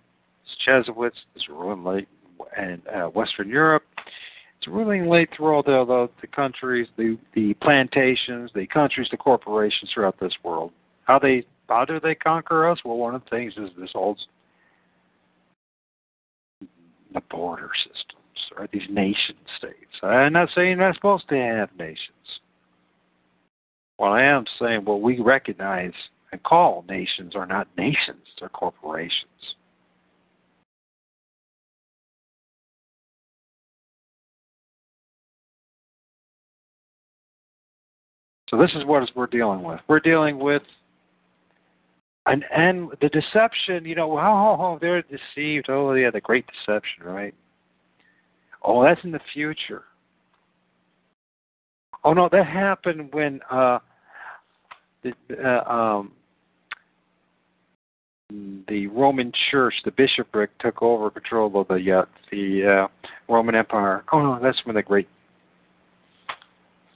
It's 0.43 0.55
Jesuits. 0.65 1.19
It's 1.35 1.47
ruling 1.47 1.83
late 1.83 2.07
and 2.57 2.81
uh, 2.87 3.09
Western 3.09 3.47
Europe. 3.47 3.83
It's 4.57 4.67
ruling 4.67 5.07
late 5.07 5.29
through 5.37 5.53
all 5.53 5.61
the, 5.61 5.85
the 5.85 6.09
the 6.19 6.27
countries, 6.27 6.87
the 6.97 7.19
the 7.35 7.53
plantations, 7.61 8.49
the 8.55 8.65
countries, 8.65 9.07
the 9.11 9.17
corporations 9.17 9.91
throughout 9.93 10.19
this 10.19 10.33
world. 10.43 10.71
How 11.03 11.19
they 11.19 11.45
how 11.69 11.85
do 11.85 11.99
they 11.99 12.15
conquer 12.15 12.67
us? 12.67 12.79
Well, 12.83 12.97
one 12.97 13.13
of 13.13 13.23
the 13.23 13.29
things 13.29 13.53
is 13.55 13.69
this 13.79 13.91
old 13.93 14.19
the 17.13 17.21
border 17.29 17.69
systems 17.83 18.51
or 18.57 18.67
these 18.73 18.89
nation 18.89 19.35
states. 19.59 19.75
I'm 20.01 20.33
not 20.33 20.49
saying 20.55 20.79
they're 20.79 20.87
not 20.87 20.95
supposed 20.95 21.29
to 21.29 21.35
have 21.35 21.69
nations. 21.77 22.39
Well, 23.99 24.13
I 24.13 24.23
am 24.23 24.45
saying 24.59 24.85
what 24.85 25.01
we 25.01 25.19
recognize 25.19 25.91
and 26.31 26.41
call 26.43 26.85
nations 26.87 27.35
are 27.35 27.45
not 27.45 27.67
nations, 27.77 28.25
they're 28.39 28.49
corporations. 28.49 29.27
So 38.49 38.57
this 38.57 38.71
is 38.73 38.83
what 38.85 39.07
we're 39.15 39.27
dealing 39.27 39.61
with. 39.61 39.79
We're 39.87 39.99
dealing 39.99 40.39
with 40.39 40.63
and 42.25 42.45
and 42.55 42.89
the 43.01 43.09
deception, 43.09 43.85
you 43.85 43.95
know, 43.95 44.17
oh, 44.17 44.57
oh, 44.59 44.77
they're 44.79 45.03
deceived. 45.03 45.67
Oh, 45.69 45.93
yeah, 45.93 46.09
the 46.11 46.21
great 46.21 46.45
deception, 46.47 47.03
right? 47.03 47.33
Oh, 48.63 48.83
that's 48.83 49.03
in 49.03 49.11
the 49.11 49.19
future. 49.33 49.83
Oh 52.03 52.13
no, 52.13 52.29
that 52.31 52.45
happened 52.45 53.09
when 53.13 53.41
uh, 53.51 53.79
the 55.03 55.13
uh, 55.43 55.71
um, 55.71 56.11
the 58.67 58.87
Roman 58.87 59.31
Church, 59.49 59.73
the 59.85 59.91
bishopric, 59.91 60.55
took 60.59 60.81
over 60.81 61.09
control 61.09 61.59
of 61.59 61.67
the 61.67 61.99
uh, 61.99 62.05
the 62.31 62.87
uh, 62.87 63.07
Roman 63.31 63.55
Empire. 63.55 64.03
Oh 64.11 64.21
no, 64.21 64.39
that's 64.41 64.59
when 64.65 64.75
the 64.75 64.83
great 64.83 65.07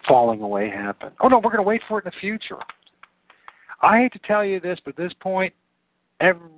falling 0.07 0.41
away 0.41 0.69
happened. 0.69 1.11
Oh 1.21 1.27
no, 1.27 1.37
we're 1.37 1.51
going 1.51 1.57
to 1.57 1.63
wait 1.63 1.81
for 1.87 1.99
it 1.99 2.05
in 2.05 2.11
the 2.13 2.19
future. 2.19 2.59
I 3.81 3.99
hate 3.99 4.13
to 4.13 4.19
tell 4.19 4.45
you 4.45 4.59
this, 4.59 4.79
but 4.85 4.91
at 4.91 4.97
this 4.97 5.13
point, 5.19 5.53
every 6.19 6.49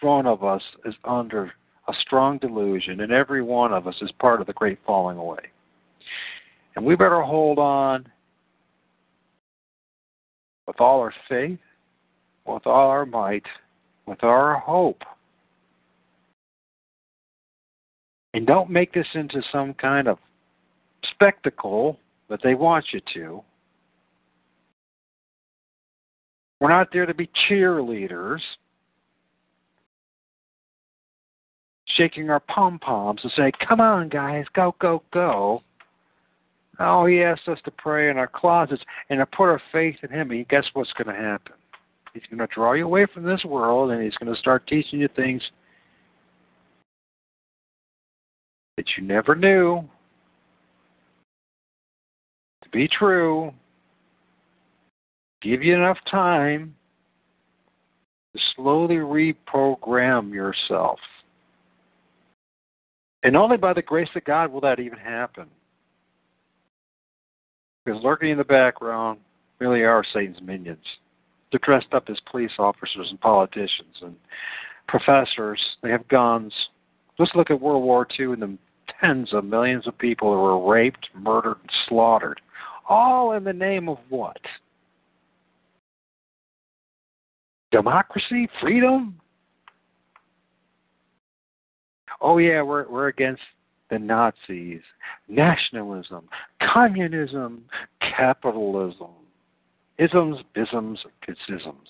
one 0.00 0.26
of 0.26 0.42
us 0.42 0.62
is 0.84 0.94
under 1.04 1.52
a 1.88 1.92
strong 2.00 2.38
delusion, 2.38 3.00
and 3.00 3.12
every 3.12 3.42
one 3.42 3.72
of 3.72 3.86
us 3.86 3.94
is 4.00 4.10
part 4.18 4.40
of 4.40 4.46
the 4.46 4.52
great 4.52 4.78
falling 4.86 5.18
away. 5.18 5.38
And 6.74 6.84
we 6.84 6.96
better 6.96 7.22
hold 7.22 7.58
on 7.58 8.06
with 10.66 10.80
all 10.80 11.00
our 11.00 11.14
faith, 11.28 11.58
with 12.46 12.66
all 12.66 12.90
our 12.90 13.06
might, 13.06 13.46
with 14.06 14.22
all 14.22 14.30
our 14.30 14.58
hope. 14.58 15.02
And 18.34 18.46
don't 18.46 18.70
make 18.70 18.92
this 18.92 19.06
into 19.14 19.42
some 19.50 19.74
kind 19.74 20.08
of 20.08 20.18
spectacle 21.10 21.98
that 22.28 22.40
they 22.42 22.54
want 22.54 22.86
you 22.92 23.00
to. 23.14 23.42
We're 26.60 26.68
not 26.68 26.88
there 26.92 27.06
to 27.06 27.14
be 27.14 27.30
cheerleaders, 27.48 28.40
shaking 31.96 32.30
our 32.30 32.40
pom 32.40 32.78
poms 32.78 33.20
and 33.22 33.32
saying, 33.36 33.52
Come 33.66 33.80
on, 33.80 34.08
guys, 34.08 34.44
go, 34.54 34.74
go, 34.80 35.02
go. 35.12 35.62
Oh, 36.78 37.06
he 37.06 37.22
asked 37.22 37.48
us 37.48 37.58
to 37.64 37.70
pray 37.70 38.10
in 38.10 38.18
our 38.18 38.26
closets 38.26 38.82
and 39.08 39.18
to 39.18 39.26
put 39.26 39.44
our 39.44 39.62
faith 39.72 39.96
in 40.02 40.10
him. 40.10 40.30
And 40.30 40.46
guess 40.48 40.64
what's 40.74 40.92
going 40.92 41.14
to 41.14 41.22
happen? 41.22 41.54
He's 42.12 42.22
going 42.30 42.46
to 42.46 42.54
draw 42.54 42.72
you 42.72 42.84
away 42.84 43.06
from 43.12 43.24
this 43.24 43.44
world 43.44 43.90
and 43.90 44.02
he's 44.02 44.14
going 44.16 44.32
to 44.32 44.38
start 44.38 44.66
teaching 44.66 45.00
you 45.00 45.08
things 45.16 45.42
that 48.76 48.86
you 48.96 49.04
never 49.04 49.34
knew 49.34 49.88
to 52.62 52.70
be 52.70 52.88
true. 52.88 53.52
Give 55.42 55.62
you 55.62 55.74
enough 55.74 55.98
time 56.10 56.74
to 58.34 58.42
slowly 58.54 58.96
reprogram 58.96 60.32
yourself. 60.32 60.98
And 63.22 63.36
only 63.36 63.56
by 63.56 63.72
the 63.72 63.82
grace 63.82 64.08
of 64.14 64.24
God 64.24 64.52
will 64.52 64.60
that 64.62 64.80
even 64.80 64.98
happen. 64.98 65.46
Because 67.86 68.02
lurking 68.02 68.30
in 68.30 68.38
the 68.38 68.44
background 68.44 69.20
really 69.60 69.82
are 69.82 70.04
Satan's 70.12 70.42
minions. 70.42 70.84
They're 71.50 71.60
dressed 71.62 71.94
up 71.94 72.08
as 72.08 72.16
police 72.28 72.50
officers 72.58 73.06
and 73.10 73.20
politicians 73.20 73.94
and 74.02 74.16
professors. 74.88 75.60
They 75.82 75.90
have 75.90 76.06
guns. 76.08 76.52
Let's 77.18 77.30
look 77.36 77.50
at 77.50 77.60
World 77.60 77.84
War 77.84 78.06
II 78.18 78.32
and 78.32 78.42
the 78.42 78.58
tens 79.00 79.32
of 79.32 79.44
millions 79.44 79.86
of 79.86 79.96
people 79.98 80.32
who 80.32 80.40
were 80.40 80.68
raped, 80.68 81.08
murdered, 81.14 81.58
and 81.60 81.70
slaughtered. 81.88 82.40
All 82.88 83.32
in 83.32 83.44
the 83.44 83.52
name 83.52 83.88
of 83.88 83.98
what? 84.08 84.40
Democracy? 87.70 88.48
Freedom? 88.60 89.20
Oh 92.20 92.38
yeah, 92.38 92.62
we're 92.62 92.88
we're 92.88 93.08
against 93.08 93.42
the 93.90 93.98
Nazis, 93.98 94.82
nationalism, 95.28 96.28
communism, 96.60 97.62
capitalism, 98.00 99.10
isms, 99.98 100.38
bisms, 100.56 100.98
isms. 101.28 101.88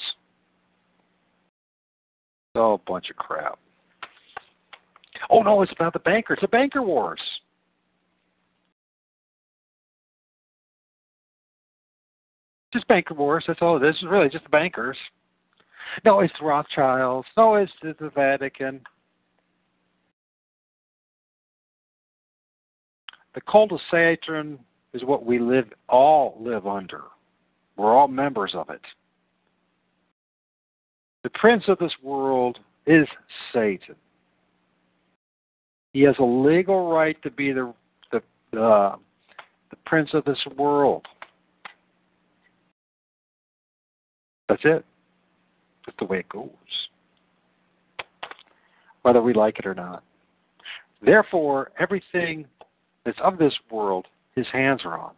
Oh, 2.54 2.74
a 2.74 2.78
bunch 2.78 3.10
of 3.10 3.16
crap. 3.16 3.58
Oh 5.30 5.42
no, 5.42 5.62
it's 5.62 5.72
about 5.72 5.92
the 5.92 5.98
banker. 5.98 6.34
It's 6.34 6.42
a 6.42 6.48
banker 6.48 6.82
wars. 6.82 7.20
Just 12.72 12.88
banker 12.88 13.14
wars. 13.14 13.44
That's 13.46 13.60
all 13.62 13.76
it 13.76 13.88
is. 13.88 13.94
It's 13.96 14.04
really 14.04 14.28
just 14.28 14.44
the 14.44 14.50
bankers. 14.50 14.96
No, 16.04 16.20
it's 16.20 16.32
the 16.38 16.46
Rothschilds. 16.46 17.26
No, 17.36 17.54
it's 17.54 17.72
the 17.82 18.10
Vatican. 18.14 18.80
The 23.36 23.42
cult 23.42 23.70
of 23.70 23.80
Satan 23.90 24.58
is 24.94 25.04
what 25.04 25.26
we 25.26 25.38
live 25.38 25.66
all 25.90 26.38
live 26.40 26.66
under. 26.66 27.02
We're 27.76 27.94
all 27.94 28.08
members 28.08 28.52
of 28.54 28.70
it. 28.70 28.80
The 31.22 31.28
prince 31.30 31.64
of 31.68 31.78
this 31.78 31.92
world 32.02 32.58
is 32.86 33.06
Satan. 33.52 33.94
He 35.92 36.00
has 36.02 36.14
a 36.18 36.24
legal 36.24 36.90
right 36.90 37.20
to 37.22 37.30
be 37.30 37.52
the 37.52 37.74
the 38.10 38.58
uh, 38.58 38.96
the 39.68 39.76
prince 39.84 40.10
of 40.14 40.24
this 40.24 40.42
world. 40.56 41.06
That's 44.48 44.62
it. 44.64 44.82
That's 45.84 45.98
the 45.98 46.06
way 46.06 46.20
it 46.20 46.28
goes. 46.30 46.48
Whether 49.02 49.20
we 49.20 49.34
like 49.34 49.58
it 49.58 49.66
or 49.66 49.74
not. 49.74 50.02
Therefore, 51.02 51.70
everything 51.78 52.46
that's 53.06 53.18
of 53.22 53.38
this 53.38 53.54
world, 53.70 54.06
his 54.34 54.46
hands 54.52 54.82
are 54.84 54.98
on. 54.98 55.12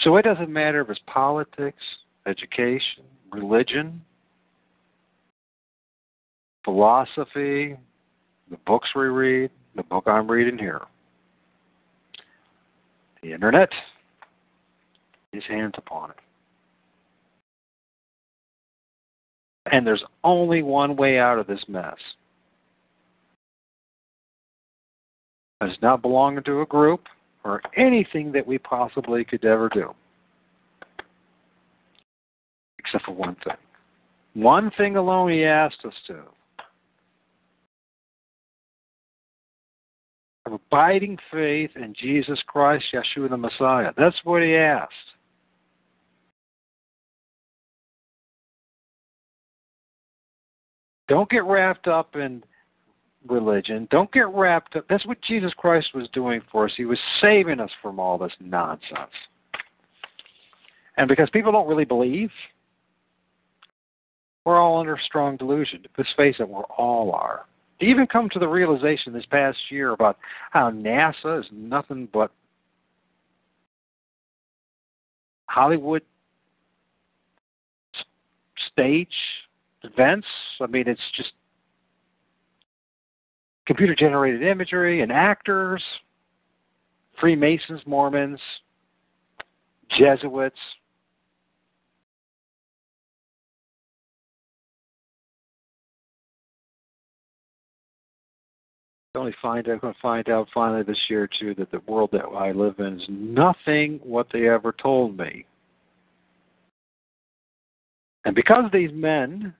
So 0.00 0.16
it 0.16 0.22
doesn't 0.22 0.52
matter 0.52 0.80
if 0.80 0.90
it's 0.90 1.00
politics, 1.06 1.82
education, 2.26 3.04
religion, 3.30 4.02
philosophy, 6.64 7.76
the 8.50 8.56
books 8.66 8.88
we 8.94 9.02
read, 9.04 9.50
the 9.76 9.84
book 9.84 10.04
I'm 10.06 10.30
reading 10.30 10.58
here, 10.58 10.82
the 13.22 13.32
internet, 13.32 13.70
his 15.30 15.44
hands 15.48 15.74
upon 15.78 16.10
it. 16.10 16.16
And 19.70 19.86
there's 19.86 20.02
only 20.24 20.62
one 20.62 20.96
way 20.96 21.20
out 21.20 21.38
of 21.38 21.46
this 21.46 21.62
mess. 21.68 21.94
It's 25.62 25.80
not 25.80 26.02
belonging 26.02 26.42
to 26.44 26.60
a 26.60 26.66
group 26.66 27.02
or 27.44 27.60
anything 27.76 28.32
that 28.32 28.46
we 28.46 28.58
possibly 28.58 29.24
could 29.24 29.44
ever 29.44 29.68
do. 29.68 29.94
Except 32.78 33.04
for 33.04 33.12
one 33.12 33.36
thing. 33.44 33.56
One 34.34 34.70
thing 34.76 34.96
alone 34.96 35.30
he 35.30 35.44
asked 35.44 35.84
us 35.84 35.94
to. 36.08 36.22
Have 40.44 40.54
abiding 40.54 41.18
faith 41.30 41.70
in 41.76 41.94
Jesus 41.94 42.40
Christ, 42.46 42.84
Yeshua 42.92 43.30
the 43.30 43.36
Messiah. 43.36 43.92
That's 43.96 44.16
what 44.24 44.42
he 44.42 44.56
asked. 44.56 44.92
Don't 51.08 51.30
get 51.30 51.44
wrapped 51.44 51.86
up 51.86 52.16
in 52.16 52.42
religion. 53.28 53.86
Don't 53.90 54.12
get 54.12 54.28
wrapped 54.28 54.76
up. 54.76 54.84
That's 54.88 55.06
what 55.06 55.20
Jesus 55.22 55.52
Christ 55.56 55.88
was 55.94 56.08
doing 56.12 56.40
for 56.50 56.66
us. 56.66 56.72
He 56.76 56.84
was 56.84 56.98
saving 57.20 57.60
us 57.60 57.70
from 57.80 57.98
all 57.98 58.18
this 58.18 58.32
nonsense. 58.40 59.12
And 60.96 61.08
because 61.08 61.30
people 61.30 61.52
don't 61.52 61.68
really 61.68 61.84
believe, 61.84 62.30
we're 64.44 64.60
all 64.60 64.80
under 64.80 64.98
strong 65.04 65.36
delusion. 65.36 65.84
Let's 65.96 66.10
face 66.16 66.36
it, 66.38 66.48
we 66.48 66.54
all 66.76 67.12
are. 67.12 67.46
To 67.80 67.86
even 67.86 68.06
come 68.06 68.28
to 68.30 68.38
the 68.38 68.48
realization 68.48 69.12
this 69.12 69.26
past 69.26 69.58
year 69.70 69.92
about 69.92 70.18
how 70.50 70.70
NASA 70.70 71.40
is 71.40 71.46
nothing 71.52 72.08
but 72.12 72.30
Hollywood 75.48 76.02
stage 78.70 79.08
events. 79.82 80.26
I 80.60 80.66
mean, 80.66 80.88
it's 80.88 81.00
just 81.16 81.32
computer 83.66 83.94
generated 83.94 84.42
imagery 84.42 85.02
and 85.02 85.12
actors, 85.12 85.82
Freemasons, 87.20 87.80
Mormons, 87.86 88.40
Jesuits. 89.98 90.56
Only 99.14 99.34
find 99.42 99.68
I'm 99.68 99.78
going 99.78 99.92
to 99.92 100.00
find 100.00 100.30
out 100.30 100.48
finally 100.54 100.82
this 100.82 100.98
year 101.10 101.28
too 101.38 101.54
that 101.56 101.70
the 101.70 101.82
world 101.86 102.08
that 102.12 102.24
I 102.24 102.52
live 102.52 102.78
in 102.78 102.98
is 102.98 103.06
nothing 103.10 104.00
what 104.02 104.26
they 104.32 104.48
ever 104.48 104.72
told 104.72 105.18
me. 105.18 105.44
And 108.24 108.34
because 108.34 108.64
these 108.72 108.90
men 108.92 109.52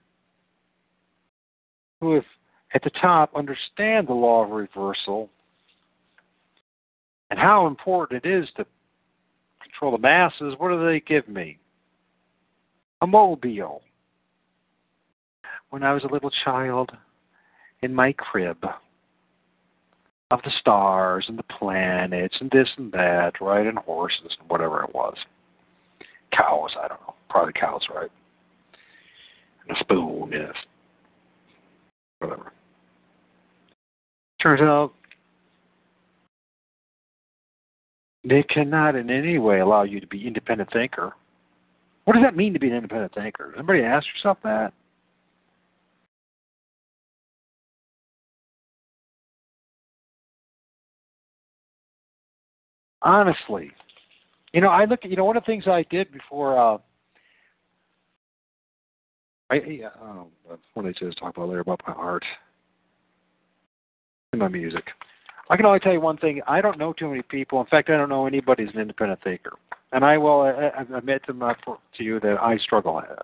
who 2.01 2.15
have 2.15 2.23
at 2.73 2.83
the 2.83 2.89
top 2.89 3.31
understand 3.35 4.07
the 4.07 4.13
law 4.13 4.43
of 4.43 4.51
reversal 4.51 5.29
and 7.29 7.39
how 7.39 7.67
important 7.67 8.23
it 8.23 8.29
is 8.29 8.47
to 8.57 8.65
control 9.61 9.91
the 9.91 9.97
masses, 9.97 10.53
what 10.57 10.69
do 10.69 10.85
they 10.85 10.99
give 10.99 11.27
me? 11.27 11.57
A 13.01 13.07
mobile. 13.07 13.81
When 15.69 15.83
I 15.83 15.93
was 15.93 16.03
a 16.03 16.13
little 16.13 16.31
child 16.43 16.91
in 17.81 17.93
my 17.93 18.13
crib 18.13 18.63
of 20.29 20.39
the 20.43 20.51
stars 20.59 21.25
and 21.27 21.37
the 21.37 21.43
planets 21.43 22.35
and 22.39 22.49
this 22.51 22.69
and 22.77 22.91
that, 22.91 23.33
right? 23.41 23.65
And 23.65 23.77
horses 23.79 24.37
and 24.39 24.49
whatever 24.49 24.83
it 24.83 24.93
was. 24.93 25.15
Cows, 26.31 26.71
I 26.79 26.87
don't 26.87 27.01
know. 27.01 27.15
Probably 27.29 27.53
cows, 27.53 27.81
right? 27.93 28.11
And 29.67 29.75
a 29.75 29.79
spoon, 29.79 30.31
yes. 30.31 30.53
Whatever. 32.19 32.52
Turns 34.43 34.59
out 34.59 34.91
they 38.25 38.43
cannot 38.43 38.95
in 38.97 39.09
any 39.09 39.37
way 39.37 39.61
allow 39.61 39.83
you 39.83 40.01
to 40.01 40.07
be 40.07 40.27
independent 40.27 40.69
thinker. 40.73 41.13
What 42.03 42.15
does 42.15 42.23
that 42.23 42.35
mean 42.35 42.51
to 42.51 42.59
be 42.59 42.67
an 42.67 42.75
independent 42.75 43.13
thinker? 43.13 43.53
Anybody 43.55 43.83
ask 43.83 44.05
yourself 44.13 44.37
that? 44.43 44.73
Honestly, 53.01 53.71
you 54.53 54.59
know, 54.59 54.69
I 54.69 54.83
look 54.85 55.05
at 55.05 55.09
you 55.09 55.15
know 55.15 55.25
one 55.25 55.37
of 55.37 55.43
the 55.43 55.47
things 55.47 55.67
I 55.67 55.85
did 55.89 56.11
before. 56.11 56.57
uh 56.57 56.77
I 59.49 59.59
oh, 60.01 60.27
what 60.73 60.83
did 60.83 60.97
I 60.97 61.05
just 61.05 61.17
talk 61.17 61.35
about 61.35 61.47
later 61.47 61.61
about 61.61 61.81
my 61.87 61.93
art 61.93 62.23
my 64.39 64.47
music. 64.47 64.85
I 65.49 65.57
can 65.57 65.65
only 65.65 65.79
tell 65.79 65.93
you 65.93 66.01
one 66.01 66.17
thing. 66.17 66.41
I 66.47 66.61
don't 66.61 66.79
know 66.79 66.93
too 66.93 67.09
many 67.09 67.21
people. 67.21 67.59
In 67.59 67.67
fact, 67.67 67.89
I 67.89 67.97
don't 67.97 68.09
know 68.09 68.25
anybody 68.25 68.63
who's 68.63 68.73
an 68.73 68.81
independent 68.81 69.21
thinker. 69.23 69.53
And 69.91 70.03
I 70.03 70.17
will 70.17 70.45
admit 70.95 71.21
to, 71.27 71.33
my, 71.33 71.53
to 71.65 72.03
you 72.03 72.19
that 72.21 72.37
I 72.41 72.57
struggle 72.57 72.99
at 72.99 73.11
it. 73.11 73.19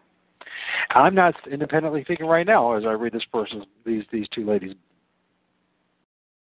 I'm 0.92 1.16
not 1.16 1.36
independently 1.50 2.04
thinking 2.08 2.28
right 2.28 2.46
now 2.46 2.74
as 2.74 2.84
I 2.86 2.92
read 2.92 3.14
this 3.14 3.26
person's 3.32 3.66
these 3.86 4.04
these 4.12 4.28
two 4.34 4.46
ladies 4.46 4.76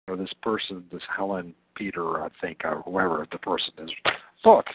or 0.08 0.18
this 0.18 0.34
person, 0.42 0.84
this 0.92 1.04
Helen 1.16 1.54
Peter, 1.76 2.24
I 2.24 2.30
think, 2.42 2.62
or 2.64 2.82
whoever 2.84 3.26
the 3.32 3.38
person 3.38 3.74
is, 3.80 3.92
book 4.44 4.66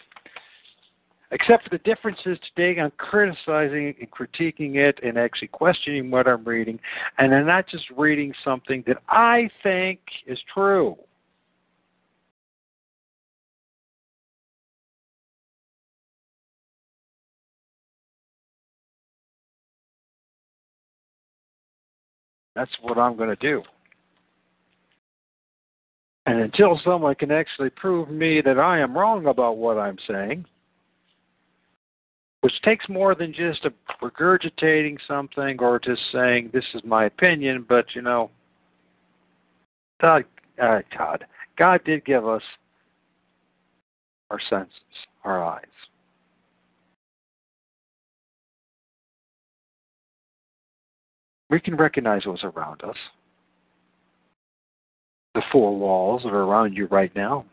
except 1.31 1.63
for 1.63 1.69
the 1.69 1.77
differences 1.79 2.37
today 2.55 2.79
I'm 2.79 2.91
criticizing 2.97 3.95
and 3.99 4.11
critiquing 4.11 4.75
it 4.75 4.99
and 5.03 5.17
actually 5.17 5.49
questioning 5.49 6.09
what 6.09 6.27
I'm 6.27 6.43
reading, 6.43 6.79
and 7.17 7.33
I'm 7.33 7.45
not 7.45 7.67
just 7.67 7.85
reading 7.97 8.33
something 8.43 8.83
that 8.87 8.97
I 9.09 9.49
think 9.63 9.99
is 10.25 10.39
true. 10.53 10.97
That's 22.55 22.71
what 22.81 22.97
I'm 22.97 23.15
going 23.15 23.29
to 23.29 23.35
do. 23.35 23.61
And 26.25 26.41
until 26.41 26.79
someone 26.83 27.13
can 27.13 27.31
actually 27.31 27.69
prove 27.69 28.09
me 28.09 28.41
that 28.41 28.57
I 28.57 28.79
am 28.79 28.97
wrong 28.97 29.27
about 29.27 29.57
what 29.57 29.77
I'm 29.77 29.97
saying, 30.09 30.43
which 32.47 32.61
takes 32.61 32.87
more 32.87 33.13
than 33.13 33.33
just 33.33 33.65
a 33.65 33.73
regurgitating 34.01 34.97
something 35.05 35.57
or 35.59 35.81
just 35.81 35.99
saying 36.13 36.49
this 36.53 36.63
is 36.73 36.81
my 36.85 37.03
opinion, 37.03 37.65
but 37.67 37.85
you 37.93 38.01
know, 38.01 38.31
Todd, 39.99 40.23
uh, 40.63 40.79
Todd, 40.95 41.25
God 41.57 41.83
did 41.83 42.05
give 42.05 42.25
us 42.25 42.41
our 44.31 44.39
senses, 44.49 44.71
our 45.25 45.43
eyes. 45.43 45.65
We 51.49 51.59
can 51.59 51.75
recognize 51.75 52.25
what's 52.25 52.45
around 52.45 52.81
us. 52.85 52.95
The 55.35 55.41
four 55.51 55.77
walls 55.77 56.23
that 56.23 56.29
are 56.29 56.43
around 56.43 56.77
you 56.77 56.85
right 56.85 57.13
now. 57.13 57.43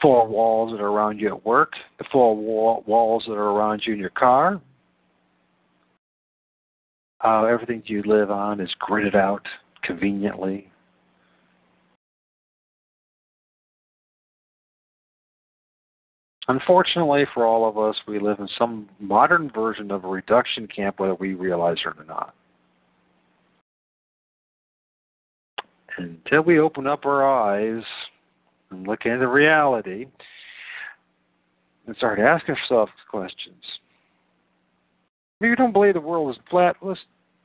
Four 0.00 0.26
walls 0.26 0.72
that 0.72 0.80
are 0.80 0.88
around 0.88 1.18
you 1.20 1.28
at 1.28 1.46
work. 1.46 1.72
The 1.98 2.04
four 2.10 2.36
wall- 2.36 2.84
walls 2.86 3.24
that 3.26 3.34
are 3.34 3.50
around 3.50 3.82
you 3.86 3.94
in 3.94 3.98
your 3.98 4.10
car. 4.10 4.60
Uh, 7.24 7.44
everything 7.44 7.82
you 7.86 8.02
live 8.02 8.30
on 8.30 8.60
is 8.60 8.74
gridded 8.80 9.14
out 9.14 9.46
conveniently. 9.82 10.70
Unfortunately 16.46 17.26
for 17.34 17.44
all 17.44 17.68
of 17.68 17.76
us, 17.76 17.96
we 18.06 18.18
live 18.18 18.38
in 18.38 18.48
some 18.56 18.88
modern 18.98 19.50
version 19.50 19.90
of 19.90 20.04
a 20.04 20.08
reduction 20.08 20.66
camp, 20.66 20.98
whether 20.98 21.14
we 21.14 21.34
realize 21.34 21.76
it 21.84 21.98
or 21.98 22.04
not. 22.04 22.34
Until 25.98 26.42
we 26.42 26.58
open 26.58 26.86
up 26.86 27.04
our 27.04 27.28
eyes 27.28 27.82
and 28.70 28.86
look 28.86 29.06
into 29.06 29.28
reality 29.28 30.06
and 31.86 31.96
start 31.96 32.18
asking 32.18 32.54
ourselves 32.54 32.92
questions. 33.10 33.62
If 35.40 35.46
you 35.46 35.56
don't 35.56 35.72
believe 35.72 35.94
the 35.94 36.00
world 36.00 36.30
is 36.30 36.42
flat, 36.50 36.76
let's 36.82 37.00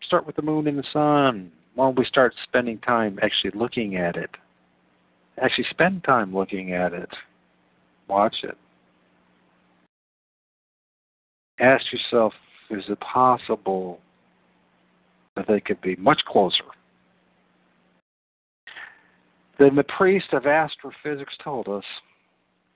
start 0.05 0.25
with 0.25 0.35
the 0.35 0.41
moon 0.41 0.67
and 0.67 0.77
the 0.77 0.83
sun. 0.91 1.51
Why 1.75 1.85
don't 1.85 1.97
we 1.97 2.05
start 2.05 2.33
spending 2.43 2.79
time 2.79 3.19
actually 3.21 3.51
looking 3.53 3.95
at 3.95 4.15
it? 4.15 4.29
Actually 5.41 5.67
spend 5.71 6.03
time 6.03 6.35
looking 6.35 6.73
at 6.73 6.93
it. 6.93 7.09
Watch 8.07 8.35
it. 8.43 8.57
Ask 11.59 11.85
yourself, 11.91 12.33
is 12.69 12.83
it 12.89 12.99
possible 12.99 13.99
that 15.35 15.47
they 15.47 15.59
could 15.59 15.81
be 15.81 15.95
much 15.95 16.21
closer? 16.27 16.63
Then 19.59 19.75
the 19.75 19.83
priest 19.83 20.33
of 20.33 20.45
astrophysics 20.45 21.35
told 21.43 21.67
us 21.67 21.83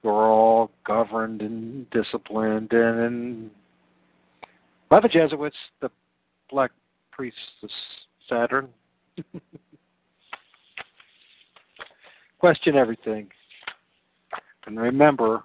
we're 0.03 0.29
all 0.29 0.71
governed 0.85 1.41
and 1.41 1.89
disciplined 1.89 2.71
and, 2.71 2.99
and 2.99 3.51
by 4.89 4.99
the 5.01 5.09
Jesuits, 5.09 5.55
the 5.81 5.89
black 6.49 6.71
priests 7.11 7.39
of 7.63 7.69
Saturn. 8.29 8.69
Question 12.39 12.75
everything. 12.75 13.27
And 14.65 14.79
remember, 14.79 15.43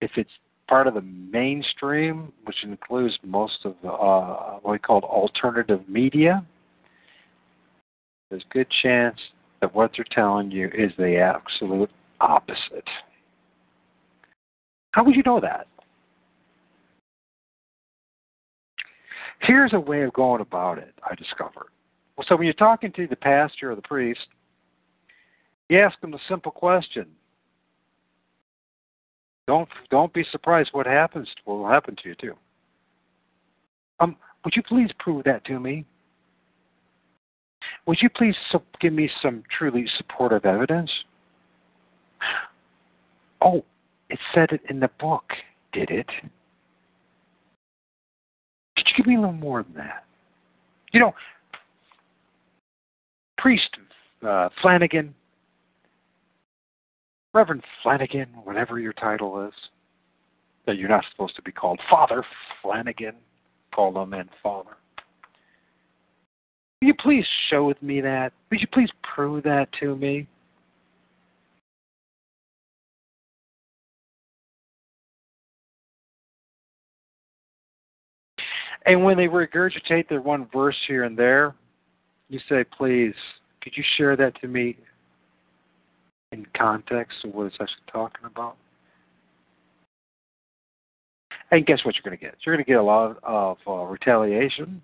if 0.00 0.12
it's 0.16 0.30
part 0.68 0.86
of 0.86 0.94
the 0.94 1.02
mainstream, 1.02 2.32
which 2.44 2.64
includes 2.64 3.18
most 3.24 3.64
of 3.64 3.74
the, 3.82 3.90
uh, 3.90 4.58
what 4.60 4.72
we 4.72 4.78
call 4.78 5.00
alternative 5.00 5.86
media, 5.88 6.46
there's 8.30 8.44
good 8.50 8.68
chance 8.82 9.18
that 9.62 9.74
what 9.74 9.92
they're 9.96 10.04
telling 10.10 10.50
you 10.50 10.66
is 10.74 10.92
the 10.98 11.16
absolute 11.16 11.90
opposite. 12.20 12.86
How 14.90 15.04
would 15.04 15.16
you 15.16 15.22
know 15.24 15.40
that? 15.40 15.68
Here's 19.40 19.72
a 19.72 19.80
way 19.80 20.02
of 20.02 20.12
going 20.12 20.42
about 20.42 20.78
it, 20.78 20.92
I 21.08 21.14
discovered. 21.14 21.68
Well, 22.16 22.26
so 22.28 22.36
when 22.36 22.44
you're 22.44 22.54
talking 22.54 22.92
to 22.92 23.06
the 23.06 23.16
pastor 23.16 23.72
or 23.72 23.76
the 23.76 23.82
priest, 23.82 24.20
you 25.68 25.80
ask 25.80 25.98
them 26.00 26.14
a 26.14 26.18
simple 26.28 26.52
question. 26.52 27.06
Don't 29.48 29.68
don't 29.90 30.12
be 30.12 30.24
surprised 30.30 30.70
what 30.72 30.86
happens 30.86 31.28
will 31.46 31.66
happen 31.66 31.96
to 32.02 32.08
you 32.08 32.14
too. 32.14 32.34
Um, 33.98 34.16
would 34.44 34.54
you 34.54 34.62
please 34.62 34.90
prove 34.98 35.24
that 35.24 35.44
to 35.46 35.58
me? 35.58 35.84
Would 37.86 37.98
you 38.00 38.08
please 38.08 38.36
give 38.80 38.92
me 38.92 39.10
some 39.20 39.42
truly 39.56 39.86
supportive 39.96 40.44
evidence? 40.44 40.90
Oh, 43.40 43.64
it 44.08 44.18
said 44.34 44.50
it 44.52 44.60
in 44.68 44.78
the 44.78 44.90
book, 45.00 45.24
did 45.72 45.90
it? 45.90 46.06
Could 48.76 48.86
you 48.86 48.94
give 48.96 49.06
me 49.06 49.16
a 49.16 49.20
little 49.20 49.32
more 49.32 49.64
than 49.64 49.74
that? 49.74 50.04
You 50.92 51.00
know, 51.00 51.12
Priest 53.38 53.76
uh, 54.26 54.48
Flanagan, 54.60 55.14
Reverend 57.34 57.64
Flanagan, 57.82 58.28
whatever 58.44 58.78
your 58.78 58.92
title 58.92 59.44
is, 59.46 59.54
that 60.66 60.76
you're 60.76 60.88
not 60.88 61.04
supposed 61.10 61.34
to 61.36 61.42
be 61.42 61.50
called 61.50 61.80
Father 61.90 62.24
Flanagan, 62.62 63.14
call 63.74 63.96
a 63.96 64.06
man 64.06 64.28
Father. 64.42 64.76
Will 66.82 66.88
you 66.88 66.94
please 66.94 67.24
show 67.48 67.64
with 67.64 67.80
me 67.80 68.00
that? 68.00 68.32
Would 68.50 68.60
you 68.60 68.66
please 68.66 68.90
prove 69.04 69.44
that 69.44 69.68
to 69.78 69.94
me? 69.94 70.26
And 78.84 79.04
when 79.04 79.16
they 79.16 79.28
regurgitate 79.28 80.08
their 80.08 80.20
one 80.20 80.48
verse 80.52 80.74
here 80.88 81.04
and 81.04 81.16
there, 81.16 81.54
you 82.28 82.40
say, 82.48 82.64
please, 82.64 83.14
could 83.62 83.76
you 83.76 83.84
share 83.96 84.16
that 84.16 84.34
to 84.40 84.48
me 84.48 84.76
in 86.32 86.44
context 86.56 87.18
of 87.22 87.32
what 87.32 87.46
it's 87.46 87.54
actually 87.60 87.76
talking 87.92 88.24
about? 88.24 88.56
And 91.52 91.64
guess 91.64 91.84
what 91.84 91.94
you're 91.94 92.02
going 92.02 92.18
to 92.18 92.24
get? 92.24 92.34
You're 92.44 92.56
going 92.56 92.64
to 92.64 92.68
get 92.68 92.80
a 92.80 92.82
lot 92.82 93.18
of 93.22 93.58
uh, 93.68 93.84
retaliation. 93.84 94.82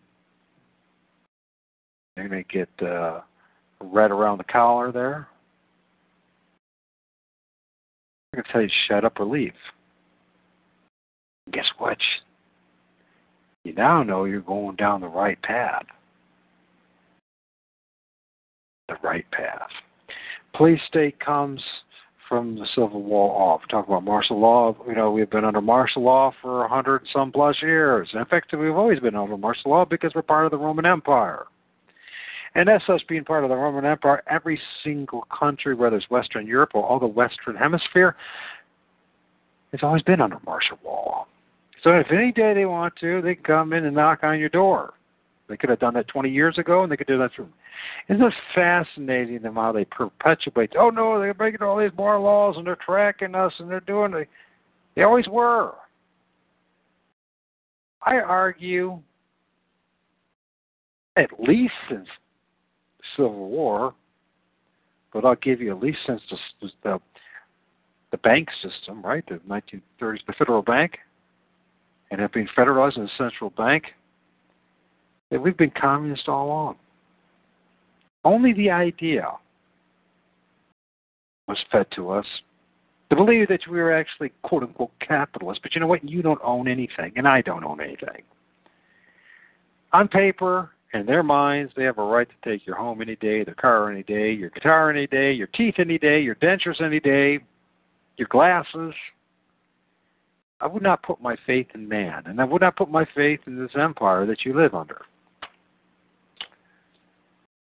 Going 2.19 2.31
to 2.31 2.43
get 2.43 2.69
uh, 2.83 3.21
red 3.81 4.11
around 4.11 4.39
the 4.39 4.45
collar 4.45 4.91
there. 4.91 5.29
Going 8.35 8.45
to 8.45 8.53
tell 8.53 8.61
you 8.61 8.69
shut 8.89 9.05
up 9.05 9.21
or 9.21 9.25
leave. 9.25 9.53
And 11.47 11.55
guess 11.55 11.67
what? 11.79 11.97
You 13.65 13.73
now 13.75 14.03
know 14.03 14.25
you're 14.25 14.41
going 14.41 14.75
down 14.75 15.01
the 15.01 15.07
right 15.07 15.41
path. 15.43 15.85
The 18.89 18.97
right 19.03 19.31
path. 19.31 19.69
Police 20.57 20.81
state 20.89 21.21
comes 21.21 21.63
from 22.29 22.57
the 22.57 22.67
Civil 22.75 23.03
War 23.03 23.31
off. 23.31 23.61
Talk 23.71 23.87
about 23.87 24.03
martial 24.03 24.41
law. 24.41 24.77
You 24.89 24.95
know, 24.97 25.13
we've 25.13 25.31
been 25.31 25.45
under 25.45 25.61
martial 25.61 26.03
law 26.03 26.33
for 26.43 26.65
a 26.65 26.69
hundred 26.69 27.03
some 27.13 27.31
plus 27.31 27.57
years. 27.63 28.09
In 28.13 28.25
fact, 28.25 28.53
we've 28.53 28.75
always 28.75 28.99
been 28.99 29.15
under 29.15 29.37
martial 29.37 29.71
law 29.71 29.85
because 29.85 30.13
we're 30.17 30.23
part 30.23 30.47
of 30.47 30.51
the 30.51 30.59
Roman 30.59 30.85
Empire. 30.85 31.47
And 32.59 32.69
as 32.69 32.81
such, 32.89 33.07
being 33.07 33.23
part 33.23 33.45
of 33.45 33.51
the 33.51 33.57
Roman 33.57 33.85
Empire, 33.85 34.21
every 34.29 34.61
single 34.83 35.25
country, 35.31 35.77
whether 35.77 35.97
it's 35.97 36.11
Western 36.11 36.45
Europe 36.45 36.71
or 36.75 36.85
all 36.85 36.99
the 36.99 37.07
Western 37.07 37.55
Hemisphere, 37.55 38.17
has 39.71 39.81
always 39.85 40.03
been 40.03 40.21
under 40.21 40.41
martial 40.45 40.77
law. 40.85 41.29
So 41.85 41.91
if 41.91 42.09
any 42.11 42.33
day 42.33 42.55
they 42.55 42.67
want 42.67 42.95
to, 42.97 43.23
they 43.23 43.37
can 43.37 43.45
come 43.45 43.73
in 43.75 43.85
and 43.85 43.95
knock 43.95 44.25
on 44.25 44.41
your 44.41 44.49
door. 44.49 44.95
They 45.49 45.57
could 45.57 45.71
have 45.71 45.79
done 45.79 45.95
that 45.95 46.09
20 46.09 46.31
years 46.31 46.59
ago, 46.59 46.83
and 46.83 46.91
they 46.91 46.97
could 46.97 47.07
do 47.07 47.17
that 47.19 47.31
through. 47.37 47.49
Isn't 48.09 48.21
it 48.21 48.35
fascinating 48.57 49.43
them 49.43 49.55
how 49.55 49.71
they 49.71 49.85
perpetuate? 49.85 50.73
Oh 50.77 50.91
no, 50.91 51.21
they're 51.21 51.35
breaking 51.35 51.63
all 51.63 51.79
these 51.79 51.97
moral 51.97 52.25
laws, 52.25 52.57
and 52.57 52.67
they're 52.67 52.77
tracking 52.85 53.37
us, 53.37 53.53
and 53.61 53.71
they're 53.71 53.79
doing. 53.79 54.11
They, 54.11 54.27
they 54.97 55.03
always 55.03 55.29
were. 55.29 55.75
I 58.03 58.17
argue, 58.17 58.99
at 61.17 61.31
least 61.39 61.75
since 61.89 62.09
Civil 63.17 63.49
War, 63.49 63.95
but 65.13 65.25
I'll 65.25 65.37
give 65.37 65.61
you 65.61 65.71
at 65.71 65.83
least 65.83 65.99
since 66.07 66.23
the 66.31 66.71
the, 66.83 67.01
the 68.11 68.19
bank 68.19 68.49
system, 68.63 69.03
right? 69.03 69.25
The 69.29 69.41
1930s, 69.49 70.19
the 70.27 70.33
Federal 70.39 70.63
Bank 70.63 70.99
and 72.11 72.21
have 72.21 72.33
been 72.33 72.49
federalized 72.57 72.97
in 72.97 73.05
a 73.05 73.11
central 73.19 73.51
bank, 73.51 73.85
that 75.31 75.41
we've 75.41 75.57
been 75.57 75.71
communist 75.71 76.29
all 76.29 76.47
along. 76.47 76.77
Only 78.25 78.53
the 78.55 78.71
idea 78.71 79.29
was 81.47 81.59
fed 81.71 81.87
to 81.97 82.11
us 82.11 82.27
to 83.11 83.17
believe 83.17 83.49
that 83.49 83.61
we 83.71 83.79
were 83.79 83.93
actually 83.93 84.33
quote 84.43 84.63
unquote 84.63 84.91
capitalists. 85.07 85.61
But 85.63 85.75
you 85.75 85.81
know 85.81 85.87
what? 85.87 86.07
You 86.09 86.23
don't 86.23 86.41
own 86.43 86.69
anything, 86.69 87.13
and 87.17 87.27
I 87.27 87.43
don't 87.43 87.65
own 87.65 87.81
anything. 87.81 88.23
On 89.93 90.09
paper, 90.09 90.71
in 90.95 91.07
their 91.07 91.23
minds, 91.23 91.73
they 91.77 91.85
have 91.85 91.99
a 91.99 92.03
right 92.03 92.29
to 92.29 92.51
take 92.51 92.67
your 92.67 92.77
home 92.77 93.03
any 93.03 93.17
day, 93.17 93.45
their 93.45 93.55
car 93.55 93.91
any 93.91 94.03
day, 94.03 94.33
your 94.33 94.51
guitar 94.51 94.91
any 94.91 95.07
day, 95.07 95.33
your 95.33 95.49
teeth 95.49 95.75
any 95.79 95.99
day, 95.99 96.21
your 96.21 96.35
dentures 96.37 96.81
any 96.81 96.99
day, 96.99 97.41
your 98.17 98.29
glasses, 98.31 98.95
I 100.61 100.67
would 100.67 100.83
not 100.83 101.03
put 101.03 101.21
my 101.21 101.37
faith 101.47 101.69
in 101.75 101.89
man, 101.89 102.25
and 102.27 102.41
I 102.41 102.45
would 102.45 102.63
not 102.63 102.77
put 102.77 102.91
my 102.91 103.07
faith 103.15 103.41
in 103.47 103.59
this 103.59 103.71
empire 103.79 104.27
that 104.27 104.45
you 104.45 104.57
live 104.57 104.75
under. 104.75 105.03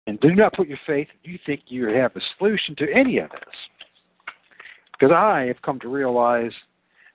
And 0.07 0.19
do 0.21 0.35
not 0.35 0.55
put 0.55 0.69
your 0.69 0.79
faith 0.87 1.09
you 1.23 1.39
think 1.45 1.63
you 1.67 1.89
have 1.89 2.17
a 2.17 2.21
solution 2.39 2.75
to 2.77 2.91
any 2.93 3.19
of 3.19 3.31
this. 3.31 3.55
Because 4.93 5.15
I 5.15 5.43
have 5.43 5.61
come 5.63 5.79
to 5.81 5.89
realize 5.89 6.53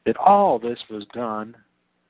that 0.05 0.17
all 0.17 0.59
this 0.59 0.79
was 0.89 1.05
done 1.13 1.55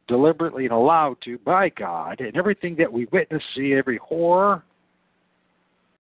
deliberately 0.07 0.65
and 0.65 0.73
allowed 0.73 1.17
to 1.23 1.37
by 1.39 1.69
God, 1.69 2.19
and 2.19 2.35
everything 2.35 2.75
that 2.75 2.91
we 2.91 3.05
witness, 3.11 3.41
see, 3.55 3.73
every 3.73 3.97
horror, 3.97 4.63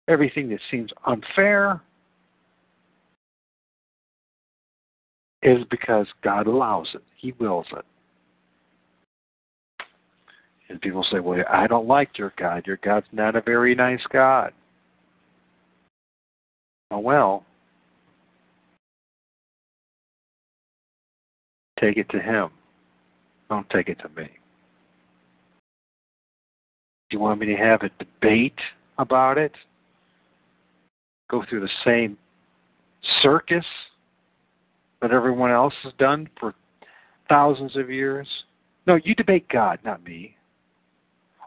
everything 0.08 0.48
that 0.50 0.60
seems 0.70 0.90
unfair, 1.06 1.80
is 5.42 5.58
because 5.70 6.06
God 6.22 6.46
allows 6.46 6.88
it. 6.94 7.02
He 7.16 7.32
wills 7.32 7.66
it. 7.72 7.84
And 10.68 10.80
people 10.80 11.04
say, 11.10 11.20
well, 11.20 11.44
I 11.50 11.66
don't 11.66 11.86
like 11.86 12.16
your 12.16 12.32
God. 12.38 12.66
Your 12.66 12.78
God's 12.82 13.06
not 13.12 13.36
a 13.36 13.42
very 13.42 13.74
nice 13.74 14.00
God. 14.10 14.52
Oh, 16.90 16.98
well, 16.98 17.44
take 21.80 21.96
it 21.96 22.08
to 22.10 22.20
Him. 22.20 22.50
Don't 23.52 23.68
take 23.68 23.90
it 23.90 23.98
to 23.98 24.08
me. 24.18 24.30
Do 27.10 27.10
you 27.10 27.18
want 27.18 27.38
me 27.38 27.44
to 27.48 27.54
have 27.54 27.82
a 27.82 27.90
debate 28.02 28.58
about 28.96 29.36
it? 29.36 29.52
Go 31.30 31.44
through 31.46 31.60
the 31.60 31.68
same 31.84 32.16
circus 33.20 33.66
that 35.02 35.10
everyone 35.10 35.50
else 35.50 35.74
has 35.82 35.92
done 35.98 36.30
for 36.40 36.54
thousands 37.28 37.76
of 37.76 37.90
years? 37.90 38.26
No, 38.86 38.98
you 39.04 39.14
debate 39.14 39.46
God, 39.50 39.80
not 39.84 40.02
me. 40.02 40.34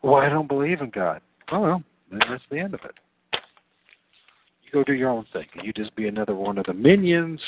Well, 0.03 0.17
I 0.17 0.29
don't 0.29 0.47
believe 0.47 0.81
in 0.81 0.91
God. 0.91 1.21
Oh, 1.51 1.59
well, 1.59 1.83
then 2.11 2.19
that's 2.29 2.43
the 2.51 2.59
end 2.59 2.75
of 2.75 2.81
it. 2.83 2.93
You 3.33 4.71
go 4.71 4.83
do 4.83 4.93
your 4.93 5.09
own 5.09 5.25
thing. 5.33 5.47
You 5.63 5.73
just 5.73 5.95
be 5.95 6.07
another 6.07 6.35
one 6.35 6.59
of 6.59 6.67
the 6.67 6.73
minions 6.75 7.41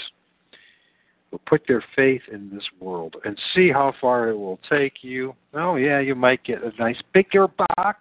who 1.31 1.39
put 1.45 1.63
their 1.67 1.83
faith 1.95 2.21
in 2.31 2.49
this 2.49 2.63
world 2.79 3.15
and 3.25 3.37
see 3.53 3.69
how 3.69 3.93
far 3.99 4.29
it 4.29 4.37
will 4.37 4.59
take 4.69 4.95
you. 5.01 5.35
Oh, 5.53 5.75
yeah, 5.75 5.99
you 5.99 6.15
might 6.15 6.43
get 6.43 6.63
a 6.63 6.71
nice 6.79 7.01
bigger 7.13 7.47
box. 7.47 7.99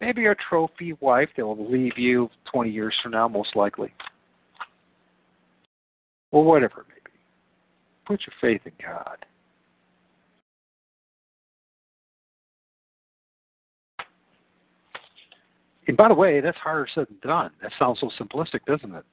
Maybe 0.00 0.26
a 0.26 0.34
trophy 0.34 0.94
wife 1.00 1.28
that 1.36 1.44
will 1.46 1.70
leave 1.70 1.98
you 1.98 2.30
20 2.50 2.70
years 2.70 2.94
from 3.02 3.12
now, 3.12 3.28
most 3.28 3.54
likely. 3.54 3.92
Or 6.32 6.44
whatever 6.44 6.80
it 6.80 6.86
may 6.88 6.94
be. 7.04 7.18
Put 8.06 8.22
your 8.26 8.34
faith 8.40 8.62
in 8.64 8.72
God. 8.82 9.26
And 15.86 15.96
by 15.96 16.08
the 16.08 16.14
way, 16.14 16.40
that's 16.40 16.56
harder 16.56 16.86
said 16.94 17.08
than 17.08 17.18
done. 17.28 17.50
That 17.60 17.72
sounds 17.78 17.98
so 18.00 18.10
simplistic, 18.18 18.60
doesn't 18.64 18.94
it? 18.94 19.04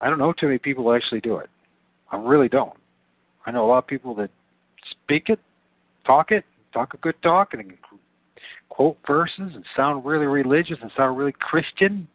I 0.00 0.08
don't 0.08 0.18
know 0.18 0.32
too 0.32 0.46
many 0.46 0.58
people 0.58 0.84
who 0.84 0.94
actually 0.94 1.20
do 1.20 1.36
it. 1.36 1.50
I 2.10 2.16
really 2.16 2.48
don't. 2.48 2.74
I 3.46 3.50
know 3.50 3.64
a 3.64 3.68
lot 3.68 3.78
of 3.78 3.86
people 3.86 4.14
that 4.16 4.30
speak 4.90 5.28
it, 5.28 5.38
talk 6.06 6.30
it, 6.30 6.44
talk 6.72 6.94
a 6.94 6.98
good 6.98 7.20
talk, 7.22 7.54
and 7.54 7.72
quote 8.68 8.96
verses 9.06 9.52
and 9.54 9.64
sound 9.76 10.04
really 10.04 10.26
religious 10.26 10.78
and 10.80 10.90
sound 10.96 11.18
really 11.18 11.34
Christian, 11.38 12.08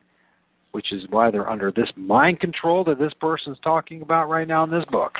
which 0.72 0.92
is 0.92 1.04
why 1.10 1.32
they're 1.32 1.50
under 1.50 1.72
this 1.72 1.90
mind 1.96 2.40
control 2.40 2.84
that 2.86 3.00
this 3.00 3.14
person's 3.20 3.60
talking 3.64 4.02
about 4.02 4.30
right 4.30 4.48
now 4.48 4.64
in 4.64 4.72
this 4.72 4.86
book. 4.92 5.14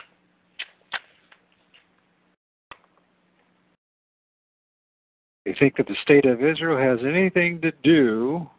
They 5.46 5.56
think 5.60 5.78
that 5.78 5.88
the 5.88 5.96
state 6.02 6.26
of 6.26 6.44
Israel 6.44 6.78
has 6.78 7.06
anything 7.06 7.62
to 7.62 7.72
do 7.84 8.50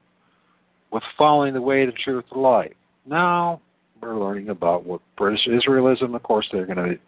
with 0.92 1.02
following 1.18 1.52
the 1.52 1.60
way, 1.60 1.84
the 1.84 1.92
truth, 1.92 2.24
the 2.32 2.38
light. 2.38 2.76
Now 3.04 3.60
we're 4.00 4.18
learning 4.18 4.48
about 4.48 4.84
what 4.84 5.00
British 5.16 5.46
Israelism, 5.46 6.14
of 6.14 6.22
course, 6.22 6.46
they're 6.52 6.66
going 6.66 6.76
to 6.76 6.98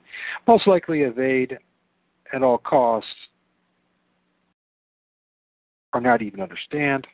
most 0.46 0.66
likely 0.66 1.00
evade 1.02 1.58
at 2.32 2.42
all 2.42 2.58
costs 2.58 3.08
or 5.92 6.00
not 6.00 6.22
even 6.22 6.40
understand. 6.40 7.06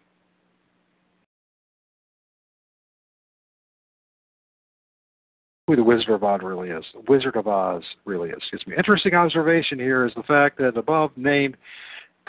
who 5.67 5.77
the 5.77 5.83
Wizard 5.83 6.11
of 6.11 6.23
Oz 6.23 6.41
really 6.43 6.69
is. 6.69 6.85
The 6.93 7.11
Wizard 7.11 7.37
of 7.37 7.49
Oz 7.49 7.83
really 8.05 8.29
is. 8.29 8.37
Excuse 8.37 8.67
me. 8.67 8.77
Interesting 8.77 9.15
observation 9.15 9.79
here 9.79 10.05
is 10.05 10.13
the 10.15 10.23
fact 10.25 10.59
that 10.59 10.77
above 10.77 11.11
named 11.17 11.57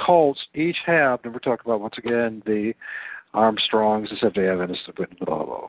cults 0.03 0.39
each 0.53 0.77
have, 0.85 1.19
and 1.23 1.33
we're 1.33 1.39
talking 1.39 1.65
about 1.65 1.81
once 1.81 1.95
again 1.97 2.41
the 2.45 2.73
Armstrongs, 3.33 4.09
the 4.09 4.15
Seventh 4.17 4.35
Day 4.35 4.47
Adventists, 4.47 4.87
blah 4.95 5.05
blah 5.25 5.45
blah. 5.45 5.67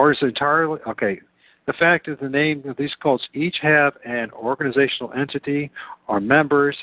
Or 0.00 0.12
is 0.12 0.18
entirely 0.22 0.80
okay? 0.88 1.20
The 1.66 1.74
fact 1.74 2.06
that 2.06 2.20
the 2.20 2.28
name 2.30 2.66
of 2.66 2.78
these 2.78 2.94
cults 3.02 3.22
each 3.34 3.56
have 3.60 3.92
an 4.06 4.30
organizational 4.30 5.12
entity 5.12 5.70
or 6.08 6.20
members 6.20 6.74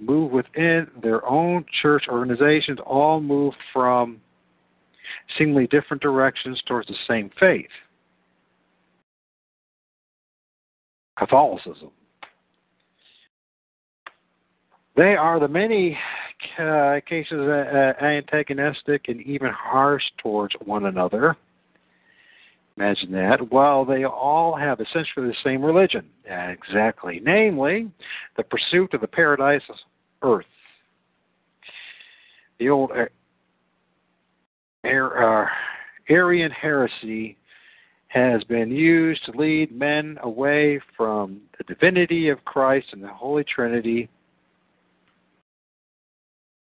move 0.00 0.32
within 0.32 0.88
their 1.00 1.24
own 1.28 1.64
church 1.80 2.06
organizations, 2.08 2.80
all 2.84 3.20
move 3.20 3.54
from 3.72 4.20
seemingly 5.38 5.68
different 5.68 6.02
directions 6.02 6.60
towards 6.66 6.88
the 6.88 6.96
same 7.06 7.30
faith. 7.38 7.70
Catholicism. 11.16 11.92
They 14.96 15.14
are 15.14 15.38
the 15.38 15.46
many 15.46 15.96
uh, 16.58 16.96
cases 17.08 17.38
uh, 17.38 17.92
antagonistic 18.02 19.02
and 19.06 19.20
even 19.20 19.50
harsh 19.52 20.02
towards 20.20 20.56
one 20.64 20.86
another. 20.86 21.36
Imagine 22.76 23.12
that. 23.12 23.52
While 23.52 23.84
they 23.84 24.04
all 24.04 24.56
have 24.56 24.80
essentially 24.80 25.28
the 25.28 25.36
same 25.44 25.62
religion, 25.62 26.06
exactly, 26.24 27.20
namely 27.22 27.90
the 28.36 28.42
pursuit 28.42 28.94
of 28.94 29.00
the 29.00 29.06
paradise 29.06 29.62
of 29.68 29.76
earth. 30.22 30.46
The 32.58 32.68
old 32.68 32.90
uh, 32.92 33.04
Arian 36.08 36.50
heresy 36.50 37.36
has 38.08 38.44
been 38.44 38.70
used 38.70 39.24
to 39.26 39.32
lead 39.32 39.72
men 39.72 40.18
away 40.22 40.80
from 40.96 41.40
the 41.58 41.64
divinity 41.64 42.28
of 42.28 42.44
Christ 42.44 42.86
and 42.92 43.02
the 43.02 43.08
Holy 43.08 43.44
Trinity 43.44 44.08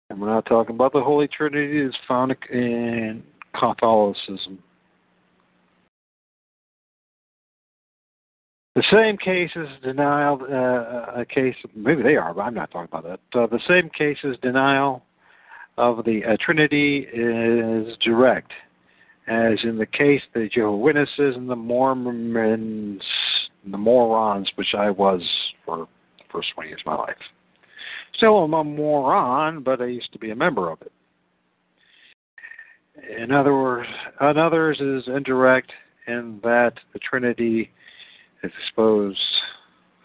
and 0.10 0.20
we're 0.20 0.28
not 0.28 0.46
talking 0.46 0.76
about 0.76 0.94
the 0.94 1.02
Holy 1.02 1.28
Trinity 1.28 1.84
that's 1.86 1.96
found 2.08 2.36
in 2.52 3.24
Catholicism. 3.58 4.58
The 8.80 8.86
same 8.94 9.18
cases 9.18 9.68
denial, 9.84 10.40
uh, 10.42 11.20
a 11.20 11.26
case, 11.26 11.56
maybe 11.76 12.02
they 12.02 12.16
are, 12.16 12.34
but 12.34 12.44
I'm 12.44 12.54
not 12.54 12.72
talking 12.72 12.88
about 12.90 13.04
that. 13.04 13.38
Uh, 13.38 13.46
the 13.46 13.60
same 13.68 13.90
cases 13.90 14.38
denial 14.42 15.04
of 15.78 16.06
the 16.06 16.22
uh, 16.24 16.38
Trinity 16.40 17.00
is 17.14 17.98
direct, 17.98 18.54
as 19.28 19.58
in 19.66 19.78
the 19.78 19.86
case 19.86 20.22
of 20.34 20.44
the 20.44 20.48
Jehovah 20.48 20.78
Witnesses 20.78 21.36
and 21.36 21.50
the 21.50 21.58
Mormons, 21.58 23.02
the 23.70 23.78
morons, 23.78 24.50
which 24.56 24.74
I 24.74 24.92
was 24.92 25.22
for 25.66 25.80
the 25.80 25.86
first 26.32 26.48
20 26.54 26.70
years 26.70 26.82
of 26.86 26.94
my 26.94 26.96
life. 26.96 27.18
Still, 28.16 28.38
I'm 28.38 28.54
a 28.54 28.64
moron, 28.64 29.62
but 29.62 29.82
I 29.82 29.88
used 29.88 30.14
to 30.14 30.20
be 30.20 30.32
a 30.32 30.36
member 30.38 30.72
of 30.72 30.82
it. 30.84 30.94
In 33.22 33.34
other 33.34 33.54
words, 33.54 33.90
on 34.22 34.38
others 34.38 34.80
is 34.80 35.04
indirect 35.14 35.70
in 36.08 36.40
that 36.44 36.76
the 36.94 37.00
Trinity 37.00 37.72
is 38.44 38.52
exposed, 38.64 39.20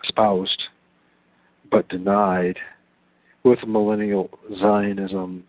espoused, 0.04 0.62
but 1.70 1.88
denied 1.88 2.58
with 3.44 3.58
millennial 3.66 4.30
Zionism 4.58 5.44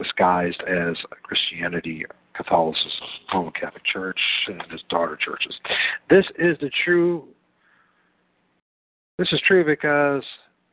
disguised 0.00 0.62
as 0.68 0.96
Christianity, 1.22 2.04
Catholicism, 2.34 2.90
Roman 3.34 3.52
Catholic 3.52 3.84
Church, 3.84 4.20
and 4.46 4.62
its 4.70 4.82
daughter 4.88 5.16
churches. 5.16 5.54
This 6.08 6.24
is 6.38 6.56
the 6.60 6.70
true 6.84 7.26
this 9.18 9.32
is 9.32 9.40
true 9.48 9.64
because 9.64 10.22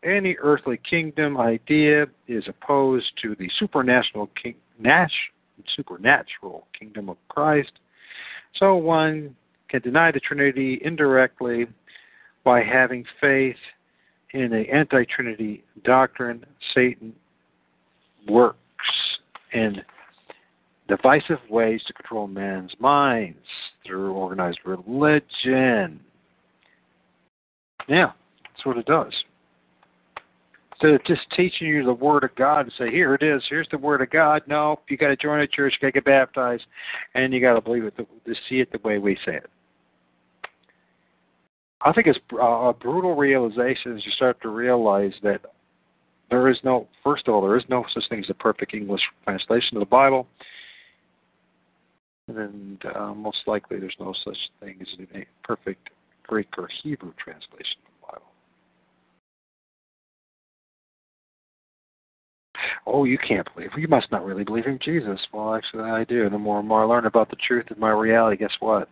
any 0.04 0.36
earthly 0.40 0.80
kingdom 0.88 1.36
idea 1.36 2.06
is 2.28 2.44
opposed 2.48 3.08
to 3.24 3.36
the 3.40 3.50
supernatural 3.58 4.30
king, 4.42 4.54
supernatural 5.76 6.68
kingdom 6.78 7.10
of 7.10 7.18
Christ. 7.28 7.72
So 8.58 8.76
one 8.76 9.36
can 9.70 9.82
deny 9.82 10.12
the 10.12 10.20
Trinity 10.20 10.80
indirectly 10.84 11.68
by 12.44 12.64
having 12.64 13.04
faith 13.20 13.56
in 14.34 14.52
the 14.52 14.70
anti-Trinity 14.72 15.64
doctrine. 15.84 16.46
Satan 16.74 17.14
works 18.28 18.58
in 19.54 19.78
divisive 20.88 21.40
ways 21.50 21.82
to 21.88 21.94
control 21.94 22.28
men's 22.28 22.74
minds 22.80 23.38
through 23.86 24.14
organized 24.14 24.60
religion. 24.66 26.00
Yeah, 27.88 28.12
that's 28.44 28.66
what 28.66 28.78
it 28.78 28.86
does. 28.86 29.14
Of 30.82 31.04
just 31.06 31.22
teaching 31.36 31.68
you 31.68 31.86
the 31.86 31.94
Word 31.94 32.24
of 32.26 32.36
God 32.36 32.62
and 32.62 32.74
say, 32.78 32.92
here 32.92 33.16
it 33.16 33.24
is, 33.24 33.42
here's 33.50 33.68
the 33.72 33.78
Word 33.78 34.02
of 34.02 34.10
God. 34.10 34.44
No, 34.46 34.80
you 34.90 34.98
got 34.98 35.08
to 35.08 35.16
join 35.16 35.40
a 35.40 35.48
church, 35.48 35.74
you 35.74 35.88
got 35.88 35.88
to 35.88 35.92
get 35.94 36.06
baptized, 36.06 36.66
and 37.16 37.34
you 37.34 37.40
got 37.40 37.54
to 37.54 37.62
believe 37.62 37.86
it, 37.86 37.96
to 37.98 38.06
see 38.48 38.60
it 38.60 38.72
the 38.72 38.80
way 38.88 39.00
we 39.00 39.16
say 39.26 39.36
it. 39.36 39.50
I 41.82 41.94
think 41.94 42.08
it's 42.08 42.20
a 42.40 42.74
brutal 42.74 43.16
realization 43.16 43.98
as 43.98 44.06
you 44.06 44.12
start 44.12 44.42
to 44.42 44.50
realize 44.50 45.14
that 45.24 45.42
there 46.30 46.50
is 46.50 46.58
no, 46.64 46.88
first 47.04 47.28
of 47.28 47.34
all, 47.34 47.42
there 47.42 47.58
is 47.58 47.64
no 47.70 47.86
such 47.94 48.04
thing 48.10 48.20
as 48.20 48.30
a 48.30 48.34
perfect 48.34 48.74
English 48.74 49.02
translation 49.24 49.78
of 49.78 49.82
the 49.82 49.86
Bible. 49.86 50.28
And 52.28 52.84
uh, 52.96 53.14
most 53.14 53.38
likely 53.48 53.80
there's 53.80 53.96
no 54.00 54.14
such 54.24 54.38
thing 54.60 54.78
as 54.82 54.88
a 55.16 55.26
perfect 55.44 55.90
Greek 56.28 56.50
or 56.58 56.70
Hebrew 56.84 57.14
translation 57.24 57.78
Oh, 62.86 63.04
you 63.04 63.18
can't 63.18 63.48
believe. 63.54 63.72
You 63.78 63.88
must 63.88 64.12
not 64.12 64.26
really 64.26 64.44
believe 64.44 64.66
in 64.66 64.80
Jesus. 64.84 65.20
Well, 65.34 65.56
actually, 65.56 65.84
I 65.84 66.04
do. 66.04 66.30
The 66.30 66.38
more 66.38 66.60
and 66.60 66.68
more 66.68 66.84
I 66.84 66.86
learn 66.86 67.06
about 67.06 67.30
the 67.30 67.36
truth 67.48 67.70
of 67.72 67.78
my 67.78 67.92
reality, 67.92 68.38
guess 68.38 68.54
what? 68.60 68.90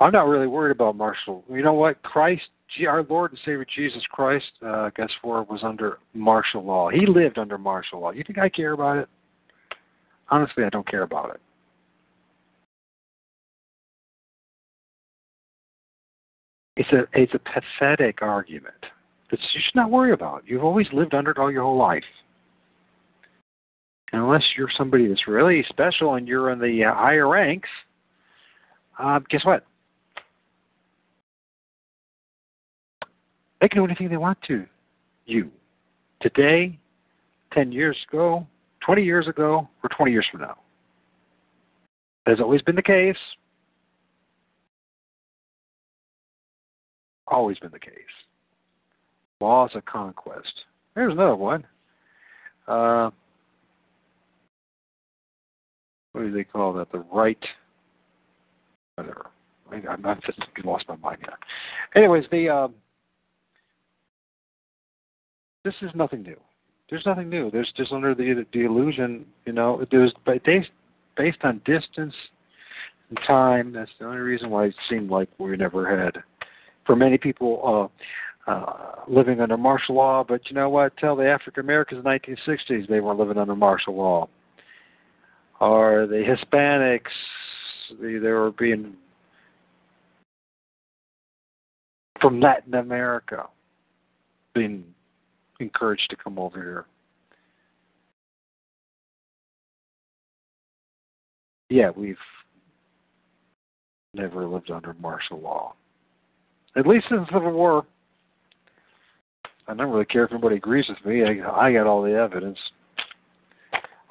I'm 0.00 0.12
not 0.12 0.26
really 0.26 0.46
worried 0.46 0.72
about 0.72 0.96
martial. 0.96 1.44
You 1.50 1.62
know 1.62 1.74
what? 1.74 2.02
Christ, 2.02 2.42
our 2.88 3.02
Lord 3.02 3.32
and 3.32 3.40
Savior 3.40 3.66
Jesus 3.76 4.02
Christ, 4.10 4.46
uh, 4.66 4.88
guess 4.96 5.10
what, 5.22 5.50
was 5.50 5.60
under 5.62 5.98
martial 6.14 6.64
law. 6.64 6.88
He 6.88 7.04
lived 7.06 7.38
under 7.38 7.58
martial 7.58 8.00
law. 8.00 8.10
You 8.10 8.24
think 8.26 8.38
I 8.38 8.48
care 8.48 8.72
about 8.72 8.96
it? 8.96 9.08
Honestly, 10.30 10.64
I 10.64 10.70
don't 10.70 10.88
care 10.88 11.02
about 11.02 11.34
it. 11.34 11.40
It's 16.80 16.88
a 16.92 17.06
it's 17.12 17.34
a 17.34 17.38
pathetic 17.38 18.22
argument 18.22 18.86
that 19.30 19.38
you 19.38 19.60
should 19.62 19.74
not 19.74 19.90
worry 19.90 20.12
about. 20.12 20.44
You've 20.46 20.64
always 20.64 20.86
lived 20.94 21.12
under 21.12 21.30
it 21.30 21.36
all 21.36 21.52
your 21.52 21.62
whole 21.62 21.76
life. 21.76 22.02
And 24.12 24.22
unless 24.22 24.42
you're 24.56 24.70
somebody 24.78 25.06
that's 25.06 25.28
really 25.28 25.62
special 25.68 26.14
and 26.14 26.26
you're 26.26 26.50
in 26.50 26.58
the 26.58 26.86
uh, 26.86 26.94
higher 26.94 27.28
ranks, 27.28 27.68
uh, 28.98 29.20
guess 29.28 29.44
what? 29.44 29.66
They 33.60 33.68
can 33.68 33.80
do 33.80 33.84
anything 33.84 34.08
they 34.08 34.16
want 34.16 34.38
to. 34.48 34.64
You. 35.26 35.50
Today, 36.22 36.78
10 37.52 37.72
years 37.72 37.98
ago, 38.08 38.46
20 38.86 39.04
years 39.04 39.28
ago, 39.28 39.68
or 39.84 39.90
20 39.94 40.12
years 40.12 40.26
from 40.32 40.40
now. 40.40 40.56
That 42.24 42.32
has 42.32 42.40
always 42.40 42.62
been 42.62 42.74
the 42.74 42.82
case. 42.82 43.18
Always 47.30 47.58
been 47.58 47.70
the 47.72 47.78
case. 47.78 47.92
Laws 49.40 49.70
of 49.74 49.84
conquest. 49.84 50.52
There's 50.94 51.12
another 51.12 51.36
one. 51.36 51.64
Uh, 52.66 53.10
what 56.12 56.22
do 56.22 56.32
they 56.32 56.44
call 56.44 56.72
that? 56.74 56.90
The 56.92 56.98
right. 57.12 57.38
Whatever. 58.96 59.30
I'm, 59.72 60.04
I'm 60.04 60.20
just 60.26 60.38
lost 60.64 60.84
my 60.88 60.96
mind 60.96 61.18
now. 61.22 61.36
Anyways, 61.94 62.24
the. 62.30 62.48
Um, 62.48 62.74
this 65.64 65.74
is 65.82 65.90
nothing 65.94 66.22
new. 66.22 66.38
There's 66.88 67.06
nothing 67.06 67.28
new. 67.28 67.50
There's 67.50 67.72
just 67.76 67.92
under 67.92 68.14
the 68.14 68.44
the 68.52 68.64
illusion, 68.64 69.24
you 69.46 69.52
know, 69.52 69.84
there's 69.90 70.12
based 70.26 70.70
based 71.16 71.38
on 71.42 71.60
distance 71.64 72.14
and 73.08 73.18
time. 73.26 73.72
That's 73.72 73.90
the 73.98 74.06
only 74.06 74.18
reason 74.18 74.50
why 74.50 74.66
it 74.66 74.74
seemed 74.88 75.10
like 75.10 75.28
we 75.38 75.56
never 75.56 76.02
had, 76.02 76.22
for 76.90 76.96
many 76.96 77.16
people, 77.16 77.88
uh, 78.48 78.50
uh, 78.50 78.94
living 79.06 79.40
under 79.40 79.56
martial 79.56 79.94
law. 79.94 80.24
But 80.26 80.40
you 80.50 80.56
know 80.56 80.68
what? 80.68 80.96
Tell 80.96 81.14
the 81.14 81.24
African 81.24 81.60
Americans 81.60 81.98
in 81.98 82.02
the 82.02 82.18
1960s 82.18 82.88
they 82.88 82.98
weren't 82.98 83.20
living 83.20 83.38
under 83.38 83.54
martial 83.54 83.96
law. 83.96 84.28
Or 85.60 86.08
the 86.08 86.16
Hispanics, 86.16 87.12
they, 88.02 88.14
they 88.14 88.30
were 88.30 88.50
being 88.50 88.94
from 92.20 92.40
Latin 92.40 92.74
America 92.74 93.46
being 94.52 94.82
encouraged 95.60 96.10
to 96.10 96.16
come 96.16 96.40
over 96.40 96.60
here. 96.60 96.86
Yeah, 101.68 101.90
we've 101.94 102.16
never 104.12 104.44
lived 104.44 104.72
under 104.72 104.92
martial 104.94 105.40
law. 105.40 105.74
At 106.76 106.86
least 106.86 107.06
in 107.10 107.18
the 107.18 107.26
Civil 107.26 107.52
War. 107.52 107.84
I 109.68 109.74
don't 109.74 109.90
really 109.90 110.04
care 110.04 110.24
if 110.24 110.32
anybody 110.32 110.56
agrees 110.56 110.86
with 110.88 111.04
me. 111.04 111.22
I, 111.22 111.66
I 111.66 111.72
got 111.72 111.86
all 111.86 112.02
the 112.02 112.14
evidence. 112.14 112.58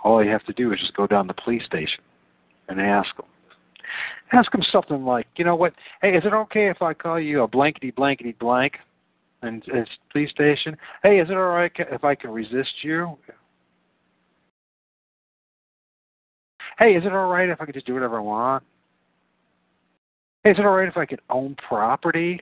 All 0.03 0.23
you 0.23 0.31
have 0.31 0.45
to 0.45 0.53
do 0.53 0.71
is 0.71 0.79
just 0.79 0.95
go 0.95 1.07
down 1.07 1.27
to 1.27 1.33
the 1.33 1.41
police 1.41 1.65
station 1.65 1.99
and 2.69 2.79
ask 2.79 3.15
them. 3.17 3.25
Ask 4.31 4.51
them 4.51 4.61
something 4.71 5.03
like, 5.03 5.27
you 5.35 5.43
know 5.43 5.55
what? 5.55 5.73
Hey, 6.01 6.15
is 6.15 6.23
it 6.23 6.33
okay 6.33 6.69
if 6.69 6.81
I 6.81 6.93
call 6.93 7.19
you 7.19 7.43
a 7.43 7.47
blankety 7.47 7.91
blankety 7.91 8.33
blank? 8.39 8.75
and, 9.41 9.63
and 9.73 9.87
police 10.11 10.29
station. 10.31 10.77
Hey, 11.03 11.19
is 11.19 11.29
it 11.29 11.33
all 11.33 11.49
right 11.49 11.71
if 11.77 12.03
I 12.03 12.15
can 12.15 12.31
resist 12.31 12.71
you? 12.81 13.17
Hey, 16.77 16.95
is 16.95 17.05
it 17.05 17.13
all 17.13 17.29
right 17.29 17.49
if 17.49 17.59
I 17.61 17.65
can 17.65 17.73
just 17.73 17.85
do 17.85 17.93
whatever 17.93 18.17
I 18.17 18.21
want? 18.21 18.63
Hey, 20.43 20.51
is 20.51 20.59
it 20.59 20.65
all 20.65 20.75
right 20.75 20.87
if 20.87 20.97
I 20.97 21.05
can 21.05 21.19
own 21.29 21.55
property? 21.67 22.39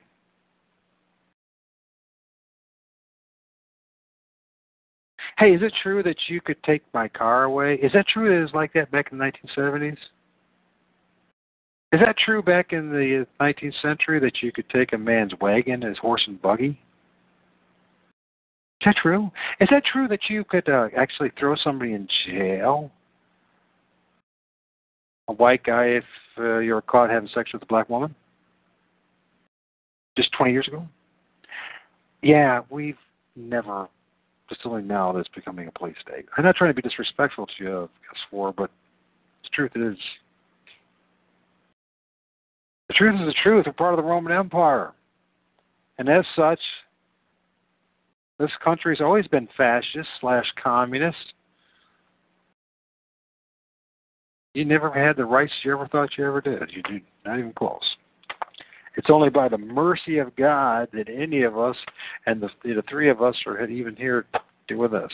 Hey, 5.38 5.52
is 5.54 5.62
it 5.62 5.72
true 5.82 6.02
that 6.02 6.16
you 6.26 6.40
could 6.40 6.60
take 6.64 6.82
my 6.92 7.06
car 7.06 7.44
away? 7.44 7.74
Is 7.74 7.92
that 7.92 8.08
true 8.08 8.28
that 8.28 8.38
it 8.38 8.42
was 8.42 8.54
like 8.54 8.72
that 8.72 8.90
back 8.90 9.12
in 9.12 9.18
the 9.18 9.24
1970s? 9.24 9.96
Is 11.92 12.00
that 12.00 12.16
true 12.18 12.42
back 12.42 12.72
in 12.72 12.90
the 12.90 13.24
19th 13.40 13.80
century 13.80 14.18
that 14.20 14.42
you 14.42 14.50
could 14.50 14.68
take 14.68 14.92
a 14.92 14.98
man's 14.98 15.32
wagon, 15.40 15.82
his 15.82 15.96
horse 15.98 16.22
and 16.26 16.42
buggy? 16.42 16.78
Is 18.80 18.84
that 18.86 18.96
true? 18.96 19.30
Is 19.60 19.68
that 19.70 19.84
true 19.84 20.08
that 20.08 20.20
you 20.28 20.44
could 20.44 20.68
uh, 20.68 20.88
actually 20.96 21.30
throw 21.38 21.54
somebody 21.56 21.92
in 21.92 22.08
jail? 22.26 22.90
A 25.28 25.32
white 25.32 25.62
guy, 25.62 25.84
if 25.84 26.04
uh, 26.38 26.58
you're 26.58 26.82
caught 26.82 27.10
having 27.10 27.28
sex 27.32 27.52
with 27.52 27.62
a 27.62 27.66
black 27.66 27.88
woman? 27.88 28.14
Just 30.16 30.32
20 30.32 30.52
years 30.52 30.66
ago? 30.66 30.86
Yeah, 32.22 32.62
we've 32.70 32.98
never, 33.36 33.88
only 34.64 34.82
now 34.82 35.12
that's 35.12 35.28
becoming 35.34 35.68
a 35.68 35.72
police 35.72 35.96
state. 36.00 36.26
I'm 36.36 36.44
not 36.44 36.56
trying 36.56 36.70
to 36.70 36.74
be 36.74 36.86
disrespectful 36.86 37.46
to 37.46 37.64
you, 37.64 37.82
I 37.82 38.16
swore, 38.28 38.52
but 38.52 38.70
the 39.42 39.48
truth 39.52 39.72
is, 39.74 39.96
the 42.88 42.94
truth 42.94 43.20
is 43.20 43.26
the 43.26 43.34
truth. 43.42 43.66
We're 43.66 43.72
part 43.72 43.94
of 43.94 43.98
the 43.98 44.08
Roman 44.08 44.32
Empire. 44.32 44.92
And 45.98 46.08
as 46.08 46.24
such, 46.34 46.60
this 48.38 48.50
country's 48.64 49.00
always 49.00 49.26
been 49.26 49.48
fascist 49.56 50.08
slash 50.20 50.46
communist. 50.62 51.34
You 54.54 54.64
never 54.64 54.90
had 54.90 55.16
the 55.16 55.24
rights 55.24 55.52
you 55.62 55.72
ever 55.72 55.86
thought 55.88 56.10
you 56.16 56.24
ever 56.24 56.40
did. 56.40 56.70
You 56.70 56.82
do 56.82 57.00
not 57.24 57.38
even 57.38 57.52
close. 57.52 57.82
It's 58.98 59.10
only 59.10 59.30
by 59.30 59.48
the 59.48 59.56
mercy 59.56 60.18
of 60.18 60.34
God 60.34 60.88
that 60.92 61.08
any 61.08 61.44
of 61.44 61.56
us, 61.56 61.76
and 62.26 62.42
the, 62.42 62.48
the 62.64 62.82
three 62.90 63.08
of 63.08 63.22
us 63.22 63.36
are 63.46 63.64
even 63.64 63.94
here 63.94 64.26
with 64.72 64.92
us. 64.92 65.12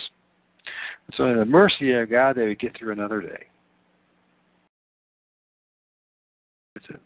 It's 1.08 1.20
only 1.20 1.38
the 1.38 1.44
mercy 1.44 1.92
of 1.92 2.10
God 2.10 2.36
that 2.36 2.46
we 2.46 2.56
get 2.56 2.74
through 2.76 2.92
another 2.92 3.20
day. 3.20 3.44
That's 6.74 6.86
it. 6.88 7.00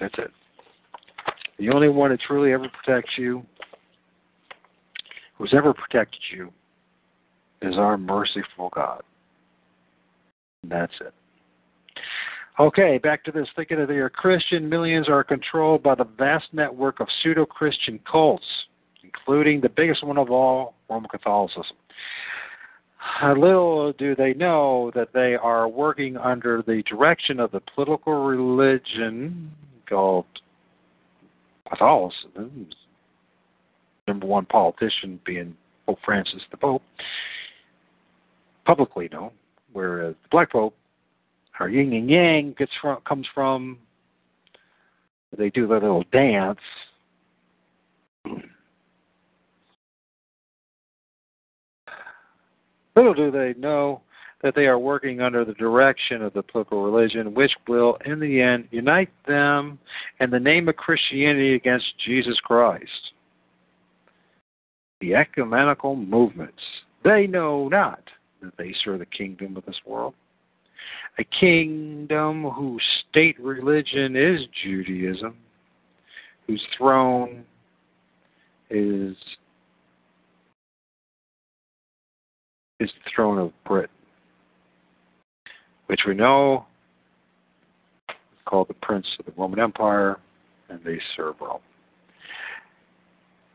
That's 0.00 0.14
it. 0.16 0.30
The 1.58 1.68
only 1.68 1.90
one 1.90 2.12
that 2.12 2.20
truly 2.26 2.54
ever 2.54 2.66
protects 2.82 3.12
you 3.18 3.44
who's 5.36 5.52
ever 5.54 5.74
protected 5.74 6.20
you 6.32 6.50
is 7.60 7.76
our 7.76 7.98
merciful 7.98 8.70
God. 8.74 9.02
And 10.62 10.72
that's 10.72 10.94
it. 11.02 11.12
Okay, 12.60 12.98
back 12.98 13.22
to 13.24 13.30
this. 13.30 13.46
Thinking 13.54 13.86
they 13.86 13.94
are 13.94 14.10
Christian, 14.10 14.68
millions 14.68 15.08
are 15.08 15.22
controlled 15.22 15.82
by 15.82 15.94
the 15.94 16.04
vast 16.04 16.46
network 16.52 16.98
of 16.98 17.06
pseudo 17.22 17.46
Christian 17.46 18.00
cults, 18.10 18.44
including 19.04 19.60
the 19.60 19.68
biggest 19.68 20.04
one 20.04 20.18
of 20.18 20.30
all, 20.30 20.74
Roman 20.90 21.08
Catholicism. 21.08 21.76
Little 23.22 23.92
do 23.92 24.16
they 24.16 24.34
know 24.34 24.90
that 24.96 25.12
they 25.12 25.36
are 25.36 25.68
working 25.68 26.16
under 26.16 26.64
the 26.66 26.82
direction 26.82 27.38
of 27.38 27.52
the 27.52 27.60
political 27.74 28.24
religion 28.24 29.52
called 29.88 30.26
Catholicism, 31.68 32.68
number 34.08 34.26
one 34.26 34.46
politician 34.46 35.20
being 35.24 35.56
Pope 35.86 35.98
Francis 36.04 36.42
the 36.50 36.56
Pope, 36.56 36.82
publicly 38.66 39.08
known, 39.12 39.30
whereas 39.72 40.16
the 40.24 40.28
Black 40.30 40.50
Pope, 40.50 40.74
our 41.60 41.68
yin 41.68 41.92
and 41.92 42.10
yang 42.10 42.54
gets 42.58 42.72
from, 42.80 43.00
comes 43.02 43.26
from, 43.34 43.78
they 45.36 45.50
do 45.50 45.66
their 45.66 45.80
little 45.80 46.04
dance. 46.12 46.58
Little 52.96 53.14
do 53.14 53.30
they 53.30 53.54
know 53.58 54.00
that 54.42 54.54
they 54.54 54.66
are 54.66 54.78
working 54.78 55.20
under 55.20 55.44
the 55.44 55.52
direction 55.54 56.22
of 56.22 56.32
the 56.32 56.42
political 56.42 56.82
religion, 56.82 57.34
which 57.34 57.52
will, 57.66 57.98
in 58.04 58.20
the 58.20 58.40
end, 58.40 58.68
unite 58.70 59.10
them 59.26 59.78
in 60.20 60.30
the 60.30 60.38
name 60.38 60.68
of 60.68 60.76
Christianity 60.76 61.54
against 61.54 61.86
Jesus 62.04 62.38
Christ. 62.40 63.12
The 65.00 65.14
ecumenical 65.14 65.96
movements, 65.96 66.62
they 67.04 67.26
know 67.26 67.68
not 67.68 68.02
that 68.42 68.56
they 68.56 68.74
serve 68.84 69.00
the 69.00 69.06
kingdom 69.06 69.56
of 69.56 69.64
this 69.64 69.80
world. 69.84 70.14
A 71.18 71.24
kingdom 71.24 72.44
whose 72.44 72.82
state 73.10 73.38
religion 73.40 74.16
is 74.16 74.40
Judaism, 74.62 75.36
whose 76.46 76.64
throne 76.76 77.44
is 78.70 79.16
is 82.80 82.90
the 83.04 83.10
throne 83.14 83.38
of 83.38 83.52
Britain, 83.66 83.90
which 85.86 86.02
we 86.06 86.14
know 86.14 86.66
is 88.08 88.16
called 88.44 88.68
the 88.68 88.74
Prince 88.74 89.06
of 89.18 89.26
the 89.26 89.32
Roman 89.36 89.58
Empire, 89.58 90.18
and 90.68 90.78
they 90.84 91.00
serve 91.16 91.34
Rome. 91.40 91.60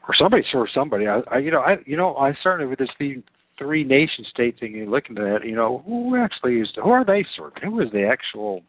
Or 0.08 0.16
somebody 0.16 0.44
serves 0.52 0.74
somebody. 0.74 1.08
I, 1.08 1.22
I 1.32 1.38
you 1.38 1.52
know, 1.52 1.62
I 1.62 1.78
you 1.86 1.96
know, 1.96 2.16
I 2.18 2.34
started 2.36 2.68
with 2.68 2.80
this 2.80 2.90
theme, 2.98 3.24
three 3.58 3.84
nation 3.84 4.26
state 4.30 4.60
thing 4.60 4.80
and 4.80 4.92
looking 4.92 5.18
at 5.18 5.24
that, 5.24 5.48
you 5.48 5.56
know, 5.56 5.84
who 5.86 6.16
actually 6.16 6.60
is 6.60 6.70
who 6.76 6.90
are 6.90 7.06
they 7.06 7.26
serving? 7.36 7.64
Who 7.64 7.80
is 7.82 7.92
the 7.92 8.06
actual 8.06 8.62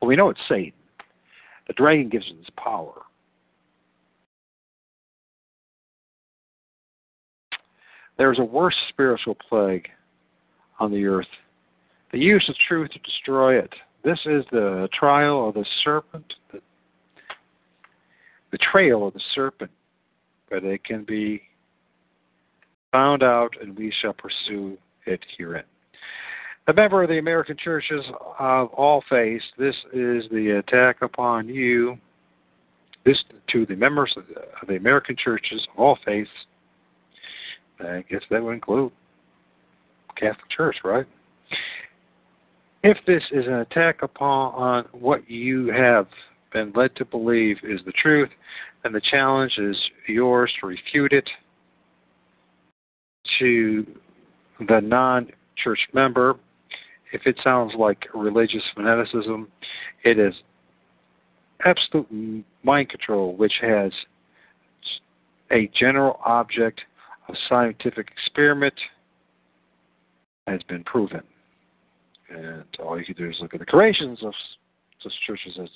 well 0.00 0.08
we 0.08 0.16
know 0.16 0.30
it's 0.30 0.40
Satan. 0.48 0.72
The 1.66 1.74
dragon 1.74 2.08
gives 2.08 2.26
them 2.26 2.38
this 2.38 2.50
power. 2.56 3.02
There's 8.16 8.38
a 8.38 8.44
worse 8.44 8.74
spiritual 8.88 9.36
plague 9.48 9.88
on 10.80 10.90
the 10.90 11.06
earth 11.06 11.26
the 12.12 12.18
use 12.18 12.44
of 12.48 12.54
truth 12.66 12.90
to 12.90 12.98
destroy 13.00 13.58
it. 13.58 13.72
This 14.04 14.18
is 14.24 14.44
the 14.50 14.88
trial 14.98 15.48
of 15.48 15.54
the 15.54 15.66
serpent, 15.84 16.32
the 16.52 16.60
betrayal 18.50 19.08
of 19.08 19.14
the 19.14 19.20
serpent, 19.34 19.70
but 20.50 20.64
it 20.64 20.84
can 20.84 21.04
be 21.04 21.42
found 22.92 23.22
out, 23.22 23.50
and 23.60 23.76
we 23.76 23.92
shall 24.00 24.12
pursue 24.12 24.76
it 25.06 25.20
herein. 25.36 25.64
A 26.68 26.72
member 26.72 27.02
of 27.02 27.08
the 27.08 27.18
American 27.18 27.56
churches 27.56 28.04
of 28.38 28.68
all 28.68 29.02
faiths, 29.08 29.44
this 29.58 29.74
is 29.92 30.24
the 30.30 30.58
attack 30.58 31.02
upon 31.02 31.48
you. 31.48 31.96
This 33.04 33.22
to 33.52 33.64
the 33.64 33.76
members 33.76 34.12
of 34.16 34.24
the, 34.26 34.40
of 34.60 34.68
the 34.68 34.76
American 34.76 35.16
churches 35.16 35.66
of 35.72 35.80
all 35.80 35.98
faiths 36.04 36.30
I 37.80 38.04
guess 38.10 38.22
that 38.30 38.42
would 38.42 38.54
include 38.54 38.92
Catholic 40.16 40.50
Church, 40.50 40.76
right? 40.84 41.06
If 42.82 42.98
this 43.06 43.22
is 43.32 43.46
an 43.46 43.54
attack 43.54 44.02
upon 44.02 44.84
what 44.92 45.28
you 45.28 45.68
have 45.68 46.06
been 46.52 46.72
led 46.74 46.94
to 46.96 47.04
believe 47.04 47.58
is 47.62 47.80
the 47.84 47.92
truth, 47.92 48.30
then 48.82 48.92
the 48.92 49.00
challenge 49.00 49.58
is 49.58 49.76
yours 50.06 50.52
to 50.60 50.66
refute 50.66 51.12
it 51.12 51.28
to 53.38 53.86
the 54.66 54.80
non 54.80 55.28
church 55.56 55.80
member. 55.92 56.36
If 57.12 57.22
it 57.26 57.38
sounds 57.42 57.72
like 57.76 58.04
religious 58.14 58.62
fanaticism, 58.74 59.48
it 60.04 60.18
is 60.18 60.34
absolute 61.64 62.44
mind 62.62 62.90
control, 62.90 63.34
which 63.36 63.54
has 63.62 63.92
a 65.50 65.70
general 65.78 66.20
object 66.24 66.82
of 67.28 67.34
scientific 67.48 68.08
experiment 68.10 68.74
has 70.46 70.62
been 70.64 70.84
proven. 70.84 71.22
And 72.30 72.64
all 72.78 72.98
you 72.98 73.04
can 73.04 73.14
do 73.14 73.30
is 73.30 73.36
look 73.40 73.54
at 73.54 73.60
the 73.60 73.66
creations 73.66 74.22
of 74.22 74.32
such 75.02 75.12
churches 75.26 75.58
as, 75.62 75.68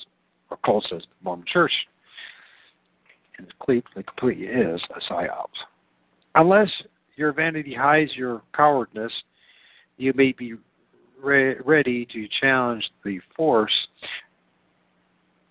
or 0.50 0.58
cults 0.64 0.88
as 0.94 1.02
the 1.02 1.24
Mormon 1.24 1.46
Church. 1.50 1.72
And 3.38 3.46
it 3.46 3.52
completely, 3.58 4.02
completely 4.02 4.46
is 4.46 4.80
a 4.94 5.12
psyop. 5.12 5.48
Unless 6.34 6.70
your 7.22 7.32
vanity 7.32 7.72
hides 7.72 8.10
your 8.16 8.42
cowardness, 8.52 9.12
you 9.96 10.12
may 10.16 10.32
be 10.32 10.54
re- 11.22 11.54
ready 11.64 12.04
to 12.06 12.26
challenge 12.40 12.90
the 13.04 13.20
force 13.36 13.72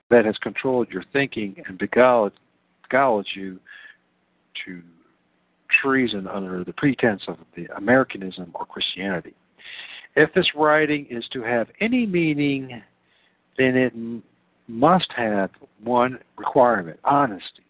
that 0.10 0.26
has 0.26 0.36
controlled 0.44 0.90
your 0.90 1.06
thinking 1.14 1.56
and 1.66 1.78
beguiled, 1.78 2.34
beguiled 2.84 3.26
you 3.34 3.58
to 4.66 4.82
treason 5.82 6.28
under 6.28 6.66
the 6.66 6.74
pretense 6.74 7.22
of 7.30 7.38
the 7.56 7.68
Americanism 7.78 8.52
or 8.54 8.66
Christianity. 8.66 9.34
If 10.18 10.34
this 10.34 10.48
writing 10.54 11.08
is 11.10 11.24
to 11.32 11.42
have 11.42 11.68
any 11.80 12.06
meaning, 12.06 12.82
then 13.58 13.78
it 13.78 13.94
must 14.68 15.08
have 15.16 15.52
one 15.82 16.20
requirement 16.38 17.00
honesty. 17.06 17.64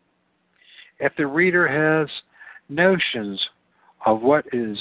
If 1.00 1.14
the 1.18 1.28
reader 1.28 1.68
has 1.68 2.10
notions 2.68 3.40
of 4.06 4.22
what 4.22 4.46
is 4.54 4.78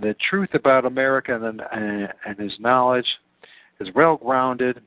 the 0.00 0.14
truth 0.28 0.50
about 0.54 0.84
America 0.84 1.34
and, 1.40 2.12
and 2.26 2.38
his 2.38 2.58
knowledge 2.58 3.06
is 3.80 3.88
well 3.94 4.16
grounded, 4.16 4.80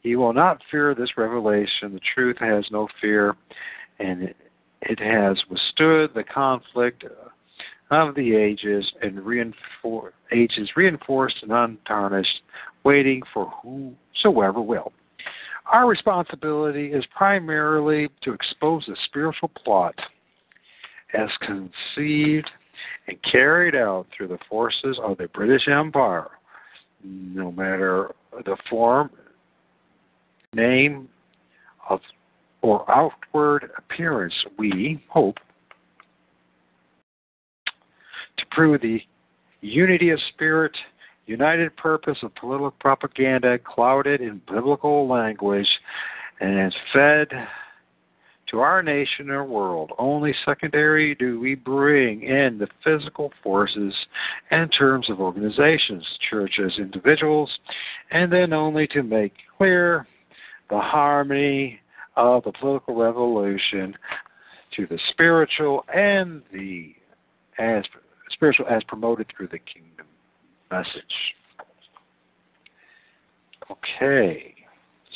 he 0.00 0.16
will 0.16 0.32
not 0.32 0.60
fear 0.70 0.94
this 0.94 1.16
revelation. 1.16 1.94
The 1.94 2.00
truth 2.14 2.36
has 2.40 2.64
no 2.70 2.88
fear, 3.00 3.36
and 3.98 4.34
it 4.82 4.98
has 4.98 5.38
withstood 5.48 6.10
the 6.14 6.24
conflict 6.24 7.04
of 7.90 8.14
the 8.14 8.34
ages 8.34 8.90
and 9.00 9.18
reinfor- 9.18 10.10
ages 10.32 10.70
reinforced 10.76 11.36
and 11.42 11.52
untarnished, 11.52 12.42
waiting 12.84 13.22
for 13.32 13.52
whosoever 13.62 14.60
will. 14.60 14.92
Our 15.70 15.86
responsibility 15.86 16.92
is 16.92 17.04
primarily 17.16 18.08
to 18.22 18.32
expose 18.32 18.84
the 18.86 18.96
spiritual 19.04 19.50
plot 19.64 19.94
as 21.14 21.28
conceived 21.42 22.50
and 23.08 23.16
carried 23.30 23.74
out 23.74 24.06
through 24.16 24.28
the 24.28 24.38
forces 24.48 24.98
of 25.02 25.18
the 25.18 25.28
British 25.28 25.68
Empire, 25.68 26.28
no 27.04 27.50
matter 27.52 28.14
the 28.44 28.56
form, 28.68 29.10
name, 30.54 31.08
of 31.88 32.00
or 32.62 32.88
outward 32.90 33.70
appearance, 33.76 34.34
we 34.56 35.02
hope 35.08 35.36
to 38.36 38.46
prove 38.52 38.80
the 38.80 39.00
unity 39.62 40.10
of 40.10 40.18
spirit, 40.32 40.72
united 41.26 41.76
purpose 41.76 42.18
of 42.22 42.34
political 42.36 42.70
propaganda 42.70 43.58
clouded 43.58 44.20
in 44.20 44.40
biblical 44.48 45.08
language 45.08 45.68
and 46.40 46.74
fed 46.92 47.28
to 48.52 48.60
our 48.60 48.82
nation 48.82 49.30
or 49.30 49.44
world. 49.44 49.92
Only 49.98 50.34
secondary 50.44 51.14
do 51.14 51.40
we 51.40 51.54
bring 51.54 52.22
in 52.22 52.58
the 52.58 52.68
physical 52.84 53.32
forces 53.42 53.94
and 54.50 54.72
terms 54.78 55.08
of 55.10 55.20
organizations, 55.20 56.06
churches, 56.30 56.74
individuals, 56.78 57.50
and 58.10 58.30
then 58.30 58.52
only 58.52 58.86
to 58.88 59.02
make 59.02 59.32
clear 59.56 60.06
the 60.68 60.78
harmony 60.78 61.80
of 62.16 62.44
the 62.44 62.52
political 62.52 62.94
revolution 62.94 63.94
to 64.76 64.86
the 64.86 64.98
spiritual 65.10 65.84
and 65.94 66.42
the 66.52 66.94
as 67.58 67.84
spiritual 68.30 68.66
as 68.68 68.82
promoted 68.84 69.26
through 69.34 69.48
the 69.48 69.58
kingdom 69.58 70.06
message. 70.70 71.34
Okay, 73.70 74.54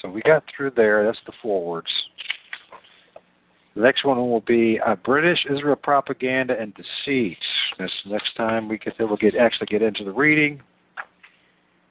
so 0.01 0.09
we 0.09 0.23
got 0.23 0.45
through 0.55 0.71
there. 0.77 1.05
That's 1.05 1.19
the 1.27 1.33
forwards. 1.43 1.89
The 3.77 3.83
next 3.83 4.05
one 4.05 4.17
will 4.17 4.41
be 4.41 4.81
uh, 4.85 4.97
British 4.97 5.45
Israel 5.51 5.77
propaganda 5.77 6.59
and 6.59 6.75
deceit. 6.75 7.39
This 7.79 7.93
next 8.07 8.35
time 8.35 8.69
we 8.69 8.79
get 8.79 8.95
we'll 8.99 9.17
get 9.17 9.37
actually 9.37 9.67
get 9.67 9.83
into 9.83 10.03
the 10.03 10.13
reading. 10.13 10.63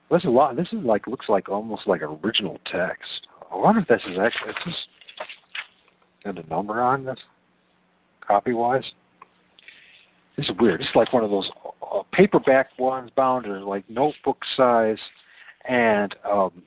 There's 0.10 0.26
a 0.26 0.30
lot. 0.30 0.56
This 0.56 0.68
is 0.72 0.84
like 0.84 1.08
looks 1.08 1.30
like 1.30 1.48
almost 1.48 1.88
like 1.88 2.02
original 2.02 2.60
text. 2.72 3.28
I 3.52 3.56
wonder 3.56 3.82
if 3.82 3.88
this 3.88 4.02
is 4.10 4.18
actually. 4.20 4.50
Is 4.50 4.56
this 4.66 4.76
and 6.26 6.40
a 6.40 6.48
number 6.48 6.82
on 6.82 7.06
this, 7.06 7.20
copy 8.26 8.52
wise. 8.52 8.84
This 10.36 10.48
is 10.50 10.56
weird. 10.60 10.82
This 10.82 10.88
is 10.88 10.96
like 10.96 11.14
one 11.14 11.24
of 11.24 11.30
those 11.30 11.50
uh, 11.82 12.02
paperback 12.12 12.78
ones, 12.78 13.12
bound 13.16 13.46
in 13.46 13.62
like 13.62 13.88
notebook 13.90 14.40
size, 14.58 14.98
and 15.70 16.14
um, 16.30 16.64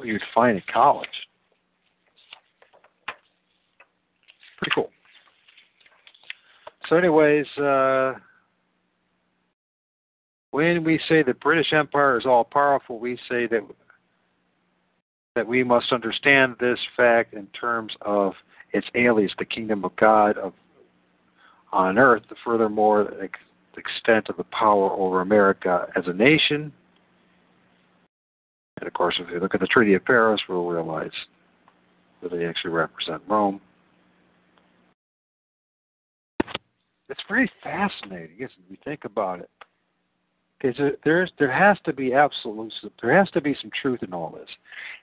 what 0.00 0.08
you'd 0.08 0.22
find 0.34 0.56
at 0.56 0.66
college. 0.66 1.08
Pretty 4.58 4.72
cool. 4.74 4.90
So, 6.88 6.96
anyways, 6.96 7.46
uh, 7.58 8.14
when 10.52 10.82
we 10.84 10.98
say 11.06 11.22
the 11.22 11.34
British 11.34 11.72
Empire 11.72 12.18
is 12.18 12.24
all 12.24 12.44
powerful, 12.44 12.98
we 12.98 13.16
say 13.28 13.46
that 13.46 13.60
that 15.36 15.46
we 15.46 15.62
must 15.62 15.92
understand 15.92 16.56
this 16.58 16.78
fact 16.96 17.34
in 17.34 17.46
terms 17.48 17.92
of 18.00 18.32
its 18.72 18.86
alias, 18.96 19.30
the 19.38 19.44
kingdom 19.44 19.84
of 19.84 19.94
God, 19.96 20.36
of 20.38 20.52
on 21.72 21.98
earth, 21.98 22.22
the 22.28 22.34
furthermore 22.44 23.04
the 23.04 23.28
extent 23.78 24.28
of 24.28 24.36
the 24.36 24.44
power 24.44 24.90
over 24.90 25.20
America 25.20 25.86
as 25.94 26.04
a 26.06 26.12
nation. 26.12 26.72
And 28.80 28.86
of 28.86 28.94
course, 28.94 29.14
if 29.20 29.30
you 29.30 29.38
look 29.38 29.54
at 29.54 29.60
the 29.60 29.66
Treaty 29.66 29.94
of 29.94 30.04
Paris, 30.04 30.40
we'll 30.48 30.66
realize 30.66 31.10
that 32.22 32.32
they 32.32 32.46
actually 32.46 32.72
represent 32.72 33.22
Rome. 33.28 33.60
It's 37.08 37.20
very 37.28 37.50
fascinating, 37.62 38.36
isn't 38.36 38.50
it? 38.50 38.70
We 38.70 38.78
think 38.84 39.04
about 39.04 39.40
it. 39.40 39.50
Because 40.60 40.92
there's 41.04 41.32
there 41.38 41.50
has 41.50 41.78
to 41.84 41.92
be 41.92 42.12
absolute 42.12 42.72
there 43.00 43.16
has 43.16 43.30
to 43.30 43.40
be 43.40 43.56
some 43.60 43.70
truth 43.80 44.02
in 44.02 44.12
all 44.12 44.30
this. 44.30 44.48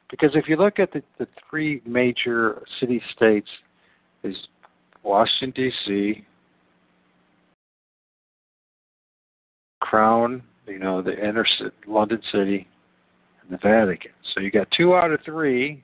Because 0.09 0.31
if 0.35 0.47
you 0.47 0.55
look 0.55 0.79
at 0.79 0.91
the, 0.93 1.01
the 1.17 1.27
three 1.49 1.81
major 1.85 2.63
city 2.79 3.01
states 3.15 3.49
is 4.23 4.35
Washington 5.03 5.51
D.C., 5.55 6.25
Crown, 9.81 10.43
you 10.67 10.79
know, 10.79 11.01
the 11.01 11.17
inner 11.17 11.45
city, 11.57 11.75
London 11.87 12.21
City, 12.31 12.67
the 13.49 13.57
Vatican. 13.57 14.11
So 14.33 14.41
you 14.41 14.51
got 14.51 14.67
two 14.75 14.95
out 14.95 15.11
of 15.11 15.19
three 15.23 15.83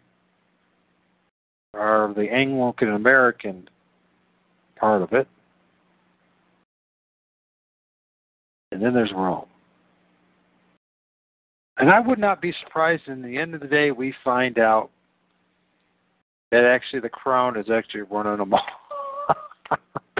are 1.73 2.13
the 2.13 2.31
Anglican 2.31 2.89
American 2.89 3.67
part 4.75 5.01
of 5.01 5.13
it. 5.13 5.27
And 8.71 8.81
then 8.81 8.93
there's 8.93 9.11
Rome. 9.15 9.45
And 11.77 11.89
I 11.89 11.99
would 11.99 12.19
not 12.19 12.41
be 12.41 12.53
surprised 12.63 13.03
in 13.07 13.21
the 13.21 13.37
end 13.37 13.55
of 13.55 13.61
the 13.61 13.67
day 13.67 13.91
we 13.91 14.13
find 14.23 14.59
out 14.59 14.89
that 16.51 16.65
actually 16.65 16.99
the 16.99 17.09
crown 17.09 17.57
is 17.57 17.65
actually 17.73 18.01
running 18.03 18.37
them 18.37 18.53
all. 18.53 18.61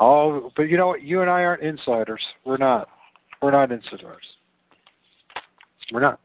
oh, 0.00 0.52
but 0.56 0.64
you 0.64 0.76
know 0.76 0.88
what? 0.88 1.02
You 1.02 1.20
and 1.20 1.30
I 1.30 1.44
aren't 1.44 1.62
insiders. 1.62 2.22
We're 2.44 2.56
not. 2.56 2.88
We're 3.40 3.52
not 3.52 3.70
insiders. 3.70 4.24
We're 5.92 6.00
not. 6.00 6.20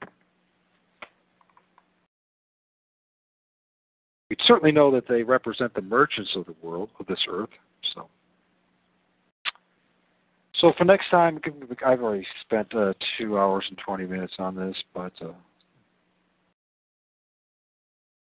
We 4.30 4.38
certainly 4.46 4.72
know 4.72 4.92
that 4.92 5.08
they 5.08 5.24
represent 5.24 5.74
the 5.74 5.82
merchants 5.82 6.32
of 6.36 6.46
the 6.46 6.56
world, 6.62 6.90
of 7.00 7.08
this 7.08 7.20
earth. 7.30 7.50
So. 7.96 8.08
So 10.60 10.74
for 10.78 10.84
next 10.84 11.10
time, 11.10 11.40
I've 11.86 12.02
already 12.02 12.28
spent 12.42 12.76
uh, 12.76 12.94
two 13.18 13.38
hours 13.38 13.66
and 13.70 13.78
20 13.78 14.06
minutes 14.06 14.34
on 14.40 14.56
this, 14.56 14.76
but 14.94 15.14
uh, 15.22 15.32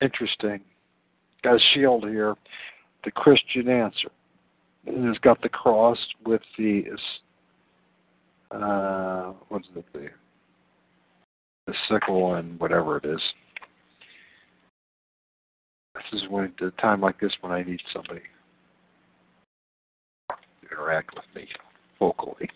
interesting. 0.02 0.60
Got 1.44 1.56
a 1.56 1.60
shield 1.74 2.04
here, 2.04 2.36
the 3.06 3.12
Christian 3.12 3.70
answer. 3.70 4.10
And 4.86 5.08
it's 5.08 5.20
got 5.20 5.42
the 5.42 5.50
cross 5.50 5.98
with 6.26 6.42
the 6.58 6.84
uh, 8.52 9.34
what's 9.50 9.68
it 9.76 9.86
the 9.94 10.10
the 11.68 11.74
sickle 11.90 12.36
and 12.36 12.60
whatever 12.60 12.98
it 12.98 13.06
is. 13.06 13.22
This 15.96 16.22
is 16.22 16.30
when 16.30 16.54
a 16.62 16.72
time 16.82 17.02
like 17.02 17.20
this 17.20 17.32
when 17.42 17.52
I 17.52 17.64
need 17.64 17.82
somebody 17.94 18.22
to 20.30 20.36
interact 20.72 21.16
with 21.16 21.26
me 21.36 21.48
vocally. 22.00 22.50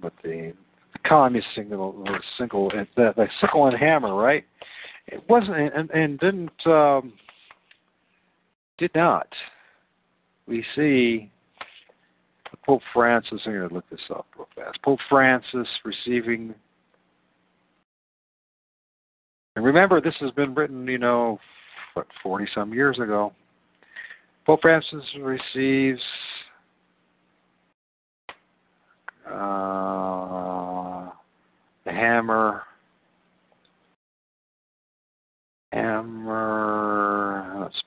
But 0.00 0.12
the, 0.22 0.52
the 0.92 0.98
communist 1.08 1.48
single, 1.54 1.92
the 2.04 2.18
single, 2.38 2.70
the, 2.70 2.86
the 3.16 3.26
sickle 3.40 3.66
and 3.66 3.76
hammer, 3.76 4.14
right? 4.14 4.44
It 5.08 5.22
wasn't, 5.28 5.74
and, 5.74 5.90
and 5.90 6.18
didn't, 6.20 6.66
um, 6.66 7.12
did 8.78 8.92
not. 8.94 9.28
We 10.46 10.64
see 10.74 11.30
Pope 12.64 12.82
Francis. 12.92 13.40
I'm 13.46 13.52
going 13.52 13.68
to 13.68 13.74
look 13.74 13.88
this 13.90 14.00
up 14.10 14.26
real 14.36 14.48
fast. 14.54 14.80
Pope 14.82 15.00
Francis 15.08 15.68
receiving. 15.84 16.54
And 19.54 19.64
remember, 19.64 20.00
this 20.00 20.14
has 20.20 20.30
been 20.30 20.54
written, 20.54 20.86
you 20.86 20.98
know, 20.98 21.38
what, 21.94 22.06
40 22.22 22.46
some 22.54 22.72
years 22.72 22.98
ago. 22.98 23.32
Pope 24.46 24.62
Francis 24.62 25.04
receives 25.20 26.00
uh, 29.26 31.10
the 31.84 31.92
hammer, 31.92 32.62
hammer, 35.72 37.58
that's 37.60 37.82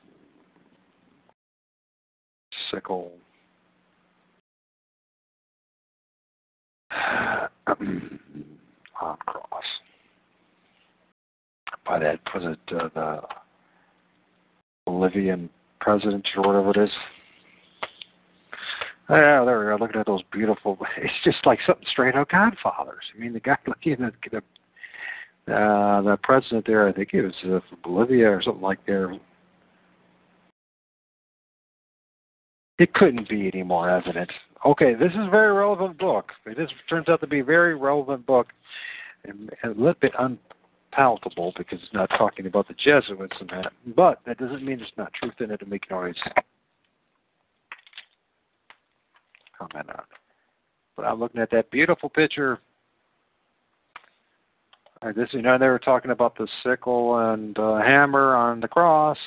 sickle. 2.72 3.12
on 9.02 9.18
cross 9.26 9.64
by 11.86 12.00
that 12.00 12.20
was 12.34 12.44
it 12.44 12.76
uh, 12.76 12.90
the 12.94 13.22
Bolivian 14.86 15.50
president 15.80 16.28
or 16.36 16.44
whatever 16.44 16.72
it 16.72 16.86
is. 16.86 16.96
Yeah, 19.10 19.44
there 19.46 19.60
we 19.60 19.66
are. 19.66 19.78
Looking 19.78 20.00
at 20.00 20.08
those 20.08 20.24
beautiful. 20.32 20.78
It's 20.98 21.14
just 21.24 21.46
like 21.46 21.60
something 21.66 21.86
straight 21.92 22.16
out 22.16 22.30
Godfathers. 22.30 23.04
I 23.16 23.20
mean, 23.20 23.34
the 23.34 23.40
guy 23.40 23.58
looking 23.68 24.04
at 24.04 24.14
the 24.32 24.42
uh, 25.48 26.02
the 26.02 26.18
president 26.24 26.66
there. 26.66 26.88
I 26.88 26.92
think 26.92 27.14
it 27.14 27.22
was 27.22 27.34
uh, 27.46 27.60
Bolivia 27.84 28.30
or 28.30 28.42
something 28.42 28.64
like 28.64 28.84
that. 28.88 29.20
It 32.78 32.94
couldn't 32.94 33.30
be 33.30 33.50
any 33.54 33.64
more 33.64 33.90
evident. 33.90 34.30
Okay, 34.66 34.96
this 34.96 35.12
is 35.12 35.28
a 35.28 35.30
very 35.30 35.54
relevant 35.54 35.98
book. 35.98 36.32
It 36.46 36.60
is, 36.60 36.70
turns 36.90 37.08
out 37.08 37.22
to 37.22 37.28
be 37.28 37.40
a 37.40 37.44
very 37.44 37.76
relevant 37.76 38.26
book, 38.26 38.48
and, 39.24 39.50
a 39.64 39.70
little 39.70 39.94
bit 40.02 40.14
unpalatable 40.96 41.54
because 41.58 41.80
it's 41.82 41.94
not 41.94 42.10
talking 42.18 42.46
about 42.46 42.68
the 42.68 42.74
Jesuits 42.74 43.36
and 43.40 43.50
that. 43.50 43.72
But 43.96 44.20
that 44.26 44.38
doesn't 44.38 44.64
mean 44.64 44.78
there's 44.78 44.92
not 44.98 45.14
truth 45.14 45.34
in 45.40 45.52
it, 45.52 45.62
and 45.62 45.70
make 45.70 45.90
noise. 45.90 46.16
comment 49.58 49.90
on. 49.90 50.04
But 50.96 51.06
I'm 51.06 51.20
looking 51.20 51.42
at 51.42 51.52
that 51.52 51.72
beautiful 51.72 52.10
picture. 52.10 52.60
This, 55.16 55.30
you 55.34 55.42
know, 55.42 55.58
they 55.58 55.68
were 55.68 55.78
talking 55.78 56.12
about 56.12 56.36
the 56.38 56.48
sickle 56.64 57.32
and 57.32 57.58
uh, 57.60 57.78
hammer 57.78 58.36
on 58.36 58.60
the 58.60 58.68
cross. 58.68 59.18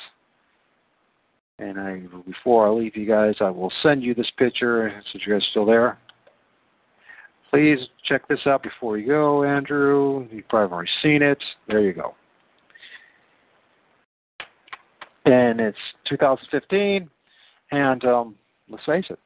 And 1.57 1.79
I, 1.79 2.01
before 2.25 2.67
I 2.67 2.71
leave 2.71 2.97
you 2.97 3.05
guys, 3.05 3.35
I 3.39 3.49
will 3.49 3.71
send 3.81 4.03
you 4.03 4.13
this 4.13 4.29
picture 4.37 4.91
since 5.11 5.23
you 5.25 5.33
guys 5.33 5.41
are 5.41 5.51
still 5.51 5.65
there. 5.65 5.97
Please 7.49 7.79
check 8.07 8.27
this 8.27 8.39
out 8.45 8.61
before 8.61 8.97
you 8.97 9.07
go, 9.07 9.43
Andrew. 9.43 10.27
You've 10.31 10.47
probably 10.47 10.73
already 10.73 10.91
seen 11.01 11.21
it. 11.23 11.39
There 11.67 11.81
you 11.81 11.93
go. 11.93 12.13
And 15.25 15.59
it's 15.59 15.77
2015, 16.07 17.09
and 17.71 18.05
um, 18.05 18.35
let's 18.69 18.85
face 18.85 19.05
it, 19.09 19.19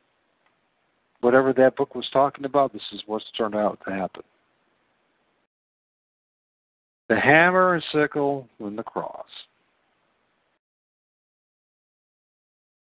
whatever 1.21 1.53
that 1.53 1.75
book 1.75 1.95
was 1.95 2.09
talking 2.11 2.45
about, 2.45 2.73
this 2.73 2.81
is 2.93 3.01
what's 3.05 3.25
turned 3.37 3.55
out 3.55 3.79
to 3.85 3.93
happen. 3.93 4.23
The 7.09 7.19
hammer 7.19 7.75
and 7.75 7.83
sickle 7.93 8.47
and 8.59 8.77
the 8.77 8.83
cross. 8.83 9.25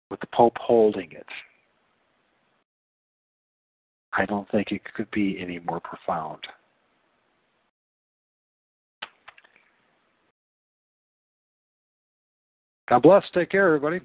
With 0.10 0.20
the 0.20 0.28
Pope 0.28 0.58
holding 0.60 1.12
it. 1.12 1.26
I 4.18 4.26
don't 4.26 4.50
think 4.50 4.72
it 4.72 4.82
could 4.94 5.10
be 5.12 5.38
any 5.40 5.60
more 5.60 5.80
profound. 5.80 6.40
God 12.88 13.02
bless. 13.02 13.24
Take 13.34 13.50
care, 13.50 13.66
everybody. 13.66 14.00